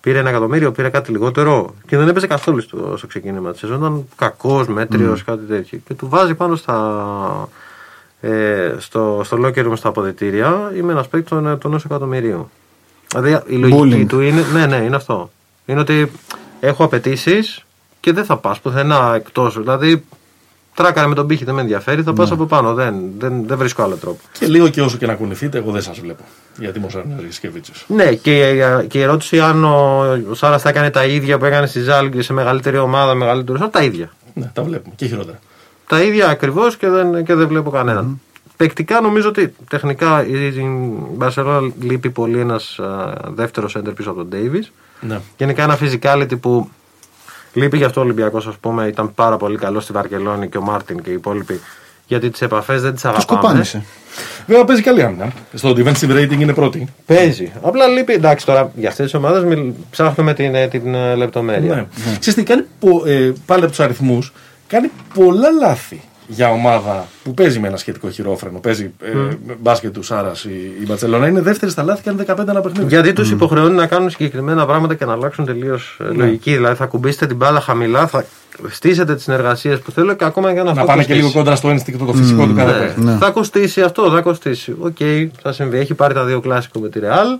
Πήρε 0.01 0.19
ένα 0.19 0.29
εκατομμύριο, 0.29 0.73
πήρε 0.73 0.89
κάτι 0.89 1.11
λιγότερο 1.11 1.75
και 1.87 1.97
δεν 1.97 2.09
έπαιζε 2.09 2.27
καθόλου 2.27 2.61
στο, 2.61 2.95
στο 2.97 3.07
ξεκίνημα 3.07 3.51
της 3.51 3.61
σεζόν. 3.61 3.77
Ήταν 3.77 4.09
κακός, 4.17 4.69
μέτριος, 4.69 5.25
κάτι 5.25 5.45
τέτοιο. 5.45 5.79
Και 5.89 5.95
του 5.95 6.09
βάζει 6.09 6.35
πάνω 6.35 6.57
στα, 6.57 7.49
ε, 8.21 8.75
στο, 8.79 9.21
στο 9.25 9.39
locker 9.45 9.67
room 9.67 9.73
στα 9.75 9.89
αποδητήρια. 9.89 10.73
Είμαι 10.77 10.93
ένας 10.93 11.09
παίκτης 11.09 11.31
των, 11.31 11.59
των 11.59 11.71
ενό 11.73 11.81
εκατομμυρίου. 11.85 12.51
Δηλαδή 13.09 13.41
η 13.47 13.57
λογική 13.57 14.03
Bullying. 14.03 14.07
του 14.09 14.21
είναι. 14.21 14.45
Ναι, 14.53 14.67
ναι, 14.67 14.77
είναι 14.77 14.97
αυτό. 14.97 15.31
Είναι 15.67 15.81
ότι 15.81 16.11
έχω 16.61 16.85
απαιτήσεις 16.85 17.65
και 18.01 18.13
δεν 18.13 18.25
θα 18.25 18.37
πας 18.37 18.61
πουθενά 18.61 19.13
εκτός. 19.15 19.59
Δηλαδή, 19.59 20.05
τράκαρε 20.75 21.07
με 21.07 21.15
τον 21.15 21.27
πύχη, 21.27 21.45
δεν 21.45 21.55
με 21.55 21.61
ενδιαφέρει, 21.61 22.03
θα 22.03 22.13
πα 22.13 22.29
από 22.31 22.45
πάνω. 22.45 22.75
Δεν, 22.75 22.95
δεν, 23.19 23.47
δεν 23.47 23.59
βρίσκω 23.59 23.83
άλλο 23.83 23.95
τρόπο. 23.95 24.19
Και 24.39 24.47
λίγο 24.47 24.69
και 24.69 24.81
όσο 24.83 24.97
και 24.97 25.07
να 25.07 25.15
κουνηθείτε, 25.15 25.59
εγώ 25.59 25.71
δεν 25.71 25.83
σας 25.83 26.01
βλέπω. 26.01 26.23
Γιατί 26.59 26.79
μου 26.79 26.91
σαν 26.91 27.21
Ρισκεβίτσιο. 27.21 27.75
Ναι, 27.87 28.15
και, 28.15 28.57
και 28.89 28.99
η 28.99 29.03
ερώτηση 29.03 29.41
αν 29.41 29.65
ο, 29.65 30.01
ο 30.31 30.35
Σάρας 30.35 30.63
θα 30.63 30.69
έκανε 30.69 30.91
τα 30.91 31.05
ίδια 31.05 31.39
που 31.39 31.45
έκανε 31.45 31.67
στη 31.67 31.81
Ζάλγκη 31.81 32.23
σε 32.23 32.33
μεγαλύτερη 32.33 32.79
ομάδα, 32.79 33.15
μεγαλύτερο. 33.15 33.59
ρόλο, 33.59 33.71
Τα 33.71 33.83
ίδια. 33.83 34.11
Ναι, 34.35 34.51
τα 34.55 34.63
βλέπουμε 34.63 34.95
και 34.97 35.07
χειρότερα. 35.07 35.39
Τα 35.87 36.03
ίδια 36.03 36.29
ακριβώς 36.29 36.77
και 36.77 36.89
δεν, 36.89 37.25
και 37.25 37.35
δεν 37.35 37.49
βλέπω 37.49 37.71
κανέναν. 37.71 38.21
Παικτικά 38.57 39.01
νομίζω 39.01 39.29
ότι 39.29 39.55
τεχνικά 39.71 40.27
η 40.27 40.47
η 40.47 40.97
Μπαρσελόνα 41.15 41.73
λείπει 41.81 42.11
πολύ 42.11 42.41
ένας 42.41 42.81
δεύτερος 43.29 43.77
center 43.77 43.93
πίσω 43.97 44.11
από 44.11 44.19
τον 44.19 44.29
Ντέιβι. 44.29 44.67
Ναι. 45.01 45.21
Γενικά 45.37 45.63
ένα 45.63 45.79
physicality 45.81 46.41
που 46.41 46.71
λείπει 47.53 47.77
γι' 47.77 47.85
αυτό 47.85 48.01
ο 48.01 48.05
Ολυμπιακός, 48.05 48.47
ας 48.47 48.55
πούμε, 48.61 48.87
ήταν 48.87 49.15
πάρα 49.15 49.37
πολύ 49.37 49.59
καλός 49.59 49.83
στη 49.83 49.93
Βαρκελόνη 49.93 50.49
και 50.49 50.59
ο 50.59 50.63
Μάρτιν 50.63 51.03
και 51.03 51.11
οι 51.11 51.13
υπόλοιποι. 51.13 51.61
Γιατί 52.07 52.31
τις 52.31 52.43
επαφές 52.43 52.83
δεν 52.83 52.93
τις 52.93 53.03
Τους 53.03 53.11
αγαπάμε. 53.11 53.41
κοπάνισε. 53.41 53.83
Βέβαια 54.47 54.65
παίζει 54.65 54.83
καλή 54.83 55.03
άμυνα. 55.03 55.33
Στο 55.55 55.71
defensive 55.77 56.11
rating 56.17 56.39
είναι 56.41 56.53
πρώτη. 56.55 56.87
Παίζει. 57.07 57.53
Απλά 57.63 57.87
λείπει. 57.87 58.13
Εντάξει, 58.13 58.47
τώρα 58.47 58.71
για 58.75 58.89
αυτές 58.89 59.05
τις 59.05 59.15
ομάδες 59.15 59.73
ψάχνουμε 59.91 60.35
την, 60.35 60.55
ε, 60.55 60.69
την 60.69 60.95
ε, 60.95 61.15
λεπτομέρεια. 61.15 61.75
Ναι. 61.75 61.87
Ξέρεις 62.19 62.35
τι, 62.35 62.43
κάνει 62.43 62.65
πο- 62.79 63.03
ε, 63.07 63.33
πάλι 63.47 63.61
από 63.63 63.71
τους 63.71 63.81
αριθμούς, 63.81 64.33
κάνει 64.67 64.91
πολλά 65.15 65.51
λάθη 65.51 66.01
για 66.33 66.51
ομάδα 66.51 67.07
που 67.25 67.35
παίζει 67.35 67.59
με 67.59 67.69
ένα 67.69 67.77
σχετικό 67.77 68.11
χειρόφρενο. 68.11 68.59
Παίζει 68.59 68.93
ε, 69.03 69.11
μπάσκετ 69.61 69.93
του 69.93 70.03
Σάρας 70.03 70.45
η, 70.45 70.77
η 70.81 70.85
Μπαρσελόνα. 70.87 71.27
Είναι 71.27 71.41
δεύτερη 71.41 71.71
στα 71.71 71.83
λάθη 71.83 72.03
και 72.03 72.11
κάνει 72.27 72.41
15 72.43 72.49
ένα 72.49 72.61
παιχνίδι. 72.61 72.89
Γιατί 72.89 73.13
τους 73.13 73.31
υποχρεώνει 73.31 73.75
να 73.75 73.87
κάνουν 73.87 74.11
συγκεκριμένα 74.11 74.67
πράγματα 74.67 74.95
και 74.95 75.05
να 75.05 75.13
αλλάξουν 75.13 75.45
τελείως 75.45 75.97
λογική. 75.99 76.53
Δηλαδή 76.55 76.77
θα 76.77 76.87
ακουμπήσετε 76.87 77.27
την 77.27 77.37
μπάλα 77.37 77.61
χαμηλά, 77.61 78.07
θα 78.07 78.25
στήσετε 78.69 79.15
τις 79.15 79.23
συνεργασίες 79.25 79.79
που 79.81 79.91
θέλω 79.91 80.15
και 80.15 80.25
ακόμα 80.25 80.53
και 80.53 80.59
να, 80.59 80.65
να 80.65 80.71
αυτό 80.71 80.85
πάνε 80.85 81.03
και 81.03 81.07
κοστίσει. 81.07 81.19
λίγο 81.27 81.33
κόντρα 81.39 81.57
στο 81.57 81.69
ένστικτο 81.69 82.05
το 82.05 82.13
φυσικό 82.13 82.47
του 82.47 82.55
κάθε 82.55 82.73
Ναι. 82.73 82.79
παίκτη. 82.87 83.01
Ναι. 83.01 83.17
Θα 83.21 83.31
κοστίσει 83.31 83.81
αυτό, 83.83 84.11
θα 84.11 84.21
κοστίσει. 84.21 84.75
Οκ, 84.81 84.97
θα 85.43 85.53
συμβεί. 85.53 85.79
Έχει 85.79 85.95
πάρει 85.95 86.15
τα 86.15 86.25
δύο 86.25 86.41
clásico 86.41 86.79
με 86.81 86.89
τη 86.89 86.99
Ρεάλ. 86.99 87.39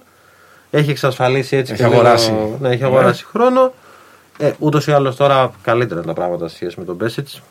Έχει 0.71 0.91
εξασφαλίσει 0.91 1.57
έτσι 1.57 1.73
Έχει 1.73 1.83
και 1.83 1.89
λίγο- 1.89 2.01
αγοράσει. 2.01 2.33
Ναι, 2.61 2.69
έχει 2.69 2.81
Ναι. 2.81 2.87
αγοράσει 2.87 3.25
χρόνο. 3.33 3.73
Ε, 4.39 4.51
Ούτως 4.59 4.87
ή 4.87 4.93
άλλως 4.93 5.17
τώρα 5.17 5.51
καλύτερα 5.63 6.01
είναι 6.01 6.09
τα 6.09 6.15
πράγματα 6.21 6.49
σε 6.49 6.55
σχέση 6.57 6.75
με 6.79 6.85
τον 6.85 6.97
Πέσιτς. 6.97 7.43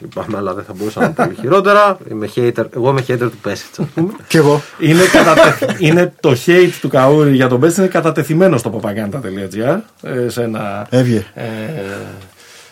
Λυπάμαι, 0.00 0.36
αλλά 0.36 0.54
δεν 0.54 0.64
θα 0.64 0.72
μπορούσα 0.72 1.00
να 1.00 1.06
είναι 1.06 1.14
πολύ 1.14 1.36
χειρότερα. 1.40 1.98
Είμαι 2.10 2.28
hater, 2.36 2.64
εγώ 2.74 2.90
είμαι 2.90 3.04
hater 3.08 3.18
του 3.18 3.36
Πέσιτ, 3.42 3.80
ας 3.80 3.86
πούμε. 3.94 4.12
Κι 4.28 4.36
εγώ. 4.36 4.62
Είναι, 4.78 5.02
κατατε... 5.12 5.76
είναι 5.78 6.12
το 6.20 6.36
hate 6.46 6.72
του 6.80 6.88
Καούρη 6.88 7.34
για 7.34 7.48
τον 7.48 7.58
Μπέτς 7.58 7.76
είναι 7.76 7.86
κατατεθειμένο 7.86 8.56
στο 8.58 8.80
propaganda.gr 8.80 9.78
ε, 10.02 10.28
σε, 10.28 10.42
ένα, 10.42 10.86
Έβγε. 10.90 11.26
ε, 11.34 11.44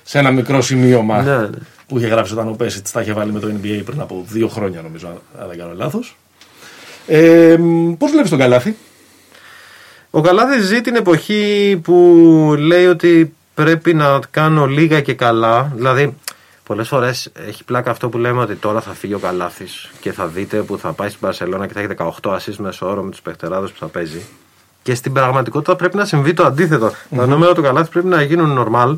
σε 0.03 0.19
ένα 0.19 0.31
μικρό 0.31 0.63
σημείωμα 0.63 1.23
ναι, 1.23 1.37
ναι. 1.37 1.49
που 1.87 1.99
είχε 1.99 2.07
γράψει 2.07 2.33
όταν 2.33 2.49
ο 2.49 2.53
Πέσιτ 2.53 2.87
τα 2.93 3.01
είχε 3.01 3.13
βάλει 3.13 3.33
με 3.33 3.41
το 3.41 3.49
NBA 3.63 3.83
πριν 3.85 4.01
από 4.01 4.25
δύο 4.29 4.49
χρόνια, 4.49 4.83
νομίζω, 4.83 5.09
αν 5.41 5.49
δεν 5.49 5.59
κάνω 5.59 5.73
λάθος. 5.77 6.17
Ε, 7.07 7.57
Πώς 7.99 8.11
βλέπεις 8.11 8.31
τον 8.31 8.39
Καλάθι, 8.39 8.77
Ο 10.11 10.21
Καλάδης 10.21 10.65
ζει 10.65 10.81
την 10.81 10.95
εποχή 10.97 11.81
που 11.85 11.95
λέει 12.59 12.87
ότι 12.87 13.35
πρέπει 13.55 13.95
να 13.95 14.19
κάνω 14.31 14.67
λίγα 14.67 15.01
και 15.01 15.15
καλά. 15.15 15.73
Δηλαδή, 15.75 16.17
πολλές 16.67 16.89
φορές 16.89 17.31
έχει 17.49 17.65
πλάκα 17.65 17.91
αυτό 17.91 18.09
που 18.09 18.19
λέμε 18.19 18.41
ότι 18.41 18.55
τώρα 18.55 18.81
θα 18.81 18.91
φύγει 18.93 19.15
ο 19.15 19.19
Καλάθης 19.19 19.91
και 20.01 20.13
θα 20.13 20.27
δείτε 20.27 20.57
που 20.59 20.79
θα 20.79 20.93
πάει 20.93 21.09
στην 21.09 21.21
Παρσελώνα 21.21 21.67
και 21.67 21.73
θα 21.73 21.81
έχει 21.81 21.89
18 22.23 22.31
assist 22.37 22.57
μέσω 22.59 22.91
όρο 22.91 23.03
με 23.03 23.11
τους 23.11 23.21
παιχτεράδες 23.23 23.71
που 23.71 23.79
θα 23.79 23.87
παίζει. 23.87 24.23
Και 24.83 24.95
στην 24.95 25.13
πραγματικότητα 25.13 25.77
πρέπει 25.77 25.97
να 25.97 26.05
συμβεί 26.05 26.33
το 26.35 26.45
αντίθετο. 26.45 26.91
Τα 27.17 27.27
νούμερα 27.27 27.53
του 27.53 27.63
Καλάθης 27.63 27.89
πρέπει 27.89 28.07
να 28.07 28.23
γίνουν 28.23 28.59
normal 28.69 28.95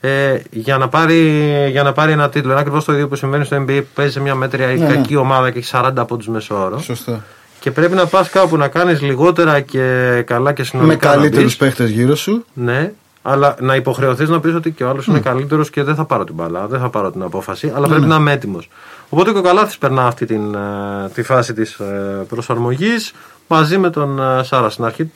ε, 0.00 0.38
για, 0.50 0.78
να 0.78 0.88
πάρει, 0.88 1.44
για 1.70 1.82
να 1.82 1.92
πάρει 1.92 2.12
ένα 2.12 2.28
τίτλο. 2.28 2.50
Είναι 2.50 2.60
ακριβώς 2.60 2.84
το 2.84 2.92
ίδιο 2.92 3.08
που 3.08 3.14
συμβαίνει 3.14 3.44
στο 3.44 3.56
NBA 3.56 3.80
που 3.80 3.86
παίζει 3.94 4.12
σε 4.12 4.20
μια 4.20 4.34
μέτρια 4.34 4.70
ή 4.72 4.78
Ναι, 4.78 4.86
ναι. 4.86 4.94
κακή 4.94 5.16
ομάδα 5.16 5.50
και 5.50 5.58
έχει 5.58 5.70
40 5.74 5.92
από 5.96 6.16
του 6.16 6.30
μέσω 6.32 6.62
όρο. 6.64 6.78
Σωστά. 6.78 7.24
Και 7.60 7.70
πρέπει 7.70 7.94
να 7.94 8.06
πας 8.06 8.28
κάπου 8.30 8.56
να 8.56 8.68
κάνεις 8.68 9.00
λιγότερα 9.02 9.60
και 9.60 10.22
καλά 10.26 10.52
και 10.52 10.60
Με 10.60 10.66
συνολικά. 10.66 11.08
να 11.08 11.14
καλύτερους 11.14 11.44
μπεις. 11.44 11.56
παίχτες 11.56 11.90
γύρω 11.90 12.14
σου. 12.14 12.44
Ναι, 12.52 12.92
αλλά 13.22 13.56
να 13.60 13.74
υποχρεωθείς 13.74 14.28
να 14.28 14.40
πεις 14.40 14.54
ότι 14.54 14.70
και 14.70 14.84
ο 14.84 14.88
άλλος 14.88 15.06
είναι 15.06 15.20
καλύτερος 15.20 15.70
και 15.70 15.82
δεν 15.82 15.94
θα 15.94 16.04
πάρω 16.04 16.24
την 16.24 16.34
μπαλά, 16.34 16.66
δεν 16.66 16.80
θα 16.80 16.88
πάρω 16.90 17.10
την 17.10 17.22
απόφαση, 17.22 17.72
αλλά 17.74 17.88
πρέπει 17.88 18.06
να 18.06 18.16
είμαι 18.16 18.32
έτοιμος. 18.32 18.68
Οπότε 19.08 19.32
και 19.32 19.38
ο 19.38 19.42
Καλάθη 19.42 19.78
περνά 19.78 20.06
αυτή 20.06 20.26
την, 20.26 20.54
ε, 20.54 21.08
τη 21.14 21.22
φάση 21.22 21.54
της 21.54 21.80
προσαρμογής 22.28 23.12
μαζί 23.50 23.78
με 23.78 23.90
τον 23.90 24.20
ε, 24.20 24.42
Σάρα. 24.42 24.70
Στην 24.70 24.84
αρχή 24.84 25.10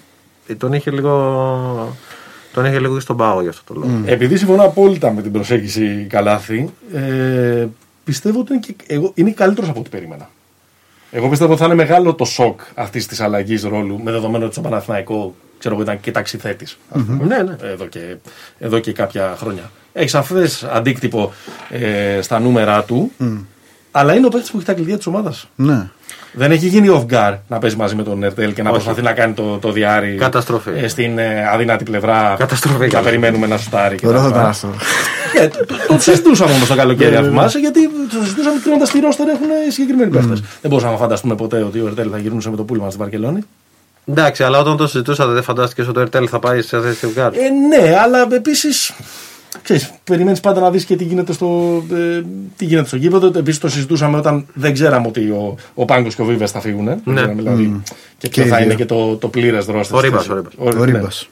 ε, 0.46 0.54
τον 0.54 0.72
είχε 0.72 0.90
λίγο. 0.90 1.96
Τον 2.52 2.64
είχε 2.64 2.78
λίγο 2.78 3.00
στον 3.00 3.16
πάγο 3.16 3.40
για 3.40 3.50
αυτό 3.50 3.74
το 3.74 3.80
λόγο. 3.80 4.02
Επειδή 4.04 4.36
συμφωνώ 4.36 4.62
απόλυτα 4.64 5.12
με 5.12 5.22
την 5.22 5.32
προσέγγιση 5.32 6.06
Καλάθι, 6.08 6.70
ε, 6.92 7.66
πιστεύω 8.04 8.40
ότι 8.40 8.52
είναι, 8.52 8.60
και, 8.60 8.74
εγώ, 8.86 9.12
είναι 9.14 9.30
καλύτερος 9.30 9.70
από 9.70 9.80
ό,τι 9.80 9.88
περίμενα. 9.88 10.28
Εγώ 11.16 11.28
πιστεύω 11.28 11.50
ότι 11.52 11.60
θα 11.60 11.66
είναι 11.66 11.74
μεγάλο 11.74 12.14
το 12.14 12.24
σοκ 12.24 12.60
αυτής 12.74 13.06
της 13.06 13.20
αλλαγής 13.20 13.62
ρόλου 13.62 14.02
με 14.02 14.10
δεδομένο 14.10 14.44
ότι 14.44 14.52
στο 14.52 14.62
Παναθηναϊκό 14.62 15.34
ξέρω, 15.58 15.74
εγώ, 15.74 15.82
ήταν 15.82 16.00
και 16.00 16.10
ταξιθέτης 16.10 16.78
Ναι, 17.26 17.42
ναι. 17.42 17.56
εδώ, 17.62 17.86
και, 17.86 18.16
εδώ 18.58 18.78
και 18.78 18.92
κάποια 18.92 19.34
χρόνια. 19.38 19.70
Έχεις 19.92 20.10
σαφέ 20.10 20.48
αντίκτυπο 20.72 21.32
ε, 21.70 22.18
στα 22.22 22.38
νούμερα 22.38 22.82
του, 22.84 23.12
αλλά 23.96 24.14
είναι 24.14 24.26
ο 24.26 24.28
παίκτης 24.28 24.50
που 24.50 24.56
έχει 24.56 24.66
τα 24.66 24.72
κλειδιά 24.72 24.96
της 24.96 25.06
ομάδας. 25.06 25.48
Ναι. 25.54 25.86
Δεν 26.32 26.50
έχει 26.50 26.66
γίνει 26.66 26.88
off 26.90 27.14
guard 27.14 27.34
να 27.48 27.58
παίζει 27.58 27.76
μαζί 27.76 27.94
με 27.94 28.02
τον 28.02 28.22
Ερτέλ 28.22 28.52
και 28.52 28.62
να 28.62 28.70
Όχι. 28.70 28.78
προσπαθεί 28.82 29.02
να 29.06 29.12
κάνει 29.12 29.32
το, 29.32 29.58
το 29.58 29.72
διάρρη 29.72 30.14
Καταστροφή. 30.18 30.70
ε, 30.74 30.88
στην 30.88 31.18
ε, 31.18 31.48
αδύνατη 31.52 31.84
πλευρά. 31.84 32.34
Καταστροφή. 32.38 32.88
Και 32.88 32.96
να 32.96 33.02
περιμένουμε 33.02 33.46
να 33.46 33.56
σουτάρει. 33.56 33.96
και 33.96 34.06
Ωραίο 34.06 34.20
τα 34.20 34.24
θα 34.24 34.28
λοιπά. 34.28 34.38
ήταν 34.40 34.50
αυτό. 34.50 34.68
Ε, 35.40 35.48
το, 35.48 35.64
το, 35.66 35.74
το 35.88 35.98
συζητούσαμε 36.00 36.52
όμως 36.52 36.68
το 36.68 36.74
καλοκαίρι, 36.74 37.16
αν 37.16 37.24
θυμάσαι, 37.24 37.58
γιατί 37.58 37.80
το 37.88 38.22
συζητούσαμε 38.22 38.60
κρίνοντα 38.62 38.84
τη 38.84 39.00
ρόστερ 39.00 39.28
έχουν 39.28 39.46
συγκεκριμένοι 39.68 40.10
παίχτε. 40.10 40.32
Δεν 40.34 40.70
μπορούσαμε 40.70 40.92
να 40.92 40.98
φανταστούμε 40.98 41.34
ποτέ 41.34 41.62
ότι 41.62 41.78
ο 41.80 41.86
Ερτέλ 41.86 42.08
θα 42.12 42.18
γυρνούσε 42.18 42.50
με 42.50 42.56
το 42.56 42.62
πούλμα 42.64 42.88
στη 42.90 42.98
Βαρκελόνη. 42.98 43.40
Εντάξει, 44.06 44.42
αλλά 44.42 44.58
όταν 44.58 44.76
το 44.76 44.86
συζητούσατε, 44.86 45.32
δεν 45.32 45.42
φαντάστηκες 45.42 45.84
ότι 45.84 45.94
το 45.94 46.00
Ερτέλ 46.00 46.26
θα 46.30 46.38
πάει 46.38 46.62
σε 46.62 46.80
θέση 46.80 47.00
του 47.00 47.10
Γκάρ. 47.14 47.32
Ε, 47.34 47.38
ναι, 47.68 47.96
αλλά 48.04 48.26
επίσης. 48.32 48.92
Ξέρεις, 49.64 49.92
περιμένεις 50.04 50.40
πάντα 50.40 50.60
να 50.60 50.70
δεις 50.70 50.84
και 50.84 50.96
τι 50.96 51.04
γίνεται 51.04 51.32
στο, 51.32 51.82
ε, 51.92 52.22
τι 52.56 52.64
γίνεται 52.64 52.86
στο 52.86 52.96
γήπεδο. 52.96 53.26
Επίσης 53.26 53.60
το 53.60 53.68
συζητούσαμε 53.68 54.16
όταν 54.16 54.46
δεν 54.54 54.72
ξέραμε 54.72 55.06
ότι 55.06 55.30
ο, 55.30 55.56
ο 55.74 55.84
Πάγκος 55.84 56.14
και 56.14 56.22
ο 56.22 56.24
Βίβες 56.24 56.50
θα 56.50 56.60
φύγουν. 56.60 56.84
Δεν 56.84 57.00
ξέραμε, 57.14 57.34
δηλαδή, 57.34 57.82
και 58.18 58.28
ποιο 58.28 58.42
Και 58.42 58.48
οι 58.48 58.50
θα 58.50 58.56
δύο. 58.56 58.64
είναι 58.64 58.74
και 58.74 58.84
το, 58.84 59.16
το 59.16 59.28
πλήρες 59.28 59.64
δρόστερ. 59.64 59.96
Ο 59.96 59.98
στη 59.98 60.08
Ρίμπας, 60.08 60.26
θέση. 60.26 60.38
ο 60.56 60.68
Ρίμπας. 60.68 60.78
Ο 60.80 60.84
ναι. 60.84 60.92
Ρίμπας. 60.92 61.28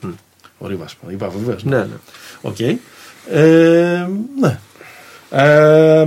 Ο 0.59 0.67
Ρίμπας. 0.67 0.97
Είπα 1.11 1.29
Βίβες. 1.29 1.65
Ναι, 1.65 1.77
ναι. 1.77 1.97
Οκ. 2.41 2.61
Ε, 2.61 4.07
ναι. 4.41 4.59
Ε, 5.31 6.07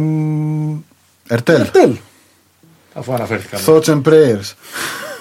Ερτέλ. 1.28 1.59
Ερτέλ. 1.61 1.95
Αφού 2.93 3.13
αναφέρθηκαν. 3.13 3.59
Thoughts 3.65 3.86
and 3.86 4.01
prayers. 4.03 4.53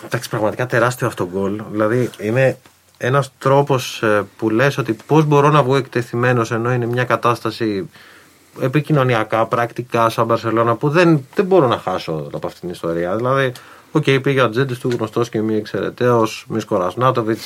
Εντάξει, 0.05 0.29
πραγματικά 0.29 0.67
τεράστιο 0.67 1.07
αυτογκόλ. 1.07 1.63
Δηλαδή 1.71 2.11
είναι 2.21 2.59
ένας 3.07 3.33
τρόπος 3.39 4.03
που 4.37 4.51
λες 4.51 4.79
ότι 4.79 4.97
πώς 5.07 5.25
μπορώ 5.25 5.51
να 5.51 5.63
βγω 5.63 5.77
εκτεθειμένος 5.77 6.53
ενώ 6.53 6.73
είναι 6.73 6.87
μια 6.87 7.05
κατάσταση 7.05 7.89
επικοινωνιακά, 8.61 9.47
πρακτικά 9.47 10.09
σαν 10.09 10.27
Μπαρσελόνα 10.27 10.75
που 10.75 10.89
δεν, 10.89 11.27
δεν 11.35 11.45
μπορώ 11.45 11.67
να 11.67 11.79
χάσω 11.79 12.29
από 12.33 12.47
αυτήν 12.47 12.61
την 12.61 12.71
ιστορία. 12.71 13.17
Δηλαδή, 13.17 13.53
οκ, 13.93 14.05
πήγε 14.23 14.41
ο 14.41 14.45
ατζέντης 14.45 14.75
του 14.75 14.91
γνωστός 14.97 15.29
και 15.29 15.41
μη 15.41 15.57
εξαιρετέος 15.57 16.45
Μίσκο 16.49 16.77
Ραζνάτοβιτς 16.77 17.39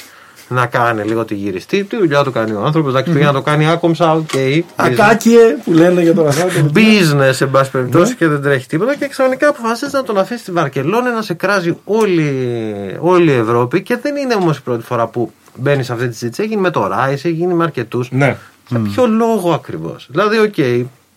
να 0.49 0.67
κάνει 0.67 1.03
λίγο 1.03 1.25
τη 1.25 1.35
γυριστή. 1.35 1.85
Τι 1.85 1.97
δουλειά 1.97 2.23
του 2.23 2.33
κάνει 2.33 2.53
ο 2.53 2.63
άνθρωπος. 2.65 2.91
Εντάξει, 2.91 3.13
πήγε 3.13 3.25
να 3.25 3.33
το 3.33 3.43
κάνει 3.43 3.69
άκομψα, 3.69 4.13
οκ. 4.13 4.31
Ακάκιε 4.77 5.57
που 5.65 5.73
λένε 5.73 6.03
για 6.03 6.15
τον 6.15 6.27
Ασάντο. 6.27 6.71
business, 6.75 7.41
εν 7.41 7.51
πάση 7.51 7.71
περιπτώσει, 7.71 8.15
και 8.15 8.27
δεν 8.27 8.43
τρέχει 8.43 8.67
τίποτα. 8.67 8.97
Και 8.97 9.09
ξαφνικά 9.09 9.49
αποφασίζει 9.49 9.95
να 9.95 10.03
τον 10.03 10.19
αφήσει 10.19 10.41
στη 10.41 10.53
Βαρκελόνη 10.53 11.11
να 11.11 11.23
σε 11.23 11.35
κράζει 11.35 11.79
όλη, 11.85 12.97
όλη 13.01 13.31
η 13.31 13.35
Ευρώπη. 13.35 13.83
Και 13.83 13.97
δεν 13.97 14.17
είναι 14.17 14.35
όμως 14.35 14.59
η 14.59 14.63
πρώτη 14.63 14.85
φορά 14.85 15.07
που 15.07 15.33
μπαίνεις 15.59 15.87
σε 15.87 15.93
αυτή 15.93 16.09
τη 16.09 16.13
συζήτηση. 16.17 16.41
Έχει 16.43 16.51
γίνει 16.51 16.63
με 16.63 16.71
το 16.71 16.87
Ράι, 16.87 17.13
έχει 17.13 17.31
γίνει 17.31 17.55
με 17.55 17.65
αρκετούς. 17.65 18.11
Ναι. 18.11 18.37
Για 18.69 18.79
ποιο 18.81 19.07
λόγο 19.07 19.53
ακριβώς. 19.53 20.07
Δηλαδή, 20.11 20.39
οκ, 20.39 20.55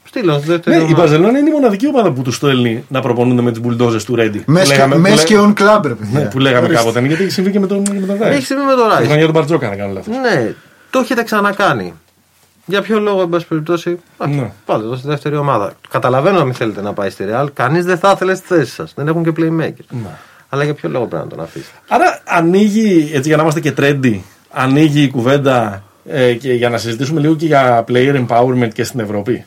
στείλω 0.03 0.33
στη 0.37 0.47
δεύτερη 0.47 0.75
Ναι, 0.75 0.81
η 0.81 0.85
ομάδα. 0.85 1.01
Μπαρσελόνα 1.01 1.37
είναι 1.39 1.49
η 1.49 1.51
μοναδική 1.51 1.87
ομάδα 1.87 2.11
που 2.11 2.21
τους 2.21 2.35
στέλνει 2.35 2.83
να 2.87 3.01
προπονούνται 3.01 3.41
με 3.41 3.51
τις 3.51 3.59
μπουλντόζες 3.61 4.03
του 4.05 4.15
Ρέντι. 4.15 4.43
Μες 4.47 4.71
και- 4.71 4.85
Μες 4.85 5.23
και 5.23 5.35
on 5.39 5.53
club, 5.53 5.79
ρε 5.85 5.93
παιδιά. 5.93 6.19
Ναι, 6.19 6.25
που 6.25 6.39
λέγαμε 6.39 6.65
Ορίστε. 6.65 6.83
κάποτε. 6.83 7.07
Γιατί 7.07 7.23
έχει 7.23 7.31
συμβεί 7.31 7.51
και 7.51 7.59
με 7.59 7.67
τον, 7.67 7.83
με 7.99 8.05
τον 8.05 8.17
Ράι. 8.19 8.31
Έχει 8.35 8.45
συμβεί 8.45 8.63
με 8.63 8.73
το 8.73 8.83
Τη 8.83 8.89
Ράι. 8.95 9.05
χρονιά 9.05 9.25
του 9.25 9.31
Μπαρτζόκα, 9.31 9.65
αν 9.65 9.71
δεν 9.71 9.79
κάνω 9.81 9.93
λάθος. 9.93 10.15
Ναι, 10.17 10.53
το 10.89 10.99
έχετε 10.99 11.23
ξανακάνει. 11.23 11.93
Για 12.65 12.81
ποιο 12.81 12.99
λόγο, 12.99 13.21
εν 13.21 13.29
πάση 13.29 13.47
περιπτώσει, 13.47 13.99
Ναι. 14.29 14.51
πάτε 14.65 14.83
εδώ 14.83 14.95
στη 14.95 15.07
δεύτερη 15.07 15.35
ομάδα. 15.35 15.73
Καταλαβαίνω 15.89 16.39
αν 16.39 16.53
θέλετε 16.53 16.81
να 16.81 16.93
πάει 16.93 17.09
στη 17.09 17.25
Real. 17.31 17.45
Κανείς 17.53 17.85
δεν 17.85 17.97
θα 17.97 18.11
ήθελε 18.15 18.35
στη 18.35 18.47
θέση 18.47 18.71
σας. 18.71 18.93
Δεν 18.95 19.07
έχουν 19.07 19.23
και 19.23 19.31
playmaker. 19.37 19.85
Ναι. 19.89 20.09
Αλλά 20.53 20.63
για 20.63 20.73
ποιο 20.73 20.89
λόγο 20.89 21.05
πρέπει 21.05 21.23
να 21.23 21.29
τον 21.29 21.39
αφήσετε; 21.39 21.77
Άρα 21.87 22.19
ανοίγει, 22.25 23.11
έτσι 23.13 23.27
για 23.27 23.37
να 23.37 23.41
είμαστε 23.41 23.59
και 23.59 23.73
trendy, 23.77 24.19
ανοίγει 24.49 25.01
η 25.01 25.09
κουβέντα 25.09 25.83
ε, 26.05 26.33
και 26.33 26.53
για 26.53 26.69
να 26.69 26.77
συζητήσουμε 26.77 27.19
λίγο 27.19 27.35
και 27.35 27.45
για 27.45 27.85
player 27.87 28.25
empowerment 28.25 28.69
και 28.73 28.83
στην 28.83 28.99
Ευρώπη. 28.99 29.45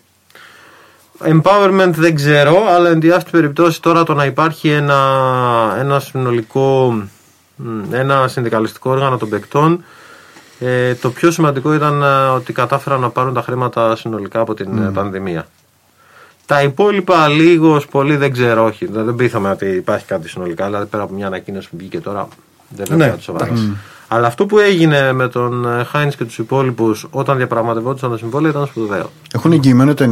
Empowerment 1.25 1.91
δεν 1.91 2.15
ξέρω, 2.15 2.67
αλλά 2.69 2.89
εν 2.89 3.01
τη 3.01 3.11
αυτή 3.11 3.31
περιπτώσει 3.31 3.83
τώρα 3.83 4.03
το 4.03 4.15
να 4.15 4.25
υπάρχει 4.25 4.69
ένα, 4.69 4.99
ένα 5.79 6.01
συνολικό, 6.01 7.03
μ, 7.57 7.95
ένα 7.95 8.29
συνδικαλιστικό 8.29 8.91
όργανο 8.91 9.17
των 9.17 9.29
παικτών. 9.29 9.85
Ε, 10.59 10.95
το 10.95 11.11
πιο 11.11 11.31
σημαντικό 11.31 11.75
ήταν 11.75 12.03
ε, 12.03 12.07
ότι 12.07 12.53
κατάφεραν 12.53 13.01
να 13.01 13.11
πάρουν 13.11 13.35
τα 13.35 13.43
χρήματα 13.43 13.97
συνολικά 13.97 14.41
από 14.41 14.55
την 14.55 14.83
ε, 14.83 14.91
πανδημία. 14.91 15.47
Τα 16.47 16.63
υπόλοιπα 16.63 17.29
λίγος 17.29 17.87
πολύ 17.87 18.17
δεν 18.17 18.33
ξέρω, 18.33 18.65
όχι. 18.65 18.87
Δεν 18.87 19.05
δεν 19.05 19.15
πείθαμε 19.15 19.51
ότι 19.51 19.67
υπάρχει 19.67 20.05
κάτι 20.07 20.29
συνολικά, 20.29 20.67
δηλαδή 20.67 20.87
πέρα 20.87 21.03
από 21.03 21.15
μια 21.15 21.27
ανακοίνωση 21.27 21.69
που 21.71 21.77
βγήκε 21.77 22.01
τώρα 22.01 22.29
δεν 22.69 22.87
Ναι, 22.89 22.95
είναι 22.95 23.09
κάτι 23.09 23.23
σοβαρό. 23.23 23.53
Αλλά 24.09 24.27
αυτό 24.27 24.47
που 24.47 24.59
έγινε 24.59 25.13
με 25.13 25.29
τον 25.29 25.67
Χάινς 25.87 26.17
και 26.17 26.25
τους 26.25 26.39
υπόλοιπους 26.39 27.07
όταν 27.11 27.37
διαπραγματευόντουσαν 27.37 28.11
το 28.11 28.17
συμβόλαιο 28.17 28.51
ήταν 28.51 28.67
σπουδαίο. 28.67 29.11
Έχουν 29.35 29.53
εγγυημένο 29.53 29.95
το 29.95 30.05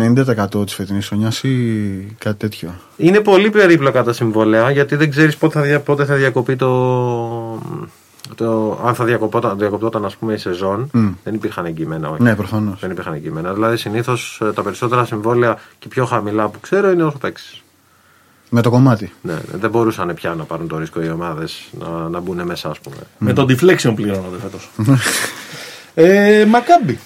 90% 0.61 0.65
της 0.65 0.75
φετινής 0.75 1.07
χρονιάς 1.09 1.43
ή 1.43 2.17
κάτι 2.19 2.37
τέτοιο; 2.37 2.75
Είναι 2.97 3.21
πολύ 3.21 3.51
περίπλοκα 3.51 4.03
τα 4.03 4.13
συμβόλαια 4.13 4.71
γιατί 4.71 4.97
δεν 4.97 5.11
ξέρεις 5.11 5.37
πότε, 5.37 5.59
θα 5.59 5.65
δια- 5.65 5.81
πότε 5.81 6.05
θα 6.05 6.15
διακοπεί 6.15 6.57
το. 6.57 6.69
Το 8.35 8.81
αν 8.85 8.95
θα 8.95 9.05
διακοπόταν, 9.05 9.59
διακοπτόταν 9.59 10.05
ας 10.05 10.17
πούμε 10.17 10.33
η 10.33 10.37
σεζόν. 10.37 10.91
Δεν 11.25 11.35
υπήρχαν 11.35 11.65
εγγυημένα, 11.65 12.11
όχι. 12.11 12.23
Ναι, 12.23 12.35
προφανώς. 12.37 12.81
Δεν 12.81 12.91
υπήρχαν 12.91 13.13
εγγυημένα. 13.15 13.53
Δηλαδή 13.53 13.77
συνήθως 13.77 14.41
τα 14.55 14.63
περισσότερα 14.63 15.05
συμβόλαια 15.05 15.59
και 15.79 15.89
πιο 15.89 16.05
χαμηλά 16.05 16.49
που 16.49 16.61
ξέρω 16.61 16.91
είναι 16.91 17.03
όσο 17.03 17.19
παίξει. 17.19 17.63
Με 18.55 18.63
το 18.63 18.71
κομμάτι. 18.71 19.13
Ναι, 19.23 19.33
ναι, 19.33 19.41
δεν 19.53 19.71
μπορούσαν 19.71 20.15
πια 20.15 20.35
να 20.35 20.45
πάρουν 20.45 20.69
το 20.69 20.79
ρίσκο 20.79 21.03
οι 21.03 21.09
ομάδες 21.11 21.69
να, 21.81 22.09
να 22.09 22.21
μπουν 22.21 22.43
μέσα, 22.45 22.69
ας 22.69 22.79
πούμε. 22.79 22.97
Με 23.19 23.33
τον 23.33 23.47
deflection 23.49 23.93
πληρώνονται 23.95 24.37
φέτος. 24.43 24.71
ε, 25.95 26.45
Μακάμπι. 26.45 26.99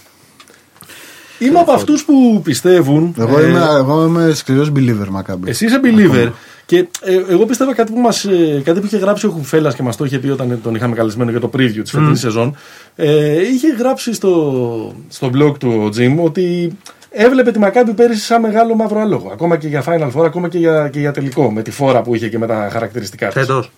Είμαι 1.38 1.58
από 1.58 1.72
αυτούς 1.72 2.04
που 2.04 2.40
πιστεύουν. 2.44 3.14
Εγώ 3.18 3.38
ε, 3.38 3.48
είμαι, 3.48 3.64
εγώ 3.76 4.04
είμαι 4.04 4.32
σκληρός 4.34 4.72
believer, 4.76 5.06
Μακάμπη. 5.10 5.50
Εσύ 5.50 5.64
είσαι 5.64 5.80
believer. 5.84 6.30
Και 6.66 6.86
ε, 7.02 7.14
εγώ 7.28 7.46
πίστευα 7.46 7.74
κάτι 7.74 7.92
που, 7.92 7.98
μας, 7.98 8.24
ε, 8.24 8.62
κάτι 8.64 8.80
που 8.80 8.86
είχε 8.86 8.96
γράψει 8.96 9.26
ο 9.26 9.30
Κουφέλας 9.30 9.74
και 9.74 9.82
μας 9.82 9.96
το 9.96 10.04
είχε 10.04 10.18
πει 10.18 10.28
όταν 10.28 10.60
τον 10.62 10.74
είχαμε 10.74 10.94
καλεσμένο 10.94 11.30
για 11.30 11.40
το 11.40 11.50
preview 11.56 11.80
της 11.82 11.90
φετινής 11.90 12.20
σεζόν. 12.20 12.56
Ε, 12.96 13.40
είχε 13.40 13.68
γράψει 13.68 14.12
στο, 14.12 14.94
στο 15.08 15.30
blog 15.34 15.58
του 15.58 15.82
ο 15.84 15.88
Jim 15.96 16.16
ότι 16.24 16.76
έβλεπε 17.10 17.50
τη 17.50 17.58
Μακάμπη 17.58 17.92
πέρυσι 17.92 18.20
σαν 18.20 18.40
μεγάλο 18.40 18.74
μαύρο 18.74 19.00
άλογο. 19.00 19.30
Ακόμα 19.32 19.56
και 19.56 19.68
για 19.68 19.84
Final 19.86 20.10
Four, 20.12 20.24
ακόμα 20.24 20.48
και 20.48 20.58
για, 20.58 20.88
και 20.88 20.98
για 20.98 21.12
τελικό. 21.12 21.50
Με 21.50 21.62
τη 21.62 21.70
φόρα 21.70 22.02
που 22.02 22.14
είχε 22.14 22.28
και 22.28 22.38
με 22.38 22.46
τα 22.46 22.68
χαρακτηριστικά 22.72 23.26
της. 23.26 23.34
Φέτος. 23.34 23.70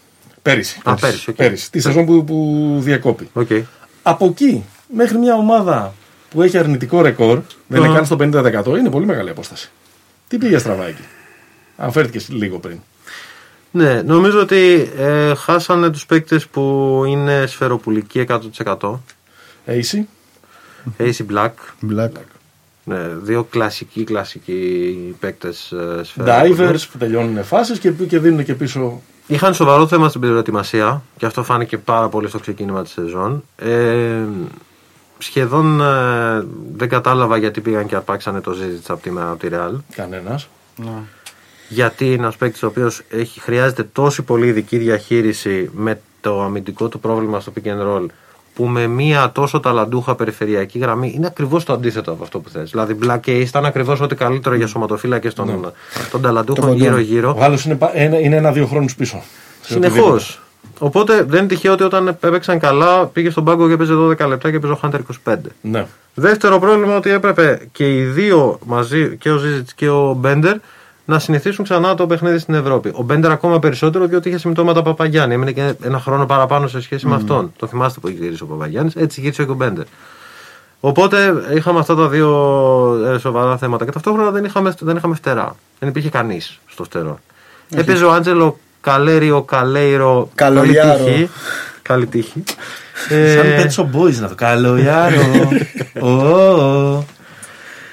Πέρυσι. 0.43 0.80
Α, 0.84 0.95
πέρυσι, 0.95 1.30
οκ. 1.30 1.36
Πέρυσι, 1.36 1.70
Τη 1.70 1.80
σεζόν 1.80 2.07
που, 2.07 2.24
που 2.24 2.76
διακόπη. 2.78 3.28
Οκ. 3.32 3.49
Από 4.03 4.26
εκεί 4.26 4.64
μέχρι 4.95 5.18
μια 5.18 5.34
ομάδα 5.34 5.95
που 6.30 6.43
έχει 6.43 6.59
αρνητικό 6.59 7.03
ρεκόρ, 7.03 7.41
δεν 7.66 7.84
είναι 7.84 7.95
καν 7.95 8.05
στο 8.05 8.16
50%, 8.20 8.78
είναι 8.78 8.91
πολύ 8.91 9.07
μεγάλη 9.07 9.30
απόσταση. 9.30 9.70
Τι 10.28 10.39
πήγε 10.39 10.59
στραβά 10.59 10.86
εκεί; 10.86 11.03
Αναφέρθηκες 11.79 12.29
λίγο 12.29 12.59
πριν. 12.59 12.79
Ναι, 13.70 14.03
νομίζω 14.03 14.41
ότι 14.41 14.91
ε, 14.97 15.35
χάσανε 15.35 15.91
τους 15.91 16.07
παίκτες 16.07 16.47
που 16.47 17.03
είναι 17.07 17.47
σφαιροπουλικοί 17.47 18.24
100%. 18.29 18.39
Acy. 19.66 20.05
Acy, 20.99 21.16
Black, 21.33 21.51
Black. 21.91 22.11
ναι, 22.85 23.09
δύο 23.22 23.45
κλασικοί 23.45 24.05
κλασικοί 24.05 24.95
παίκτες 25.20 25.72
ε, 25.72 26.01
σφαιροπουλικοί. 26.05 26.62
Divers 26.62 26.89
που 26.93 26.99
τελειώνουν 26.99 27.45
φάσεις 27.45 27.79
και, 27.79 27.91
και 27.91 28.18
δίνουν 28.18 28.45
και 28.45 28.55
πίσω. 28.55 29.01
Είχαν 29.26 29.55
σοβαρό 29.55 29.87
θέμα 29.87 30.09
στην 30.09 30.20
προετοιμασία 30.20 31.03
και 31.16 31.26
αυτό 31.26 31.43
φάνηκε 31.45 31.79
πάρα 31.79 32.09
πολύ 32.09 32.29
στο 32.29 32.39
ξεκίνημα 32.39 32.83
της 32.83 32.93
σεζόν. 32.93 33.45
Ε, 33.57 34.22
σχεδόν 35.18 35.81
ε, 35.81 36.47
δεν 36.76 36.89
κατάλαβα 36.89 37.37
γιατί 37.37 37.61
πήγαν 37.61 37.87
και 37.87 37.95
αρπάξανε 37.95 38.41
το 38.41 38.53
Ζίζιτς 38.53 38.91
από 38.91 39.03
τη, 39.03 39.11
από 39.11 39.37
τη 39.37 39.49
Real. 39.51 39.74
Κανένας. 39.95 40.49
Γιατί 41.69 42.05
είναι 42.05 42.23
ένας 42.23 42.37
παίκτης 42.37 42.62
ο 42.62 42.66
οποίος 42.66 43.03
χρειάζεται 43.41 43.83
τόση 43.93 44.23
πολύ 44.23 44.47
ειδική 44.47 44.77
διαχείριση 44.79 45.71
με 45.75 46.01
το 46.21 46.43
αμυντικό 46.43 46.89
του 46.89 47.01
πρόβλημα 47.01 47.41
στο 47.41 47.53
pick 47.57 47.66
and 47.69 47.87
roll 47.97 48.07
που 48.55 48.64
με 48.66 48.87
μία 48.87 49.31
τόσο 49.35 49.61
ταλαντούχα 49.61 50.14
περιφερειακή 50.14 50.79
γραμμή 50.79 51.12
είναι 51.16 51.27
ακριβώς 51.27 51.64
το 51.64 51.73
αντίθετο 51.73 52.11
από 52.12 52.23
αυτό 52.23 52.39
που 52.39 52.49
θες. 52.49 52.71
Δηλαδή, 52.71 52.97
Black 53.05 53.21
Ace 53.29 53.45
ήταν 53.47 53.64
ακριβώς 53.64 54.01
ό,τι 54.01 54.14
καλύτερο 54.14 54.55
για 54.55 54.66
σωματοφύλακες 54.66 55.35
των, 55.35 55.73
των 56.11 56.21
ταλαντούχων 56.23 56.64
κοντό. 56.64 56.77
γύρω-γύρω. 56.85 57.31
Ο 57.37 57.41
Γάλλος 57.41 57.64
είναι, 57.64 57.75
πα- 57.75 58.01
είναι, 58.03 58.16
είναι 58.19 58.37
ένα-δύο 58.37 58.66
χρόνους 58.66 58.95
πίσω. 58.95 59.23
Σε 59.62 59.73
Συνεχώς. 59.73 59.99
οτιδήποτε. 60.01 60.25
Οπότε 60.79 61.23
δεν 61.23 61.39
είναι 61.39 61.49
τυχαίο 61.49 61.73
ότι 61.73 61.83
όταν 61.83 62.09
έπαιξαν 62.09 62.59
καλά 62.59 63.07
πήγε 63.07 63.31
στον 63.31 63.45
πάγκο 63.45 63.66
και 63.66 63.73
έπαιζε 63.73 63.93
12 63.95 64.27
λεπτά 64.29 64.51
και 64.51 64.57
έπαιζε 64.57 64.73
ο 64.73 64.79
Hunter 64.83 64.99
25. 65.25 65.35
Ναι. 65.61 65.87
Δεύτερο 66.14 66.59
πρόβλημα 66.59 66.97
ότι 66.97 67.11
έπρεπε 67.11 67.69
και 67.73 67.97
οι 67.97 68.03
δύο 68.05 68.59
μαζί, 68.64 69.16
και 69.16 69.31
ο 69.31 69.37
Ζίζιτ 69.37 69.69
και 69.75 69.89
ο 69.89 70.14
Μπέντερ, 70.19 70.57
να 71.09 71.18
συνηθίσουν 71.18 71.64
ξανά 71.64 71.94
το 71.94 72.06
παιχνίδι 72.06 72.38
στην 72.38 72.54
Ευρώπη. 72.54 72.92
Ο 72.94 73.02
Μπέντερ 73.02 73.30
ακόμα 73.30 73.59
περισσότερο 73.59 74.06
διότι 74.06 74.28
είχε 74.28 74.38
συμπτώματα 74.38 74.82
Παπαγιάννη. 74.82 75.34
Έμεινε 75.34 75.52
και 75.52 75.74
ένα 75.82 75.98
χρόνο 76.00 76.26
παραπάνω 76.26 76.68
σε 76.68 76.80
σχέση 76.80 77.06
με 77.06 77.14
αυτόν. 77.14 77.52
Το 77.56 77.66
θυμάστε 77.66 78.00
που 78.00 78.09
είχε 78.09 78.18
γυρίσει 78.22 78.42
ο 78.42 78.46
Παπαγιάννης, 78.46 78.96
έτσι 78.96 79.20
γύρισε 79.20 79.44
και 79.44 79.50
ο 79.50 79.54
Μπέντερ. 79.54 79.84
Οπότε 80.80 81.32
είχαμε 81.54 81.78
αυτά 81.78 81.94
τα 81.94 82.09
δύο 82.09 82.28
ε, 83.06 83.18
σοβαρά 83.18 83.56
θέματα 83.56 83.84
και 83.84 83.90
ταυτόχρονα 83.90 84.30
δεν 84.30 84.44
είχαμε, 84.44 84.74
δεν 84.80 84.96
είχαμε 84.96 85.14
φτερά. 85.14 85.56
Δεν 85.78 85.88
υπήρχε 85.88 86.09
κανείς 86.09 86.59
στο 86.66 86.84
φτερό. 86.84 87.18
Έπαιζε 87.74 88.04
ο 88.04 88.12
Άντζελο 88.12 88.59
Καλέριο 88.80 89.42
Καλέιρο. 89.42 90.30
Καλογιάρο. 90.34 90.98
Καλή 90.98 91.11
τύχη. 91.11 91.30
Καλή 91.82 92.06
τύχη. 92.06 92.44
Σαν 93.09 93.46
Ε, 93.46 93.62
Pet 93.62 93.74
Shop 93.76 94.00
Boys 94.00 94.14
να 94.20 94.28
το 94.28 94.34
καλογιάρω. 94.34 95.20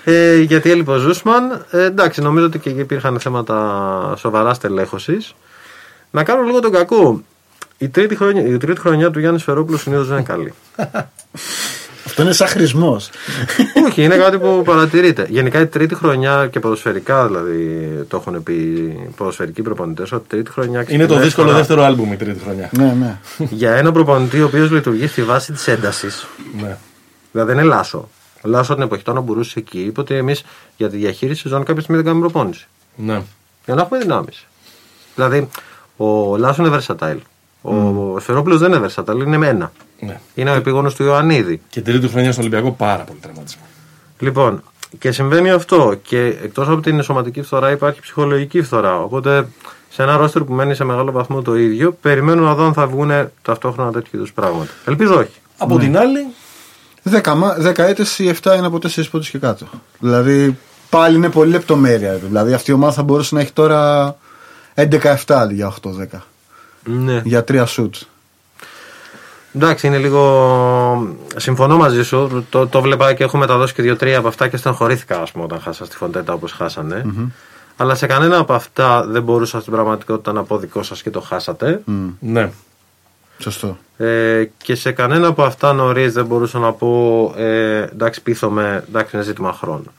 Ω. 0.07 0.11
Ε, 0.11 0.35
γιατί 0.39 0.71
έλειπε 0.71 0.91
ο 0.91 0.97
Ζούσμαν. 0.97 1.65
Ε, 1.71 1.83
εντάξει, 1.83 2.21
νομίζω 2.21 2.45
ότι 2.45 2.59
και 2.59 2.69
εκεί 2.69 2.79
υπήρχαν 2.79 3.19
θέματα 3.19 4.13
σοβαρά 4.17 4.53
στελέχωσης. 4.53 5.35
Να 6.11 6.23
κάνω 6.23 6.41
λίγο 6.41 6.59
τον 6.59 6.71
κακό. 6.71 7.21
Η 7.77 7.89
τρίτη 7.89 8.15
χρονιά, 8.15 8.45
η 8.45 8.57
τρίτη 8.57 8.79
χρονιά 8.79 9.11
του 9.11 9.19
Γιάννης 9.19 9.43
Φερόπουλου 9.43 9.77
συνήθως 9.77 10.07
δεν 10.07 10.17
είναι 10.17 10.25
καλή. 10.25 10.53
Αυτό 12.05 12.21
είναι 12.21 12.33
σαν 12.33 12.47
χρησμός. 12.47 13.09
Όχι, 13.87 14.03
είναι 14.03 14.15
κάτι 14.15 14.37
που 14.37 14.61
παρατηρείται. 14.65 15.25
Γενικά 15.29 15.59
η 15.59 15.67
τρίτη 15.67 15.95
χρονιά 15.95 16.47
και 16.51 16.59
ποδοσφαιρικά 16.59 17.27
δηλαδή 17.27 17.89
το 18.07 18.17
έχουν 18.17 18.43
πει 18.43 18.53
οι 18.53 19.13
ποδοσφαιρικοί 19.15 19.61
προπονητές 19.61 20.11
ότι 20.11 20.23
η 20.23 20.27
τρίτη 20.27 20.51
χρονιά 20.51 20.79
Είναι 20.79 20.85
το 20.87 20.93
ξεκινάει 20.95 21.23
δύσκολο 21.23 21.47
τώρα 21.47 21.57
δεύτερο 21.57 21.83
άλμπουμ 21.83 22.11
η 22.11 22.15
τρίτη 22.15 22.39
χρονιά. 22.43 22.69
ναι, 22.71 22.95
ναι. 22.99 23.17
Για 23.49 23.75
ένα 23.75 23.91
προπονητή 23.91 24.41
ο 24.41 24.45
οποίος 24.45 24.71
λειτουργεί 24.71 25.07
στη 25.07 25.23
βάση 25.23 25.51
της 25.51 25.67
έντασης. 25.67 26.27
Ναι. 26.61 26.77
Δηλαδή 27.31 27.53
δεν 27.53 27.63
είναι 27.63 27.73
Λάσο. 27.75 28.09
Ο 28.45 28.47
Λάσο 28.49 28.73
την 28.73 28.83
εποχή 28.83 29.03
του 29.03 29.21
μπορούσε 29.21 29.59
εκεί. 29.59 29.79
Είπε 29.79 29.99
ότι 29.99 30.15
εμείς 30.15 30.43
για 30.77 30.89
τη 30.89 30.97
διαχείριση 30.97 31.41
σεζόν 31.41 31.63
κάποια 31.63 31.81
στιγμή 31.81 32.01
δεν 32.01 32.11
κάνουμε 32.11 32.29
προπόνηση. 32.29 32.67
ναι. 32.95 33.21
Για 33.65 33.75
να 33.75 33.81
έχουμε 33.81 33.99
δυνάμεις. 33.99 34.45
Δηλαδή, 35.15 35.49
ο 35.97 36.37
Λάσο 36.37 36.65
είναι 36.65 36.79
versatile. 36.79 37.17
Ο 37.61 38.19
Σφερόπουλο 38.19 38.57
δεν 38.57 38.73
είναι 38.73 38.87
versatile, 38.87 39.19
είναι 39.25 39.37
με 39.37 39.47
ένα. 39.47 39.71
ναι. 39.99 40.19
Είναι 40.35 40.51
ο 40.51 40.53
επίγονος 40.53 40.95
του 40.95 41.03
Ιωαννίδη. 41.03 41.61
Και 41.69 41.81
τρίτη 41.81 42.07
χρονιά 42.07 42.31
στο 42.31 42.41
Ολυμπιακό 42.41 42.71
πάρα 42.71 43.03
πολύ 43.03 43.19
τραυματισμό. 43.21 43.61
Λοιπόν, 44.19 44.63
και 44.99 45.11
συμβαίνει 45.11 45.51
αυτό. 45.51 45.95
Και 46.01 46.19
εκτός 46.25 46.67
από 46.67 46.81
την 46.81 47.03
σωματική 47.03 47.41
φθορά 47.41 47.71
υπάρχει 47.71 48.01
ψυχολογική 48.01 48.61
φθορά. 48.61 48.99
Οπότε 49.01 49.47
σε 49.89 50.03
ένα 50.03 50.17
ρόστερ 50.17 50.43
που 50.43 50.53
μένει 50.53 50.75
σε 50.75 50.83
μεγάλο 50.83 51.11
βαθμό 51.11 51.41
το 51.41 51.55
ίδιο, 51.55 51.97
περιμένω 52.01 52.41
να 52.41 52.55
δω 52.55 52.65
αν 52.65 52.73
θα 52.73 52.87
βγουν 52.87 53.11
ταυτόχρονα 53.41 53.91
τέτοιου 53.91 54.09
είδους 54.17 54.33
πράγματα. 54.33 54.71
Ελπίζω 54.85 55.15
όχι. 55.15 55.39
Από 55.57 55.77
την 55.79 55.97
άλλη, 55.97 56.27
Δέκα, 57.07 57.35
μα- 57.35 57.53
δέκα 57.57 57.89
ήττες, 57.89 58.19
οι 58.19 58.27
7 58.43 58.55
είναι 58.57 58.65
από 58.65 58.77
4 58.77 59.09
πόντους 59.11 59.29
και 59.29 59.37
κάτω. 59.37 59.65
Δηλαδή 59.99 60.57
πάλι 60.89 61.15
είναι 61.15 61.29
πολύ 61.29 61.51
λεπτομέρεια. 61.51 62.13
Δηλαδή 62.15 62.53
αυτή 62.53 62.71
η 62.71 62.73
ομάδα 62.73 62.93
θα 62.93 63.03
μπορούσε 63.03 63.35
να 63.35 63.41
έχει 63.41 63.51
τώρα 63.51 64.15
11-7 64.75 65.15
αντί 65.27 65.53
για 65.53 65.67
8-10. 65.67 66.21
Ναι. 66.83 67.21
Για 67.25 67.43
τρία 67.43 67.65
σουτς. 67.65 68.07
Εντάξει, 69.53 69.87
είναι 69.87 69.97
λίγο. 69.97 71.15
Συμφωνώ 71.35 71.77
μαζί 71.77 72.03
σου. 72.03 72.45
Το, 72.49 72.67
το 72.67 72.81
βλέπα 72.81 73.13
και 73.13 73.23
έχω 73.23 73.37
μεταδώσει 73.37 73.73
και 73.73 73.81
δύο-τρία 73.81 74.17
από 74.17 74.27
αυτά 74.27 74.47
και 74.47 74.57
στεναχωρήθηκα, 74.57 75.21
ας 75.21 75.31
πούμε, 75.31 75.43
όταν 75.43 75.59
χάσα 75.61 75.85
στη 75.85 75.95
Φοντέτα 75.95 76.33
όπως 76.33 76.51
χάσανε. 76.51 77.05
Αλλά 77.77 77.95
σε 77.95 78.05
κανένα 78.05 78.37
από 78.37 78.53
αυτά 78.53 79.05
δεν 79.07 79.23
μπορούσα 79.23 79.59
στην 79.59 79.73
πραγματικότητα 79.73 80.31
να 80.31 80.43
πω 80.43 80.57
δικό 80.57 80.83
σας 80.83 81.01
και 81.01 81.09
το 81.09 81.21
χάσατε. 81.21 81.81
ναι. 82.19 82.51
Σωστό. 83.37 83.77
Ε, 83.97 84.43
και 84.57 84.75
σε 84.75 84.91
κανένα 84.91 85.27
από 85.27 85.43
αυτά 85.43 85.73
νωρίς 85.73 86.13
δεν 86.13 86.25
μπορούσα 86.25 86.59
να 86.59 86.71
πω 86.71 87.33
ε, 87.37 87.81
εντάξει, 87.81 88.21
πείθομαι, 88.21 88.83
εντάξει, 88.87 89.15
είναι 89.15 89.25
ζήτημα 89.25 89.53
χρόνου. 89.53 89.91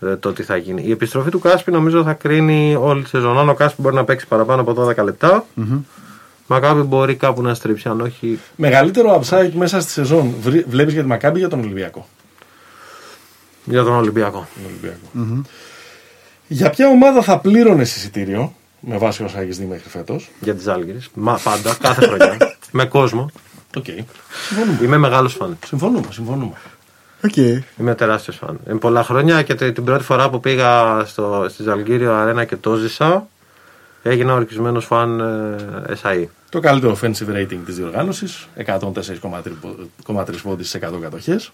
Ε, 0.00 0.16
το 0.16 0.32
τι 0.32 0.42
θα 0.42 0.56
γίνει. 0.56 0.82
Η 0.86 0.90
επιστροφή 0.90 1.30
του 1.30 1.38
Κάσπι 1.38 1.70
νομίζω 1.70 2.02
θα 2.02 2.12
κρίνει 2.12 2.76
όλη 2.80 3.02
τη 3.02 3.08
σεζόν. 3.08 3.38
Αν 3.38 3.48
ο 3.48 3.54
Κάσπι 3.54 3.82
μπορεί 3.82 3.94
να 3.94 4.04
παίξει 4.04 4.26
παραπάνω 4.26 4.60
από 4.60 4.86
12 4.86 5.04
λεπτά, 5.04 5.44
η 6.46 6.51
Μακάμπι 6.51 6.82
μπορεί 6.82 7.14
κάπου 7.14 7.42
να 7.42 7.54
στρίψει. 7.54 7.88
Αν 7.88 8.00
όχι, 8.00 8.38
Μεγαλύτερο 8.56 9.20
upside 9.20 9.50
μέσα 9.52 9.80
στη 9.80 9.90
σεζόν 9.90 10.34
βλέπεις 10.66 10.92
για 10.92 11.02
τη 11.02 11.08
Μακάμπη 11.08 11.36
ή 11.36 11.40
για 11.40 11.48
τον 11.48 11.58
Ολυμπιακό; 11.60 12.08
Για 13.64 13.82
τον 13.82 13.92
Ολυμπιακό. 13.92 14.46
τον 14.54 14.64
Ολυμπιακό. 14.66 15.42
Για 16.46 16.70
ποια 16.70 16.88
ομάδα 16.88 17.22
θα 17.22 17.38
πλήρωνε 17.38 17.82
εισιτήριο; 17.82 18.52
Με 18.80 18.96
βάση 18.98 19.22
όσα 19.24 19.40
έχεις 19.40 19.58
δει 19.58 19.64
μέχρι 19.64 19.88
φέτος. 19.88 20.30
Για 20.40 20.54
τη 20.54 20.66
Ζαλγκίρις. 20.66 20.98
Μα 21.14 21.40
πάντα, 21.42 21.76
κάθε 21.80 22.06
χρονιά. 22.06 22.36
με 22.72 22.84
κόσμο. 22.84 23.30
Οκ. 23.76 23.84
Συμφωνούμε. 24.48 24.78
Είμαι 24.82 24.96
μεγάλος 24.96 25.34
φαν. 25.34 25.58
Συμφωνούμε, 25.66 26.06
συμφωνούμε. 26.10 26.52
Οκ. 27.24 27.36
Είμαι 27.78 27.94
τεράστιος 27.94 28.36
φαν. 28.36 28.60
Είναι 28.68 28.78
πολλά 28.78 29.04
χρόνια 29.04 29.42
και 29.42 29.54
τε- 29.54 29.74
την 29.74 29.84
πρώτη 29.84 30.04
φορά 30.04 30.30
που 30.30 30.40
πήγα 30.40 31.02
στο, 31.06 31.46
στη 31.48 31.62
Ζαλγκίρις 31.62 32.12
Αρένα 32.14 32.44
και 32.44 32.56
το 32.56 32.74
'ζησα, 32.74 33.26
έγινα 34.02 34.32
ορκισμένος 34.34 34.84
φαν 34.84 35.20
ε, 35.88 35.94
SAE. 36.02 36.24
Το 36.48 36.60
καλύτερο 36.60 36.96
offensive 37.00 37.34
rating 37.36 37.58
της 37.66 37.76
διοργάνωσης, 37.76 38.48
104,3 38.66 40.36
πόντους 40.42 40.68
σε 40.68 40.78
100 40.78 41.00
κατοχές. 41.00 41.52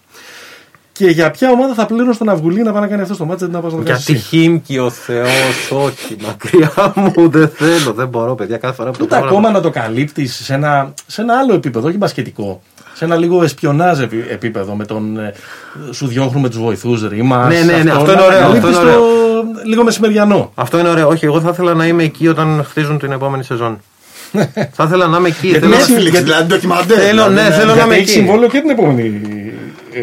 Και 0.97 1.05
για 1.07 1.31
ποια 1.31 1.49
ομάδα 1.51 1.73
θα 1.73 1.85
πλήρωνες 1.85 2.13
τον 2.13 2.29
Αυγουλή 2.29 2.63
να 2.63 2.71
πάει 2.71 2.81
να 2.81 2.87
κάνει 2.87 3.01
αυτός 3.01 3.13
το 3.13 3.25
ματς, 3.25 3.45
δεν 3.45 3.55
να 3.55 3.61
πας 3.61 3.71
να 3.73 3.77
το 3.79 3.83
κάνεις 3.85 4.05
Γιατί 4.05 4.19
εσύ. 4.21 4.27
Χίμκι 4.37 4.77
ο 4.77 4.89
Θεός, 4.89 5.71
όχι, 5.71 6.15
μακριά 6.25 6.93
μου, 6.95 7.29
δεν 7.29 7.49
θέλω, 7.55 7.93
δεν 7.93 8.07
μπορώ, 8.07 8.35
παιδιά, 8.35 8.57
κάθε 8.57 8.73
φορά 8.75 8.91
που 8.91 8.97
το 8.97 9.03
Ούτε 9.03 9.15
πρόγραμμα- 9.15 9.37
ακόμα 9.39 9.57
να 9.57 9.61
το 9.63 9.69
καλύπτεις 9.69 10.35
σε 10.43 10.53
ένα, 10.53 10.93
σε 11.07 11.21
ένα 11.21 11.37
άλλο 11.37 11.53
επίπεδο, 11.53 11.87
όχι 11.87 11.97
μπασκετικό. 11.97 12.61
Σε 12.93 13.05
ένα 13.05 13.15
λίγο 13.15 13.43
εσπιονάζ 13.43 13.99
επί- 13.99 14.31
επίπεδο 14.31 14.73
με 14.75 14.85
τον. 14.85 15.17
ε, 15.19 15.33
σου 15.91 16.07
διώχνουμε 16.07 16.49
τους 16.49 16.59
βοηθούς 16.59 17.07
ρήμα. 17.07 17.47
Ναι, 17.47 17.59
ναι, 17.61 17.77
ναι, 17.83 17.91
αυτό 17.91 18.11
είναι 18.11 18.21
να 18.21 18.25
ωραίο, 18.25 18.39
καλύπτεις 18.39 18.69
αυτό 18.75 18.81
είναι 18.87 18.91
το 18.95 19.03
λίγο 19.65 19.83
μεσημεριανό. 19.83 20.51
Αυτό 20.55 20.79
είναι 20.79 20.89
ωραίο. 20.89 21.07
Όχι, 21.07 21.25
εγώ 21.25 21.41
θα 21.41 21.49
ήθελα 21.49 21.73
να 21.73 21.85
είμαι 21.85 22.03
εκεί 22.03 22.27
όταν 22.27 22.65
χτίζουν 22.69 22.97
την 22.99 23.11
επόμενη 23.11 23.43
σεζόν. 23.43 23.79
θα 24.77 24.83
ήθελα 24.83 25.07
να 25.07 25.17
είμαι 25.17 25.27
εκεί. 25.27 25.47
Γιατί 25.47 25.59
Θέλω 25.65 25.71
να- 25.75 25.79
έτσι- 25.81 25.93
Netflix, 25.97 26.23
δηλαδή 26.23 26.43
ντοκιμαντέρ. 26.47 26.97
Θέλω, 26.99 27.09
δηλαδή, 27.09 27.33
ναι, 27.33 27.41
θέλω 27.55 27.65
να 27.65 27.73
Γιατί 27.73 27.83
είμαι 27.85 27.93
έχει 27.93 28.01
εκεί. 28.03 28.11
συμβόλαιο 28.11 28.49
και 28.49 28.59
την 28.59 28.69
επόμενη. 28.69 29.21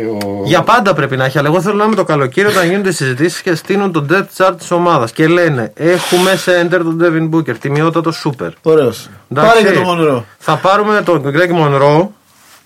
Ε, 0.00 0.06
ο- 0.26 0.42
Για 0.44 0.62
πάντα 0.62 0.94
πρέπει 0.94 1.16
να 1.16 1.24
έχει, 1.24 1.38
αλλά 1.38 1.48
εγώ 1.48 1.60
θέλω 1.60 1.74
να 1.76 1.84
είμαι 1.84 1.94
το 1.94 2.04
καλοκαίρι 2.04 2.48
όταν 2.48 2.68
γίνονται 2.68 2.90
συζητήσεις 2.92 3.40
και 3.40 3.54
στείλουν 3.54 3.92
το 3.92 4.06
depth 4.10 4.44
chart 4.44 4.52
της 4.58 4.70
ομάδας 4.70 5.12
και 5.12 5.26
λένε 5.26 5.72
Έχουμε 5.74 6.30
center 6.44 6.78
τον 6.82 7.00
Devin 7.02 7.34
Booker, 7.36 7.56
τιμιότατο 7.60 8.12
super. 8.24 8.48
Ωραίος. 8.62 9.08
Εντάξει. 9.30 9.52
Πάρε 9.54 9.68
και 9.68 9.78
το 9.78 9.84
Μονρό. 9.84 10.24
Θα 10.38 10.56
πάρουμε 10.56 11.02
τον 11.04 11.22
Greg 11.26 11.50
Monroe 11.62 12.06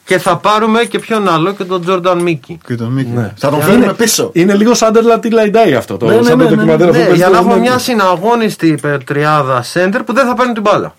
και 0.05 0.19
θα 0.19 0.37
πάρουμε 0.37 0.85
και 0.85 0.99
ποιον 0.99 1.29
άλλο 1.29 1.53
και 1.53 1.65
τον 1.65 1.85
Jordan 1.89 2.23
Mickey. 2.23 2.55
Και 2.67 2.75
τον 2.75 2.93
Μίκη. 2.93 3.11
Ναι. 3.15 3.33
Θα 3.37 3.49
τον 3.51 3.59
Είναι- 3.61 3.69
φέρουμε 3.69 3.95
πίσω. 3.95 4.31
Είναι 4.33 4.55
λίγο 4.55 4.73
Sunderland 4.73 5.21
till 5.21 5.33
I 5.47 5.71
die 5.71 5.73
αυτό. 5.73 5.97
Το, 5.97 6.07
Ναι, 6.07 6.17
ναι, 6.17 6.23
σαν 6.23 6.39
ναι, 6.39 6.45
το 6.45 6.51
ναι, 6.51 6.57
ντοκιμαντέρ 6.57 6.87
ναι, 6.91 6.91
αυτό 6.91 6.99
Ναι, 7.03 7.09
που 7.09 7.15
για 7.15 7.17
παίζει 7.17 7.23
να 7.23 7.27
στο 7.29 7.37
έχουμε 7.39 7.55
Netflix. 7.55 7.61
μια 7.61 7.79
συναγώνιστη 7.79 8.79
ε, 8.83 8.99
τριάδα 8.99 9.65
center 9.75 10.01
που 10.07 10.13
δεν 10.13 10.27
θα 10.27 10.35
παίρνει 10.35 10.53
την 10.53 10.63
μπάλα. 10.63 10.95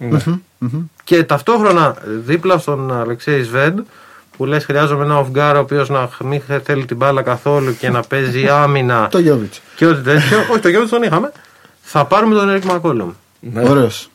Και 1.03 1.23
ταυτόχρονα 1.23 1.93
δίπλα 2.25 2.57
στον 2.57 2.99
Αλεξέη 2.99 3.43
Σβέντ 3.43 3.79
που 4.39 4.45
λες 4.45 4.65
χρειάζομαι 4.65 5.03
ένα 5.03 5.25
off-guard 5.25 5.53
ο 5.55 5.59
οποίος 5.59 5.89
να 5.89 6.09
μην 6.23 6.41
θέλει 6.63 6.85
την 6.85 6.97
μπάλα 6.97 7.21
καθόλου 7.21 7.77
και 7.77 7.89
να 7.89 8.01
παίζει 8.01 8.47
άμυνα 8.63 9.07
Το 9.11 9.19
Γιώβιτς. 9.19 9.61
και 9.75 9.85
ό,τι 9.85 10.01
τέτοιο. 10.01 10.37
Όχι, 10.51 10.59
το 10.59 10.69
Γιώργο 10.69 10.89
τον 10.89 11.03
είχαμε. 11.03 11.31
Θα 11.81 12.05
πάρουμε 12.05 12.35
τον 12.35 12.49
Eric 12.61 12.71
McCollum. 12.71 13.11
Ναι. 13.39 13.69
Ωραίος. 13.69 14.09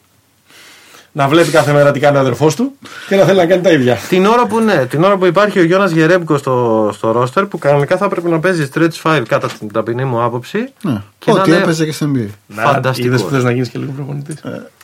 Να 1.12 1.28
βλέπει 1.28 1.51
κάθε 1.51 1.72
μέρα 1.72 1.90
τι 1.90 2.01
κάνει 2.01 2.16
ο 2.16 2.20
αδερφός 2.20 2.55
του 2.55 2.72
και 3.09 3.16
να 3.16 3.24
θέλει 3.24 3.38
να 3.38 3.46
κάνει 3.46 3.62
τα 3.62 3.70
ίδια. 3.70 3.98
Την 4.09 4.26
ώρα 4.26 4.46
που 4.46 4.60
ναι, 4.60 4.86
την 4.86 5.05
ώρα 5.05 5.16
που 5.16 5.26
υπάρχει 5.26 5.59
ο 5.59 5.62
Γιώνας 5.64 5.90
Γερέμπικος 5.90 6.40
στο, 6.40 6.90
στο 6.94 7.22
roster 7.36 7.44
που 7.51 7.59
κανονικά 7.59 7.96
θα 7.96 8.09
πρέπει 8.09 8.28
να 8.28 8.38
παίζει 8.40 8.68
stretch 8.74 9.02
5 9.02 9.22
κατά 9.28 9.48
την 9.59 9.72
ταπεινή 9.72 10.05
μου 10.05 10.22
άποψη. 10.22 10.59
Ναι. 10.82 11.02
Και 11.18 11.32
να 11.32 11.40
Ό,τι 11.40 11.51
είναι- 11.51 11.60
έπαιζε 11.60 11.84
και 11.84 11.92
στην 11.92 12.16
NBA. 12.16 12.55
Φανταστικός. 12.55 13.06
Είδες 13.06 13.22
που 13.22 13.28
θες 13.30 13.44
να 13.44 13.51
γίνεις 13.51 13.68
και 13.68 13.78
λίγο 13.78 13.92
προπονητής. 13.96 14.36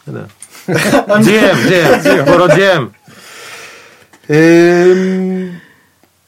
Ναι. 0.05 0.21
GM, 1.07 1.57
GM, 1.71 2.25
μπορώ 2.27 2.45
GM. 2.49 2.87
Ε, 4.33 4.95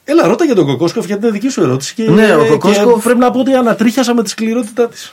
έλα, 0.04 0.26
ρώτα 0.26 0.44
για 0.44 0.54
τον 0.54 0.66
Κοκόσκοφ 0.66 1.06
γιατί 1.06 1.22
είναι 1.22 1.32
δική 1.32 1.48
σου 1.48 1.62
ερώτηση. 1.62 1.94
Και, 1.94 2.02
Ναι, 2.10 2.34
ο 2.36 2.42
και 2.42 2.48
Κοκόσκοφ- 2.48 3.02
πρέπει 3.02 3.18
να 3.18 3.30
πω 3.30 3.38
ότι 3.40 3.52
ανατρίχιασα 3.54 4.14
με 4.14 4.22
τη 4.22 4.28
σκληρότητά 4.28 4.88
της. 4.88 5.12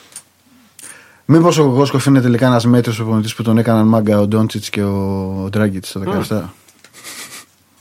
Μήπως 1.25 1.57
ο 1.57 1.63
Κοκόσκοφ 1.63 2.05
είναι 2.05 2.21
τελικά 2.21 2.45
ένας 2.45 2.65
μέτριος 2.65 2.95
προπονητής 2.95 3.35
που 3.35 3.43
τον 3.43 3.57
έκαναν 3.57 3.87
μάγκα 3.87 4.19
ο 4.19 4.27
Ντόντσιτς 4.27 4.69
και 4.69 4.83
ο 4.83 5.47
Ντράγκητς 5.49 5.91
το 5.91 5.99
17. 6.29 6.53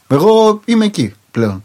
Εγώ 0.09 0.60
είμαι 0.64 0.85
εκεί 0.85 1.14
πλέον. 1.30 1.64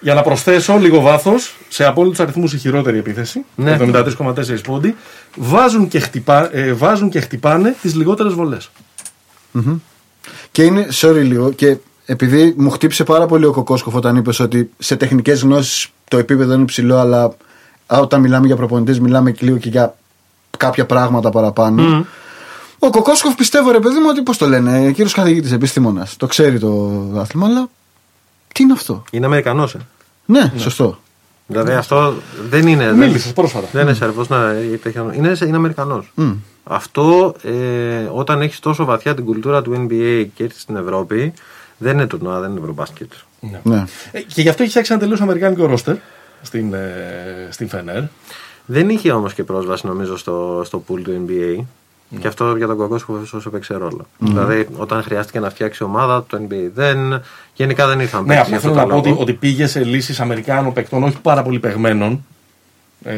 Για 0.00 0.14
να 0.14 0.22
προσθέσω 0.22 0.76
λίγο 0.78 1.00
βάθος, 1.00 1.56
σε 1.68 1.84
απόλυτους 1.84 2.20
αριθμούς 2.20 2.52
η 2.52 2.58
χειρότερη 2.58 2.98
επίθεση, 2.98 3.44
Ναι. 3.54 3.70
73,4 3.80 4.60
πόντι, 4.62 4.96
βάζουν 5.36 5.88
και, 5.88 5.98
χτυπά, 6.00 6.56
ε, 6.56 6.72
βάζουν 6.72 7.08
και 7.10 7.20
χτυπάνε 7.20 7.74
τις 7.82 7.94
λιγότερες 7.94 8.32
βολές. 8.32 8.70
Και 10.52 10.62
είναι, 10.62 10.86
sorry 10.92 11.22
λίγο, 11.22 11.52
και 11.52 11.76
επειδή 12.04 12.54
μου 12.56 12.70
χτύπησε 12.70 13.04
πάρα 13.04 13.26
πολύ 13.26 13.44
ο 13.44 13.52
Κοκόσκοφ 13.52 13.94
όταν 13.94 14.16
είπες 14.16 14.40
ότι 14.40 14.70
σε 14.78 14.96
τεχνικές 14.96 15.42
γνώσεις 15.42 15.88
το 16.08 16.18
επίπεδο 16.18 16.54
είναι 16.54 16.64
ψηλό, 16.64 16.96
αλλά 16.96 17.24
α, 17.86 17.98
όταν 17.98 18.20
μιλάμε 18.20 18.46
για 18.46 18.56
προπονητές, 18.56 19.00
μιλάμε 19.00 19.30
και 19.30 19.44
λίγο 19.44 19.56
και 19.56 19.68
για 19.68 19.96
κάποια 20.56 20.86
πράγματα 20.86 21.30
παραπάνω. 21.30 22.06
Ο 22.78 22.90
Κοκόσκοφ 22.90 23.34
πιστεύω 23.34 23.70
ρε 23.70 23.80
παιδί 23.80 23.98
μου 23.98 24.06
ότι 24.08 24.22
πώς 24.22 24.36
το 24.36 24.46
λένε, 24.46 24.92
κύριος 24.92 25.12
καθηγήτης 25.12 25.52
επιστήμονας. 25.52 26.16
Το 26.16 26.26
ξέρει 26.26 26.58
το 26.58 27.02
άθλημα, 27.16 27.46
αλλά 27.46 27.68
τι 28.52 28.62
είναι 28.62 28.72
αυτό; 28.72 29.02
Είναι 29.10 29.26
Αμερικανός. 29.26 29.74
Ε. 29.74 29.78
Ναι, 30.24 30.52
σωστό. 30.56 30.98
Δηλαδή 31.52 31.72
αυτό 31.72 32.14
δεν 32.50 32.66
είναι. 32.66 32.84
δεν- 32.86 32.96
Μίλησες 32.98 33.32
πρόσφατα. 33.32 33.66
Δεν 33.72 33.82
είναι 33.82 33.94
Σέρβο, 33.94 34.24
ναι, 34.28 34.36
είναι, 35.16 35.36
είναι 35.46 35.56
Αμερικανός. 35.56 36.12
Αυτό 36.64 37.34
ε, 37.42 38.08
όταν 38.12 38.40
έχεις 38.40 38.58
τόσο 38.60 38.84
βαθιά 38.84 39.14
την 39.14 39.24
κουλτούρα 39.24 39.62
του 39.62 39.72
NBA 39.88 40.26
και 40.34 40.44
έρθεις 40.44 40.62
στην 40.62 40.76
Ευρώπη, 40.76 41.32
δεν 41.78 41.92
είναι 41.92 42.06
τουρνουά, 42.06 42.40
δεν 42.40 42.50
είναι 42.50 42.60
ευρωμπάσκετ. 42.60 43.12
Ναι. 43.62 43.84
Ε, 44.12 44.20
και 44.20 44.40
γι' 44.42 44.48
αυτό 44.48 44.62
έχει 44.62 44.70
φτιάξει 44.70 44.92
ένα 44.92 45.00
τελείως 45.00 45.20
αμερικάνικο 45.20 45.66
ρόστερ 45.66 45.96
στην, 46.42 46.74
ε, 46.74 47.48
στην 47.50 47.68
Φενέρ. 47.68 48.02
Δεν 48.66 48.88
είχε 48.88 49.12
όμως 49.12 49.34
και 49.34 49.44
πρόσβαση 49.44 49.86
νομίζω 49.86 50.16
στο, 50.16 50.62
στο 50.64 50.84
pool 50.88 51.00
του 51.02 51.26
NBA. 51.28 51.64
Και 52.20 52.26
αυτό 52.28 52.56
για 52.56 52.66
τον 52.66 52.76
Κοκόσκοφ 52.76 53.32
όσο 53.34 53.50
παίξε 53.50 53.74
ρόλο. 53.74 54.06
Δηλαδή, 54.18 54.66
όταν 54.76 55.02
χρειάστηκε 55.02 55.40
να 55.40 55.50
φτιάξει 55.50 55.84
ομάδα, 55.84 56.24
το 56.28 56.40
NBA 56.48 56.70
δεν. 56.74 57.22
Γενικά 57.54 57.86
δεν 57.86 58.00
ήρθαν 58.00 58.24
Ναι, 58.24 58.26
παίκτες 58.26 58.46
απλά 58.46 58.58
για 58.58 58.60
θέλω 58.60 58.72
αυτό 58.74 58.86
να 58.86 58.88
το 58.88 58.92
πω 58.92 58.98
ότι, 58.98 59.08
λόγο. 59.08 59.20
ότι 59.22 59.32
πήγε 59.32 59.66
σε 59.66 59.84
λύσεις 59.84 60.20
Αμερικάνων 60.20 60.72
παικτών, 60.72 61.02
όχι 61.02 61.18
πάρα 61.22 61.42
πολύ 61.42 61.58
παιγμένων. 61.58 62.24
Ε, 63.04 63.14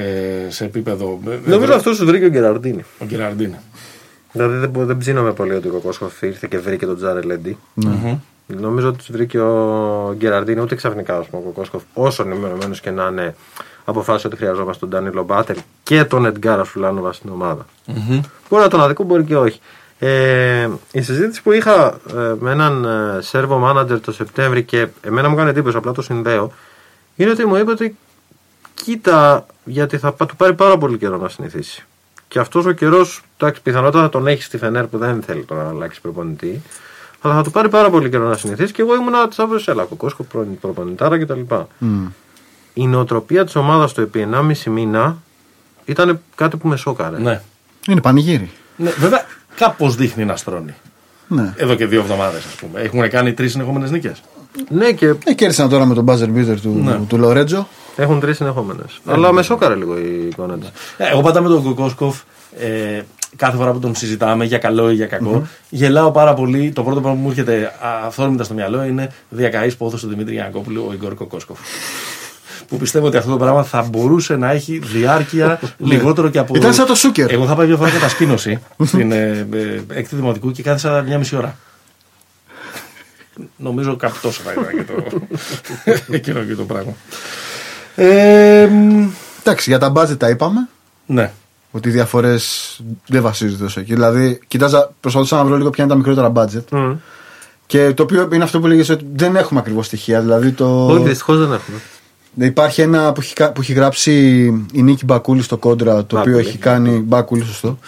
σε 0.49 0.65
επίπεδο. 0.65 1.21
ε, 1.29 1.51
Νομίζω 1.51 1.73
ε, 1.73 1.75
αυτό 1.75 1.91
τους 1.91 2.05
βρήκε 2.05 2.25
ο 2.25 2.29
Γκεραρντίνη. 2.29 2.85
Ο 2.99 3.05
Γκεραρντίνε. 3.05 3.61
Δηλαδή 4.33 4.57
δεν, 4.57 4.71
μπο- 4.71 4.85
δεν 4.85 4.97
ψήνομαι 4.99 5.33
πολύ 5.33 5.55
ότι 5.55 5.69
ο 5.69 5.71
Κοκόσκοφ 5.71 6.23
ήρθε 6.23 6.47
και 6.51 6.59
βρήκε 6.59 6.87
τον 6.87 6.97
Τζάρε 6.97 7.21
Λέντι. 7.21 7.57
Μμμ. 7.75 8.19
Νομίζω 8.47 8.89
ότι 8.89 8.97
τους 8.99 9.11
βρήκε 9.11 9.39
ο 9.41 10.15
Γκεραρντίνη 10.17 10.61
ούτε 10.61 10.75
ξαφνικά 10.75 11.19
ας 11.19 11.27
πούμε, 11.27 11.43
ο 11.43 11.45
Κοκόσκοφ, 11.45 11.83
όσο 11.95 12.23
ενημερωμένος 12.23 12.81
και 12.81 12.91
να 12.91 13.07
είναι, 13.11 13.35
αποφάσισε 13.85 14.27
ότι 14.27 14.37
χρειαζόμαστε 14.37 14.87
τον 14.87 14.89
Ντάνιλο 14.89 15.23
Μπάτερ 15.23 15.57
και 15.83 16.05
τον 16.05 16.27
Εντγκάρα 16.27 16.65
Σουλάνοβα 16.65 17.13
στην 17.13 17.31
ομάδα. 17.31 17.67
Μπορεί 18.49 18.63
να 18.63 18.69
τον 18.69 18.81
αδικό, 18.83 19.03
μπορεί 19.03 19.25
και 19.25 19.37
όχι. 19.37 19.61
Ε, 19.99 20.69
η 20.93 21.03
συζήτηση 21.03 21.43
που 21.43 21.53
είχα 21.53 21.87
ε, 22.17 22.35
με 22.39 22.51
έναν 22.51 22.85
ε, 22.85 23.21
Σέρβο 23.21 23.59
μάνατζερ 23.59 24.01
το 24.01 24.13
Σεπτέμβρη 24.13 24.63
και 24.63 24.87
εμένα 25.01 25.29
μου 25.29 25.35
έκανε 25.35 25.51
εντύπωση, 25.51 25.77
απλά 25.77 25.93
το 25.93 26.03
συνδέω, 26.03 26.53
είναι 27.17 27.31
ότι 27.31 27.47
μου 27.47 27.57
είπε 27.57 27.71
ότι 27.71 27.97
κοίτα, 28.75 29.47
γιατί 29.65 29.99
θα 29.99 30.13
πα- 30.13 30.27
του 30.27 30.37
πάρει 30.37 30.55
πάρα 30.55 30.79
πολύ 30.79 30.99
καιρό 30.99 31.17
να 31.17 31.29
συνηθίσει. 31.29 31.85
Και 32.29 32.39
αυτός 32.39 32.65
ο 32.67 32.73
καιρός, 32.73 33.23
εντάξει, 33.39 33.63
πιθανότατα 33.63 34.03
θα 34.05 34.09
τον 34.09 34.27
έχεις 34.27 34.45
στη 34.45 34.59
Φενέρ 34.59 34.87
που 34.87 34.99
δεν 34.99 35.23
θέλει 35.23 35.43
τώρα 35.43 35.63
να 35.63 35.69
αλλάξει 35.69 36.01
προπονητή. 36.01 36.63
Αλλά 37.21 37.35
θα 37.35 37.43
του 37.43 37.51
πάρει 37.51 37.69
πάρα 37.69 37.91
πολύ 37.91 38.09
καιρό 38.11 38.29
να 38.29 38.37
συνηθίσει 38.37 38.73
και 38.73 38.83
εγώ 38.83 38.95
ήμουνα 38.95 39.29
της 39.29 39.39
άποψη, 39.39 39.71
έλα, 39.71 39.85
κοκόσκο, 39.85 40.23
πρώην 40.23 40.59
προπονητάρα 40.59 41.19
κτλ. 41.19 41.41
Η 42.75 42.87
νοοτροπία 42.87 43.45
της 43.45 43.55
ομάδας 43.57 43.93
του 43.93 44.01
επί 44.01 44.29
1,5 44.33 44.71
μήνα 44.71 45.17
ήταν 45.85 46.21
κάτι 46.35 46.57
που 46.57 46.69
με 46.69 46.77
σώκαρε. 46.77 47.19
Ναι. 47.19 47.41
Είναι 47.89 48.01
πανηγύρι. 48.01 48.51
ναι. 48.77 48.91
Βέβαια, 48.91 49.25
κάπως 49.57 49.95
δείχνει 49.97 50.25
να 50.25 50.37
στρώνει. 50.37 50.75
Ναι. 51.29 51.53
Εδώ 51.57 51.75
και 51.75 51.87
δύο 51.87 52.01
εβδομάδες, 52.01 52.45
ας 52.47 52.55
πούμε. 52.55 52.81
Έχουν 52.81 53.11
κάνει 53.11 53.33
τρεις 53.33 53.51
συνεχόμενες 53.53 53.91
νίκες. 53.91 54.23
Ναι, 54.69 54.93
και 54.93 55.15
Ε, 55.25 55.35
κέρδισαν 55.35 55.69
τώρα 55.69 55.85
με 55.85 55.95
τον 55.95 56.05
buzzer 56.09 56.29
beater 56.37 56.57
του, 56.63 56.81
Ναι. 56.85 56.99
του 57.09 57.19
Λορέτζο. 57.19 57.69
έχουν 57.97 58.21
τρεις 58.21 58.37
συνεχόμενες. 58.37 59.01
Αλλά 59.07 59.33
με 59.33 59.43
σώκαρε 59.43 59.75
λίγο 59.75 59.99
η 59.99 60.27
εικόνα 60.31 60.59
τη. 60.59 60.67
Ε, 60.97 61.09
Εγώ 61.11 61.21
πάντα 61.21 61.41
με 61.41 61.49
τον 61.49 61.63
Κοκόσκοφ, 61.63 62.21
ε, 62.59 63.03
κάθε 63.37 63.57
φορά 63.57 63.73
που 63.73 63.79
τον 63.79 63.95
συζητάμε, 63.95 64.45
για 64.45 64.59
καλό 64.59 64.91
ή 64.91 64.95
για 64.95 65.07
κακο 65.07 65.47
γελάω 65.71 66.11
πάρα 66.11 66.35
πολύ. 66.35 66.73
Το 66.73 66.83
πρώτο 66.83 67.01
πράγμα 67.01 67.19
που 67.19 67.25
μου 67.25 67.31
έρχεται 67.31 67.73
αυθόρμητα 68.07 68.45
στο 68.45 68.55
μυαλό 68.55 68.85
είναι 68.85 69.11
διακαή 69.29 69.73
πόθος 69.75 70.01
του 70.01 70.09
Δημήτρη 70.09 70.35
Γιανακόπουλου, 70.35 70.85
ο 70.89 70.93
Ιγκόρ 70.93 71.15
Κοκόσκοφ. 71.15 71.59
Που 72.69 72.77
πιστεύω 72.77 73.07
ότι 73.07 73.17
αυτό 73.17 73.31
το 73.31 73.37
πράγμα 73.37 73.63
θα 73.63 73.83
μπορούσε 73.83 74.37
να 74.37 74.51
έχει 74.51 74.79
διάρκεια 74.79 75.61
λιγότερο 75.79 76.29
και 76.29 76.39
από. 76.39 76.55
Ήταν 76.57 76.75
σαν 76.75 76.87
το 76.87 76.95
Σούκερ. 76.95 77.31
Εγώ 77.33 77.47
θα 77.47 77.55
πάει 77.55 77.67
μια 77.67 77.77
φορά 77.77 77.91
κατασκήνωση 77.91 78.61
στην 78.85 79.13
ε, 79.13 79.47
ε, 79.53 79.81
έκτη 79.99 80.17
δημοτικού 80.17 80.51
και 80.51 80.63
κάθισα 80.63 81.03
μια 81.03 81.19
μισή 81.19 81.37
ώρα. 81.37 81.57
Νομίζω 83.57 83.97
κάπου 83.97 84.17
τόσο 84.23 84.43
θα 84.43 84.53
ήταν 84.53 84.67
και 84.77 84.93
το, 84.93 85.21
εκείνο 86.17 86.43
και 86.45 86.55
το 86.55 86.63
πράγμα. 86.65 86.93
Ε, 87.95 88.67
μ, 88.67 89.09
Εντάξει, 89.41 89.71
για 89.71 89.79
τα 89.79 89.93
budget 89.97 90.19
τα 90.19 90.29
είπαμε. 90.29 90.69
ναι. 91.07 91.33
Ότι 91.71 91.89
οι 91.89 91.93
διαφορές 91.93 92.81
δεν 93.07 93.23
βασίζονται 93.23 93.63
τόσο 93.63 93.81
εκεί. 93.81 93.95
Δηλαδή, 93.95 94.41
κοιτάζα, 94.49 94.93
προσπαθούσα 95.01 95.37
να 95.37 95.45
βρω 95.45 95.57
λίγο 95.57 95.71
ποια 95.71 95.85
είναι 95.85 95.93
τα 95.93 95.99
μικρότερα 95.99 96.33
budget. 96.35 96.97
Και 97.67 97.93
το 97.95 98.03
οποίο 98.03 98.29
είναι 98.33 98.45
αυτό 98.45 98.61
που 98.61 98.67
λέγες 98.67 98.89
ότι 98.89 99.07
δεν 99.15 99.37
έχουμε 99.37 99.61
ακριβώς 99.61 99.87
στοιχεία. 99.87 100.21
Δηλαδή 100.21 100.51
το. 100.51 100.87
Όχι, 100.87 101.03
δυστυχώς 101.05 101.39
δεν 101.39 101.53
έχουμε. 101.53 101.79
Υπάρχει 102.39 102.81
ένα 102.81 103.13
που 103.13 103.21
έχει, 103.21 103.35
κα- 103.35 103.53
που 103.53 103.61
έχει 103.61 103.73
γράψει 103.73 104.13
η 104.73 104.83
Νίκη 104.83 105.05
Μπακούλη 105.05 105.43
στο 105.43 105.57
κόντρα, 105.57 105.95
το 106.07 106.19
οποίο 106.19 106.33
Μπάκουλη. 106.33 106.49
έχει 106.49 106.59
κάνει. 106.59 106.91
Μπακούλη, 106.99 107.45
σωστό. 107.45 107.79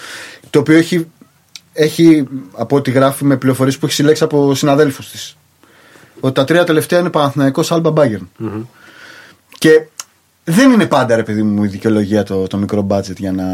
Το 0.51 0.59
οποίο 0.59 0.77
έχει, 0.77 1.07
έχει 1.73 2.25
από 2.57 2.77
ό,τι 2.77 2.91
γράφει 2.91 3.25
με 3.25 3.37
πληροφορίες 3.37 3.79
που 3.79 3.87
έχει 3.87 3.95
συλλέξει 3.95 4.25
από 4.25 4.55
συναδέλφους 4.55 5.11
της. 5.11 5.37
Ότι 6.21 6.35
τα 6.35 6.45
τρία 6.45 6.65
τελευταία 6.65 6.99
είναι 7.01 7.11
Παναθηναϊκός 7.11 7.73
Άλμπα 7.73 7.91
Μπάγκερν. 7.91 8.29
Και 9.59 9.87
δεν 10.45 10.71
είναι 10.71 10.87
πάντα 10.87 11.17
ρε 11.17 11.23
παιδί 11.23 11.43
μου 11.43 11.65
η 11.65 11.69
δικαιολογία 11.69 12.23
το, 12.23 12.47
το 12.47 12.57
μικρό 12.57 12.87
budget 12.91 13.17
για 13.17 13.33
να. 13.33 13.45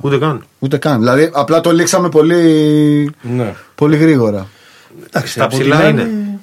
Ούτε 0.00 0.18
καν. 0.18 0.44
Ούτε 0.58 0.76
καν. 0.76 0.98
Δηλαδή 0.98 1.30
απλά 1.32 1.60
το 1.60 1.72
λήξαμε 1.72 2.08
πολύ, 2.08 3.14
Ναι. 3.22 3.54
πολύ 3.74 3.96
γρήγορα. 3.96 4.46
Εντάξει, 5.06 5.32
Στα 5.32 5.44
από 5.44 5.56
ψηλά 5.56 5.76
την 5.80 5.88
είναι. 5.88 6.00
άλλη, 6.02 6.38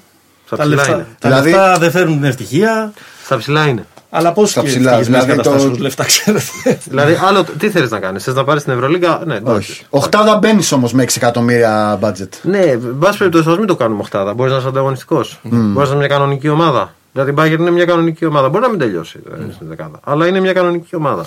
Στα 0.45 0.55
Τα 0.55 0.61
ψηλά 0.64 0.76
λεφτά, 0.76 0.93
είναι. 0.95 1.05
τα 1.19 1.27
Δηλαδή- 1.30 1.51
λεφτά 1.51 1.77
δεν 1.77 1.91
φέρνουν 1.91 2.15
την 2.15 2.23
ευτυχία. 2.23 2.93
Στα 3.34 3.41
ψηλά 3.41 3.68
είναι. 3.68 3.85
Αλλά 4.10 4.31
πώς 4.34 4.49
Στα 4.49 4.61
και 4.61 4.68
ψηλά, 4.68 4.89
ευτυχισμένες 4.91 5.26
δηλαδή 5.26 5.41
το- 5.43 5.49
καταστάσεις 5.49 5.80
λεφτά, 5.81 6.03
ξέρετε. 6.05 6.80
δηλαδή, 6.89 7.18
άλλο, 7.27 7.43
τι 7.57 7.69
θέλεις 7.69 7.89
να 7.91 7.99
κάνεις, 7.99 8.23
θες 8.23 8.34
να 8.34 8.43
πάρεις 8.43 8.64
την 8.64 8.73
Ευρωλίγκα; 8.73 9.22
Ναι, 9.26 9.35
εντάξει. 9.35 9.72
Όχι. 9.72 9.85
Οχτάδα 9.89 10.35
μπαίνεις 10.38 10.72
όμως 10.72 10.93
με 10.93 11.03
6 11.03 11.15
εκατομμύρια 11.18 11.99
budget. 12.01 12.27
Ναι, 12.41 12.57
εν 12.60 12.95
πάση 12.99 13.18
περιπτώσει, 13.18 13.49
ας 13.49 13.57
μην 13.57 13.68
το 13.68 13.76
κάνουμε 13.76 14.01
οχτάδα. 14.01 14.34
Μπορείς 14.34 14.51
να 14.51 14.57
είσαι 14.57 14.68
ανταγωνιστικός. 14.68 15.39
Μπορείς 15.43 15.76
να 15.76 15.84
είσαι 15.84 15.95
μια 15.95 16.07
κανονική 16.07 16.49
ομάδα. 16.49 16.93
Δηλαδή, 17.14 17.31
η 17.31 17.34
Bayern 17.38 17.60
είναι 17.60 17.72
μια 17.72 17.85
κανονική 17.85 18.26
ομάδα. 18.26 18.49
Μπορεί 18.49 18.61
να 18.64 18.69
μην 18.69 18.80
τελειώσει 18.80 19.19
ε, 19.49 19.51
στην 19.53 19.68
δεκάδα. 19.68 19.99
Αλλά 20.03 20.27
είναι 20.27 20.39
μια 20.39 20.53
κανονική 20.53 20.95
ομάδα. 20.95 21.26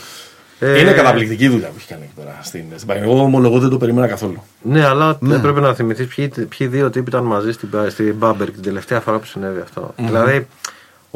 Ε, 0.58 0.80
Είναι 0.80 0.92
καταπληκτική 0.92 1.48
δουλειά 1.48 1.66
που 1.68 1.74
έχει 1.78 1.86
κάνει 1.88 2.02
εκεί 2.02 2.12
πέρα 2.16 2.38
στην, 2.42 2.64
στην 2.76 2.88
Bayern. 2.92 3.02
Εγώ 3.02 3.20
ομολογώ 3.22 3.58
δεν 3.58 3.70
το 3.70 3.76
περίμενα 3.78 4.06
καθόλου. 4.06 4.42
Ναι, 4.62 4.86
αλλά 4.86 5.16
δεν 5.20 5.40
πρέπει 5.40 5.60
να 5.60 5.74
θυμηθείς 5.74 6.06
ποιοι, 6.14 6.28
ποιοι 6.58 6.66
δύο 6.66 6.90
τύποι 6.90 7.08
ήταν 7.08 7.24
μαζί 7.24 7.52
στην, 7.52 7.68
Ba- 7.74 7.86
στην 7.90 8.14
Bamberg 8.20 8.48
την 8.52 8.62
τελευταία 8.62 9.00
φορά 9.00 9.18
που 9.18 9.26
συνέβη 9.26 9.60
αυτό. 9.60 9.94
Δηλαδή, 9.96 10.46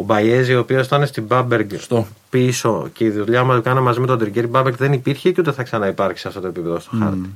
ο 0.00 0.02
Μπαϊέζη, 0.02 0.54
ο 0.54 0.58
οποίος 0.60 0.86
ήταν 0.86 1.06
στην 1.06 1.24
Bamberg 1.28 1.66
Σωστό. 1.72 2.06
πίσω 2.30 2.88
και 2.92 3.04
η 3.04 3.10
δουλειά 3.10 3.44
μας 3.44 3.60
κάνει 3.62 3.80
μαζί 3.80 4.00
με 4.00 4.06
τον 4.06 4.18
Τριγκέρι 4.18 4.50
Bamberg 4.52 4.72
δεν 4.76 4.92
υπήρχε 4.92 5.30
και 5.30 5.40
ούτε 5.40 5.52
θα 5.52 5.62
ξαναυπάρξει 5.62 6.22
σε 6.22 6.28
αυτό 6.28 6.40
το 6.40 6.46
επίπεδο 6.46 6.78
στο 6.80 6.90
χάρτη. 6.98 7.30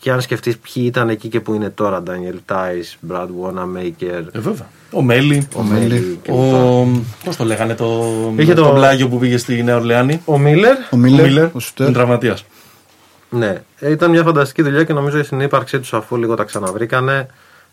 Και 0.00 0.10
αν 0.10 0.20
σκεφτείς 0.20 0.58
ποιοι 0.58 0.82
ήταν 0.86 1.08
εκεί 1.08 1.28
και 1.28 1.40
που 1.40 1.54
είναι 1.54 1.70
τώρα, 1.70 2.02
Ντάνιελ 2.02 2.38
Τάι, 2.44 2.80
Μπραντ 3.00 3.30
Wanamaker, 3.42 4.22
Ε, 4.32 4.38
βέβαια. 4.38 4.66
Ο 4.90 5.02
Μέλι. 5.02 5.48
ο 5.56 5.62
Μέλι 5.62 6.18
και 6.22 6.30
Ο. 6.30 6.86
Πώς 7.24 7.36
το 7.36 7.44
λέγανε 7.44 7.74
το. 7.74 8.02
Είχε 8.36 8.54
το, 8.54 8.62
το- 8.62 8.68
πλάγιο 8.70 9.08
που 9.08 9.18
πήγε 9.18 9.36
στη 9.36 9.62
Νέα 9.62 9.76
Ορλεάνη; 9.76 10.20
Ο 10.24 10.38
Μίλλερ. 10.38 10.76
Ο 10.90 10.96
Μίλερ, 10.96 11.24
Μίλλερ. 11.26 11.48
ο 11.52 11.58
Σουτέρ. 11.58 11.86
Είναι 11.86 11.94
τραυματίας. 11.96 12.44
Ναι, 13.30 13.62
ε, 13.78 13.90
ήταν 13.90 14.10
μια 14.10 14.22
φανταστική 14.22 14.62
δουλειά 14.62 14.84
και 14.84 14.92
νομίζω 14.92 15.18
η 15.18 15.22
συνύπαρξή 15.24 15.78
τους 15.80 15.92
αφού 15.94 16.16
λίγο 16.16 16.34
τα 16.34 16.44
ξαναβρήκανε 16.44 17.26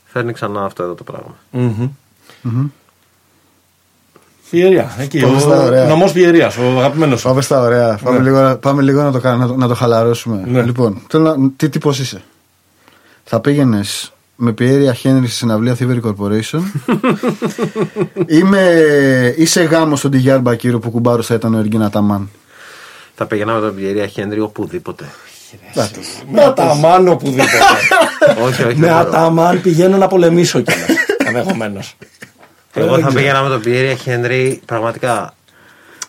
φέρνει 0.06 0.34
ξανά 0.34 0.64
αυτό 0.66 0.84
εδώ 0.84 0.94
το 0.94 1.04
πράγμα. 1.04 1.36
Φιερία. 4.50 4.96
Εκεί. 5.00 5.20
Πάμε 5.20 5.40
στα 5.40 5.60
Ο 5.62 5.66
ωραία. 5.66 5.86
νομός 5.86 6.12
Φιερίας. 6.12 6.58
Ο 6.58 6.78
αγαπημένος. 6.78 7.22
Πάμε 7.22 7.42
στα 7.42 7.60
ωραία. 7.62 8.00
Πάμε, 8.04 8.20
λίγο, 8.20 8.58
πάμε 8.62 8.82
λίγο 8.82 9.02
να 9.02 9.12
το, 9.12 9.20
κα- 9.20 9.36
να 9.36 9.48
το, 9.48 9.56
να 9.56 9.68
το 9.68 9.74
χαλαρώσουμε. 9.76 10.44
Ναι. 10.48 10.62
Λοιπόν, 10.62 11.02
θέλω 11.10 11.36
να, 11.36 11.50
τι 11.56 11.70
τύπος 11.70 12.00
είσαι; 12.00 12.22
Θα 13.24 13.40
πήγαινες 13.40 14.14
με 14.36 14.52
Πιέρια 14.52 14.94
Χένρι 14.94 15.28
στη 15.28 15.36
συναυλία 15.36 15.76
Thievery 15.80 16.00
Corporation. 16.02 16.60
Είμαι, 18.38 18.64
είσαι 19.38 19.64
γάμος 19.64 20.00
στον 20.00 20.12
Τιγιάρ 20.12 20.40
Μπακύρο 20.40 20.80
που 20.80 20.90
κουμπάρο 20.92 21.22
θα 21.22 21.34
ήταν 21.34 21.54
ο 21.54 21.58
Εργίνα 21.58 21.90
Ταμάν. 21.90 22.30
Θα 23.16 23.26
πήγαινα 23.26 23.54
με 23.54 23.60
τον 23.60 23.76
Πιερία 23.76 24.08
Χένρι 24.08 24.40
οπουδήποτε. 24.40 25.06
Με 26.32 26.44
αταμάν 26.44 27.08
οπουδήποτε. 27.08 27.48
όχι, 28.46 28.64
όχι. 28.64 28.78
Με 28.80 28.88
δεν 28.88 28.96
μπορώ. 28.96 28.96
αταμάν 28.96 29.62
πηγαίνω 29.62 29.98
να 29.98 30.08
πολεμήσω 30.08 30.62
κιόλας. 30.62 30.88
Ενδεχομένως. 31.28 31.96
Εγώ 32.76 33.00
θα 33.00 33.12
πήγαινα 33.14 33.44
με 33.44 33.50
τον 33.50 33.62
Πιέρια 33.62 33.96
Χένρι 33.96 34.62
πραγματικά. 34.66 35.34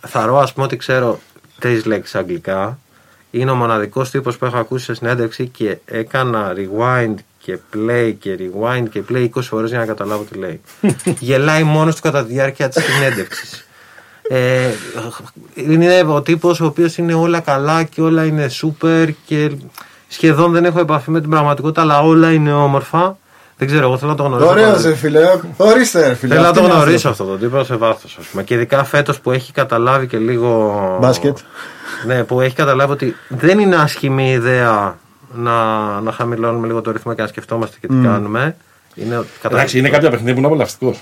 Θα 0.07 0.27
ρω, 0.27 0.39
ας 0.39 0.53
πούμε, 0.53 0.67
ότι 0.67 0.77
ξέρω 0.77 1.21
τρεις 1.59 1.85
λέξεις 1.85 2.15
αγγλικά. 2.15 2.79
Είναι 3.31 3.51
ο 3.51 3.55
μοναδικός 3.55 4.11
τύπος 4.11 4.37
που 4.37 4.45
έχω 4.45 4.57
ακούσει 4.57 4.85
σε 4.85 4.95
συνέντευξη 4.95 5.47
και 5.47 5.79
έκανα 5.85 6.53
rewind 6.57 7.15
και 7.39 7.59
play 7.75 8.15
και 8.19 8.39
rewind 8.39 8.85
και 8.91 9.03
play 9.11 9.29
20 9.35 9.43
φορές 9.43 9.71
για 9.71 9.79
να 9.79 9.87
καταλάβω 9.87 10.23
τι 10.23 10.39
λέει. 10.39 10.61
Γελάει 11.19 11.63
μόνος 11.63 11.95
του 11.95 12.03
κατά 12.03 12.25
τη 12.25 12.33
διάρκεια 12.33 12.69
της 12.69 12.85
συνέντευξης. 12.85 13.67
Ε, 14.29 14.71
είναι 15.55 16.03
ο 16.07 16.23
τύπος 16.23 16.61
ο 16.61 16.65
οποίος 16.65 16.97
είναι 16.97 17.15
όλα 17.15 17.41
καλά 17.41 17.83
και 17.83 18.01
όλα 18.01 18.25
είναι 18.25 18.51
super 18.63 19.09
και 19.27 19.51
σχεδόν 20.09 20.53
δεν 20.53 20.65
έχω 20.65 20.81
επαφή 20.81 21.11
με 21.11 21.21
την 21.21 21.31
πραγματικότητα, 21.31 21.81
αλλά 21.81 22.01
όλα 22.01 22.33
είναι 22.33 22.53
όμορφα. 22.53 23.19
Δεν 23.59 23.69
ξέρω, 23.69 23.83
εγώ 23.87 23.99
θέλω 23.99 24.11
να 24.11 24.17
το 24.17 24.23
γνωρίσω. 24.23 24.49
Ωραίος, 24.51 24.69
πάρα- 24.77 24.83
ρε 24.89 24.95
φίλε. 24.95 25.21
Ορίστε, 25.57 26.09
ρε 26.09 26.15
φίλε. 26.15 26.35
Θέλω 26.35 26.43
να 26.45 26.49
Αυτή 26.49 26.61
το 26.61 26.65
είναι 26.67 26.75
η 26.75 26.77
γνωρίσω 26.77 27.09
άνθρωπο. 27.09 27.33
αυτό 27.33 27.45
το 27.47 27.51
τύπο 27.51 27.65
σε 27.65 27.77
βάθος. 27.77 28.19
Και 28.45 28.55
ειδικά 28.55 28.85
φέτος 28.85 29.21
που 29.21 29.31
έχει 29.31 29.53
καταλάβει 29.53 30.07
και 30.07 30.19
λίγο. 30.19 30.99
Μπάσκετ. 31.01 31.39
Ναι, 32.07 32.25
που 32.25 32.41
έχει 32.41 32.55
καταλάβει 32.55 32.93
ότι 32.93 33.17
δεν 33.29 33.59
είναι 33.59 33.77
άσχημη 33.77 34.31
ιδέα 34.33 34.99
να, 35.35 35.55
να 36.01 36.13
χαμηλώνουμε 36.13 36.67
λίγο 36.67 36.81
το 36.81 36.91
ρυθμό 36.91 37.15
και 37.15 37.23
να 37.23 37.29
σκεφτόμαστε 37.29 37.77
και 37.81 37.87
τι 37.87 37.95
κάνουμε. 38.03 38.57
Είναι 38.95 39.25
Εντάξει, 39.43 39.79
είναι 39.79 39.89
κάποια 39.89 40.11
παιχνίδια 40.11 40.33
που 40.33 40.39
είναι 40.39 40.49
απολαυστικό. 40.49 40.95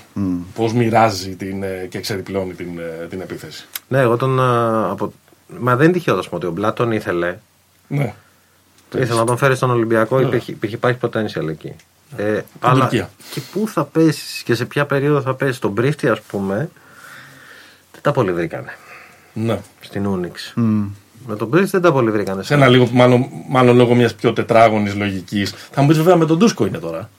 Πώς 0.55 0.73
μοιράζει 0.73 1.35
την, 1.35 1.63
ε, 1.63 1.87
και 1.89 1.97
εξεδιπλώνει 1.97 2.53
την, 2.53 2.67
ε, 3.01 3.05
την 3.05 3.21
επίθεση. 3.21 3.65
Ναι, 3.87 3.99
εγώ 3.99 4.17
τον. 4.17 4.39
α, 4.41 4.89
Από... 4.91 5.13
Μα 5.59 5.75
δεν 5.75 5.85
είναι 5.85 5.93
τυχαίο, 5.93 6.13
α 6.15 6.17
πούμε, 6.19 6.29
ότι 6.31 6.45
ο 6.45 6.51
Μπλάτ 6.51 6.75
τον 6.75 6.91
ήθελε. 6.91 7.35
Ναι. 7.87 8.13
Ήθελε 8.97 9.19
να 9.19 9.25
τον 9.25 9.37
φέρει 9.37 9.55
στον 9.55 9.69
Ολυμπιακό, 9.71 10.19
υπήρχε, 10.19 10.51
υπήρχε 10.51 10.75
υπάρχει 10.75 10.97
potential 11.01 11.47
εκεί. 11.49 11.75
Ε, 12.17 12.41
αλλά 12.59 12.79
Τουρκία. 12.81 13.09
και 13.31 13.41
πού 13.51 13.67
θα 13.67 13.83
πέσεις 13.83 14.41
και 14.43 14.55
σε 14.55 14.65
ποια 14.65 14.85
περίοδο 14.85 15.21
θα 15.21 15.33
πέσεις. 15.33 15.55
Στον 15.55 15.73
Πρίφτη, 15.73 16.07
ας 16.07 16.21
πούμε, 16.21 16.69
δεν 17.91 18.01
τα 18.01 18.11
πολύ 18.11 18.31
βρήκανε. 18.33 18.77
ναι. 19.33 19.59
Στην 19.79 20.05
Ούνιξ. 20.05 20.53
Με 21.27 21.35
τον 21.35 21.49
Πρίφτη 21.49 21.69
δεν 21.69 21.81
τα 21.81 21.91
πολύ 21.91 22.11
βρήκανε. 22.11 22.43
Σε 22.43 22.53
ένα 22.53 22.67
λίγο, 22.67 22.87
μάλλον, 22.91 23.25
μάλλον 23.49 23.75
λόγω 23.75 23.95
μιας 23.95 24.13
πιο 24.15 24.33
τετράγωνης 24.33 24.95
λογικής. 24.95 25.53
Θα 25.71 25.81
μου 25.81 25.87
πεις 25.87 25.97
βέβαια 25.97 26.15
με 26.15 26.25
τον 26.25 26.39
Τούσκο 26.39 26.65
είναι 26.65 26.77
τώρα. 26.77 27.09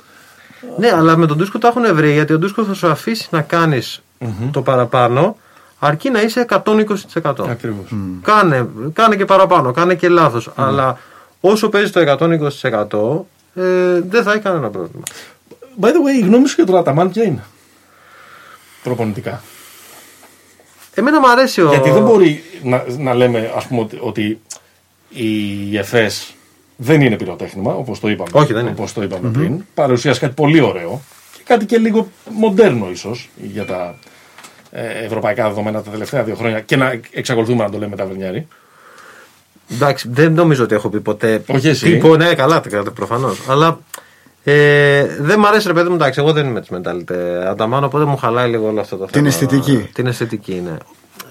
Ναι, 0.79 0.91
αλλά 0.95 1.17
με 1.17 1.27
τον 1.27 1.39
Τούσκο 1.39 1.59
το 1.59 1.67
έχουν 1.67 1.95
βρει 1.95 2.13
γιατί 2.13 2.33
ο 2.33 2.39
Τούσκο 2.39 2.65
θα 2.65 2.75
σου 2.75 2.89
αφήσει 2.89 3.29
να 3.31 3.43
κάνεις 3.43 4.03
το 4.51 4.63
παραπάνω 4.63 5.37
αρκεί 5.79 6.11
να 6.11 6.21
είσαι 6.23 6.47
120%. 6.49 7.49
Ακριβώς. 7.49 7.87
Κάνε, 8.23 8.69
κάνε 8.93 9.17
και 9.17 9.25
παραπάνω, 9.25 9.71
κάνε 9.73 9.95
και 9.95 10.09
λάθος. 10.09 10.51
Αλλά 10.55 10.99
όσο 11.41 11.69
παίζεις 11.69 11.91
το 11.93 12.01
120% 12.01 13.27
ε, 13.57 14.01
δεν 14.01 14.23
θα 14.23 14.33
έχει 14.33 14.43
κανένα 14.43 14.71
πρόβλημα. 14.71 15.05
By 15.81 15.87
the 15.87 15.89
way, 15.89 16.21
η 16.21 16.25
γνώμη 16.25 16.49
σου 16.49 16.55
για 16.55 16.67
τον 16.67 16.77
Αταμάν 16.77 17.11
ποια 17.11 17.25
είναι; 17.25 17.45
Προπονητικά. 18.83 19.43
Εμένα 20.95 21.21
μου 21.21 21.31
αρέσει 21.31 21.63
ο. 21.63 21.69
Γιατί 21.69 21.91
δεν 21.91 22.03
μπορεί 22.03 22.43
να, 22.63 22.85
να 22.99 23.15
λέμε 23.15 23.53
ας 23.57 23.67
πούμε, 23.67 23.81
ότι, 23.81 23.99
ότι 24.01 24.41
η 25.09 25.79
ΕΦΕΣ 25.79 26.35
δεν 26.77 27.01
είναι 27.01 27.17
πυροτέχνημα, 27.17 27.75
όπως 27.75 28.01
το 28.01 28.09
είπαμε, 28.09 28.31
Όχι, 28.33 28.53
δεν 28.53 28.63
είναι. 28.63 28.71
όπως 28.71 28.93
το 28.93 29.03
είπαμε 29.03 29.31
πριν. 29.31 29.65
Παρουσιάζει 29.75 30.19
κάτι 30.19 30.35
πολύ 30.35 30.61
ωραίο 30.61 31.01
και 31.37 31.43
κάτι 31.45 31.65
και 31.65 31.79
λίγο 31.79 32.09
μοντέρνο 32.31 32.91
ίσως 32.91 33.31
για 33.43 33.65
τα 33.65 33.99
ε, 34.71 35.05
ευρωπαϊκά 35.05 35.49
δεδομένα 35.49 35.83
τα 35.83 35.91
τελευταία 35.91 36.23
δύο 36.23 36.35
χρόνια 36.35 36.61
και 36.61 36.77
να 36.77 37.01
εξακολουθούμε 37.11 37.65
να 37.65 37.71
το 37.71 37.79
λέμε 37.79 37.97
τα 37.97 38.07
Βερνιάρη. 38.07 38.49
Εντάξει, 39.73 40.09
δεν 40.13 40.33
νομίζω 40.33 40.65
ότι 40.65 40.75
έχω 40.75 40.89
πει 40.89 41.01
ποτέ. 41.01 41.43
Όχι 41.47 41.69
εσύ. 41.69 41.85
Τύπο, 41.91 42.17
ναι, 42.17 42.35
καλά, 42.35 42.63
προφανώς. 42.95 43.41
Αλλά 43.49 43.79
ε, 44.45 45.07
δεν 45.21 45.37
μου 45.39 45.47
αρέσει, 45.47 45.67
ρε 45.67 45.73
παιδί 45.73 45.89
μου, 45.89 45.95
εντάξει, 45.95 46.21
εγώ 46.21 46.33
δεν 46.33 46.47
είμαι 46.47 46.61
της 46.61 46.69
μενταλιτέ 46.69 47.47
Ανταμάν, 47.51 47.85
οπότε 47.85 48.05
μου 48.05 48.17
χαλάει 48.17 48.49
λίγο 48.51 48.67
όλο 48.69 48.81
αυτό 48.81 48.97
το 48.97 49.07
θέμα. 49.11 49.11
Την 49.13 49.27
αισθητική. 49.27 49.89
Την 49.93 50.07
αισθητική, 50.07 50.63
ναι. 50.65 50.77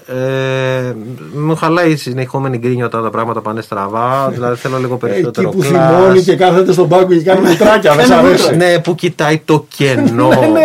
Ε, 0.08 0.94
μου 1.34 1.56
χαλάει 1.56 1.90
η 1.90 1.96
συνεχόμενη 1.96 2.58
γκρίνια 2.58 2.84
όταν 2.84 3.02
τα 3.02 3.10
πράγματα 3.10 3.40
πάνε 3.40 3.60
στραβά. 3.60 4.28
δηλαδή 4.32 4.56
θέλω 4.56 4.78
λίγο 4.78 4.96
περισσότερο 4.96 5.48
Εκεί 5.48 5.56
που 5.56 5.62
κλάς. 5.68 5.90
θυμώνει 5.96 6.22
και 6.22 6.36
κάθεται 6.36 6.72
στον 6.72 6.88
πάγκο 6.88 7.12
και 7.14 7.22
κάνει 7.22 7.40
μητράκια, 7.48 7.94
δεν 7.94 8.06
σ' 8.06 8.10
αρέσει. 8.10 8.56
Ναι, 8.56 8.78
που 8.78 8.94
κοιτάει 8.94 9.38
το 9.44 9.66
κενό. 9.76 10.28
ναι, 10.52 10.62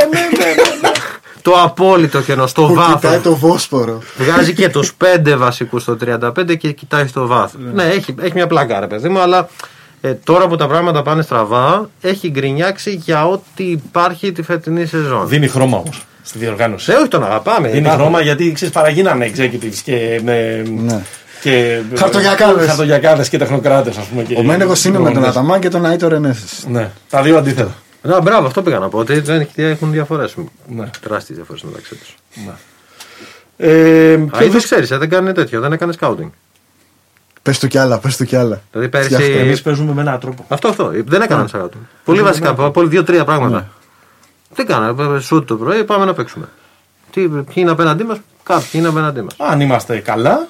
το 1.41 1.51
απόλυτο 1.63 2.22
κενό, 2.22 2.47
στο 2.47 2.61
Που 2.65 2.73
βάθος. 2.73 2.93
κοιτάει 3.01 3.19
το 3.19 3.35
Βόσπορο. 3.35 3.99
Βγάζει 4.18 4.53
και 4.53 4.69
τους 4.69 4.93
πέντε 4.93 5.35
βασικούς 5.35 5.81
στο 5.81 5.97
35 6.05 6.55
και 6.57 6.72
κοιτάει 6.72 7.07
στο 7.07 7.27
βάθος. 7.27 7.61
ναι, 7.73 7.84
έχει, 7.84 8.15
έχει 8.22 8.31
μια 8.34 8.47
πλάκα, 8.47 8.80
ρε 8.80 8.88
παιδί 8.88 9.09
μου, 9.09 9.19
αλλά 9.19 9.47
ε, 10.01 10.13
τώρα 10.13 10.47
που 10.47 10.55
τα 10.55 10.68
πράγματα 10.68 11.01
πάνε 11.01 11.22
στραβά, 11.22 11.89
έχει 12.01 12.30
γκρινιάξει 12.30 12.91
για 13.05 13.27
ό,τι 13.27 13.63
υπάρχει 13.63 14.31
τη 14.31 14.41
φετινή 14.41 14.85
σεζόν. 14.85 15.27
Δίνει 15.27 15.47
χρώμα 15.47 15.77
όμως 15.77 16.05
στη 16.23 16.38
διοργάνωση. 16.38 16.91
Ε, 16.91 16.95
όχι 16.95 17.07
τον 17.07 17.23
αγαπάμε. 17.23 17.68
Δίνει 17.68 17.80
υπάρχουν. 17.80 18.01
χρώμα 18.01 18.22
γιατί 18.22 18.51
ξέρεις, 18.51 18.73
παραγίνανε 18.73 19.31
executives 19.35 19.80
και. 19.84 20.22
Με, 20.23 20.63
Ναι. 20.84 21.01
και 21.41 21.80
Χαρτογιακάδες. 21.95 22.68
χαρτογιακάδες 22.68 23.30
και 23.30 23.38
τεχνοκράτες, 23.38 23.97
ας 23.97 24.05
πούμε. 24.05 24.23
Και 24.23 24.35
Ο 24.38 24.43
Μένεγος 24.43 24.84
είναι 24.85 24.91
με 24.97 25.03
τον 25.03 25.13
προπονητές. 25.13 25.35
Αταμάν 25.38 25.59
και 25.59 25.69
τον 25.69 25.85
Αίτο 25.85 26.07
Ρενέση. 26.07 26.45
Ναι, 26.68 26.89
τα 27.09 27.22
δύο 27.22 27.38
αντίθετα. 27.38 27.76
Να, 28.03 28.22
μπράβο, 28.22 28.48
αυτό 28.48 28.61
πήγα 28.61 28.80
να 28.80 28.90
πω. 28.90 28.98
Ότι 28.98 29.19
δεν 29.19 29.40
έχει- 29.41 29.61
έχουν 29.61 29.91
διαφορές. 29.91 30.36
Ναι. 30.68 30.90
Τεράστιες 31.02 31.38
διαφορές 31.38 31.61
μεταξύ 31.64 31.95
τους. 31.95 32.15
Ε, 33.57 34.14
Α, 34.14 34.38
ποιος 34.38 34.52
δεν 34.52 34.61
ξέρεις, 34.61 34.90
δεν 34.90 35.10
κάνει 35.10 35.32
τέτοιο, 35.32 35.60
δεν 35.61 35.72
έκανε 35.73 35.94
scouting. 35.99 36.30
Πες 37.41 37.60
του 37.60 37.68
κι 37.68 37.78
άλλα, 37.78 37.99
πες 37.99 38.18
του 38.18 38.26
κι 38.26 38.36
άλλα. 38.36 38.61
Δηλαδή 38.72 38.90
Φτιάχτε. 38.98 39.18
πέρυσι. 39.18 39.40
Εμείς 39.40 39.61
παίζουμε 39.61 39.94
με 39.94 40.02
έναν 40.02 40.19
τρόπο. 40.19 40.45
Αυτό, 40.48 40.68
αυτό. 40.68 40.91
Δεν 41.06 41.22
έκαναν 41.22 41.49
scouting. 41.53 41.80
Πολύ 42.06 42.22
βασικά, 42.22 42.53
πολύ 42.53 42.88
δύο-τρία 42.90 43.26
πράγματα. 43.26 43.69
Τι 44.56 44.64
κάνανε, 44.64 45.19
σουτ 45.19 45.48
το 45.48 45.56
πρωί, 45.56 45.84
πάμε 45.84 46.06
να 46.06 46.14
παίξουμε. 46.14 46.49
Τι, 47.11 47.22
ποιοι 47.28 47.44
είναι 47.56 47.72
απέναντί 47.72 48.03
μας, 48.03 48.18
κάποιοι 48.44 48.69
είναι 48.73 48.88
απέναντί 48.88 49.22
μας. 49.22 49.34
Αν 49.38 49.60
είμαστε 49.60 49.99
καλά, 49.99 50.48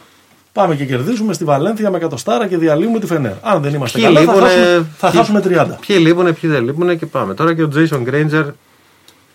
πάμε 0.53 0.75
και 0.75 0.85
κερδίζουμε 0.85 1.33
στη 1.33 1.43
Βαλένθια 1.43 1.89
με 1.89 1.99
κατοστάρα 1.99 2.47
και 2.47 2.57
διαλύουμε 2.57 2.99
τη 2.99 3.05
Φενέρ. 3.05 3.33
Αν 3.41 3.61
δεν 3.61 3.73
είμαστε 3.73 3.97
Ποιοι 3.99 4.07
καλά, 4.13 4.19
θα 4.25 4.33
λείπουνε, 4.33 4.49
χάσουμε, 4.49 4.87
θα 4.97 5.09
ποιοι- 5.09 5.19
χάσουμε 5.19 5.39
30. 5.41 5.77
Ποιοι 5.87 5.97
λείπουν, 5.99 6.35
ποιοι 6.39 6.49
δεν 6.49 6.63
λείπουν 6.63 6.97
και 6.97 7.05
πάμε. 7.05 7.33
Τώρα 7.33 7.53
και 7.55 7.63
ο 7.63 7.69
Jason 7.75 8.03
Granger, 8.07 8.45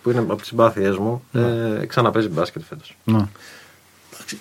που 0.03 0.09
είναι 0.09 0.19
από 0.19 0.35
τις 0.35 0.47
συμπάθειές 0.47 0.97
μου, 0.97 1.23
ε, 1.33 1.85
ξαναπέζει 1.85 2.27
μπάσκετ 2.27 2.61
φέτος. 2.69 2.97
Ναι. 3.03 3.19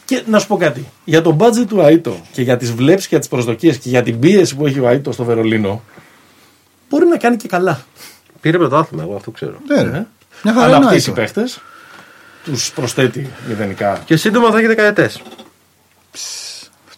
Και 0.05 0.23
να 0.27 0.39
σου 0.39 0.47
πω 0.47 0.57
κάτι. 0.57 0.89
Για 1.05 1.23
τον 1.23 1.37
budget 1.41 1.65
του 1.69 1.81
Αίτο 1.81 2.21
και 2.33 2.43
για 2.43 2.57
τις 2.57 2.73
βλέψεις 2.73 3.09
και 3.09 3.19
τις 3.19 3.29
προσδοκίες 3.29 3.77
και 3.79 3.89
για 3.89 4.03
την 4.03 4.19
πίεση 4.19 4.57
που 4.57 4.67
έχει 4.67 4.81
ο 4.81 4.89
Αίτο 4.89 5.13
στο 5.13 5.25
Βερολίνο, 5.25 5.83
μπορεί 6.91 7.07
να 7.07 7.17
κάνει 7.17 7.37
και 7.37 7.49
καλά. 7.49 7.85
Πήρε 8.41 8.59
πρωτάθλημα, 8.59 9.03
εγώ 9.03 9.15
αυτό 9.15 9.31
ξέρω. 9.31 9.55
Ναι, 9.67 9.83
ρε. 9.83 9.89
Ε. 9.97 10.07
Μια 10.43 10.53
χαρά 10.55 10.65
Αλλά 10.67 10.77
είναι 10.77 10.85
ο 10.85 10.89
αυτοί 10.89 10.99
οι 11.01 11.03
Άιτο. 11.07 11.13
παίχτες 11.13 11.61
τους 12.45 12.71
προσθέτει 12.71 13.31
μηδενικά. 13.49 14.03
Και 14.05 14.17
σύντομα 14.17 14.51
θα 14.51 14.59
έχει 14.59 14.67
δεκαετές. 14.67 15.23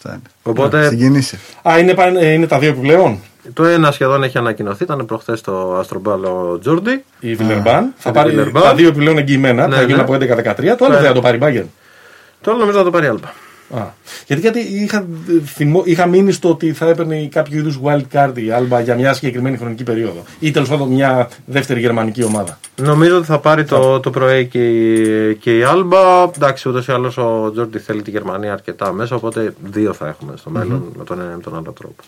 Αυτά 0.09 0.12
είναι. 0.12 0.22
Οπότε- 0.43 0.89
Συγκινήσει. 0.89 1.39
Α, 1.68 1.78
είναι, 1.78 1.94
πα- 1.94 2.18
ε, 2.20 2.32
είναι 2.32 2.47
τα 2.47 2.59
δύο 2.59 2.68
επιπλέον; 2.68 3.18
Το 3.52 3.64
ένα 3.64 3.90
σχεδόν 3.93 4.22
έχει 4.22 4.39
ανακοινωθεί, 4.39 4.82
ήταν 4.82 5.06
προχθές 5.06 5.40
το 5.40 5.76
Αστρομπάλο 5.78 6.59
Τζόρντι. 6.60 7.05
Η 7.20 7.35
Βιλερμπάν 7.35 7.93
θα 7.97 8.10
η 8.10 8.12
πάρει 8.12 8.30
Βιλερμπάν. 8.30 8.62
τα 8.62 8.74
δύο 8.74 8.89
επιπλέον 8.89 9.18
εγγυημένα. 9.18 9.66
Ναι, 9.68 9.74
θα 9.74 9.80
γίνουν 9.82 9.97
ναι. 9.97 10.02
από 10.02 10.14
11-13. 10.14 10.76
Το 10.76 10.85
άλλο 10.85 10.94
Ναι. 10.94 11.01
δεν 11.01 11.09
θα 11.09 11.12
το 11.14 11.20
πάρει 11.20 11.36
Μπάγκερ. 11.36 11.64
Το 12.40 12.51
άλλο 12.51 12.60
νομίζω 12.60 12.78
θα 12.78 12.85
το 12.85 12.90
πάρει 12.90 13.06
άλπα. 13.06 13.32
Α. 13.70 13.80
Γιατί, 14.26 14.40
γιατί 14.42 14.58
είχα, 14.60 15.06
θυμώ, 15.44 15.82
είχα 15.84 16.06
μείνει 16.06 16.32
στο 16.32 16.48
ότι 16.48 16.72
θα 16.72 16.88
έπαιρνε 16.88 17.26
κάποιο 17.26 17.58
είδους 17.58 17.78
wild 17.84 18.04
card 18.12 18.32
η 18.34 18.50
Άλμπα 18.50 18.80
για 18.80 18.94
μια 18.94 19.12
συγκεκριμένη 19.12 19.56
χρονική 19.56 19.82
περίοδο. 19.82 20.22
Ή 20.38 20.50
τέλος 20.50 20.68
πάντων 20.68 20.88
μια 20.88 21.28
δεύτερη 21.46 21.80
γερμανική 21.80 22.22
ομάδα. 22.22 22.58
Νομίζω 22.76 23.16
ότι 23.16 23.26
θα 23.26 23.38
πάρει 23.38 23.64
το, 23.64 24.00
το 24.00 24.10
πρωί 24.10 24.46
και 24.46 24.68
η, 24.68 25.34
και 25.34 25.58
η 25.58 25.62
Άλμπα. 25.62 26.22
Εντάξει, 26.22 26.68
ούτως 26.68 26.86
ή 26.86 26.92
άλλως 26.92 27.16
ο 27.16 27.50
Τζόρντι 27.52 27.78
θέλει 27.78 28.02
τη 28.02 28.10
Γερμανία 28.10 28.52
αρκετά 28.52 28.92
μέσα. 28.92 29.16
Οπότε 29.16 29.54
δύο 29.64 29.92
θα 29.92 30.08
έχουμε 30.08 30.34
στο 30.36 30.50
μέλλον 30.50 30.92
με 30.96 31.04
τον 31.04 31.20
ένα 31.20 31.30
ή 31.32 31.34
με 31.34 31.42
τον 31.42 31.56
άλλο 31.56 31.72
τρόπο. 31.72 32.02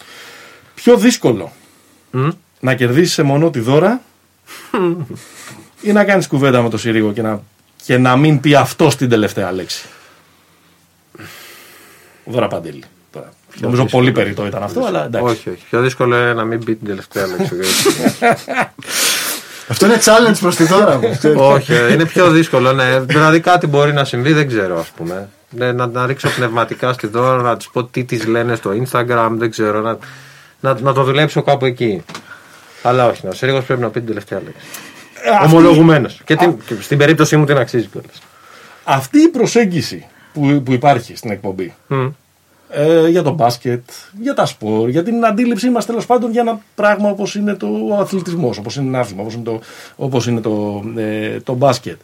Πιο 0.74 0.96
δύσκολο 0.96 1.52
Μμ. 2.10 2.28
να 2.60 2.74
κερδίσεις 2.74 3.12
σε 3.12 3.22
μονό 3.22 3.50
τη 3.50 3.60
δώρα 3.60 4.00
ή 5.80 5.92
να 5.92 6.04
κάνεις 6.04 6.26
κουβέντα 6.26 6.62
με 6.62 6.68
τον 6.68 6.78
Συρίγο 6.78 7.12
και 7.12 7.22
να, 7.22 7.42
και 7.84 7.98
να 7.98 8.16
μην 8.16 8.40
πει 8.40 8.54
αυτό 8.54 8.90
στην 8.90 9.08
τελευταία 9.08 9.52
λέξη. 9.52 9.86
Δώρα 12.24 12.48
Παντήλη. 12.48 12.82
Τώρα, 13.12 13.28
Νομίζω 13.60 13.82
δύσκολο. 13.82 14.02
πολύ 14.02 14.12
περιττό 14.14 14.46
ήταν 14.46 14.62
αυτό, 14.62 14.84
αλλά 14.84 15.04
εντάξει. 15.04 15.26
Όχι, 15.32 15.48
όχι. 15.50 15.62
Πιο 15.70 15.80
δύσκολο 15.80 16.16
είναι 16.16 16.32
να 16.32 16.44
μην 16.44 16.64
πει 16.64 16.74
την 16.74 16.86
τελευταία 16.86 17.26
λέξη. 17.26 17.54
Αυτό 19.68 19.86
είναι 19.86 19.98
challenge 20.04 20.36
προς 20.40 20.56
τη 20.56 20.64
δώρα 20.64 20.98
μου. 20.98 21.10
ξέρεις. 21.18 21.36
όχι, 21.40 21.72
ε, 21.72 21.92
είναι 21.92 22.04
πιο 22.06 22.30
δύσκολο. 22.30 22.72
Ναι. 22.72 23.00
Δηλαδή 23.00 23.40
κάτι 23.40 23.66
μπορεί 23.66 23.92
να 23.92 24.04
συμβεί, 24.04 24.32
δεν 24.32 24.48
ξέρω 24.48 24.78
ας 24.78 24.88
πούμε. 24.88 25.28
Ναι, 25.50 25.72
να, 25.72 25.86
να 25.86 26.06
ρίξω 26.06 26.28
πνευματικά 26.28 26.92
στη 26.92 27.06
δώρα, 27.06 27.42
να 27.42 27.56
της 27.56 27.68
πω 27.72 27.84
τι 27.84 28.04
της 28.04 28.26
λένε 28.26 28.54
στο 28.54 28.70
Instagram, 28.84 29.28
δεν 29.32 29.50
ξέρω. 29.50 29.80
Να, 29.80 29.98
να, 30.60 30.80
να 30.80 30.92
το 30.92 31.02
δουλέψω 31.02 31.42
κάπου 31.42 31.64
εκεί. 31.64 32.04
Αλλά 32.82 33.06
όχι, 33.06 33.26
ο 33.26 33.32
Συρίγο 33.32 33.60
πρέπει 33.60 33.80
να 33.80 33.88
πει 33.90 33.98
την 33.98 34.08
τελευταία 34.08 34.38
λέξη. 34.44 34.60
Ε, 35.24 35.30
αυτή- 35.30 35.44
Ομολογουμένως. 35.44 36.20
Και, 36.24 36.36
την- 36.36 36.56
και 36.66 36.74
στην 36.80 36.98
περίπτωσή 36.98 37.36
μου 37.36 37.44
την 37.44 37.56
αξίζει 37.56 37.86
κιόλας. 37.86 38.22
Αυτή 38.84 39.18
η 39.20 39.28
προσέγγιση 39.28 40.06
που, 40.32 40.62
που 40.64 40.72
υπάρχει 40.72 41.16
στην 41.16 41.30
εκπομπή 41.30 41.74
ε, 42.70 43.08
για 43.08 43.22
το 43.22 43.30
μπάσκετ, 43.30 43.82
για 44.20 44.34
τα 44.34 44.46
σπορ, 44.46 44.88
για 44.88 45.02
την 45.02 45.24
αντίληψή 45.24 45.70
μας 45.70 45.86
τέλος 45.86 46.06
πάντων 46.06 46.30
για 46.30 46.40
ένα 46.40 46.60
πράγμα 46.74 47.10
όπως 47.10 47.34
είναι 47.34 47.54
το 47.54 47.68
αθλητισμός, 48.00 48.58
όπως 48.58 48.76
είναι 48.76 48.88
ένα 48.88 48.98
άθλημα, 48.98 49.22
όπως 49.22 49.34
είναι 49.34 49.44
το, 49.44 49.60
όπως 49.96 50.26
είναι 50.26 50.40
το, 50.40 50.84
ε, 50.96 51.40
το 51.40 51.54
μπάσκετ. 51.54 52.00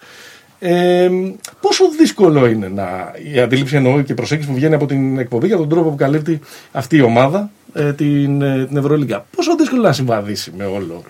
Ε, 0.59 1.11
πόσο 1.61 1.85
δύσκολο 1.99 2.47
είναι 2.47 2.69
να, 2.69 3.13
η 3.33 3.41
αντίληψη 3.41 3.77
εννοώ 3.77 4.03
και 4.03 4.13
η 4.13 4.15
προσέγγιση 4.15 4.49
που 4.49 4.55
βγαίνει 4.55 4.75
από 4.75 4.87
την 4.87 5.19
εκπομπή 5.19 5.47
για 5.47 5.57
τον 5.57 5.69
τρόπο 5.69 5.91
που 5.91 5.97
καλύπτει 5.97 6.41
αυτή 6.73 6.97
η 6.97 7.01
ομάδα 7.01 7.51
ε, 7.73 7.93
την, 7.93 8.43
ε, 8.43 8.67
την 8.67 8.77
Ευρωλίγκα. 8.77 9.27
Πόσο 9.37 9.57
δύσκολο 9.57 9.81
είναι 9.81 9.89
να 9.89 9.95
συμβαδίσει 9.95 10.53
με 10.57 10.65
όλο 10.65 11.03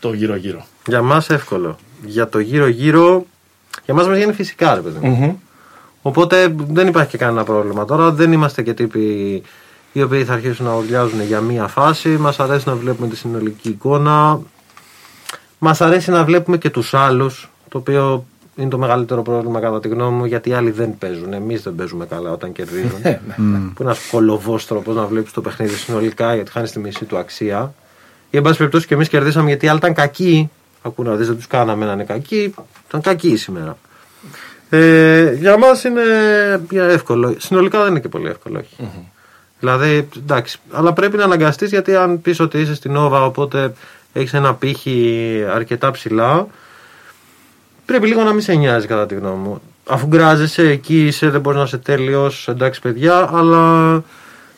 το 0.00 0.12
γύρω-γύρω; 0.12 0.66
Για 0.86 1.02
μας 1.02 1.30
εύκολο. 1.30 1.78
Για 2.04 2.28
το 2.28 2.38
γύρω-γύρω, 2.38 3.26
για 3.84 3.94
μας 3.94 4.06
μας 4.06 4.16
βγαίνει 4.16 4.32
φυσικά, 4.32 4.74
ρε 4.74 4.80
παιδί 4.80 5.06
μου. 5.06 5.40
Μμμ. 6.02 6.10
Οπότε 6.10 6.54
δεν 6.68 6.86
υπάρχει 6.86 7.10
και 7.10 7.16
κανένα 7.16 7.44
πρόβλημα. 7.44 7.84
Τώρα 7.84 8.10
δεν 8.10 8.32
είμαστε 8.32 8.62
και 8.62 8.74
τύποι 8.74 9.42
οι 9.92 10.02
οποίοι 10.02 10.24
θα 10.24 10.32
αρχίσουν 10.32 10.66
να 10.66 10.74
ουρλιάζουν 10.74 11.22
για 11.22 11.40
μία 11.40 11.66
φάση. 11.66 12.08
Μας 12.08 12.40
αρέσει 12.40 12.68
να 12.68 12.74
βλέπουμε 12.74 13.08
τη 13.08 13.16
συνολική 13.16 13.68
εικόνα. 13.68 14.40
Μας 15.58 15.80
αρέσει 15.80 16.10
να 16.10 16.24
βλέπουμε 16.24 16.58
και 16.58 16.70
τους 16.70 16.94
άλλους, 16.94 17.50
το 17.68 17.78
οποίο 17.78 18.24
είναι 18.56 18.68
το 18.68 18.78
μεγαλύτερο 18.78 19.22
πρόβλημα 19.22 19.60
κατά 19.60 19.80
τη 19.80 19.88
γνώμη 19.88 20.16
μου, 20.16 20.24
γιατί 20.24 20.48
οι 20.48 20.52
άλλοι 20.52 20.70
δεν 20.70 20.98
παίζουν. 20.98 21.32
Εμείς 21.32 21.62
δεν 21.62 21.74
παίζουμε 21.74 22.06
καλά 22.06 22.30
όταν 22.30 22.52
κερδίζουν. 22.52 23.00
Ε, 23.02 23.08
ναι. 23.08 23.34
Που 23.36 23.46
είναι 23.46 23.74
ένας 23.78 24.08
κολοβός 24.10 24.66
τρόπος 24.66 24.94
να 24.94 25.06
βλέπεις 25.06 25.32
το 25.32 25.40
παιχνίδι 25.40 25.74
συνολικά, 25.74 26.34
γιατί 26.34 26.50
χάνεις 26.50 26.70
τη 26.70 26.78
μισή 26.78 27.04
του 27.04 27.18
αξία. 27.18 27.74
Ή 28.30 28.36
εν 28.36 28.42
πάση 28.42 28.56
περιπτώσει 28.56 28.86
και 28.86 28.94
εμείς 28.94 29.08
κερδίσαμε 29.08 29.48
γιατί 29.48 29.66
οι 29.66 29.68
άλλοι 29.68 29.78
ήταν 29.78 29.94
κακοί. 29.94 30.50
Ακού 30.82 31.02
να 31.02 31.14
δεις, 31.14 31.26
δεν 31.26 31.36
τους 31.36 31.46
κάναμε 31.46 31.86
να 31.86 31.92
είναι 31.92 32.04
κακοί. 32.04 32.54
Ήταν 32.88 33.00
κακοί 33.00 33.36
σήμερα. 33.36 33.76
Ε, 34.70 35.32
για 35.32 35.58
μας 35.58 35.84
είναι 35.84 36.02
πια 36.68 36.84
εύκολο. 36.84 37.34
Συνολικά 37.38 37.78
δεν 37.82 37.90
είναι 37.90 38.00
και 38.00 38.08
πολύ 38.08 38.28
εύκολο. 38.28 38.58
όχι. 38.58 38.90
Δηλαδή, 39.60 40.08
εντάξει, 40.16 40.58
αλλά 40.72 40.92
πρέπει 40.92 41.16
να 41.16 41.24
αναγκαστείς 41.24 41.70
γιατί 41.70 41.96
αν 41.96 42.20
πεις 42.20 42.40
ότι 42.40 42.60
είσαι 42.60 42.74
στην 42.74 42.94
Nova, 42.96 43.22
οπότε 43.24 43.72
έχεις 44.12 44.34
ένα 44.34 44.54
πύχη 44.54 45.44
αρκετά 45.54 45.90
ψηλά, 45.90 46.46
πρέπει 47.84 48.06
λίγο 48.06 48.22
να 48.22 48.32
μην 48.32 48.40
σε 48.40 48.54
νοιάζει 48.54 48.86
κατά 48.86 49.06
τη 49.06 49.14
γνώμη 49.14 49.36
μου. 49.36 49.62
Αφού 49.86 50.06
γκράζεσαι 50.06 50.68
εκεί, 50.68 51.06
είσαι, 51.06 51.30
δεν 51.30 51.40
μπορείς 51.40 51.58
να 51.58 51.64
είσαι 51.64 51.78
τέλειος, 51.78 52.48
εντάξει 52.48 52.80
παιδιά, 52.80 53.30
αλλά 53.32 54.02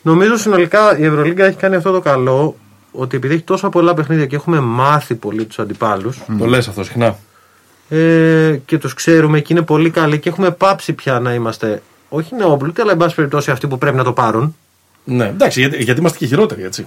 νομίζω 0.02 0.36
συνολικά 0.36 0.98
η 0.98 1.05
Ευρωλίγκα 1.05 1.44
έχει 1.44 1.56
κάνει 1.56 1.76
αυτό 1.76 1.93
το 1.93 2.01
καλό 2.01 2.56
ότι 2.93 3.16
επειδή 3.16 3.34
έχει 3.34 3.43
τόσα 3.43 3.68
πολλά 3.68 3.94
παιχνίδια 3.94 4.26
και 4.26 4.36
έχουμε 4.36 4.60
μάθει 4.60 5.14
πολύ 5.14 5.44
τους 5.44 5.59
αντιπάλους 5.59 6.18
Το 6.39 6.47
λες 6.47 6.68
αυτό 6.68 6.84
συχνά. 6.84 7.16
Ε, 7.97 8.60
και 8.64 8.78
τους 8.78 8.94
ξέρουμε 8.94 9.40
και 9.40 9.52
είναι 9.52 9.62
πολύ 9.62 9.90
καλοί 9.90 10.19
και 10.19 10.28
έχουμε 10.28 10.51
πάψει 10.51 10.93
πια 10.93 11.20
να 11.20 11.35
είμαστε 11.35 11.82
όχι 12.09 12.35
νεόπλουτοι, 12.35 12.81
αλλά 12.81 12.93
εν 12.93 12.97
πάση 12.98 13.14
περιπτώσει 13.14 13.51
αυτοί 13.51 13.66
που 13.66 13.78
πρέπει 13.78 13.97
να 13.97 14.05
το 14.05 14.12
πάρουν. 14.12 14.56
Ναι, 15.05 15.24
εντάξει, 15.27 15.60
γιατί, 15.60 15.82
γιατί 15.82 16.01
είμαστε 16.01 16.19
και 16.19 16.27
χειρότεροι, 16.27 16.62
έτσι. 16.64 16.86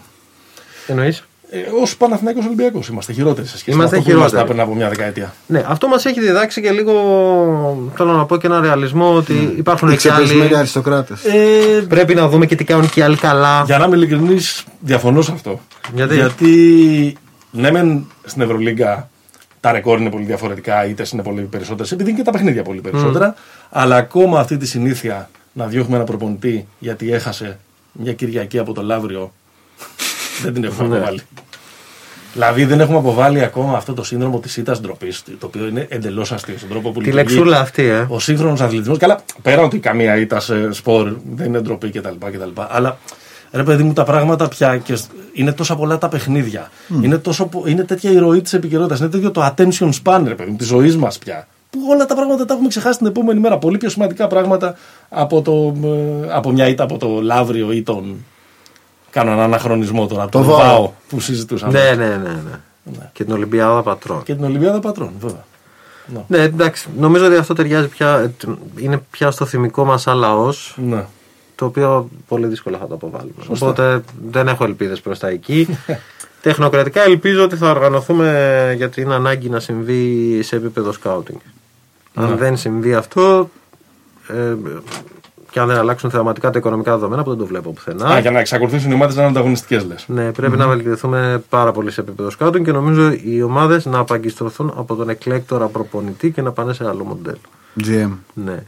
Εννοείς; 0.87 1.23
Ε, 1.49 1.57
Ω 1.59 1.87
Παναθηναϊκός 1.97 2.45
Ολυμπιακός 2.45 2.87
είμαστε 2.87 3.13
χειρότεροι 3.13 3.47
σε 3.47 3.57
σχέση 3.57 3.77
Είμαστε 3.77 3.95
με 3.95 4.01
αυτό 4.01 4.11
που 4.11 4.17
ήμασταν 4.17 4.39
χειρότεροι. 4.39 4.57
πριν 4.65 4.69
από 4.69 4.75
μια 4.75 4.89
δεκαετία. 4.97 5.33
Ναι, 5.47 5.65
αυτό 5.67 5.87
μας 5.87 6.05
έχει 6.05 6.19
διδάξει 6.19 6.61
και 6.61 6.71
λίγο. 6.71 6.93
Θέλω 7.95 8.11
να 8.11 8.25
πω 8.25 8.37
και 8.37 8.47
ένα 8.47 8.59
ρεαλισμό 8.61 9.15
ότι 9.15 9.53
υπάρχουν 9.57 9.87
Οι 9.87 9.91
και 9.91 9.97
ξεπεσμένοι 9.97 10.41
άλλοι. 10.41 10.57
αριστοκράτες. 10.57 11.23
Ε, 11.25 11.85
Πρέπει 11.87 12.15
να 12.15 12.27
δούμε 12.27 12.45
και 12.45 12.55
τι 12.55 12.63
κάνουν 12.63 12.89
και 12.89 12.99
οι 12.99 13.03
άλλοι 13.03 13.15
καλά. 13.17 13.63
για 13.65 13.77
να 13.77 13.85
είμαι 13.85 13.95
ειλικρινής, 13.95 14.63
διαφωνώ 14.79 15.21
σε 15.21 15.31
αυτό. 15.31 15.59
Γιατί; 15.95 16.15
Γιατί 16.15 17.17
ναι, 17.51 17.71
μεν 17.71 18.05
στην 18.23 18.41
Ευρωλίγκα 18.41 19.09
τα 19.65 19.71
ρεκόρ 19.71 19.99
είναι 19.99 20.09
πολύ 20.09 20.25
διαφορετικά, 20.25 20.85
είτε 20.85 21.05
είναι 21.13 21.21
πολύ 21.23 21.41
περισσότερες, 21.41 21.91
επειδή 21.91 22.09
είναι 22.09 22.19
και 22.19 22.25
τα 22.25 22.31
παιχνίδια 22.31 22.63
πολύ 22.63 22.81
περισσότερα. 22.81 23.35
Αλλά 23.69 23.95
ακόμα 23.95 24.39
αυτή 24.39 24.57
τη 24.57 24.67
συνήθεια 24.67 25.29
να 25.53 25.65
διώχνουμε 25.65 25.95
ένα 25.95 26.05
προπονητή 26.05 26.67
γιατί 26.79 27.11
έχασε 27.11 27.59
μια 27.91 28.13
Κυριακή 28.13 28.59
από 28.59 28.73
το 28.73 28.81
Λαύριο 28.81 29.31
δεν 30.43 30.53
την 30.53 30.63
έχουμε 30.63 30.87
Ναι. 30.87 30.95
αποβάλει. 30.95 31.21
Δηλαδή 32.33 32.65
δεν 32.65 32.79
έχουμε 32.79 32.97
αποβάλει 32.97 33.43
ακόμα 33.43 33.77
αυτό 33.77 33.93
το 33.93 34.03
σύνδρομο 34.03 34.39
της 34.39 34.57
ήττας 34.57 34.81
ντροπής, 34.81 35.23
το 35.39 35.45
οποίο 35.45 35.67
είναι 35.67 35.85
εντελώς 35.89 36.31
αστείο 36.31 36.57
στον 36.57 36.69
τρόπο 36.69 36.91
που 36.91 37.01
Τη 37.01 37.05
λειτουργεί 37.11 37.33
λεξούλα 37.35 37.59
αυτή, 37.59 37.83
ε. 37.83 38.05
ο 38.09 38.19
σύγχρονος 38.19 38.61
αθλητισμός. 38.61 38.97
Καλά, 38.97 39.19
πέρα 39.41 39.61
ότι 39.61 39.79
καμία 39.79 40.17
ήττα 40.17 40.39
σε 40.39 40.71
σπορ 40.71 41.15
δεν 41.35 41.45
είναι 41.47 41.59
ντροπή 41.59 41.89
κτλ. 41.89 42.15
κτλ. 42.31 42.61
Αλλά 42.69 42.97
ρε 43.51 43.63
παιδί 43.63 43.83
μου, 43.83 43.93
τα 43.93 44.03
πράγματα 44.03 44.47
πια 44.47 44.77
και 44.77 44.95
σ- 44.95 45.09
είναι 45.33 45.51
τόσα 45.51 45.75
πολλά 45.75 45.97
τα 45.97 46.07
παιχνίδια. 46.09 46.69
Είναι, 47.01 47.17
τόσο, 47.17 47.45
πο- 47.45 47.63
είναι 47.65 47.83
τέτοια 47.83 48.11
η 48.11 48.17
ροή 48.17 48.41
της 48.41 48.53
επικαιρότητας. 48.53 48.99
Είναι 48.99 49.09
τέτοιο 49.09 49.31
το 49.31 49.53
attention 49.55 49.89
span, 50.03 50.21
ρε 50.25 50.35
παιδί 50.35 50.51
μου, 50.51 50.57
της 50.57 50.67
ζωής 50.67 50.97
μας 50.97 51.17
πια. 51.17 51.47
Που 51.69 51.79
όλα 51.89 52.05
τα 52.05 52.15
πράγματα 52.15 52.45
τα 52.45 52.53
έχουμε 52.53 52.69
ξεχάσει 52.69 52.97
την 52.97 53.07
επόμενη 53.07 53.39
μέρα. 53.39 53.57
Πολύ 53.57 53.77
πιο 53.77 53.89
σημαντικά 53.89 54.27
πράγματα 54.27 54.75
από, 55.09 55.41
το, 55.41 55.75
ε, 55.87 56.33
από 56.33 56.51
μια 56.51 56.67
ήττα 56.67 56.83
από 56.83 56.97
το 56.97 57.21
Λαύριο 57.21 57.71
ή 57.71 57.81
τον. 57.83 58.15
Κάνω 59.09 59.31
έναν 59.31 59.43
αναχρονισμό 59.43 60.07
τώρα. 60.07 60.23
Το 60.29 60.39
Το 60.39 60.43
Βάο. 60.43 60.57
Βάο 60.57 60.91
που 61.09 61.19
συζητούσαμε. 61.19 61.79
Ναι, 61.83 61.95
ναι, 62.05 62.15
ναι, 62.15 62.29
ναι. 62.83 63.09
Και 63.13 63.23
την 63.23 63.33
Ολυμπιάδα 63.33 63.81
Πατρών. 63.81 64.23
Και 64.23 64.35
την 64.35 64.43
Ολυμπιάδα 64.43 64.79
Πατρών, 64.79 65.11
βέβαια. 65.19 65.43
Ναι, 66.27 66.37
εντάξει. 66.37 66.87
Νομίζω 66.99 67.25
ότι 67.25 67.35
αυτό 67.35 67.53
ταιριάζει 67.53 67.87
πια. 67.87 68.31
Είναι 68.79 69.01
πια 69.11 69.31
στο 69.31 69.45
θυμικό 69.45 69.85
μας 69.85 70.01
σαν 70.01 70.17
λαό. 70.17 70.49
Ναι. 70.75 71.03
Το 71.55 71.65
οποίο 71.65 72.09
πολύ 72.27 72.47
δύσκολα 72.47 72.77
θα 72.77 72.87
το 72.87 72.93
αποβάλουμε. 72.93 73.43
Οπότε 73.47 74.03
δεν 74.29 74.47
έχω 74.47 74.63
ελπίδες 74.63 75.01
προς 75.01 75.19
τα 75.19 75.27
εκεί. 75.27 75.67
Τεχνοκρατικά 76.41 77.01
ελπίζω 77.01 77.43
ότι 77.43 77.55
θα 77.55 77.69
οργανωθούμε 77.69 78.73
γιατί 78.77 79.01
είναι 79.01 79.13
ανάγκη 79.13 79.49
να 79.49 79.59
συμβεί 79.59 80.39
σε 80.43 80.55
επίπεδο 80.55 80.91
σκάουτινγκ. 80.91 81.39
Αν 82.13 82.37
δεν 82.37 82.57
συμβεί 82.57 82.93
αυτό. 82.93 83.49
Ε, 84.27 84.55
και 85.55 85.61
αν 85.61 85.67
δεν 85.67 85.77
αλλάξουν 85.77 86.09
θεαματικά 86.09 86.49
τα 86.49 86.57
οικονομικά 86.57 86.91
δεδομένα 86.91 87.23
που 87.23 87.29
δεν 87.29 87.39
το 87.39 87.45
βλέπω 87.45 87.71
πουθενά. 87.71 88.07
Α, 88.07 88.19
για 88.19 88.31
να 88.31 88.39
εξακολουθήσουν 88.39 88.91
οι 88.91 88.93
ομάδες 88.93 89.15
να 89.15 89.21
είναι 89.21 89.31
ανταγωνιστικές, 89.31 89.85
λες. 89.85 90.05
Ναι, 90.07 90.31
πρεπει 90.31 90.57
να 90.57 90.67
βελτιωθούμε 90.67 91.43
πάρα 91.49 91.71
πολύ 91.71 91.91
σε 91.91 92.01
επίπεδο 92.01 92.29
σκάουτινγκ 92.29 92.65
και 92.65 92.71
νομίζω 92.71 93.11
οι 93.23 93.41
ομάδες 93.41 93.85
να 93.85 93.99
απαγκιστρωθούν 93.99 94.73
από 94.77 94.95
τον 94.95 95.09
εκλέκτορα 95.09 95.67
προπονητή 95.67 96.31
και 96.31 96.41
να 96.41 96.51
πάνε 96.51 96.73
σε 96.73 96.87
άλλο 96.87 97.03
μοντέλο. 97.03 97.37
GM. 97.83 98.09
Ναι. 98.33 98.63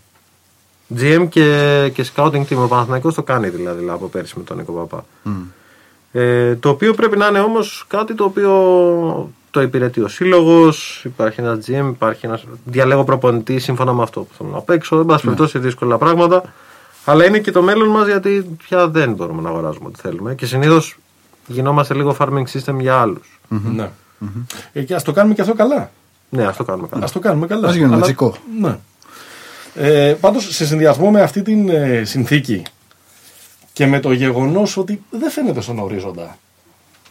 GM 0.99 1.25
και, 1.29 1.91
και 1.93 2.05
scouting 2.15 2.43
team. 2.49 2.57
Ο 2.57 2.67
Παναθηναϊκός 2.67 3.13
το 3.13 3.23
κάνει 3.23 3.49
δηλαδή 3.49 3.89
από 3.89 4.07
πέρσι 4.07 4.33
με 4.37 4.43
τον 4.43 4.57
Νίκο 4.57 4.71
Παπά. 4.71 5.05
Ε, 6.11 6.55
το 6.55 6.69
οποίο 6.69 6.93
πρέπει 6.93 7.17
να 7.17 7.27
είναι 7.27 7.39
όμως 7.39 7.85
κάτι 7.87 8.13
το 8.13 8.23
οποίο 8.23 8.51
το 9.51 9.61
υπηρετεί 9.61 10.01
ο 10.01 10.07
σύλλογος. 10.07 11.01
Υπάρχει 11.05 11.41
ένας 11.41 11.57
GM, 11.67 11.87
υπάρχει 11.89 12.25
ένας. 12.25 12.43
Διαλέγω 12.65 13.03
προπονητή 13.03 13.59
σύμφωνα 13.59 13.93
με 13.93 14.03
αυτό 14.03 14.19
που 14.21 14.33
θέλω 14.37 14.49
να 14.49 14.59
παίξω. 14.59 14.99
Εν 14.99 15.05
πάση 15.05 15.23
περιπτώσει, 15.23 15.59
δύσκολα 15.59 15.97
πράγματα. 15.97 16.43
Αλλά 17.05 17.25
είναι 17.25 17.39
και 17.39 17.51
το 17.51 17.61
μέλλον 17.61 17.87
μας 17.89 18.07
γιατί 18.07 18.57
πια 18.67 18.87
δεν 18.87 19.13
μπορούμε 19.13 19.41
να 19.41 19.49
αγοράζουμε 19.49 19.87
ό,τι 19.87 19.99
θέλουμε. 20.01 20.35
Και 20.35 20.45
συνήθως 20.45 20.97
γινόμαστε 21.47 21.93
λίγο 21.93 22.15
farming 22.19 22.43
system 22.51 22.75
για 22.79 22.95
άλλους. 22.95 23.39
Ναι. 23.75 23.89
Ε, 24.73 24.81
και 24.83 24.95
ας 24.95 25.03
το 25.03 25.11
κάνουμε 25.11 25.33
και 25.33 25.41
αυτό 25.41 25.53
καλά. 25.53 25.91
Ναι, 26.29 26.45
ας 26.45 26.57
το 26.57 26.63
κάνουμε 26.63 26.87
καλά. 26.87 27.05
Α 27.05 27.07
το 27.13 27.19
κάνουμε 27.19 27.47
καλά. 27.47 27.67
Ας 27.67 27.73
γίνουμε 27.73 27.91
Αλλά- 27.93 28.01
ματσικό. 28.01 28.35
Ναι. 28.61 28.77
Ε, 29.77 30.15
Πάντως, 30.21 30.55
σε 30.55 30.65
συνδυασμό 30.65 31.11
με 31.11 31.21
αυτή 31.21 31.41
την 31.41 31.69
ε, 31.69 32.01
συνθήκη 32.05 32.61
και 33.73 33.85
με 33.85 33.99
το 33.99 34.11
γεγονός 34.11 34.77
ότι 34.77 35.01
δεν 35.09 35.29
φαίνεται 35.31 35.61
στον 35.61 35.79
ορίζοντα 35.79 36.37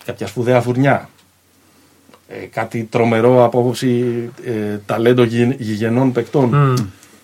κάποια 0.05 0.27
σπουδαία 0.27 0.61
φουρνιά. 0.61 1.09
Ε, 2.29 2.35
κάτι 2.37 2.87
τρομερό 2.91 3.45
από 3.45 3.59
άποψη 3.59 4.05
ε, 4.45 4.79
ταλέντο 4.87 5.23
γη- 5.23 5.57
γηγενών 5.61 6.13
παικτών. 6.13 6.55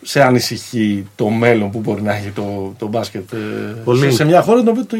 Σε 0.04 0.22
ανησυχεί 0.22 1.06
το 1.14 1.28
μέλλον 1.28 1.70
που 1.70 1.78
μπορεί 1.78 2.02
να 2.02 2.14
έχει 2.14 2.30
το, 2.30 2.74
το 2.78 2.86
μπάσκετ 2.86 3.32
ε, 3.32 3.36
Πολύ. 3.84 4.00
σε, 4.00 4.10
σε 4.10 4.24
μια 4.24 4.42
χώρα 4.42 4.62
το 4.62 4.70
οποίο 4.70 4.84
το- 4.86 4.96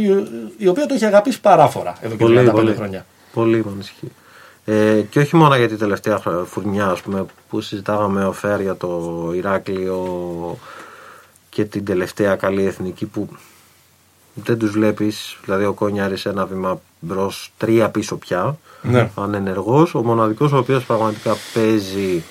η 0.59 0.67
οποία 0.67 0.87
το 0.87 0.95
έχει 0.95 1.05
αγαπήσει 1.05 1.41
παράφορα 1.41 1.95
εδώ 2.01 2.15
και 2.17 2.25
35 2.55 2.73
χρόνια. 2.77 3.07
Πολύ 3.33 3.57
με 3.57 3.71
ανησυχεί. 3.75 4.09
Ε, 4.65 5.01
και 5.11 5.19
όχι 5.19 5.37
μόνο 5.37 5.57
για 5.57 5.69
την 5.69 5.79
τελευταία 5.79 6.19
χρο- 6.19 6.45
φουρνιά 6.47 6.87
ας 6.87 7.01
πούμε, 7.03 7.27
που 7.49 7.61
συζητάγαμε 7.61 8.25
ο 8.25 8.33
Φέρ 8.33 8.61
για 8.61 8.77
το 8.77 9.31
Ηράκλειο 9.35 10.07
και 11.49 11.65
την 11.65 11.85
τελευταία 11.85 12.37
καλή 12.37 12.65
εθνική 12.65 13.07
που 13.07 13.29
δεν 14.35 14.59
τους 14.59 14.71
βλέπεις, 14.71 15.39
δηλαδή 15.45 15.65
ο 15.65 15.73
Κόνιαρης 15.73 16.27
ένα 16.27 16.47
βήμα 16.47 16.81
μπρος, 17.01 17.53
τρία 17.57 17.89
πίσω 17.89 18.17
πια, 18.17 18.57
Ναι. 18.83 19.11
ανενεργός, 19.15 19.95
ο 19.95 20.03
μοναδικός 20.03 20.53
ο 20.53 20.57
οποίος 20.57 20.85
πραγματικά 20.85 21.37
παίζει 21.55 22.23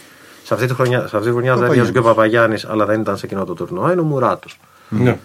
σε 0.44 0.54
αυτή 0.54 0.68
τη 0.68 0.74
χρονιά, 0.74 1.00
σε 1.08 1.16
αυτή 1.16 1.28
τη 1.28 1.32
χρονιά 1.34 1.52
δεν 1.54 1.62
Παπαγιάννης. 1.62 1.90
έπαιζε 1.90 1.92
και 1.92 2.00
ο 2.00 2.14
Παπαγιάννης 2.14 2.66
αλλά 2.66 2.86
δεν 2.86 3.02
ήταν 3.02 3.18
σε 3.18 3.28
κοινό 3.28 3.46
το 3.46 3.54
τουρνουά, 3.54 3.92
είναι 3.92 4.02
ο 4.02 4.04
Μουράτος. 4.04 4.60
Ναι. 4.90 5.20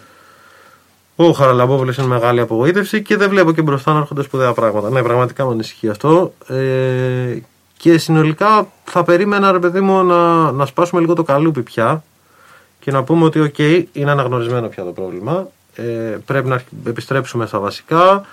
Ο 1.19 1.31
Χαραλαμπόπουλος 1.31 1.97
είναι 1.97 2.07
μεγάλη 2.07 2.39
απογοήτευση 2.39 3.01
και 3.01 3.17
δεν 3.17 3.29
βλέπω 3.29 3.51
και 3.53 3.61
μπροστά 3.61 3.93
να 3.93 3.99
έρχονται 3.99 4.23
σπουδαία 4.23 4.53
πράγματα. 4.53 4.89
Ναι, 4.89 5.01
πραγματικά 5.01 5.45
με 5.45 5.51
ανησυχεί 5.51 5.89
αυτό. 5.89 6.33
Ε, 6.47 7.37
και 7.77 7.97
συνολικά 7.97 8.67
θα 8.83 9.03
περίμενα, 9.03 9.51
ρε 9.51 9.59
παιδί 9.59 9.79
μου, 9.81 10.03
να, 10.03 10.51
να 10.51 10.65
σπάσουμε 10.65 11.01
λίγο 11.01 11.13
το 11.13 11.23
καλούπι 11.23 11.61
πια 11.61 12.03
και 12.79 12.91
να 12.91 13.03
πούμε 13.03 13.25
ότι, 13.25 13.39
οκ, 13.39 13.57
είναι 13.91 14.11
αναγνωρισμένο 14.11 14.67
πια 14.67 14.83
το 14.83 14.91
πρόβλημα. 14.91 15.47
Ε, 15.75 15.83
πρέπει 16.25 16.47
να 16.47 16.61
επιστρέψουμε 16.87 17.45
στα 17.45 17.59
βασικά. 17.59 18.25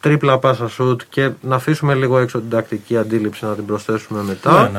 Τρίπλα 0.00 0.38
πάσα 0.38 0.68
σουτ 0.68 1.00
και 1.08 1.30
να 1.40 1.54
αφήσουμε 1.54 1.94
λίγο 1.94 2.18
έξω 2.18 2.38
την 2.40 2.50
τακτική 2.50 2.96
αντίληψη 2.96 3.44
να 3.44 3.52
την 3.54 3.66
προσθέσουμε 3.66 4.22
μετά. 4.22 4.52
Ναι, 4.62 4.68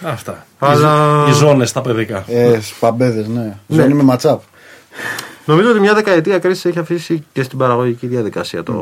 ναι. 0.00 0.08
Αυτά. 0.10 0.46
Αλλά- 0.58 1.24
Οι, 1.26 1.30
οι 1.30 1.32
ζώνες 1.32 1.68
στα 1.68 1.80
παιδικά. 1.80 2.24
Ε, 2.26 2.60
Σπαμπέδες, 2.60 3.26
ναι. 3.28 3.56
Ζώνη 3.68 3.94
με 3.94 4.02
ματσάπ. 4.02 4.40
Νομίζω 5.48 5.70
ότι 5.70 5.80
μια 5.80 5.94
δεκαετία 5.94 6.38
κρίση 6.38 6.68
έχει 6.68 6.78
αφήσει 6.78 7.24
και 7.32 7.42
στην 7.42 7.58
παραγωγική 7.58 8.06
διαδικασία 8.06 8.62
το, 8.62 8.74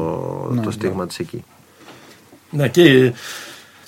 το 0.64 0.70
στίγμα 0.70 1.06
της 1.06 1.18
εκεί. 1.18 1.44
Ναι, 2.51 2.68
και, 2.68 3.12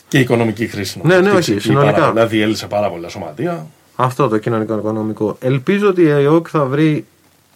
και 0.09 0.19
η 0.19 0.21
οικονομική 0.21 0.67
χρήση. 0.67 1.01
Ναι, 1.05 1.09
ναι, 1.09 1.15
Χτύπησε 1.29 1.37
όχι, 1.37 1.53
εκεί 1.53 1.61
συνολικά. 1.61 1.93
πάρα 1.93 2.09
πολλά, 2.13 2.27
διέλυσε 2.27 2.67
πάρα 2.67 2.91
πολλά 2.91 3.09
σωματεία. 3.09 3.67
Αυτό 3.97 4.29
το 4.29 4.39
κοινωνικό-οικονομικό. 4.39 5.37
Ελπίζω 5.41 5.89
ότι 5.89 6.03
η 6.03 6.09
ΕΟΚ 6.09 6.47
θα 6.51 6.65
βρει 6.65 7.05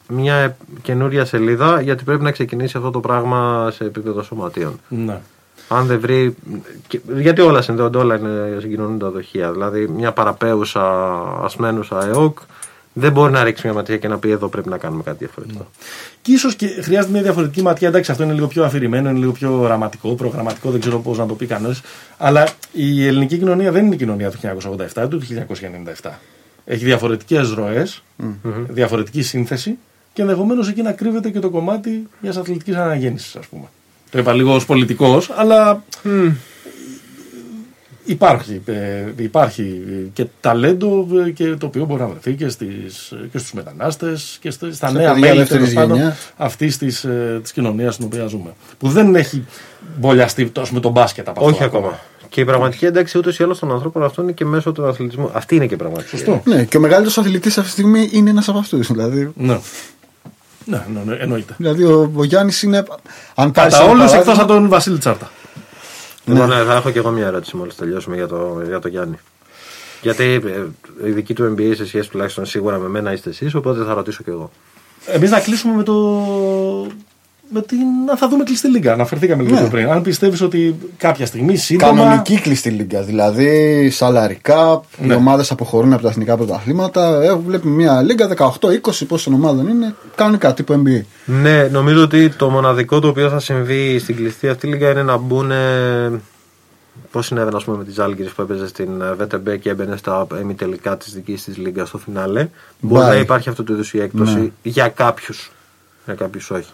μια 0.09 0.35
ε- 0.35 0.57
καινούρια 0.83 1.25
σελίδα 1.25 1.81
γιατί 1.81 2.05
πρέπει 2.05 2.23
να 2.23 2.31
ξεκινήσει 2.31 2.77
αυτό 2.77 2.91
το 2.91 3.01
πράγμα 3.01 3.71
σε 3.71 3.85
επίπεδο 3.85 4.23
σωματείων. 4.23 4.81
Ναι. 4.89 5.21
Αν 5.69 5.87
δεν 5.87 6.01
βρει. 6.01 6.35
και- 6.89 7.01
Γιατί 7.17 7.41
όλα 7.41 7.63
συνδέονται, 7.63 7.99
όλα 7.99 8.17
είναι 8.17 8.57
συγκοινωνούν 8.61 8.99
τα 8.99 9.11
δοχεία. 9.11 9.53
Δηλαδή, 9.53 9.89
μια 9.89 10.13
παραπέουσα, 10.13 11.11
ασμένουσα 11.43 12.07
ΕΟΚ 12.07 12.39
δεν 12.93 13.13
μπορεί 13.13 13.33
να 13.33 13.45
ρίξει 13.45 13.67
μια 13.67 13.75
ματιά 13.75 13.97
και 13.97 14.09
να 14.09 14.19
πει 14.19 14.31
εδώ 14.31 14.49
πρέπει 14.49 14.69
να 14.69 14.79
κάνουμε 14.79 15.03
κάτι 15.03 15.17
διαφορετικό. 15.19 15.71
Και 16.23 16.33
ίσως 16.33 16.55
και 16.55 16.67
χρειάζεται 16.67 17.13
μια 17.13 17.23
διαφορετική 17.23 17.63
ματιά. 17.63 17.89
Εντάξει, 17.89 18.11
αυτό 18.11 18.23
είναι 18.23 18.33
λίγο 18.33 18.47
πιο 18.47 18.65
αφηρημένο, 18.65 19.09
είναι 19.09 19.19
λίγο 19.19 19.33
πιο 19.33 19.61
οραματικό, 19.61 20.15
προγραμματικό, 20.15 20.71
δεν 20.71 20.81
ξέρω 20.81 20.99
πώς 20.99 21.19
να 21.19 21.27
το 21.27 21.35
πει 21.35 21.47
κανένα. 21.47 21.77
Αλλά 22.19 22.49
η 22.73 23.07
ελληνική 23.07 23.39
κοινωνία 23.39 23.73
δεν 23.73 23.85
είναι 23.87 23.95
η 23.95 23.99
κοινωνία 23.99 24.31
του 24.31 24.39
1987, 24.43 24.97
είναι 24.97 25.09
του 25.09 25.23
1997. 26.03 26.11
Έχει 26.65 26.85
διαφορετικές 26.85 27.55
διαφορετική 28.69 29.23
σύνθεση 29.23 29.79
και 30.13 30.23
ενδεχομένως 30.23 30.69
εκεί 30.69 30.83
να 30.83 30.93
κρύβεται 30.93 31.31
και 31.31 31.39
το 31.39 31.51
κομμάτι 31.51 32.09
μιας 32.21 32.37
αθλητικής 32.37 32.75
αναγέννησης, 32.75 33.37
ας 33.37 33.47
πούμε. 33.47 33.65
Το 34.11 34.19
είπα 34.19 34.33
λίγο 34.33 34.55
ως 34.55 34.67
πολιτικός, 34.67 35.31
αλλά 35.37 35.85
Υπάρχει, 38.05 38.61
ε, 38.65 39.05
υπάρχει 39.17 39.83
και 40.13 40.27
ταλέντο 40.41 41.07
ε, 41.27 41.31
και 41.31 41.45
το 41.55 41.67
οποίο 41.67 41.85
μπορεί 41.85 42.01
να 42.01 42.07
βρεθεί 42.07 42.35
και, 42.35 42.49
στις, 42.49 43.13
και 43.33 43.39
στους 43.39 43.53
μετανάστες 43.53 44.37
και 44.41 44.51
στα, 44.51 44.67
στα 44.73 44.75
Στα 44.89 44.99
νέα 44.99 45.13
παιδιά 45.13 45.27
μέλη 45.29 45.39
δεύτερης 45.39 45.69
τέλος 45.69 45.83
πάντων, 45.83 45.97
γενιάς. 45.97 46.33
αυτής 46.37 46.79
της, 46.79 47.05
ε, 47.05 47.39
της 47.43 47.53
κοινωνίας 47.53 47.95
στην 47.95 48.07
οποία 48.07 48.27
ζούμε. 48.27 48.51
Που 48.79 48.89
δεν 48.89 49.15
έχει 49.15 49.45
μπολιαστεί 49.99 50.47
τόσο 50.47 50.75
με 50.75 50.81
τον 50.81 50.93
μπάσκετ 50.93 51.29
από 51.29 51.41
αυτό 51.41 51.53
Όχι 51.55 51.65
ακόμα. 51.65 51.99
Και 52.29 52.41
η 52.41 52.45
πραγματική 52.45 52.85
ένταξη 52.87 53.19
ούτως 53.19 53.39
ή 53.39 53.43
άλλως 53.43 53.59
των 53.59 53.73
ανθρώπων 53.73 54.05
αυτών 54.05 54.25
είναι 54.25 54.33
και 54.33 54.45
μέσω 54.45 54.73
του 54.73 54.87
αθλητισμού. 54.87 55.31
Αυτή 55.33 55.55
είναι 55.57 55.67
και 55.67 55.75
η 55.75 55.77
πραγματική. 55.77 56.09
Σωστό. 56.11 56.43
Ναι, 56.45 56.65
και 56.65 56.77
ο 56.77 56.81
μεγαλύτερος 56.81 57.19
αθλητής 57.19 57.59
αυτή 57.59 57.71
τη 57.71 57.79
στιγμή 57.81 58.09
είναι 58.13 58.31
ένας 58.31 58.49
από 58.49 58.59
αυτούς. 58.59 58.87
Δηλαδή, 58.93 59.31
Ναι. 59.37 59.59
Ναι, 60.65 60.85
ναι, 60.95 61.01
ναι, 61.05 61.15
εννοείται. 61.21 61.55
δηλαδή 61.57 61.85
ο, 61.85 62.13
ο 62.15 62.25
Γιάννης 62.25 62.63
είναι. 62.63 62.85
Αν 63.35 63.51
πάρεις 63.51 63.73
Κατά 63.73 63.85
ένα 63.85 63.93
όλους 63.93 64.05
παράδειγμα- 64.05 64.33
εκτός 64.33 64.39
από 64.45 64.53
τον 64.53 64.69
Βασίλη 64.69 64.99
Τσάρτα. 64.99 65.31
Λοιπόν, 66.25 66.49
ναι, 66.49 66.63
θα 66.65 66.75
έχω 66.75 66.91
και 66.91 66.99
εγώ 66.99 67.11
μια 67.11 67.27
ερώτηση 67.27 67.57
μόλις 67.57 67.75
τελειώσουμε 67.75 68.17
για 68.17 68.27
το, 68.27 68.63
για 68.67 68.79
το 68.79 68.89
Γιάννη. 68.89 69.19
Γιατί 70.03 70.25
ε, 70.25 71.09
η 71.09 71.11
δική 71.11 71.35
του 71.35 71.55
NBA 71.55 71.73
σε 71.75 71.87
σχέση 71.87 72.11
τουλάχιστον 72.11 72.47
σίγουρα 72.47 72.79
με 72.79 72.89
μένα 72.89 73.13
είστε 73.13 73.31
εσείς, 73.31 73.55
οπότε 73.55 73.85
θα 73.85 73.95
ρωτήσω 73.95 74.23
και 74.23 74.31
εγώ. 74.31 74.51
Εμείς 75.07 75.31
να 75.31 75.41
κλείσουμε 75.41 75.75
με 75.77 75.83
το... 75.83 75.95
Με 77.51 77.63
την... 77.63 77.79
Να 78.07 78.17
θα 78.17 78.29
δούμε 78.29 78.45
κλειστή 78.45 78.69
λίγα. 78.69 78.93
Αναφερθήκαμε 78.93 79.43
λίγο 79.43 79.61
Ναι. 79.61 79.69
πριν. 79.69 79.91
Αν 79.91 80.03
πιστεύεις 80.03 80.41
ότι 80.41 80.77
κάποια 80.97 81.27
στιγμή 81.27 81.57
σύντομα... 81.57 81.93
Κανονική 81.93 82.41
κλειστή 82.41 82.71
λίγκα. 82.71 83.03
Δηλαδή, 83.03 83.91
σαλαρικά, 83.91 84.83
Ναι. 84.99 85.13
οι 85.13 85.17
ομάδες 85.17 85.51
αποχωρούν 85.51 85.93
από 85.93 86.03
τα 86.03 86.09
εθνικά 86.09 86.37
πρωταθλήματα. 86.37 87.23
Ε, 87.23 87.35
βλέπουμε 87.35 87.75
μια 87.75 88.03
λίγκα 88.03 88.29
18-20 88.61 89.07
πόσων 89.09 89.35
ομάδων 89.35 89.69
είναι. 89.69 89.95
Κανονικά 90.15 90.55
τύπου 90.55 90.83
NBA. 90.85 91.01
Ναι, 91.25 91.63
νομίζω 91.63 92.03
ότι 92.03 92.29
το 92.31 92.51
μοναδικό 92.51 92.99
το 92.99 93.09
οποίο 93.09 93.29
θα 93.29 93.39
συμβεί 93.41 93.99
στην 93.99 94.17
κλειστή 94.17 94.49
αυτή 94.49 94.67
λίγα 94.67 94.91
είναι 94.91 95.03
να 95.03 95.17
μπουν. 95.17 95.51
Πώς 97.11 97.27
συνέβαινε, 97.27 97.57
ας 97.57 97.65
πούμε, 97.65 97.77
με 97.77 97.85
τη 97.85 97.91
Ζάλγκη 97.93 98.23
που 98.23 98.43
έπαιζε 98.43 98.67
στην 98.69 98.89
ε, 99.01 99.17
VTB 99.25 99.59
και 99.61 99.71
έμπαινε 99.71 99.97
στα 99.97 100.27
ημιτελικά 100.41 100.97
της 100.97 101.13
δικής 101.13 101.45
της 101.45 101.57
λίγας 101.57 101.89
στο 101.89 101.99
φινάλε. 101.99 102.49
Μπορεί 102.81 103.03
Μπάει. 103.05 103.15
να 103.15 103.21
υπάρχει 103.21 103.49
αυτού 103.49 103.65
του 103.65 103.73
είδους 103.73 103.95
η 103.95 104.01
έκπτωση 104.01 104.35
Ναι. 104.39 104.49
για 104.63 104.89
κάποιους. 104.89 105.51
Για 106.05 106.15
κάποιους 106.15 106.51
όχι. 106.51 106.69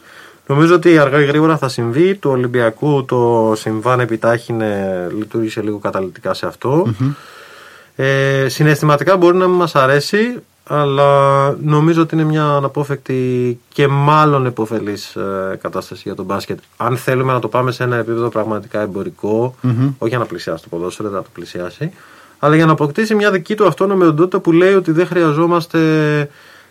Νομίζω 0.49 0.75
ότι 0.75 0.99
αργά 0.99 1.21
ή 1.21 1.25
γρήγορα 1.25 1.57
θα 1.57 1.69
συμβεί. 1.69 2.15
Του 2.15 2.31
Ολυμπιακού 2.31 3.05
το 3.05 3.53
συμβάν 3.57 4.01
επιτάχυνε, 4.01 5.07
λειτουργήσε 5.17 5.63
λίγο 5.63 5.79
καταλητικά 5.79 6.35
σε 6.35 6.47
αυτό. 6.47 6.95
Ε, 7.97 8.49
συναισθηματικά 8.49 9.17
μπορεί 9.17 9.37
να 9.37 9.47
μην 9.47 9.57
μας 9.57 9.75
αρέσει, 9.75 10.43
αλλά 10.65 11.51
νομίζω 11.63 12.03
ότι 12.03 12.15
είναι 12.15 12.25
μια 12.25 12.45
αναπόφευκτη 12.45 13.61
και 13.69 13.89
μάλλον 13.89 14.47
επωφελής 14.47 15.17
ε, 15.17 15.59
κατάσταση 15.63 16.03
για 16.05 16.15
τον 16.15 16.25
μπάσκετ. 16.25 16.59
Αν 16.77 16.97
θέλουμε 16.97 17.33
να 17.33 17.39
το 17.39 17.49
πάμε 17.49 17.71
σε 17.71 17.83
ένα 17.83 17.97
επίπεδο 17.97 18.29
πραγματικά 18.29 18.81
εμπορικό, 18.81 19.55
όχι 19.99 20.09
για 20.09 20.19
να 20.19 20.25
πλησιάσει 20.27 20.63
το 20.63 20.69
ποδόσφαιρο, 20.69 21.09
δεν 21.09 21.19
θα 21.19 21.25
το 21.25 21.31
πλησιάσει, 21.33 21.91
αλλά 22.39 22.57
για 22.57 22.67
να 22.67 22.73
αποκτήσει 22.73 23.15
μια 23.15 23.31
δική 23.31 23.55
του 23.55 23.67
αυτόνομη 23.67 24.05
οντότητα 24.05 24.41
που 24.41 24.53
λέει 24.53 24.75
ότι 24.75 24.93
δεν 24.93 25.07
χρειαζόμαστε 25.07 25.79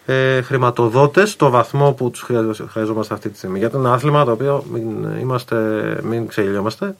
ε, 0.10 0.42
χρηματοδότες 0.42 1.30
στο 1.30 1.50
βαθμό 1.50 1.92
που 1.92 2.10
τους 2.10 2.26
χρειαζόμαστε 2.70 3.14
αυτή 3.14 3.30
τη 3.30 3.38
στιγμή. 3.38 3.60
Για 3.60 3.70
το 3.70 3.78
ένα 3.78 3.94
άθλημα 3.94 4.26
το 4.26 4.32
οποίο 4.32 4.64
μην, 4.72 4.86
είμαστε, 5.22 5.56
μην 6.04 6.28
ξεγελιόμαστε, 6.28 6.96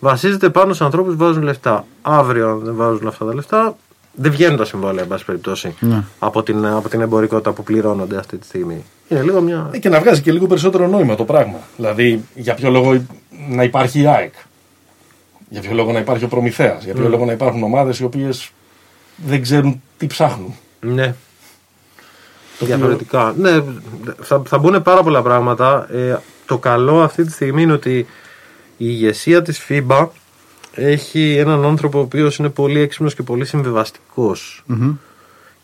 βασίζεται 0.00 0.48
πάνω 0.48 0.72
σε 0.74 0.84
ανθρώπους 0.84 1.12
που 1.12 1.18
βάζουν 1.24 1.42
λεφτά. 1.42 1.84
Αύριο, 2.02 2.48
αν 2.50 2.58
δεν 2.58 2.74
βάζουν 2.74 3.06
αυτά 3.06 3.24
τα 3.24 3.34
λεφτά, 3.34 3.76
δεν 4.12 4.30
βγαίνουν 4.30 4.56
τα 4.56 4.64
συμβόλαια, 4.64 5.02
εν 5.02 5.08
πάση 5.08 5.24
περιπτώσει, 5.24 5.74
Ναι. 5.80 6.04
από, 6.18 6.42
την, 6.42 6.66
από 6.66 6.88
την 6.88 7.00
εμπορικότητα 7.00 7.52
που 7.52 7.62
πληρώνονται 7.62 8.16
αυτή 8.16 8.36
τη 8.36 8.46
στιγμή. 8.46 8.84
Είναι 9.08 9.22
λίγο 9.22 9.40
μια. 9.40 9.68
Ε, 9.72 9.78
Και 9.78 9.88
να 9.88 10.00
βγάζει 10.00 10.20
και 10.20 10.32
λίγο 10.32 10.46
περισσότερο 10.46 10.86
νόημα 10.86 11.14
το 11.14 11.24
πράγμα. 11.24 11.58
Δηλαδή, 11.76 12.24
για 12.34 12.54
ποιο 12.54 12.70
λόγο 12.70 13.02
να 13.48 13.62
υπάρχει 13.62 14.00
η 14.00 14.06
ΑΕΚ; 14.06 14.32
Για 15.48 15.60
ποιο 15.60 15.74
λόγο 15.74 15.92
να 15.92 15.98
υπάρχει 15.98 16.24
ο 16.24 16.28
Προμηθέας; 16.28 16.84
Για 16.84 16.94
ποιο 16.94 17.08
λόγο 17.08 17.24
να 17.24 17.32
υπάρχουν 17.32 17.62
ομάδες 17.62 17.98
οι 17.98 18.04
οποίες 18.04 18.50
δεν 19.16 19.42
ξέρουν 19.42 19.82
τι 19.96 20.06
ψάχνουν; 20.06 20.54
Ναι. 20.80 21.14
Διαφορετικά. 22.58 23.34
Ναι, 23.38 23.62
θα, 24.20 24.42
θα 24.46 24.58
μπουν 24.58 24.82
πάρα 24.82 25.02
πολλά 25.02 25.22
πράγματα. 25.22 25.94
Ε, 25.94 26.16
το 26.46 26.58
καλό 26.58 27.02
αυτή 27.02 27.24
τη 27.24 27.32
στιγμή 27.32 27.62
είναι 27.62 27.72
ότι 27.72 27.96
η 27.96 28.06
ηγεσία 28.76 29.42
της 29.42 29.60
FIBA 29.68 30.06
έχει 30.74 31.36
έναν 31.36 31.64
άνθρωπο 31.64 31.98
ο 31.98 32.02
οποίος 32.02 32.36
είναι 32.36 32.48
πολύ 32.48 32.80
έξυπνος 32.80 33.14
και 33.14 33.22
πολύ 33.22 33.44
συμβιβαστικός. 33.44 34.64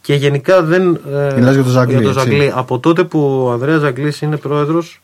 Και 0.00 0.14
γενικά 0.14 0.62
δεν. 0.62 1.00
ε, 1.12 1.34
Μιλάς 1.34 1.54
για 1.54 1.64
το 1.64 1.70
Ζαγκλή, 1.70 1.96
έτσι. 1.96 2.12
Ζαγκλή. 2.12 2.52
Από 2.54 2.78
τότε 2.78 3.04
που 3.04 3.42
ο 3.44 3.50
Ανδρέας 3.50 3.80
Ζαγκλής 3.80 4.20
είναι 4.20 4.36
πρόεδρος, 4.36 5.00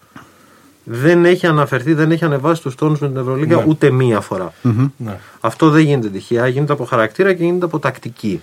δεν 0.85 1.25
έχει 1.25 1.47
αναφερθεί, 1.47 1.93
δεν 1.95 2.11
έχει 2.11 2.25
ανεβάσει 2.25 2.63
τους 2.63 2.75
τόνους 2.75 2.99
με 3.01 3.09
την 3.09 3.17
Ευρωλίγα 3.17 3.57
Ναι. 3.57 3.65
ούτε 3.67 3.91
μία 3.91 4.21
φορά. 4.21 4.53
Ναι. 4.97 5.19
Αυτό 5.41 5.71
δεν 5.71 5.83
γίνεται 5.85 6.09
τυχαία, 6.09 6.47
γίνεται 6.49 6.73
από 6.73 6.85
χαρακτήρα 6.85 7.33
και 7.33 7.45
γίνεται 7.45 7.65
από 7.65 7.79
τακτική. 7.79 8.41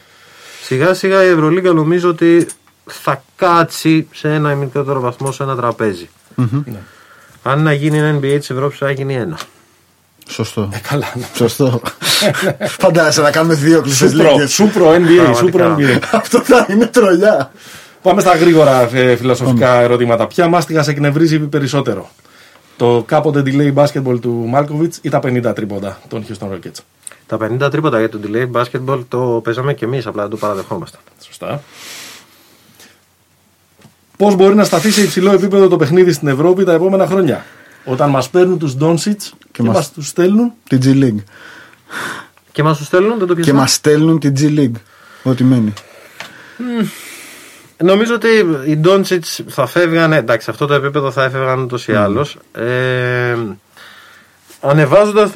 Σιγά 0.61 0.93
σιγά 0.93 1.23
η 1.23 1.27
Ευρωλίγα 1.27 1.71
νομίζω 1.73 2.09
ότι 2.09 2.47
θα 2.87 3.23
κάτσει 3.35 4.07
σε 4.11 4.33
ένα 4.33 4.51
ή 4.51 4.55
μικρότερο 4.55 4.99
βαθμό 4.99 5.31
σε 5.31 5.43
ένα 5.43 5.55
τραπέζι. 5.55 6.09
Ναι. 6.35 6.79
Αν 7.43 7.63
να 7.63 7.73
γίνει 7.73 7.97
ένα 7.97 8.17
NBA 8.19 8.35
της 8.39 8.49
Ευρώπης, 8.49 8.77
θα 8.77 8.91
γίνει 8.91 9.15
ένα. 9.15 9.39
Σωστό. 10.29 10.69
Ε, 10.73 10.77
καλά. 10.87 11.11
ναι. 11.15 11.25
Σωστό. 11.35 11.81
Φαντάζεσαι 12.79 13.21
να 13.21 13.31
κάνουμε 13.31 13.53
δύο 13.55 13.81
κλειστές 13.81 14.11
Σούπρο, 14.11 14.31
λίγες. 14.31 14.51
σούπρο 14.53 14.91
NBA, 14.91 15.35
σούπρο 15.35 15.57
Πραγματικά. 15.57 15.99
NBA. 15.99 16.09
Αυτό 16.11 16.41
θα 16.41 16.65
είναι 16.69 16.85
τρολιά. 16.85 17.51
Πάμε 18.01 18.21
στα 18.21 18.35
γρήγορα 18.37 18.89
ε, 18.95 19.15
φιλοσοφικά 19.15 19.73
ερωτήματα. 19.81 20.27
Ποια 20.27 20.47
μάστιγα 20.47 20.83
σε 20.83 20.91
εκνευρίζει 20.91 21.39
περισσότερο, 21.39 22.09
Το 22.77 23.03
κάποτε 23.07 23.43
delay 23.45 23.73
basketball 23.73 24.19
του 24.21 24.45
Μάλκοβιτς 24.47 24.99
ή 25.01 25.09
τα 25.09 25.19
50 25.23 25.51
τρίποντα 25.55 25.99
των 26.07 26.25
Houston 26.27 26.47
Rockets; 26.47 26.79
Τα 27.27 27.37
50 27.65 27.71
τρίποτα 27.71 27.99
για 27.99 28.09
το 28.09 28.19
delay 28.23 28.61
basketball 28.61 28.99
το 29.07 29.41
παίζαμε 29.43 29.73
και 29.73 29.85
εμείς, 29.85 30.05
απλά 30.07 30.21
δεν 30.21 30.31
το 30.31 30.37
παραδεχόμασταν. 30.37 30.99
Σωστά. 31.21 31.61
Πώς 34.17 34.35
μπορεί 34.35 34.55
να 34.55 34.63
σταθεί 34.63 34.91
σε 34.91 35.01
υψηλό 35.01 35.31
επίπεδο 35.31 35.67
το 35.67 35.75
παιχνίδι 35.75 36.11
στην 36.11 36.27
Ευρώπη 36.27 36.63
τα 36.63 36.73
επόμενα 36.73 37.07
χρόνια, 37.07 37.45
Όταν 37.85 38.09
μας 38.09 38.29
παίρνουν 38.29 38.57
τους 38.59 38.75
Ντόνσιτς 38.75 39.33
και, 39.51 39.63
μας- 39.63 39.75
μας 39.75 39.91
τους 39.91 40.07
στέλνουν. 40.07 40.51
Την 40.69 40.79
G 40.83 41.03
League. 41.03 41.23
Και 42.51 42.63
μας 42.63 42.77
το 42.77 42.83
στέλνουν, 42.83 43.17
δεν 43.17 43.27
το 43.27 43.33
Και 43.33 43.39
πιάσαμε. 43.41 43.59
μας 43.59 43.73
στέλνουν 43.73 44.19
την 44.19 44.33
G 44.39 44.59
League. 44.59 44.79
Ό,τι 45.23 45.43
μένει. 45.43 45.73
Νομίζω 47.83 48.13
ότι 48.13 48.27
οι 48.65 48.77
Ντόντσιτ 48.77 49.25
θα 49.47 49.65
φεύγαν, 49.65 50.13
εντάξει, 50.13 50.49
αυτό 50.49 50.65
το 50.65 50.73
επίπεδο 50.73 51.11
θα 51.11 51.23
έφευγαν 51.23 51.59
ούτως 51.59 51.87
ή 51.87 51.93
άλλως. 51.93 52.37
Ε, 52.51 53.35
Ανεβάζοντας 54.61 55.31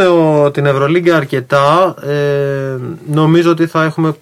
την 0.52 0.66
Ευρωλίγκα 0.66 1.16
αρκετά, 1.16 1.95
ε, 2.08 2.78
νομίζω 3.12 3.52
ότι 3.52 3.68
θα 3.68 3.84
έχουμε 3.84 4.14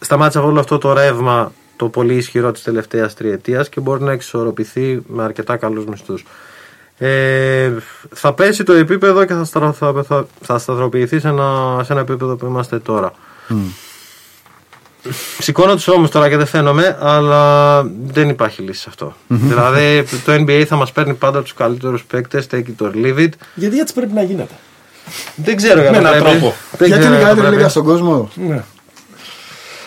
σταμάτησε 0.00 0.38
από 0.38 0.46
όλο 0.48 0.60
αυτό 0.60 0.78
το 0.78 0.92
ρεύμα 0.92 1.52
το 1.82 1.88
πολύ 1.88 2.14
ισχυρό 2.14 2.52
της 2.52 2.62
τελευταίας 2.62 3.14
τριετίας 3.14 3.68
και 3.68 3.80
μπορεί 3.80 4.02
να 4.02 4.12
εξισορροπηθεί 4.12 5.02
με 5.06 5.22
αρκετά 5.22 5.56
καλούς 5.56 5.84
μισθούς. 5.84 6.24
Ε, 6.98 7.70
θα 8.14 8.32
πέσει 8.32 8.62
το 8.62 8.72
επίπεδο 8.72 9.24
και 9.24 9.34
θα, 9.34 9.44
στρα- 9.44 9.72
θα, 9.72 10.02
θα, 10.08 10.26
θα 10.40 10.58
σταθεροποιηθεί 10.58 11.20
σε 11.20 11.28
ένα, 11.28 11.80
σε 11.84 11.92
ένα 11.92 12.00
επίπεδο 12.00 12.36
που 12.36 12.46
είμαστε 12.46 12.78
τώρα. 12.78 13.12
Σηκώνω 15.38 15.74
τους 15.74 15.88
ώμους 15.88 16.10
τώρα 16.10 16.28
και 16.28 16.36
δεν 16.36 16.46
φαίνομαι, 16.46 16.96
αλλά 17.00 17.82
δεν 18.06 18.28
υπάρχει 18.28 18.62
λύση 18.62 18.80
σε 18.80 18.86
αυτό. 18.88 19.14
δηλαδή 19.26 20.04
το 20.24 20.32
NBA 20.32 20.64
θα 20.66 20.76
μας 20.76 20.92
παίρνει 20.92 21.14
πάντα 21.14 21.42
τους 21.42 21.54
καλύτερους 21.54 22.04
παίκτες, 22.04 22.46
take 22.50 22.56
it 22.78 22.86
or 22.86 22.90
leave 22.94 23.18
it. 23.18 23.28
Γιατί 23.54 23.78
έτσι 23.78 23.94
πρέπει 23.94 24.12
να 24.12 24.22
γίνεται; 24.22 24.54
Δεν 25.36 25.56
ξέρω 25.56 25.80
για 25.80 25.90
Με 25.90 25.98
να 25.98 26.08
έναν 26.08 26.22
πρέπει. 26.22 26.38
τρόπο. 26.38 26.54
Δεν 26.76 26.88
Γιατί 26.88 27.02
ξέρω 27.02 27.04
είναι 27.04 27.14
η 27.14 27.18
για 27.18 27.18
να 27.18 27.22
καλύτερη 27.24 27.40
πρέπει. 27.40 27.56
λίγα 27.56 27.68
στον 27.68 27.84
κόσμο. 27.84 28.30
Ναι. 28.34 28.64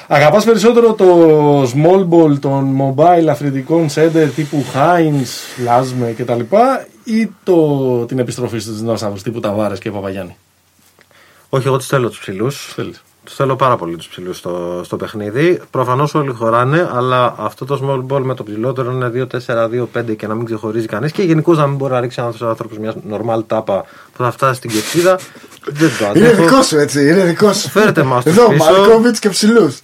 Αγαπάς 0.07 0.45
περισσότερο 0.45 0.94
το 0.94 1.61
small 1.64 2.07
ball 2.10 2.40
των 2.40 2.77
mobile 2.82 3.27
αθλητικών 3.30 3.88
center 3.95 4.30
τύπου 4.36 4.65
Heinz, 4.73 5.64
Λάσμε 5.64 6.11
κτλ. 6.18 6.40
ή 7.03 7.32
το, 7.44 8.06
την 8.06 8.19
επιστροφή 8.19 8.60
στους 8.60 8.80
δεινόσαυρους 8.80 9.22
τύπου 9.22 9.40
Ταβάρες 9.40 9.80
και 9.80 9.91
Παπαγιάννη; 9.91 10.38
Όχι, 11.49 11.68
εγώ 11.68 11.77
τους 11.77 11.88
θέλω 11.88 12.10
τους 12.10 12.19
ψηλούς. 12.19 12.73
Θέλεις. 12.76 13.03
Τους 13.23 13.36
θέλω 13.36 13.56
πάρα 13.56 13.76
πολύ 13.76 13.95
τους 13.95 14.07
ψηλούς 14.07 14.38
στο, 14.38 14.82
στο 14.84 14.98
παιχνίδι. 14.98 15.61
Προφανώς 15.72 16.15
όλοι 16.15 16.32
χωράνε, 16.34 16.90
αλλά 16.94 17.36
αυτό 17.38 17.65
το 17.65 17.80
small 17.84 18.14
ball 18.14 18.22
με 18.22 18.34
το 18.34 18.44
ψηλότερο 18.44 18.91
είναι 18.91 19.27
2-4-2-5 20.02 20.15
και 20.18 20.27
να 20.27 20.34
μην 20.36 20.45
ξεχωρίζει 20.45 20.88
κανείς. 20.88 21.11
Και 21.11 21.23
γενικώς 21.23 21.57
να 21.57 21.68
μην 21.68 21.77
μπορεί 21.77 21.94
να 21.94 21.99
ρίξει 21.99 22.22
ένας 22.22 22.49
άνθρωπος 22.49 22.77
μια 22.77 22.94
normal 23.11 23.44
τάπα 23.48 23.86
που 24.14 24.23
θα 24.23 24.32
φτάσει 24.32 24.56
στην 24.56 24.69
κερκίδα. 24.69 25.19
Δεν 25.66 25.90
το 26.00 26.20
Είναι 26.20 26.28
αντέχω. 26.28 26.44
δικό 26.44 26.62
σου 26.62 26.78
έτσι. 26.78 27.08
Είναι 27.08 27.24
δικό 27.24 27.54
σου. 27.54 27.70
Φέρτε 27.70 28.04
μας 28.04 28.24
τους 28.24 28.34
Εδώ, 28.38 28.50
πίσω. 28.50 28.64
Μάλκοβιτς 28.72 29.15
και 29.20 29.30
ψηλούς. 29.30 29.80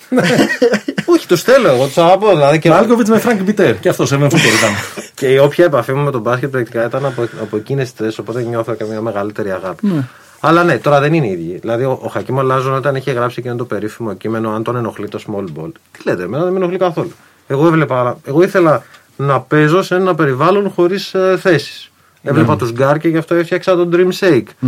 Όχι, 1.05 1.27
του 1.27 1.37
θέλω 1.37 1.69
εγώ, 1.69 1.87
του 1.87 2.01
αγαπώ. 2.01 2.29
Δηλαδή 2.29 2.59
και, 2.59 2.69
Μάλκοβιτς 2.69 3.09
με 3.09 3.19
Φρανκ 3.19 3.41
Μπιτέρ 3.41 3.79
και 3.79 3.89
αυτός 3.89 4.07
7 4.07 4.15
footer 4.15 4.33
ήταν. 4.33 4.71
και 5.15 5.27
η 5.27 5.37
όποια 5.37 5.65
επαφή 5.65 5.93
μου 5.93 6.03
με 6.03 6.11
τον 6.11 6.21
μπάσκετ 6.21 6.51
πρακτικά 6.51 6.85
ήταν 6.85 7.05
από, 7.05 7.27
από 7.41 7.57
εκείνες 7.57 7.91
τις 7.93 8.05
θέσεις, 8.05 8.19
οπότε 8.19 8.41
νιώθω 8.41 8.73
και 8.73 8.83
μια 8.83 9.01
μεγαλύτερη 9.01 9.51
αγάπη. 9.51 10.05
Αλλά 10.39 10.63
ναι, 10.63 10.77
τώρα 10.77 10.99
δεν 10.99 11.13
είναι 11.13 11.27
οι 11.27 11.31
ίδιοι. 11.31 11.57
Δηλαδή, 11.61 11.83
ο, 11.83 11.99
ο 12.01 12.07
Χακίμ 12.07 12.39
Ολάζουον 12.39 12.73
όταν 12.73 12.95
είχε 12.95 13.11
γράψει 13.11 13.35
εκείνο 13.39 13.55
το 13.55 13.65
περίφημο 13.65 14.13
κείμενο, 14.13 14.51
αν 14.51 14.63
τον 14.63 14.75
ενοχλεί 14.75 15.07
το 15.07 15.19
small 15.27 15.43
ball. 15.61 15.71
Τι 15.91 15.99
λέτε, 16.09 16.23
εμένα 16.23 16.43
δεν 16.43 16.51
με 16.51 16.57
ενοχλεί 16.59 16.77
καθόλου. 16.77 17.11
Εγώ, 17.47 17.67
έβλεπα, 17.67 18.17
εγώ 18.25 18.43
ήθελα 18.43 18.83
να 19.15 19.39
παίζω 19.39 19.81
σε 19.81 19.95
ένα 19.95 20.15
περιβάλλον 20.15 20.69
χωρίς 20.75 21.13
ε, 21.13 21.37
θέσεις. 21.41 21.91
Έβλεπα 22.23 22.55
τους 22.55 22.71
guards 22.71 22.97
και 22.97 23.07
γι' 23.07 23.17
αυτό 23.17 23.35
έφτιαξα 23.35 23.75
τον 23.75 23.89
Dream 23.93 24.09
Shake. 24.19 24.43
Ε, 24.61 24.67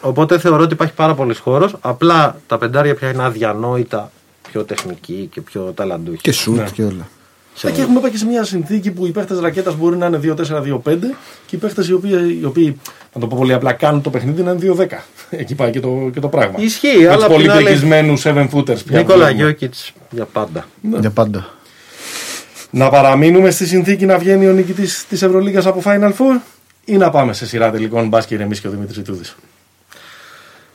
οπότε 0.00 0.38
θεωρώ 0.38 0.62
ότι 0.62 0.72
υπάρχει 0.72 0.94
πάρα 0.94 1.14
πολύς 1.14 1.38
χώρος. 1.38 1.76
Απλά 1.80 2.40
τα 2.46 2.58
πεντάρια 2.58 2.94
πια 2.94 3.10
είναι 3.10 3.24
αδιανόητα 3.24 4.10
πιο 4.50 4.64
τεχνικοί 4.64 5.28
και 5.32 5.40
πιο 5.40 5.72
ταλαντούχοι. 5.74 6.20
Και 6.20 6.32
σουτ 6.32 6.68
και 6.72 6.82
όλα. 6.82 7.08
Ε, 7.62 7.70
και 7.70 7.80
έχουμε 7.80 8.00
πάει 8.00 8.10
και 8.10 8.16
σε 8.16 8.26
μια 8.26 8.44
συνθήκη 8.44 8.90
που 8.90 9.06
οι 9.06 9.10
παίχτες 9.10 9.40
ρακέτας 9.40 9.76
μπορεί 9.76 9.96
να 9.96 10.06
είναι 10.06 10.20
2-4-2-5 10.22 10.96
και 11.46 11.56
οι 11.56 11.58
παίχτες 11.58 11.88
οι 11.88 11.92
οποίοι, 11.92 12.38
οι 12.40 12.44
οποίοι, 12.44 12.80
να 13.14 13.20
το 13.20 13.26
πω 13.26 13.36
πολύ 13.38 13.52
απλά, 13.52 13.72
κάνουν 13.72 14.02
το 14.02 14.10
παιχνίδι 14.10 14.42
να 14.42 14.50
είναι 14.50 14.74
2-10. 14.76 14.86
Εκεί 15.30 15.54
πάει 15.54 15.70
και 15.70 15.80
το, 15.80 16.10
και 16.12 16.20
το 16.20 16.28
πράγμα. 16.28 16.54
Ισχύει, 16.58 16.98
Με 16.98 17.06
αλλά 17.06 17.14
τους 17.14 17.24
απ' 17.24 17.30
πολύ 17.30 17.42
την 17.42 17.50
άλλη- 17.52 17.64
πεγισμένου 17.64 18.18
7 18.22 18.48
footers 18.52 18.64
πια. 18.64 18.98
Νίκολα 18.98 19.02
βλέπουμε. 19.24 19.30
Γιόκιτς 19.30 19.92
για 20.10 20.24
πάντα. 20.24 20.66
Για 21.00 21.10
πάντα. 21.10 21.48
Να 22.70 22.88
παραμείνουμε 22.90 23.50
στη 23.50 23.66
συνθήκη 23.66 24.06
να 24.06 24.18
βγαίνει 24.18 24.48
ο 24.48 24.52
νικητής 24.52 25.06
της 25.08 25.22
Ευρωλίγα 25.22 25.68
από 25.68 25.82
Final 25.84 26.10
Four 26.10 26.40
ή 26.90 26.96
να 26.96 27.10
πάμε 27.10 27.32
σε 27.32 27.46
σειρά 27.46 27.70
τελικών 27.70 28.08
μπάσκετ 28.08 28.40
εμεί 28.40 28.56
και 28.56 28.68
ο 28.68 28.70
Δημήτρης 28.70 29.04
Τούδη. 29.04 29.24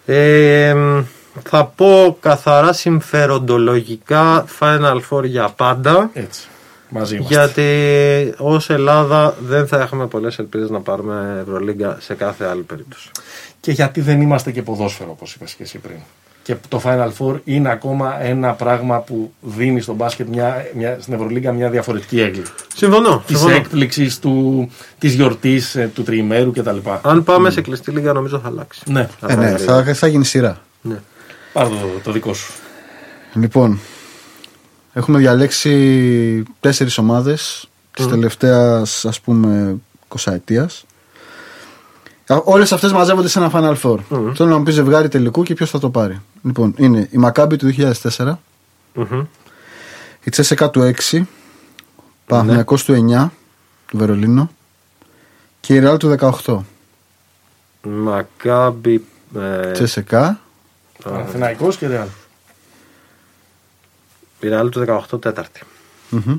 Ε, 0.05 0.73
μ, 0.73 1.03
θα 1.49 1.65
πω 1.65 2.17
καθαρά 2.19 2.73
συμφεροντολογικά 2.73 4.45
Final 4.59 4.99
Four 5.09 5.23
για 5.23 5.49
πάντα. 5.49 6.09
Έτσι. 6.13 6.47
Μαζί 6.89 7.15
είμαστε. 7.15 7.35
Γιατί 7.35 8.33
ως 8.37 8.69
Ελλάδα 8.69 9.35
δεν 9.39 9.67
θα 9.67 9.81
έχουμε 9.81 10.07
πολλές 10.07 10.39
ελπίδες 10.39 10.69
να 10.69 10.79
πάρουμε 10.79 11.37
Ευρωλίγκα 11.41 11.97
σε 11.99 12.13
κάθε 12.13 12.45
άλλη 12.45 12.61
περίπτωση. 12.61 13.09
Και 13.59 13.71
γιατί 13.71 14.01
δεν 14.01 14.21
είμαστε 14.21 14.51
και 14.51 14.61
ποδόσφαιρο, 14.61 15.09
όπως 15.11 15.33
είπες 15.33 15.53
και 15.53 15.63
εσύ 15.63 15.77
πριν. 15.77 15.97
Και 16.45 16.55
το 16.67 16.81
Final 16.85 17.09
Four 17.19 17.35
είναι 17.43 17.69
ακόμα 17.69 18.21
ένα 18.23 18.53
πράγμα 18.53 18.99
που 18.99 19.33
δίνει 19.41 19.81
στο 19.81 19.93
μπάσκετ 19.93 20.27
μια, 20.27 20.65
μια, 20.75 20.97
στην 21.01 21.13
Ευρωλίγα 21.13 21.51
μια 21.51 21.69
διαφορετική 21.69 22.21
έγκλη. 22.21 22.43
Συμφωνώ. 22.75 23.23
Της 23.27 23.37
συμφωνώ. 23.37 23.55
έκπληξης, 23.55 24.19
της 24.99 25.13
γιορτής, 25.13 25.77
του 25.93 26.03
τριημέρου 26.03 26.51
κτλ. 26.51 26.77
Αν 27.01 27.23
πάμε 27.23 27.49
σε 27.49 27.61
κλειστή 27.61 27.91
λίγα 27.91 28.13
νομίζω 28.13 28.39
θα 28.39 28.47
αλλάξει. 28.47 28.81
Ναι, 28.85 29.09
Θα 29.19 29.27
Ε, 29.31 29.35
ναι, 29.35 29.41
πάει 29.41 29.51
θα, 29.57 29.71
γρήγορα. 29.73 29.93
θα 29.93 30.07
γίνει 30.07 30.25
σειρά. 30.25 30.61
Ναι. 30.81 30.99
πάρε 31.53 31.69
το, 31.69 31.75
το 32.03 32.11
δικό 32.11 32.33
σου. 32.33 32.53
Λοιπόν, 33.33 33.79
έχουμε 34.93 35.17
διαλέξει 35.17 36.43
τέσσερις 36.59 36.97
ομάδες 36.97 37.69
της 37.91 38.07
τελευταίας 38.07 39.05
ας 39.05 39.19
πούμε 39.21 39.75
20 40.17 40.31
ετίας. 40.33 40.85
Όλες 42.27 42.71
αυτές 42.71 42.91
μαζεύονται 42.91 43.27
σε 43.27 43.39
ένα 43.39 43.51
Final 43.53 43.75
Four. 43.81 43.97
Θέλω 44.09 44.49
να 44.49 44.57
μου 44.57 44.63
πει 44.63 44.71
ζευγάρι 44.71 45.07
τελικού 45.07 45.43
και 45.43 45.53
ποιος 45.53 45.69
θα 45.69 45.79
το 45.79 45.89
πάρει. 45.89 46.21
Λοιπόν, 46.43 46.73
είναι 46.77 46.99
η 47.11 47.19
Maccabi 47.23 47.57
του 47.57 47.73
2004, 47.77 48.33
Μμμ. 48.93 49.23
η 50.23 50.29
Τσέσεκα 50.29 50.69
του 50.69 50.93
6, 51.11 51.21
Παναθηναϊκός 52.25 52.83
του 52.83 52.93
9, 53.09 53.29
του 53.87 53.97
Βερολίνο 53.97 54.51
και 55.59 55.75
η 55.75 55.81
Real 55.85 55.99
του 55.99 56.15
18. 56.43 56.57
Μακάμπι. 57.81 59.05
Ε, 59.35 59.71
Τσέσεκα, 59.71 60.39
Αθηναϊκό 61.05 61.69
και 61.69 61.87
Ρεάλ. 61.87 62.07
η 64.39 64.47
Ρεάλ 64.47 64.69
του 64.69 64.85
18 65.11 65.21
τέταρτη. 65.21 65.61
μμμ. 66.09 66.37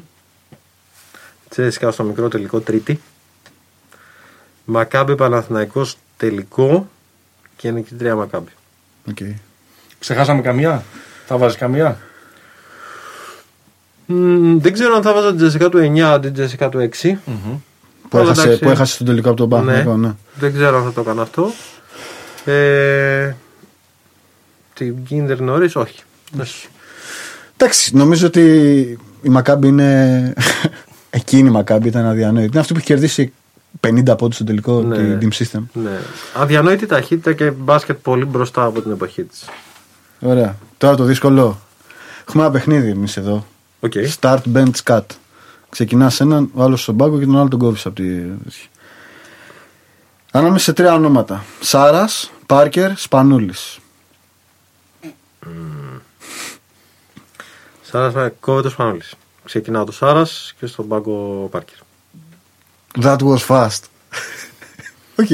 ΤΣΣΚΑ 1.48 1.90
στο 1.90 2.02
μικρό 2.02 2.28
τελικό 2.28 2.60
τρίτη. 2.60 3.00
Μακάμπι 4.68 5.14
Παναθηναϊκός 5.14 5.96
τελικό 6.16 6.88
και 7.56 7.70
νικητρία 7.70 8.14
Μακάμπι. 8.14 8.50
οκ. 9.08 9.16
Ξεχάσαμε 9.98 10.40
καμία; 10.42 10.82
Θα 11.26 11.36
βάζεις 11.36 11.58
καμία; 11.58 11.98
Μμμ, 14.06 14.58
δεν 14.60 14.72
ξέρω 14.72 14.94
αν 14.94 15.02
θα 15.02 15.12
βάζα 15.14 15.28
την 15.28 15.36
ΤΣΣΚΑ 15.36 15.68
του 15.68 15.78
9 15.78 16.00
αντί 16.00 16.26
την 16.26 16.34
ΤΣΣΚΑ 16.34 16.68
του 16.68 16.78
6. 16.78 17.18
Που, 18.08 18.18
Αλλά 18.18 18.30
έχασε, 18.30 18.42
εντάξει. 18.42 18.62
που 18.64 18.70
έχασε 18.70 18.94
στον 18.94 19.06
τελικό 19.06 19.28
από 19.28 19.36
τον 19.36 19.48
Παναθηναϊκό, 19.48 19.96
ναι. 19.96 20.14
Δεν 20.34 20.52
ξέρω 20.52 20.76
αν 20.78 20.84
θα 20.84 20.92
το 20.92 21.02
κάνω 21.02 21.22
αυτό. 21.22 21.50
Ε, 22.44 23.34
την 24.74 25.04
Κίντερ 25.04 25.40
νωρίς, 25.40 25.76
όχι. 25.76 26.02
Εντάξει, 27.56 27.96
νομίζω 27.96 28.26
ότι 28.26 28.42
η 29.22 29.28
Μακάμπι 29.28 29.68
είναι. 29.68 30.32
Εκείνη 31.10 31.48
η 31.48 31.52
Μακάμπι 31.52 31.88
ήταν 31.88 32.06
αδιανόητη. 32.06 32.50
Είναι 32.50 32.60
αυτή 32.60 32.72
που 32.72 32.78
έχει 32.78 32.86
κερδίσει 32.88 33.32
50 33.80 34.16
πόντους 34.16 34.34
στο 34.34 34.44
τελικό 34.44 34.80
Ναι. 34.82 35.16
την 35.16 35.18
Team 35.32 35.42
System. 35.42 35.62
Ναι. 35.72 35.98
Αδιανόητη 36.34 36.86
ταχύτητα 36.86 37.32
και 37.32 37.50
μπάσκετ 37.50 37.96
πολύ 38.02 38.24
μπροστά 38.24 38.64
από 38.64 38.80
την 38.82 38.90
εποχή 38.90 39.22
της. 39.24 39.44
Ωραία. 40.20 40.56
Τώρα 40.78 40.96
το 40.96 41.04
δύσκολο. 41.04 41.60
Έχουμε 42.28 42.42
ένα 42.42 42.52
παιχνίδι 42.52 42.90
εμείς 42.90 43.16
εδώ. 43.16 43.46
OK. 43.80 43.92
Start, 44.20 44.38
bench, 44.54 44.82
cut. 44.84 45.02
Ξεκινάς 45.68 46.20
έναν, 46.20 46.50
ο 46.54 46.62
άλλος 46.62 46.82
στον 46.82 46.96
πάγκο 46.96 47.18
και 47.18 47.24
τον 47.24 47.38
άλλο 47.38 47.48
τον 47.48 47.58
κόβεις 47.58 47.86
από 47.86 47.94
τη. 47.94 48.04
Ανάμεσα 50.32 50.64
σε 50.64 50.72
τρία 50.72 50.94
ονόματα. 50.94 51.44
Σάρας, 51.60 52.30
Πάρκερ, 52.46 52.96
Σπανούλης. 52.96 53.78
Σάρας 57.82 58.32
κόβεται 58.40 58.66
ο 58.66 58.70
Σπανούλης. 58.70 59.14
Ξεκινάω 59.44 59.84
το 59.84 59.92
Σάρας 59.92 60.54
και 60.58 60.66
στον 60.66 60.88
πάγκο 60.88 61.48
Πάρκερ. 61.50 61.78
That 63.02 63.18
was 63.18 63.38
fast. 63.48 63.78
Οκ. 65.20 65.30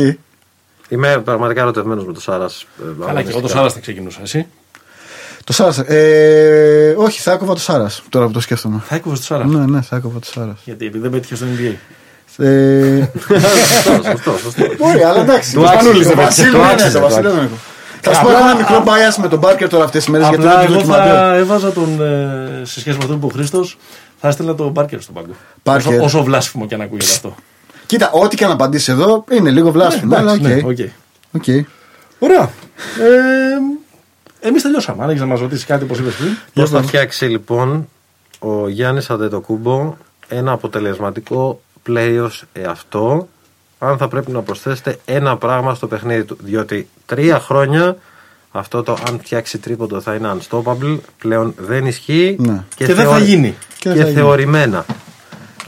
Είμαι 0.89 1.19
πραγματικά 1.25 1.61
ερωτευμένος 1.61 2.07
με 2.07 2.13
το 2.13 2.21
Σάρας. 2.21 2.67
Καλά, 3.07 3.23
και 3.23 3.29
εγώ 3.31 3.41
το 3.41 3.49
Σάρας 3.49 3.73
θα 3.73 3.81
ξεκινούσα. 3.81 4.19
Εσύ; 4.23 4.47
Το 5.45 5.53
Σάρας. 5.53 5.79
Ε, 5.79 6.95
όχι, 6.99 7.21
θα 7.21 7.33
έκοβα 7.33 7.55
το 7.55 7.61
Σάρας. 7.61 8.03
Τώρα 8.09 8.27
που 8.27 8.33
το 8.33 8.41
σκέφτομαι. 8.41 8.81
Θα 8.89 8.95
έκοβες 8.95 9.19
το 9.19 9.25
Σάρας; 9.25 9.51
Ναι, 9.51 9.65
ναι, 9.67 9.83
θα 9.83 9.97
έκοβα 9.97 10.19
το 10.19 10.27
Σάρας. 10.27 10.59
Γιατί 10.65 10.87
επειδή 10.87 11.03
δεν 11.03 11.11
πέτυχε 11.11 11.39
στο 11.39 11.47
NBA. 11.59 11.75
Ε, 12.37 13.09
Σωστό, 14.11 14.37
σωστό. 14.43 14.63
Μπορεί, 14.79 15.03
αλλά 15.03 15.21
εντάξει. 15.21 15.53
Του 15.55 15.61
Το 15.61 15.67
άξιζε, 15.69 15.91
Βασίλειο 15.93 16.11
το 16.11 16.17
Βασίλειο 16.17 16.63
άξιζε, 16.63 16.85
είναι, 16.85 16.93
το 16.93 16.99
το 16.99 17.05
Βασίλειο 17.05 17.31
άξιζε. 17.31 17.47
είναι. 17.47 17.59
Θα 18.01 18.15
σου 18.15 18.23
πω 18.23 18.31
ένα 18.31 18.55
μικρό 18.57 18.85
bias 18.87 19.15
με 19.23 19.29
τον 19.29 19.39
Πάρκερ 19.39 19.69
τώρα 19.69 19.85
αυτές 19.85 20.03
τις 20.05 20.13
μέρες 20.13 20.29
γιατί 20.29 20.43
Απλά 20.47 20.57
δεν 20.57 20.65
εγώ 20.65 20.73
το 20.75 20.79
ντοκιμαντέρ. 20.87 21.15
θα 21.15 21.35
έβαζα 21.35 21.73
τον. 21.73 22.01
ε, 22.03 22.65
σε 22.65 22.81
σχέση 22.81 22.97
με 22.97 23.03
αυτό 23.05 23.07
που 23.07 23.13
είπε 23.15 23.27
ο 23.27 23.29
Χρήστος, 23.29 23.79
θα 24.21 24.29
έστελνα 24.29 24.55
τον 24.55 24.71
Πάρκερ 24.71 25.01
στον 25.01 25.15
πάγκο. 25.15 25.33
Πάρκερ. 25.63 25.93
Όσο, 25.95 26.05
όσο 26.05 26.23
βλάσφημο 26.23 26.67
και 26.67 26.75
αν 26.75 26.81
ακούγεται 26.81 27.13
αυτό. 27.13 27.35
Κοίτα, 27.93 28.11
ό,τι 28.11 28.37
και 28.37 28.45
αν 28.45 28.51
απαντήσει 28.51 28.93
εδώ 28.93 29.25
είναι 29.31 29.51
λίγο 29.51 29.71
βλάσφημο. 29.71 30.17
Αλλά 30.17 30.33
Εντάξει, 30.33 30.65
οκ. 30.67 30.79
ναι, 30.79 30.85
OK. 31.33 31.49
OK. 31.49 31.65
Ωραία. 32.19 32.51
Ε, 34.41 34.49
Εμείς 34.49 34.63
τελειώσαμε. 34.63 35.03
Αν 35.03 35.09
έχεις 35.09 35.21
να 35.21 35.27
μας 35.27 35.41
ρωτήσεις 35.41 35.65
κάτι, 35.67 35.85
όπως 35.85 35.99
είπες 35.99 36.15
πριν. 36.15 36.37
Πώς 36.55 36.67
θα 36.67 36.83
φτιάξει 36.83 37.25
λοιπόν 37.25 37.89
ο 38.39 38.69
Γιάννης 38.69 39.11
Αντετοκούνμπο 39.11 39.97
ένα 40.29 40.53
αποτελεσματικό 40.53 41.61
playoff 41.89 42.29
εαυτό, 42.53 43.29
αν 43.79 43.97
θα 43.99 44.09
πρέπει 44.09 44.31
να 44.31 44.41
προσθέσετε 44.41 44.99
ένα 45.05 45.37
πράγμα 45.37 45.75
στο 45.75 45.87
παιχνίδι 45.87 46.25
του. 46.25 46.37
Διότι 46.43 46.89
τρία 47.07 47.39
χρόνια 47.41 47.97
αυτό 48.51 48.83
το 48.83 48.97
αν 49.09 49.19
φτιάξει 49.23 49.59
τρίποντο 49.59 50.01
θα 50.01 50.15
είναι 50.15 50.37
unstoppable 50.39 50.99
πλέον 51.19 51.55
δεν 51.59 51.87
ισχύει 51.87 52.37
Ναι. 52.41 52.65
Και 52.75 52.87
δεν 52.95 53.07
θα 53.07 53.19
γίνει. 53.19 53.55
Και 53.79 53.89
Και, 53.89 53.89
δεν 53.89 53.99
θα 54.03 54.09
γίνει. 54.09 54.21
θεωρημένα. 54.21 54.85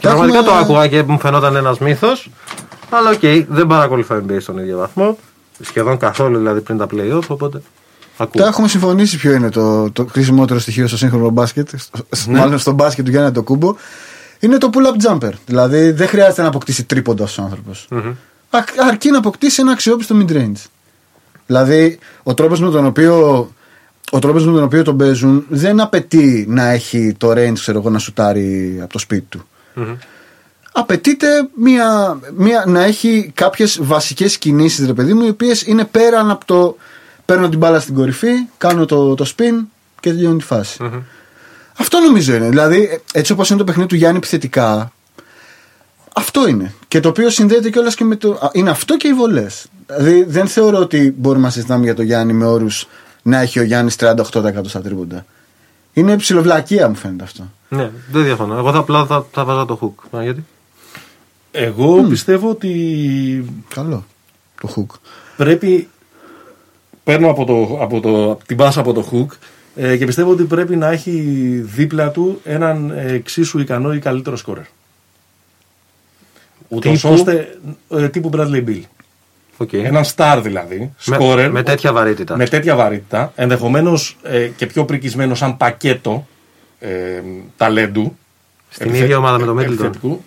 Και 0.05 0.11
έχουμε- 0.11 0.29
πραγματικά 0.31 0.43
το 0.53 0.65
άκουγα 0.65 0.89
και 0.89 1.03
μου 1.03 1.19
φαινόταν 1.19 1.57
ένας 1.57 1.79
μύθος. 1.79 2.31
Αλλά 2.91 3.11
οκ, 3.11 3.21
δεν 3.49 3.67
παρακολουθώ 3.67 4.23
NBA 4.29 4.37
στον 4.41 4.59
ίδιο 4.59 4.79
βαθμό. 4.79 5.19
Σχεδόν 5.61 5.97
καθόλου 5.99 6.39
δηλαδή 6.39 6.61
πριν 6.61 6.79
τα 6.79 6.87
playoff, 6.93 7.23
οπότε. 7.29 7.63
Ακούω. 8.17 8.43
Τα 8.43 8.49
έχουμε 8.49 8.69
συμφωνήσει 8.69 9.17
ποιο 9.17 9.33
είναι 9.33 9.51
το, 9.51 9.91
το 9.91 10.05
κρίσιμότερο 10.05 10.59
στοιχείο 10.61 10.87
στο 10.87 10.97
σύγχρονο 10.97 11.29
μπάσκετ. 11.31 11.69
στο- 11.77 11.99
Ναι. 12.27 12.39
Μάλλον 12.39 12.59
στο 12.59 12.73
μπάσκετ 12.73 13.05
του 13.05 13.11
Γιάννη 13.11 13.31
Αντετοκούνμπο. 13.33 13.75
Είναι 14.41 14.59
το 14.59 14.71
pull-up 14.73 15.11
jumper. 15.13 15.31
Δηλαδή 15.47 15.91
δεν 15.91 16.09
χρειάζεται 16.09 16.43
να 16.43 16.49
αποκτήσει 16.49 16.85
τρίποντα 16.85 17.25
ο 17.39 17.43
άνθρωπος. 17.43 17.89
Αρκεί 18.89 19.11
να 19.11 19.19
αποκτήσει 19.19 19.61
ένα 19.61 19.73
αξιόπιστο 19.73 20.17
mid-range. 20.21 20.65
Δηλαδή 21.47 21.99
ο 22.23 22.35
τρόπος 22.35 22.61
με 22.61 22.71
τον 22.71 22.87
οποίο. 22.87 23.49
Ο 24.11 24.19
τρόπος 24.19 24.47
με 24.47 24.53
τον 24.53 24.63
οποίο 24.63 24.83
τον 24.83 24.97
παίζουν 24.97 25.45
δεν 25.49 25.81
απαιτεί 25.81 26.45
να 26.49 26.69
έχει 26.69 27.15
το 27.19 27.31
range 27.31 27.53
ξέρω 27.55 27.79
εγώ, 27.79 27.91
να 27.91 27.99
σουτάρει 27.99 28.79
από 28.83 28.93
το 28.93 28.99
σπίτι 28.99 29.27
του. 29.29 29.47
Απαιτείται 30.73 31.49
μια, 31.55 32.19
μια, 32.37 32.65
να 32.67 32.83
έχει 32.83 33.33
κάποιες 33.35 33.79
βασικές 33.83 34.39
κινήσεις 34.39 34.87
ρε 34.87 34.93
παιδί 34.93 35.15
μου 35.15 35.25
οι 35.25 35.29
οποίες 35.29 35.63
είναι 35.63 35.85
πέραν 35.85 36.31
από 36.31 36.45
το 36.45 36.77
παίρνω 37.25 37.49
την 37.49 37.59
μπάλα 37.59 37.81
στην 37.81 37.95
κορυφή, 37.95 38.33
κάνω 38.59 38.85
το, 38.85 39.15
το 39.15 39.25
spin 39.37 39.65
και 40.01 40.11
τελειώνει 40.11 40.39
τη 40.39 40.45
φαση 40.45 40.77
Αυτό 41.79 41.99
νομίζω 41.99 42.35
είναι. 42.35 42.49
Δηλαδή 42.49 43.01
έτσι 43.13 43.33
όπως 43.33 43.49
είναι 43.51 43.59
το 43.59 43.65
παιχνίδι 43.65 43.89
του 43.89 43.97
Γιάννη 43.97 44.17
επιθετικά 44.17 44.93
αυτό 46.15 46.49
είναι. 46.49 46.75
Και 46.89 47.01
το 47.01 47.09
οποίο 47.09 47.31
συνδέεται 47.31 47.71
κιόλας 47.71 47.95
και 47.95 48.05
με 48.05 48.17
το. 48.17 48.31
α, 48.31 48.49
Είναι 48.53 48.71
αυτό 48.71 48.97
και 48.97 49.09
οι 49.09 49.13
βολές. 49.13 49.67
Δηλαδή 49.87 50.25
δεν 50.29 50.47
θεωρώ 50.47 50.79
ότι 50.79 51.15
μπορούμε 51.19 51.45
να 51.45 51.51
συζητάμε 51.51 51.85
για 51.85 51.95
το 51.95 52.03
Γιάννη 52.03 52.33
με 52.33 52.47
όρους 52.47 52.87
να 53.23 53.41
έχει 53.41 53.59
ο 53.59 53.63
Γιάννης 53.63 53.97
38% 54.01 54.23
στα 54.65 54.81
τρίποντα. 54.81 55.27
Είναι 55.95 56.17
ψηλοβλακία 56.17 56.89
μου 56.89 56.95
φαίνεται 56.95 57.25
αυτό. 57.25 57.51
Ναι, 57.69 57.91
δεν 58.11 58.25
διαφωνώ. 58.25 58.57
Εγώ 58.57 58.73
θα 58.73 58.79
απλά 58.79 59.07
θα, 59.07 59.27
θα 59.33 59.45
βάζα 59.45 59.65
το 59.65 59.79
hook. 59.83 60.19
Α, 60.19 60.23
γιατί; 60.23 60.45
Εγώ 61.51 62.03
πιστεύω 62.03 62.49
ότι 62.51 63.45
Καλό. 63.75 64.05
Το 64.61 64.75
hook. 64.77 64.99
πρέπει. 65.37 65.89
Παίρνω 67.05 67.31
από, 67.31 67.45
το, 67.45 67.79
από, 67.81 68.01
το, 68.01 68.31
από 68.31 68.45
την 68.47 68.57
πάσα 68.57 68.81
από 68.81 68.93
το 68.93 69.09
hook 69.13 69.37
ε, 69.75 69.97
και 69.97 70.07
πιστεύω 70.07 70.31
ότι 70.31 70.45
πρέπει 70.45 70.77
να 70.77 70.89
έχει 70.89 71.11
δίπλα 71.65 72.11
του 72.11 72.41
έναν 72.45 72.91
ε, 72.91 73.13
εξίσου 73.13 73.59
ικανό 73.59 73.95
ή 73.95 73.99
καλύτερο 73.99 74.37
σκόρερ. 74.37 74.65
Ούτως 76.69 77.01
Τύπου; 77.01 77.15
ώστε 77.15 77.59
ε, 77.91 78.09
τύπου 78.09 78.31
Bradley 78.33 78.65
Beal. 78.67 78.83
Ok. 79.57 79.73
Έναν 79.73 80.05
star 80.17 80.41
δηλαδή, 80.43 80.79
Με- 80.79 81.17
σκόρερ. 81.17 81.51
με 81.51 81.63
τέτοια 81.63 81.93
βαρύτητα. 81.93 82.37
Με 82.37 82.47
τέτοια 82.49 82.75
βαρύτητα. 82.77 83.33
Ενδεχομένως 83.37 84.17
ε, 84.23 84.47
και 84.47 84.67
πιο 84.67 84.85
πρικισμένο 84.85 85.35
σαν 85.35 85.57
πακέτο 85.57 86.27
ε, 86.79 86.89
ταλέντου. 87.57 88.17
Στην 88.69 88.87
επιθε- 88.87 89.05
ίδια 89.05 89.19
ομάδα 89.19 89.39
με 89.39 89.45
τον 89.47 89.57
Middleton. 89.59 89.63
επιθετικού. 89.63 90.25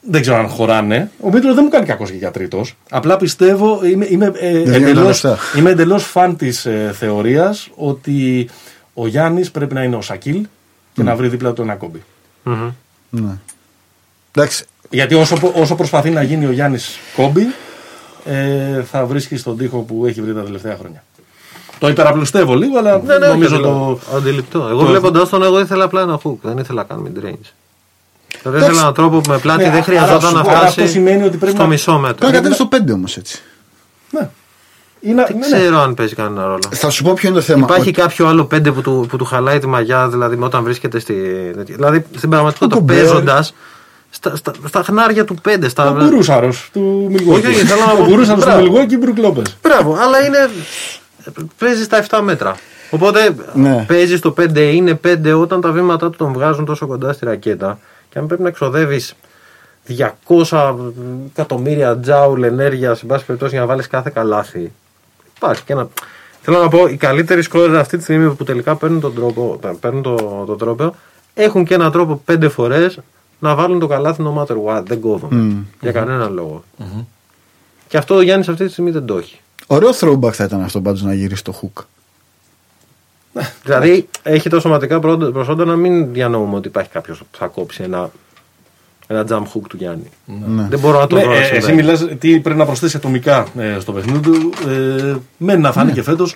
Δεν 0.00 0.20
ξέρω 0.20 0.36
αν 0.36 0.48
χωράνε. 0.48 1.10
Ο 1.20 1.30
Μίτλο 1.30 1.54
δεν 1.54 1.62
μου 1.64 1.70
κάνει 1.70 1.86
κακός 1.86 2.10
και 2.10 2.16
για 2.16 2.30
τρίτος. 2.30 2.74
Απλά 2.90 3.16
πιστεύω, 3.16 3.80
είμαι, 3.84 4.06
είμαι, 4.08 4.32
ε, 4.34 4.50
δίνει 4.50 4.64
τα 4.70 4.74
εντελώς, 4.76 5.06
λεφτά. 5.24 5.38
είμαι 5.58 5.70
εντελώς 5.70 6.04
φαν 6.04 6.36
της 6.36 6.66
ε, 6.66 6.94
θεωρίας 6.98 7.70
ότι 7.74 8.48
ο 8.94 9.06
Γιάννης 9.06 9.50
πρέπει 9.50 9.74
να 9.74 9.82
είναι 9.82 9.96
ο 9.96 10.00
Σακίλ 10.00 10.46
και 10.94 11.02
να 11.02 11.16
βρει 11.16 11.28
δίπλα 11.28 11.52
του 11.52 11.62
ένα 11.62 11.74
κόμπι. 11.74 12.02
Μμμ. 12.42 12.70
Ναι. 13.10 13.32
Εντάξει. 14.32 14.64
Γιατί 14.90 15.14
όσο, 15.14 15.52
όσο 15.54 15.74
προσπαθεί 15.74 16.10
να 16.10 16.22
γίνει 16.22 16.46
ο 16.46 16.50
Γιάννης 16.52 16.98
κόμπι, 17.16 17.46
ε, 18.24 18.82
θα 18.90 19.04
βρίσκεις 19.04 19.40
στον 19.40 19.56
τοίχο 19.56 19.78
που 19.78 20.06
έχει 20.06 20.22
βρει 20.22 20.34
τα 20.34 20.42
τελευταία 20.42 20.76
χρόνια. 20.80 21.04
Το 21.78 21.88
υπεραπλουστεύω 21.88 22.54
λίγο, 22.54 22.78
αλλά 22.78 23.00
Ναι, 23.06 23.18
ναι, 23.18 23.26
νομίζω 23.26 23.54
όχι, 23.54 23.62
το. 23.62 23.68
αντιληπτό. 23.70 24.16
Αντιληπτό. 24.16 24.66
Εγώ 24.70 24.80
το- 24.80 24.86
βλέποντας 24.86 25.28
τον, 25.28 25.42
εγώ 25.42 25.60
ήθελα 25.60 25.84
απλά 25.84 26.00
ένα 26.00 26.20
hook. 26.24 26.34
Δεν 26.42 26.58
ήθελα 26.58 26.82
καν 26.82 27.02
mid 27.06 27.18
range. 27.24 27.50
Δηλαδή 28.42 28.58
Εντάξει. 28.58 28.64
ήθελα 28.64 28.80
έναν 28.80 28.94
τρόπο 28.94 29.20
που 29.20 29.30
με 29.30 29.38
πλάτη 29.38 29.58
Ναι, 29.58 29.64
δεν 29.64 29.72
άρα 29.74 29.82
χρειαζόταν 29.82 30.20
σου 30.30 30.34
να 30.36 30.42
πω, 30.42 30.50
άρα 30.50 30.58
φτάσει 30.58 30.80
αυτό 30.80 30.92
σημαίνει 30.92 31.22
ότι 31.24 31.36
πρέπει 31.36 31.52
στο 31.54 31.62
να- 31.62 31.68
μισό 31.68 31.98
μέτρο. 31.98 32.16
Τώρα 32.18 32.32
κατέβεις 32.32 32.56
στο 32.56 32.68
5 32.72 32.92
όμως 32.92 33.16
έτσι. 33.16 33.42
Ναι. 34.10 34.28
Είναι, 35.00 35.24
Δεν 35.28 35.36
ναι, 35.38 35.46
ναι. 35.46 35.56
ξέρω 35.56 35.78
αν 35.80 35.94
παίζει 35.94 36.14
κανένα 36.14 36.44
ρόλο. 36.46 36.58
Θα 36.70 36.90
σου 36.90 37.02
πω 37.04 37.12
ποιο 37.12 37.28
είναι 37.28 37.38
το 37.38 37.42
θέμα. 37.44 37.60
Υπάρχει 37.64 37.88
Ότι- 37.88 38.00
κάποιο 38.00 38.26
άλλο 38.26 38.44
πέντε 38.44 38.72
που 38.72 38.80
του, 38.80 39.06
που 39.08 39.16
του 39.16 39.24
χαλάει 39.24 39.58
τη 39.58 39.66
μαγιά, 39.66 40.08
δηλαδή 40.08 40.36
με 40.36 40.44
όταν 40.44 40.62
βρίσκεται 40.62 40.98
στη. 40.98 41.14
Δηλαδή 41.56 42.04
στην 42.16 42.30
πραγματικότητα 42.30 42.76
Ο 42.76 42.82
Gobert. 42.82 42.86
παίζοντας 42.86 43.54
στα, 44.14 44.36
στα, 44.36 44.52
στα 44.68 44.82
χνάρια 44.82 45.24
του 45.24 45.34
πέντε. 45.34 45.68
Στα... 45.68 45.90
Ο 45.90 45.94
Μπουρούσαρο 45.94 46.52
του 46.72 47.06
Μιλγόκη. 47.10 47.46
Όχι, 47.46 47.56
όχι, 47.56 47.64
θέλω 47.66 47.80
να 47.86 47.92
Ο 47.92 47.96
πω- 47.96 48.04
Μπουρούσαρο 48.04 48.38
του 48.40 48.44
Μπράβο. 48.46 48.60
Μιλγόκη 48.62 48.96
Μπρουκ 48.96 49.18
Λόπες. 49.18 49.56
Μπράβο, 49.62 49.96
αλλά 50.00 50.24
είναι. 50.26 50.48
Παίζει 51.58 51.82
στα 51.82 52.04
7 52.08 52.20
μέτρα. 52.22 52.56
Οπότε 52.90 53.34
Ναι. 53.54 53.84
παίζει 53.88 54.16
στο 54.16 54.34
5, 54.40 54.56
είναι 54.74 54.94
5 55.04 55.40
όταν 55.40 55.60
τα 55.60 55.70
βήματά 55.70 56.10
του 56.10 56.16
τον 56.16 56.32
βγάζουν 56.32 56.64
τόσο 56.64 56.86
κοντά 56.86 57.12
στη 57.12 57.24
ρακέτα 57.24 57.78
και 58.10 58.18
αν 58.18 58.26
πρέπει 58.26 58.42
να 58.42 58.48
εξοδεύει 58.48 59.00
200 59.88 60.74
εκατομμύρια 61.32 61.98
τζάουλ 61.98 62.42
ενέργειας, 62.42 62.98
σε 62.98 63.06
πάση 63.06 63.24
περιπτώσει, 63.24 63.52
για 63.52 63.60
να 63.60 63.66
βάλεις 63.66 63.86
κάθε 63.86 64.10
καλάθι. 64.14 64.72
Υπάρχει 65.36 65.62
και 65.64 65.72
ένα. 65.72 65.88
Θέλω 66.42 66.58
να 66.58 66.68
πω, 66.68 66.86
οι 66.86 66.96
καλύτεροι 66.96 67.42
σκόρερ 67.42 67.76
αυτή 67.76 67.96
τη 67.96 68.02
στιγμή 68.02 68.34
που 68.34 68.44
τελικά 68.44 68.76
παίρνουν 68.76 69.00
τον 69.00 69.14
τρόπο, 69.14 69.60
παίρνουν 69.80 70.02
το, 70.02 70.44
το 70.46 70.54
τρόπο, 70.56 70.94
έχουν 71.34 71.64
και 71.64 71.74
έναν 71.74 71.92
τρόπο 71.92 72.22
πέντε 72.24 72.48
φορές 72.48 72.98
να 73.42 73.54
βάλουν 73.54 73.78
το 73.78 73.86
καλάθι 73.86 74.22
no 74.26 74.38
matter 74.42 74.56
what. 74.66 74.82
Δεν 74.84 75.00
κόβουν. 75.00 75.66
Για 75.80 75.92
κανέναν 75.92 76.32
λόγο. 76.32 76.64
Και 77.88 77.96
αυτό 77.96 78.14
ο 78.14 78.20
Γιάννης 78.22 78.48
αυτή 78.48 78.64
τη 78.66 78.72
στιγμή 78.72 78.90
δεν 78.90 79.04
το 79.04 79.16
έχει. 79.18 79.40
Ωραίο 79.66 79.90
throwback 80.00 80.32
θα 80.32 80.44
ήταν 80.44 80.62
αυτό 80.62 80.80
πάντως 80.80 81.02
να 81.02 81.14
γυρίσει 81.14 81.44
το 81.44 81.54
hook. 81.62 81.82
Δηλαδή 83.64 84.08
έχει 84.22 84.48
τα 84.48 84.60
σωματικά 84.60 85.00
πρώτα- 85.00 85.30
προσόντα 85.30 85.64
να 85.64 85.76
μην 85.76 86.12
διανοούμε 86.12 86.56
ότι 86.56 86.68
υπάρχει 86.68 86.90
κάποιος 86.90 87.18
που 87.18 87.38
θα 87.38 87.46
κόψει 87.46 87.82
ένα, 87.82 88.10
ένα 89.06 89.24
jump 89.28 89.42
hook 89.42 89.62
του 89.68 89.76
Γιάννη. 89.76 90.10
Ναι. 90.46 90.66
Δεν 90.68 90.78
μπορώ 90.78 90.98
να 91.00 91.06
το 91.06 91.16
Ναι, 91.16 91.22
δω. 91.22 91.28
να 91.28 91.34
ε, 91.36 91.42
συμβαίνει. 91.42 91.64
εσύ 91.64 91.72
μιλάς 91.74 92.06
τι 92.18 92.40
πρέπει 92.40 92.58
να 92.58 92.64
προσθέσει 92.64 92.96
ατομικά 92.96 93.46
ε, 93.58 93.76
στο 93.80 93.92
παιχνίδι 93.92 94.20
του. 94.20 94.52
Ε, 94.68 95.14
μένει 95.36 95.60
να 95.60 95.72
φάνει 95.72 95.92
και 95.92 96.02
φέτος. 96.02 96.34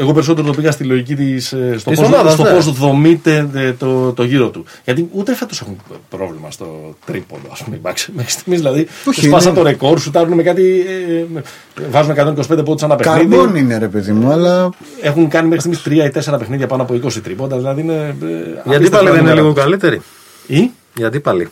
Εγώ 0.00 0.12
περισσότερο 0.12 0.46
το 0.46 0.52
πήγα 0.52 0.70
στη 0.70 0.84
λογική 0.84 1.14
της, 1.14 1.52
ε, 1.52 1.74
στο 1.78 1.90
Της 1.90 1.98
πώς, 1.98 2.08
ομάδας, 2.08 2.32
στο 2.32 2.42
ναι. 2.42 2.50
πώς 2.50 2.72
δομείται 2.72 3.48
ε, 3.54 3.72
το, 3.72 4.12
το 4.12 4.24
γύρο 4.24 4.48
του. 4.48 4.64
Γιατί 4.84 5.08
ούτε 5.12 5.34
φέτος 5.34 5.60
έχουν 5.60 5.76
πρόβλημα 6.08 6.50
στο 6.50 6.94
τρίποντο, 7.06 7.48
ας 7.52 7.62
πούμε. 7.62 7.76
οι 7.76 7.80
Bucks. 7.82 8.06
Μέχρι 8.14 8.30
στιγμής 8.30 8.58
δηλαδή. 8.58 8.86
Όχι, 9.06 9.26
σπάσαν 9.26 9.50
είναι- 9.52 9.60
το 9.62 9.68
ρεκόρ, 9.68 9.98
σου 10.00 10.10
με 10.34 10.42
κάτι. 10.42 10.84
Ε, 10.88 11.24
με- 11.32 11.42
βάζουν 11.90 12.10
125 12.10 12.62
πόντους 12.64 12.82
ένα 12.82 12.96
παιχνίδι. 12.96 13.18
Καρμπόν 13.36 13.56
είναι 13.56 13.78
ρε 13.78 13.88
παιδί 13.88 14.12
μου, 14.12 14.30
αλλά 14.30 14.70
Έχουν 15.00 15.28
κάνει 15.28 15.48
μέχρι 15.48 15.72
στιγμής 15.74 16.04
3 16.04 16.06
ή 16.06 16.10
4 16.10 16.38
παιχνίδια 16.38 16.66
πάνω 16.66 16.82
από 16.82 16.94
20 16.94 17.20
τρίποντα. 17.22 17.56
Δηλαδή 17.56 17.80
είναι. 17.80 17.94
ε, 17.94 18.14
Γιατί 18.18 18.60
απίστευτα 18.64 18.96
πάλι 18.96 19.08
δεν 19.10 19.18
είναι 19.18 19.28
νούμερα. 19.28 19.40
λίγο 19.40 19.52
καλύτερη. 19.52 20.00
Ή; 20.46 20.70
Γιατί 20.94 21.20
πάλι; 21.20 21.48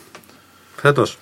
Φέτος. 0.75 1.17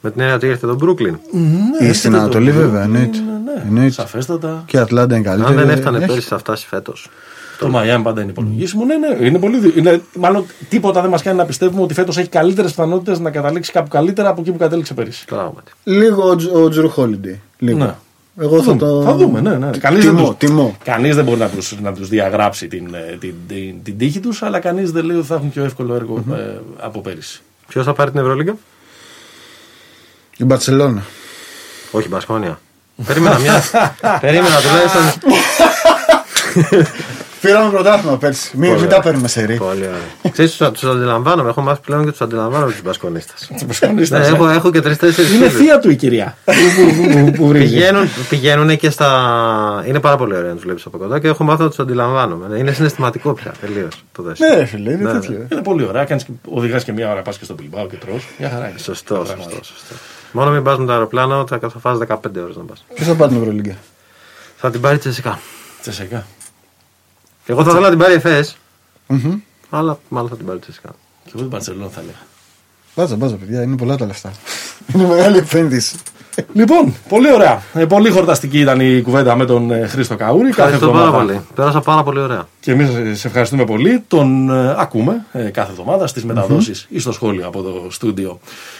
Με 0.00 0.10
την 0.10 0.20
έννοια 0.20 0.36
ότι 0.36 0.46
ήρθε 0.46 0.66
το 0.66 0.76
Brooklyn. 0.82 1.14
Ναι, 1.32 1.86
ή 1.88 1.92
στην 1.92 2.12
έρχεται 2.12 2.16
Ανατολή 2.16 2.50
το- 2.52 2.58
βέβαια. 2.58 2.82
Εννοείται. 2.82 3.18
Ναι, 3.18 3.35
ναι, 3.58 3.68
Εννοείται. 3.68 3.92
Σαφέστατα. 3.92 4.62
Και 4.66 4.76
η 4.76 4.80
Ατλάντα 4.80 5.16
είναι 5.16 5.24
καλύτερη. 5.24 5.52
Αν 5.58 5.66
δεν 5.66 5.76
έφτανε 5.76 5.96
Έχει- 5.98 6.06
πέρυσι 6.06 6.26
θα 6.28 6.38
φτάσει 6.38 6.66
φέτος. 6.66 7.10
Το 7.58 7.68
Μαϊάμι 7.68 8.04
πάντα 8.04 8.20
είναι 8.22 8.30
υπολογίσιμο. 8.30 8.84
Ναι, 8.84 8.94
ναι, 8.96 9.26
είναι 9.26 9.38
πολύ. 9.38 9.58
δι- 9.58 9.76
Είναι, 9.76 10.02
μάλλον 10.14 10.46
τίποτα 10.68 11.00
δεν 11.00 11.10
μας 11.10 11.22
κάνει 11.22 11.36
να 11.36 11.44
πιστεύουμε 11.44 11.82
ότι 11.82 11.94
φέτος 11.94 12.16
έχει 12.18 12.28
καλύτερες 12.28 12.70
πιθανότητες 12.70 13.18
να 13.18 13.30
καταλήξει 13.30 13.72
κάπου 13.72 13.88
καλύτερα 13.88 14.28
από 14.28 14.40
εκεί 14.40 14.50
που 14.52 14.58
κατέληξε 14.58 14.94
πέρυσι. 14.94 15.24
Πράγματι. 15.24 15.72
Λίγο 15.84 16.28
ο, 16.30 16.36
Τζ- 16.36 16.54
ο 16.54 16.68
Τζρου 16.68 16.88
Χόλιντι. 16.88 17.40
Λίγο. 17.58 17.78
Ναι. 17.78 17.94
Εγώ 18.40 18.62
θα 18.62 18.76
το. 18.76 19.02
Θα 19.02 19.14
δούμε, 19.14 19.40
ναι, 19.40 19.54
ναι. 19.56 19.70
Κανείς 19.78 20.04
δεν 20.04 20.14
τιμώ, 20.16 20.28
τους- 20.28 20.36
τιμώ. 20.38 20.76
Κανείς 20.84 21.14
δεν 21.14 21.24
μπορεί 21.24 21.38
να 21.38 21.48
του 21.48 21.58
να 21.82 21.92
τους 21.92 22.08
διαγράψει 22.08 22.68
την, 22.68 22.94
ε, 22.94 23.16
την, 23.20 23.34
την, 23.48 23.82
την 23.82 23.98
τύχη 23.98 24.20
τους, 24.20 24.42
αλλά 24.42 24.58
κανείς 24.58 24.92
δεν 24.92 25.04
λέει 25.04 25.16
ότι 25.16 25.26
θα 25.26 25.34
έχουν 25.34 25.50
πιο 25.50 25.64
εύκολο 25.64 25.94
έργο, 25.94 26.24
ε, 26.32 26.58
από 26.78 27.00
πέρυσι. 27.00 27.42
Ποιος 27.68 27.84
θα 27.84 27.92
πάρει 27.92 28.10
την 28.10 28.20
Ευρωλίγκα, 28.20 28.56
Η 30.36 30.44
Μπαρσελόνα. 30.44 31.02
Όχι, 31.90 32.08
Μπασκόνια. 32.08 32.58
Περίμενα 33.06 33.38
μια. 33.38 33.62
Περίμενα 34.20 34.56
τουλάχιστον. 34.60 35.32
Πήραμε 37.46 37.70
πρωτάθλημα 37.70 38.16
πέρσι. 38.18 38.50
Μην, 38.56 38.72
μην 38.72 38.88
τα 38.88 39.00
παίρνουμε 39.00 39.28
σε 39.28 39.44
ρί. 39.44 39.56
Πολύ 39.56 39.86
ωραία. 39.86 40.30
Ξέρεις, 40.32 40.56
του 40.56 40.90
αντιλαμβάνομαι. 40.90 41.48
Έχω 41.48 41.60
μάθει 41.60 41.80
πλέον 41.80 42.04
και 42.04 42.10
τους 42.10 42.20
αντιλαμβάνομαι 42.20 42.72
τους 42.72 42.82
Μπασκονίστες. 42.82 43.50
Ναι, 44.10 44.18
ε. 44.18 44.26
έχω, 44.26 44.48
έχω 44.48 44.70
και 44.70 44.80
τρει-τέσσερι 44.80 45.34
Είναι 45.34 45.48
θεία 45.48 45.78
του 45.78 45.90
η 45.90 45.96
κυρία. 45.96 46.36
που, 46.44 46.52
που, 46.52 47.24
που, 47.24 47.30
που 47.30 47.48
βρίζει. 47.48 47.64
Πηγαίνουν, 47.64 48.08
πηγαίνουν 48.28 48.76
και 48.76 48.90
στα. 48.90 49.84
Είναι 49.86 50.00
πάρα 50.00 50.16
πολύ 50.16 50.36
ωραία 50.36 50.48
να 50.48 50.54
του 50.54 50.60
βλέπει 50.62 50.82
από 50.86 50.98
κοντά 50.98 51.20
και 51.20 51.28
έχω 51.28 51.44
μάθει 51.44 51.62
να 51.62 51.68
τους 51.68 51.78
αντιλαμβάνομαι. 51.78 52.58
Είναι 52.58 52.72
συναισθηματικό 52.72 53.32
πια 53.32 53.52
τελείως 53.60 54.04
το 54.12 54.22
δέσιμο. 54.22 54.48
Ναι, 54.48 54.56
ρε 54.56 54.64
φίλε, 54.64 54.92
είναι 54.92 55.12
Ναι, 55.12 55.12
τέτοιο. 55.12 55.46
Είναι 55.52 55.62
πολύ 55.62 55.84
ωραία. 55.84 56.04
Κάνεις 56.04 56.24
και, 56.24 56.30
οδηγάς 56.48 56.84
και 56.84 56.92
μία 56.92 57.10
ώρα, 57.10 57.22
πας 57.22 57.38
και 57.38 57.44
στο 57.44 57.54
Πιλμπάο 57.54 57.86
και 57.86 57.96
τρως. 57.96 58.28
Μια 58.38 58.50
χαρά 58.50 58.68
είναι. 58.68 58.78
Σωστό, 58.78 59.14
σωστό, 59.14 59.50
σωστό. 59.50 59.94
Μόνο 60.36 60.50
μην 60.50 60.62
πας 60.62 60.78
με 60.78 60.86
το 60.86 60.92
αεροπλάνο, 60.92 61.46
θα, 61.46 61.58
θα 61.58 61.78
φας 61.78 61.98
15 61.98 62.16
ώρες 62.42 62.56
να 62.56 62.62
πας. 62.62 62.84
Ποιος 62.94 63.06
θα 63.08 63.14
πάρει 63.14 63.32
την 63.32 63.40
Ευρωλίγκα; 63.42 63.76
Θα 64.56 64.70
την 64.70 64.80
πάρει 64.80 64.98
τσεσικά. 64.98 65.40
Τσεσεκά. 65.80 66.26
Εγώ 67.46 67.62
θα 67.62 67.70
ήθελα 67.70 67.84
να 67.84 67.90
την 67.90 67.98
πάρει 67.98 68.12
εφές, 68.14 68.56
Μμμ. 69.06 69.38
αλλά 69.70 69.98
μάλλον 70.08 70.28
θα 70.28 70.36
την 70.36 70.46
πάρει 70.46 70.58
τσεσικά. 70.58 70.88
Και 71.24 71.30
εγώ 71.34 71.38
την 71.38 71.48
Παρσελόνα 71.50 71.88
θα 71.88 72.00
έλεγα. 72.00 72.16
Μπάζα, 72.94 73.16
μπάζα, 73.16 73.36
παιδιά, 73.36 73.62
είναι 73.62 73.76
πολλά 73.76 73.96
τα 73.96 74.06
λεφτά. 74.06 74.32
είναι 74.94 75.06
μεγάλη 75.06 75.38
επένδυση. 75.38 75.96
Λοιπόν, 76.52 76.94
πολύ 77.08 77.32
ωραία. 77.32 77.62
Ε, 77.74 77.84
πολύ 77.84 78.10
χορταστική 78.10 78.60
ήταν 78.60 78.80
η 78.80 79.02
κουβέντα 79.02 79.36
με 79.36 79.44
τον 79.44 79.70
ε, 79.70 79.86
Χρήστο 79.86 80.16
Καούρη. 80.16 80.50
Κάθε 80.50 80.62
Ευχαριστώ 80.62 80.86
πάρα 80.90 81.04
εβδομάδα. 81.04 81.26
πολύ. 81.26 81.40
Πέρασα 81.54 81.80
πάρα 81.80 82.02
πολύ 82.02 82.20
ωραία. 82.20 82.48
Και 82.60 82.72
εμείς 82.72 83.18
σε 83.20 83.26
ευχαριστούμε 83.26 83.64
πολύ. 83.64 84.04
Τον 84.08 84.50
ε, 84.50 84.74
ακούμε 84.78 85.24
ε, 85.32 85.42
κάθε 85.42 85.70
εβδομάδα 85.70 86.06
στις 86.06 86.24
μεταδόσεις 86.24 86.86
ή 86.88 86.98
στο 86.98 87.12
σχόλιο 87.12 87.46
από 87.46 87.62
το 87.62 87.86
στούντιο 87.90 88.38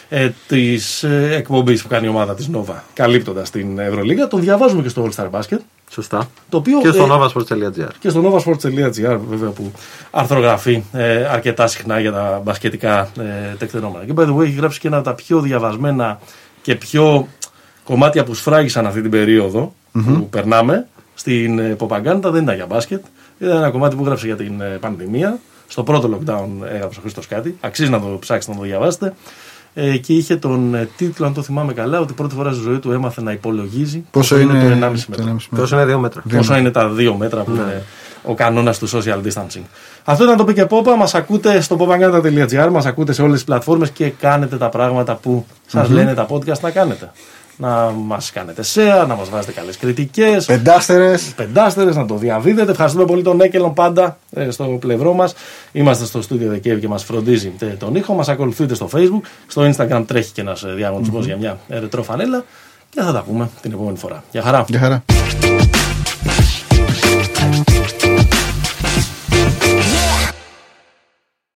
ε, 0.09 0.31
της 0.49 1.03
ε, 1.03 1.29
εκπομπής 1.37 1.83
που 1.83 1.89
κάνει 1.89 2.07
η 2.07 2.09
ομάδα 2.09 2.35
της 2.35 2.49
Νόβα, 2.49 2.85
καλύπτοντας 2.93 3.51
την 3.51 3.79
Ευρωλίγα. 3.79 4.27
Τον 4.29 4.41
διαβάζουμε 4.41 4.83
και 4.83 4.89
στο 4.89 5.09
All 5.09 5.23
Star 5.23 5.31
Basket. 5.31 5.59
Σωστά. 5.91 6.29
Το 6.49 6.57
οποίο, 6.57 6.81
Και 6.81 6.89
στο 6.91 7.03
ε, 7.03 7.07
novasports.gr. 7.11 7.89
και 7.99 8.09
στο 8.09 8.23
novasports.gr 8.25 9.19
βέβαια 9.29 9.51
που 9.51 9.73
αρθρογραφεί 10.11 10.83
ε, 10.93 11.25
αρκετά 11.25 11.67
συχνά 11.67 12.01
για 12.01 12.13
τα 12.13 12.41
μπασκετικά 12.45 13.09
ε, 13.19 13.55
τεκτενόμενα. 13.59 14.05
Και 14.05 14.13
by 14.17 14.21
the 14.21 14.37
way 14.37 14.43
έχει 14.43 14.55
γράψει 14.55 14.81
και 14.81 14.87
ένα 14.87 14.97
από 14.97 15.05
τα 15.05 15.15
πιο 15.15 15.41
διαβασμένα 15.41 16.19
και 16.63 16.75
πιο 16.75 17.29
κομμάτια 17.87 18.25
που 18.25 18.35
σφράγισαν 18.35 18.87
αυτή 18.87 19.01
την 19.01 19.11
περιοδο 19.11 19.75
που 19.93 20.29
περνάμε 20.31 20.87
στην 21.15 21.59
ε, 21.59 21.75
Ποπαγκάντα 21.75 22.31
δεν 22.31 22.43
ήταν 22.43 22.55
για 22.55 22.67
μπάσκετ. 22.67 23.05
Ήταν 23.39 23.57
ένα 23.57 23.71
κομμάτι 23.71 23.97
που 23.97 24.03
έγραψε 24.03 24.27
για 24.27 24.37
την 24.37 24.61
ε, 24.61 24.65
πανδημία. 24.65 25.39
Στο 25.69 25.83
πρώτο 25.83 26.11
lockdown 26.13 26.49
έγραψε 26.75 26.99
ο 26.99 27.03
Χρήστος 27.03 27.27
κάτι. 27.27 27.57
Αξίζει 27.61 27.91
να 27.91 28.01
το 28.01 28.07
ψάξετε 28.21 28.55
να 28.55 28.61
το 28.61 28.67
διαβάσετε. 28.67 29.15
Ε, 29.75 29.97
και 29.97 30.13
είχε 30.13 30.37
τον 30.37 30.75
ε, 30.75 30.89
τίτλο, 30.97 31.27
αν 31.27 31.35
το 31.35 31.43
θυμάμαι 31.43 31.73
καλά, 31.73 32.01
ότι 32.01 32.13
πρώτη 32.13 32.35
φορά 32.35 32.53
στη 32.53 32.63
ζωή 32.63 32.79
του 32.79 32.93
έμαθε 32.93 33.23
να 33.23 33.33
υπολογίζει 33.33 34.05
Πόσο 34.11 34.39
είναι 34.39 34.53
το 34.53 34.87
1,5 34.87 34.99
το 35.11 35.13
μέτρο. 35.17 35.25
1,5 35.25 35.37
μέτρο. 35.49 35.57
Τόσο 35.57 35.75
είναι 35.77 35.85
δύο 35.85 35.99
μέτρα. 35.99 36.23
Πόσο 36.37 36.57
είναι 36.57 36.71
τα 36.71 36.89
δύο 36.89 37.15
μέτρα 37.15 37.43
που 37.43 37.51
είναι 37.51 37.83
ο 38.23 38.35
κανόνας 38.35 38.79
του 38.79 38.89
social 38.89 39.21
distancing. 39.23 39.63
Αυτό 40.05 40.25
ήταν 40.25 40.37
το 40.37 40.45
πει 40.45 40.53
και 40.53 40.67
πόπα. 40.67 40.97
Μας 40.97 41.15
ακούτε 41.15 41.61
στο 41.61 41.77
popaganda.gr, 41.81 42.69
μας 42.71 42.87
ακούτε 42.87 43.13
σε 43.13 43.23
όλες 43.23 43.35
τις 43.35 43.45
πλατφόρμες 43.45 43.91
και 43.91 44.09
κάνετε 44.09 44.57
τα 44.57 44.69
πράγματα 44.69 45.15
που 45.15 45.47
σας 45.67 45.89
λένε 45.89 46.15
τα 46.15 46.27
podcast 46.31 46.61
να 46.61 46.71
κάνετε. 46.71 47.11
Να 47.59 47.91
μας 47.91 48.33
κάνετε 48.33 48.63
share, 48.75 49.07
να 49.09 49.15
μας 49.15 49.29
βάζετε 49.29 49.53
καλές 49.53 49.77
κριτικές, 49.77 50.45
Πεντάστερες. 50.45 51.33
πεντάστερες, 51.37 51.97
να 51.97 52.07
το 52.07 52.15
διαδίδετε. 52.17 52.71
Ευχαριστούμε 52.71 53.05
πολύ 53.05 53.23
τον 53.23 53.41
Έκελον 53.41 53.75
πάντα 53.75 54.19
ε, 54.31 54.51
στο 54.51 54.65
πλευρό 54.65 55.13
μας. 55.13 55.35
Είμαστε 55.73 56.05
στο 56.05 56.23
στούντιο 56.23 56.49
Δεκέμβρη 56.49 56.81
και 56.81 56.89
μας 56.89 57.05
φροντίζει 57.05 57.53
ε, 57.59 57.67
τον 57.67 57.95
ήχο. 57.95 58.15
Μας 58.15 58.29
ακολουθείτε 58.29 58.75
στο 58.75 58.89
Facebook. 58.93 59.21
Στο 59.47 59.71
Instagram 59.77 60.05
τρέχει 60.07 60.33
και 60.33 60.41
ένας 60.41 60.65
διαγωνισμός 60.77 61.27
για 61.27 61.37
μια 61.37 61.59
ε, 61.69 61.79
ρετρό 61.79 62.03
φανέλα. 62.03 62.45
Και 62.91 63.01
θα 63.01 63.13
τα 63.13 63.23
πούμε 63.23 63.51
την 63.63 63.73
επόμενη 63.73 63.97
φορά. 63.99 64.25
Γεια 64.31 64.43
χαρά. 64.43 64.65
Γεια 64.69 64.79
χαρά. 64.79 65.05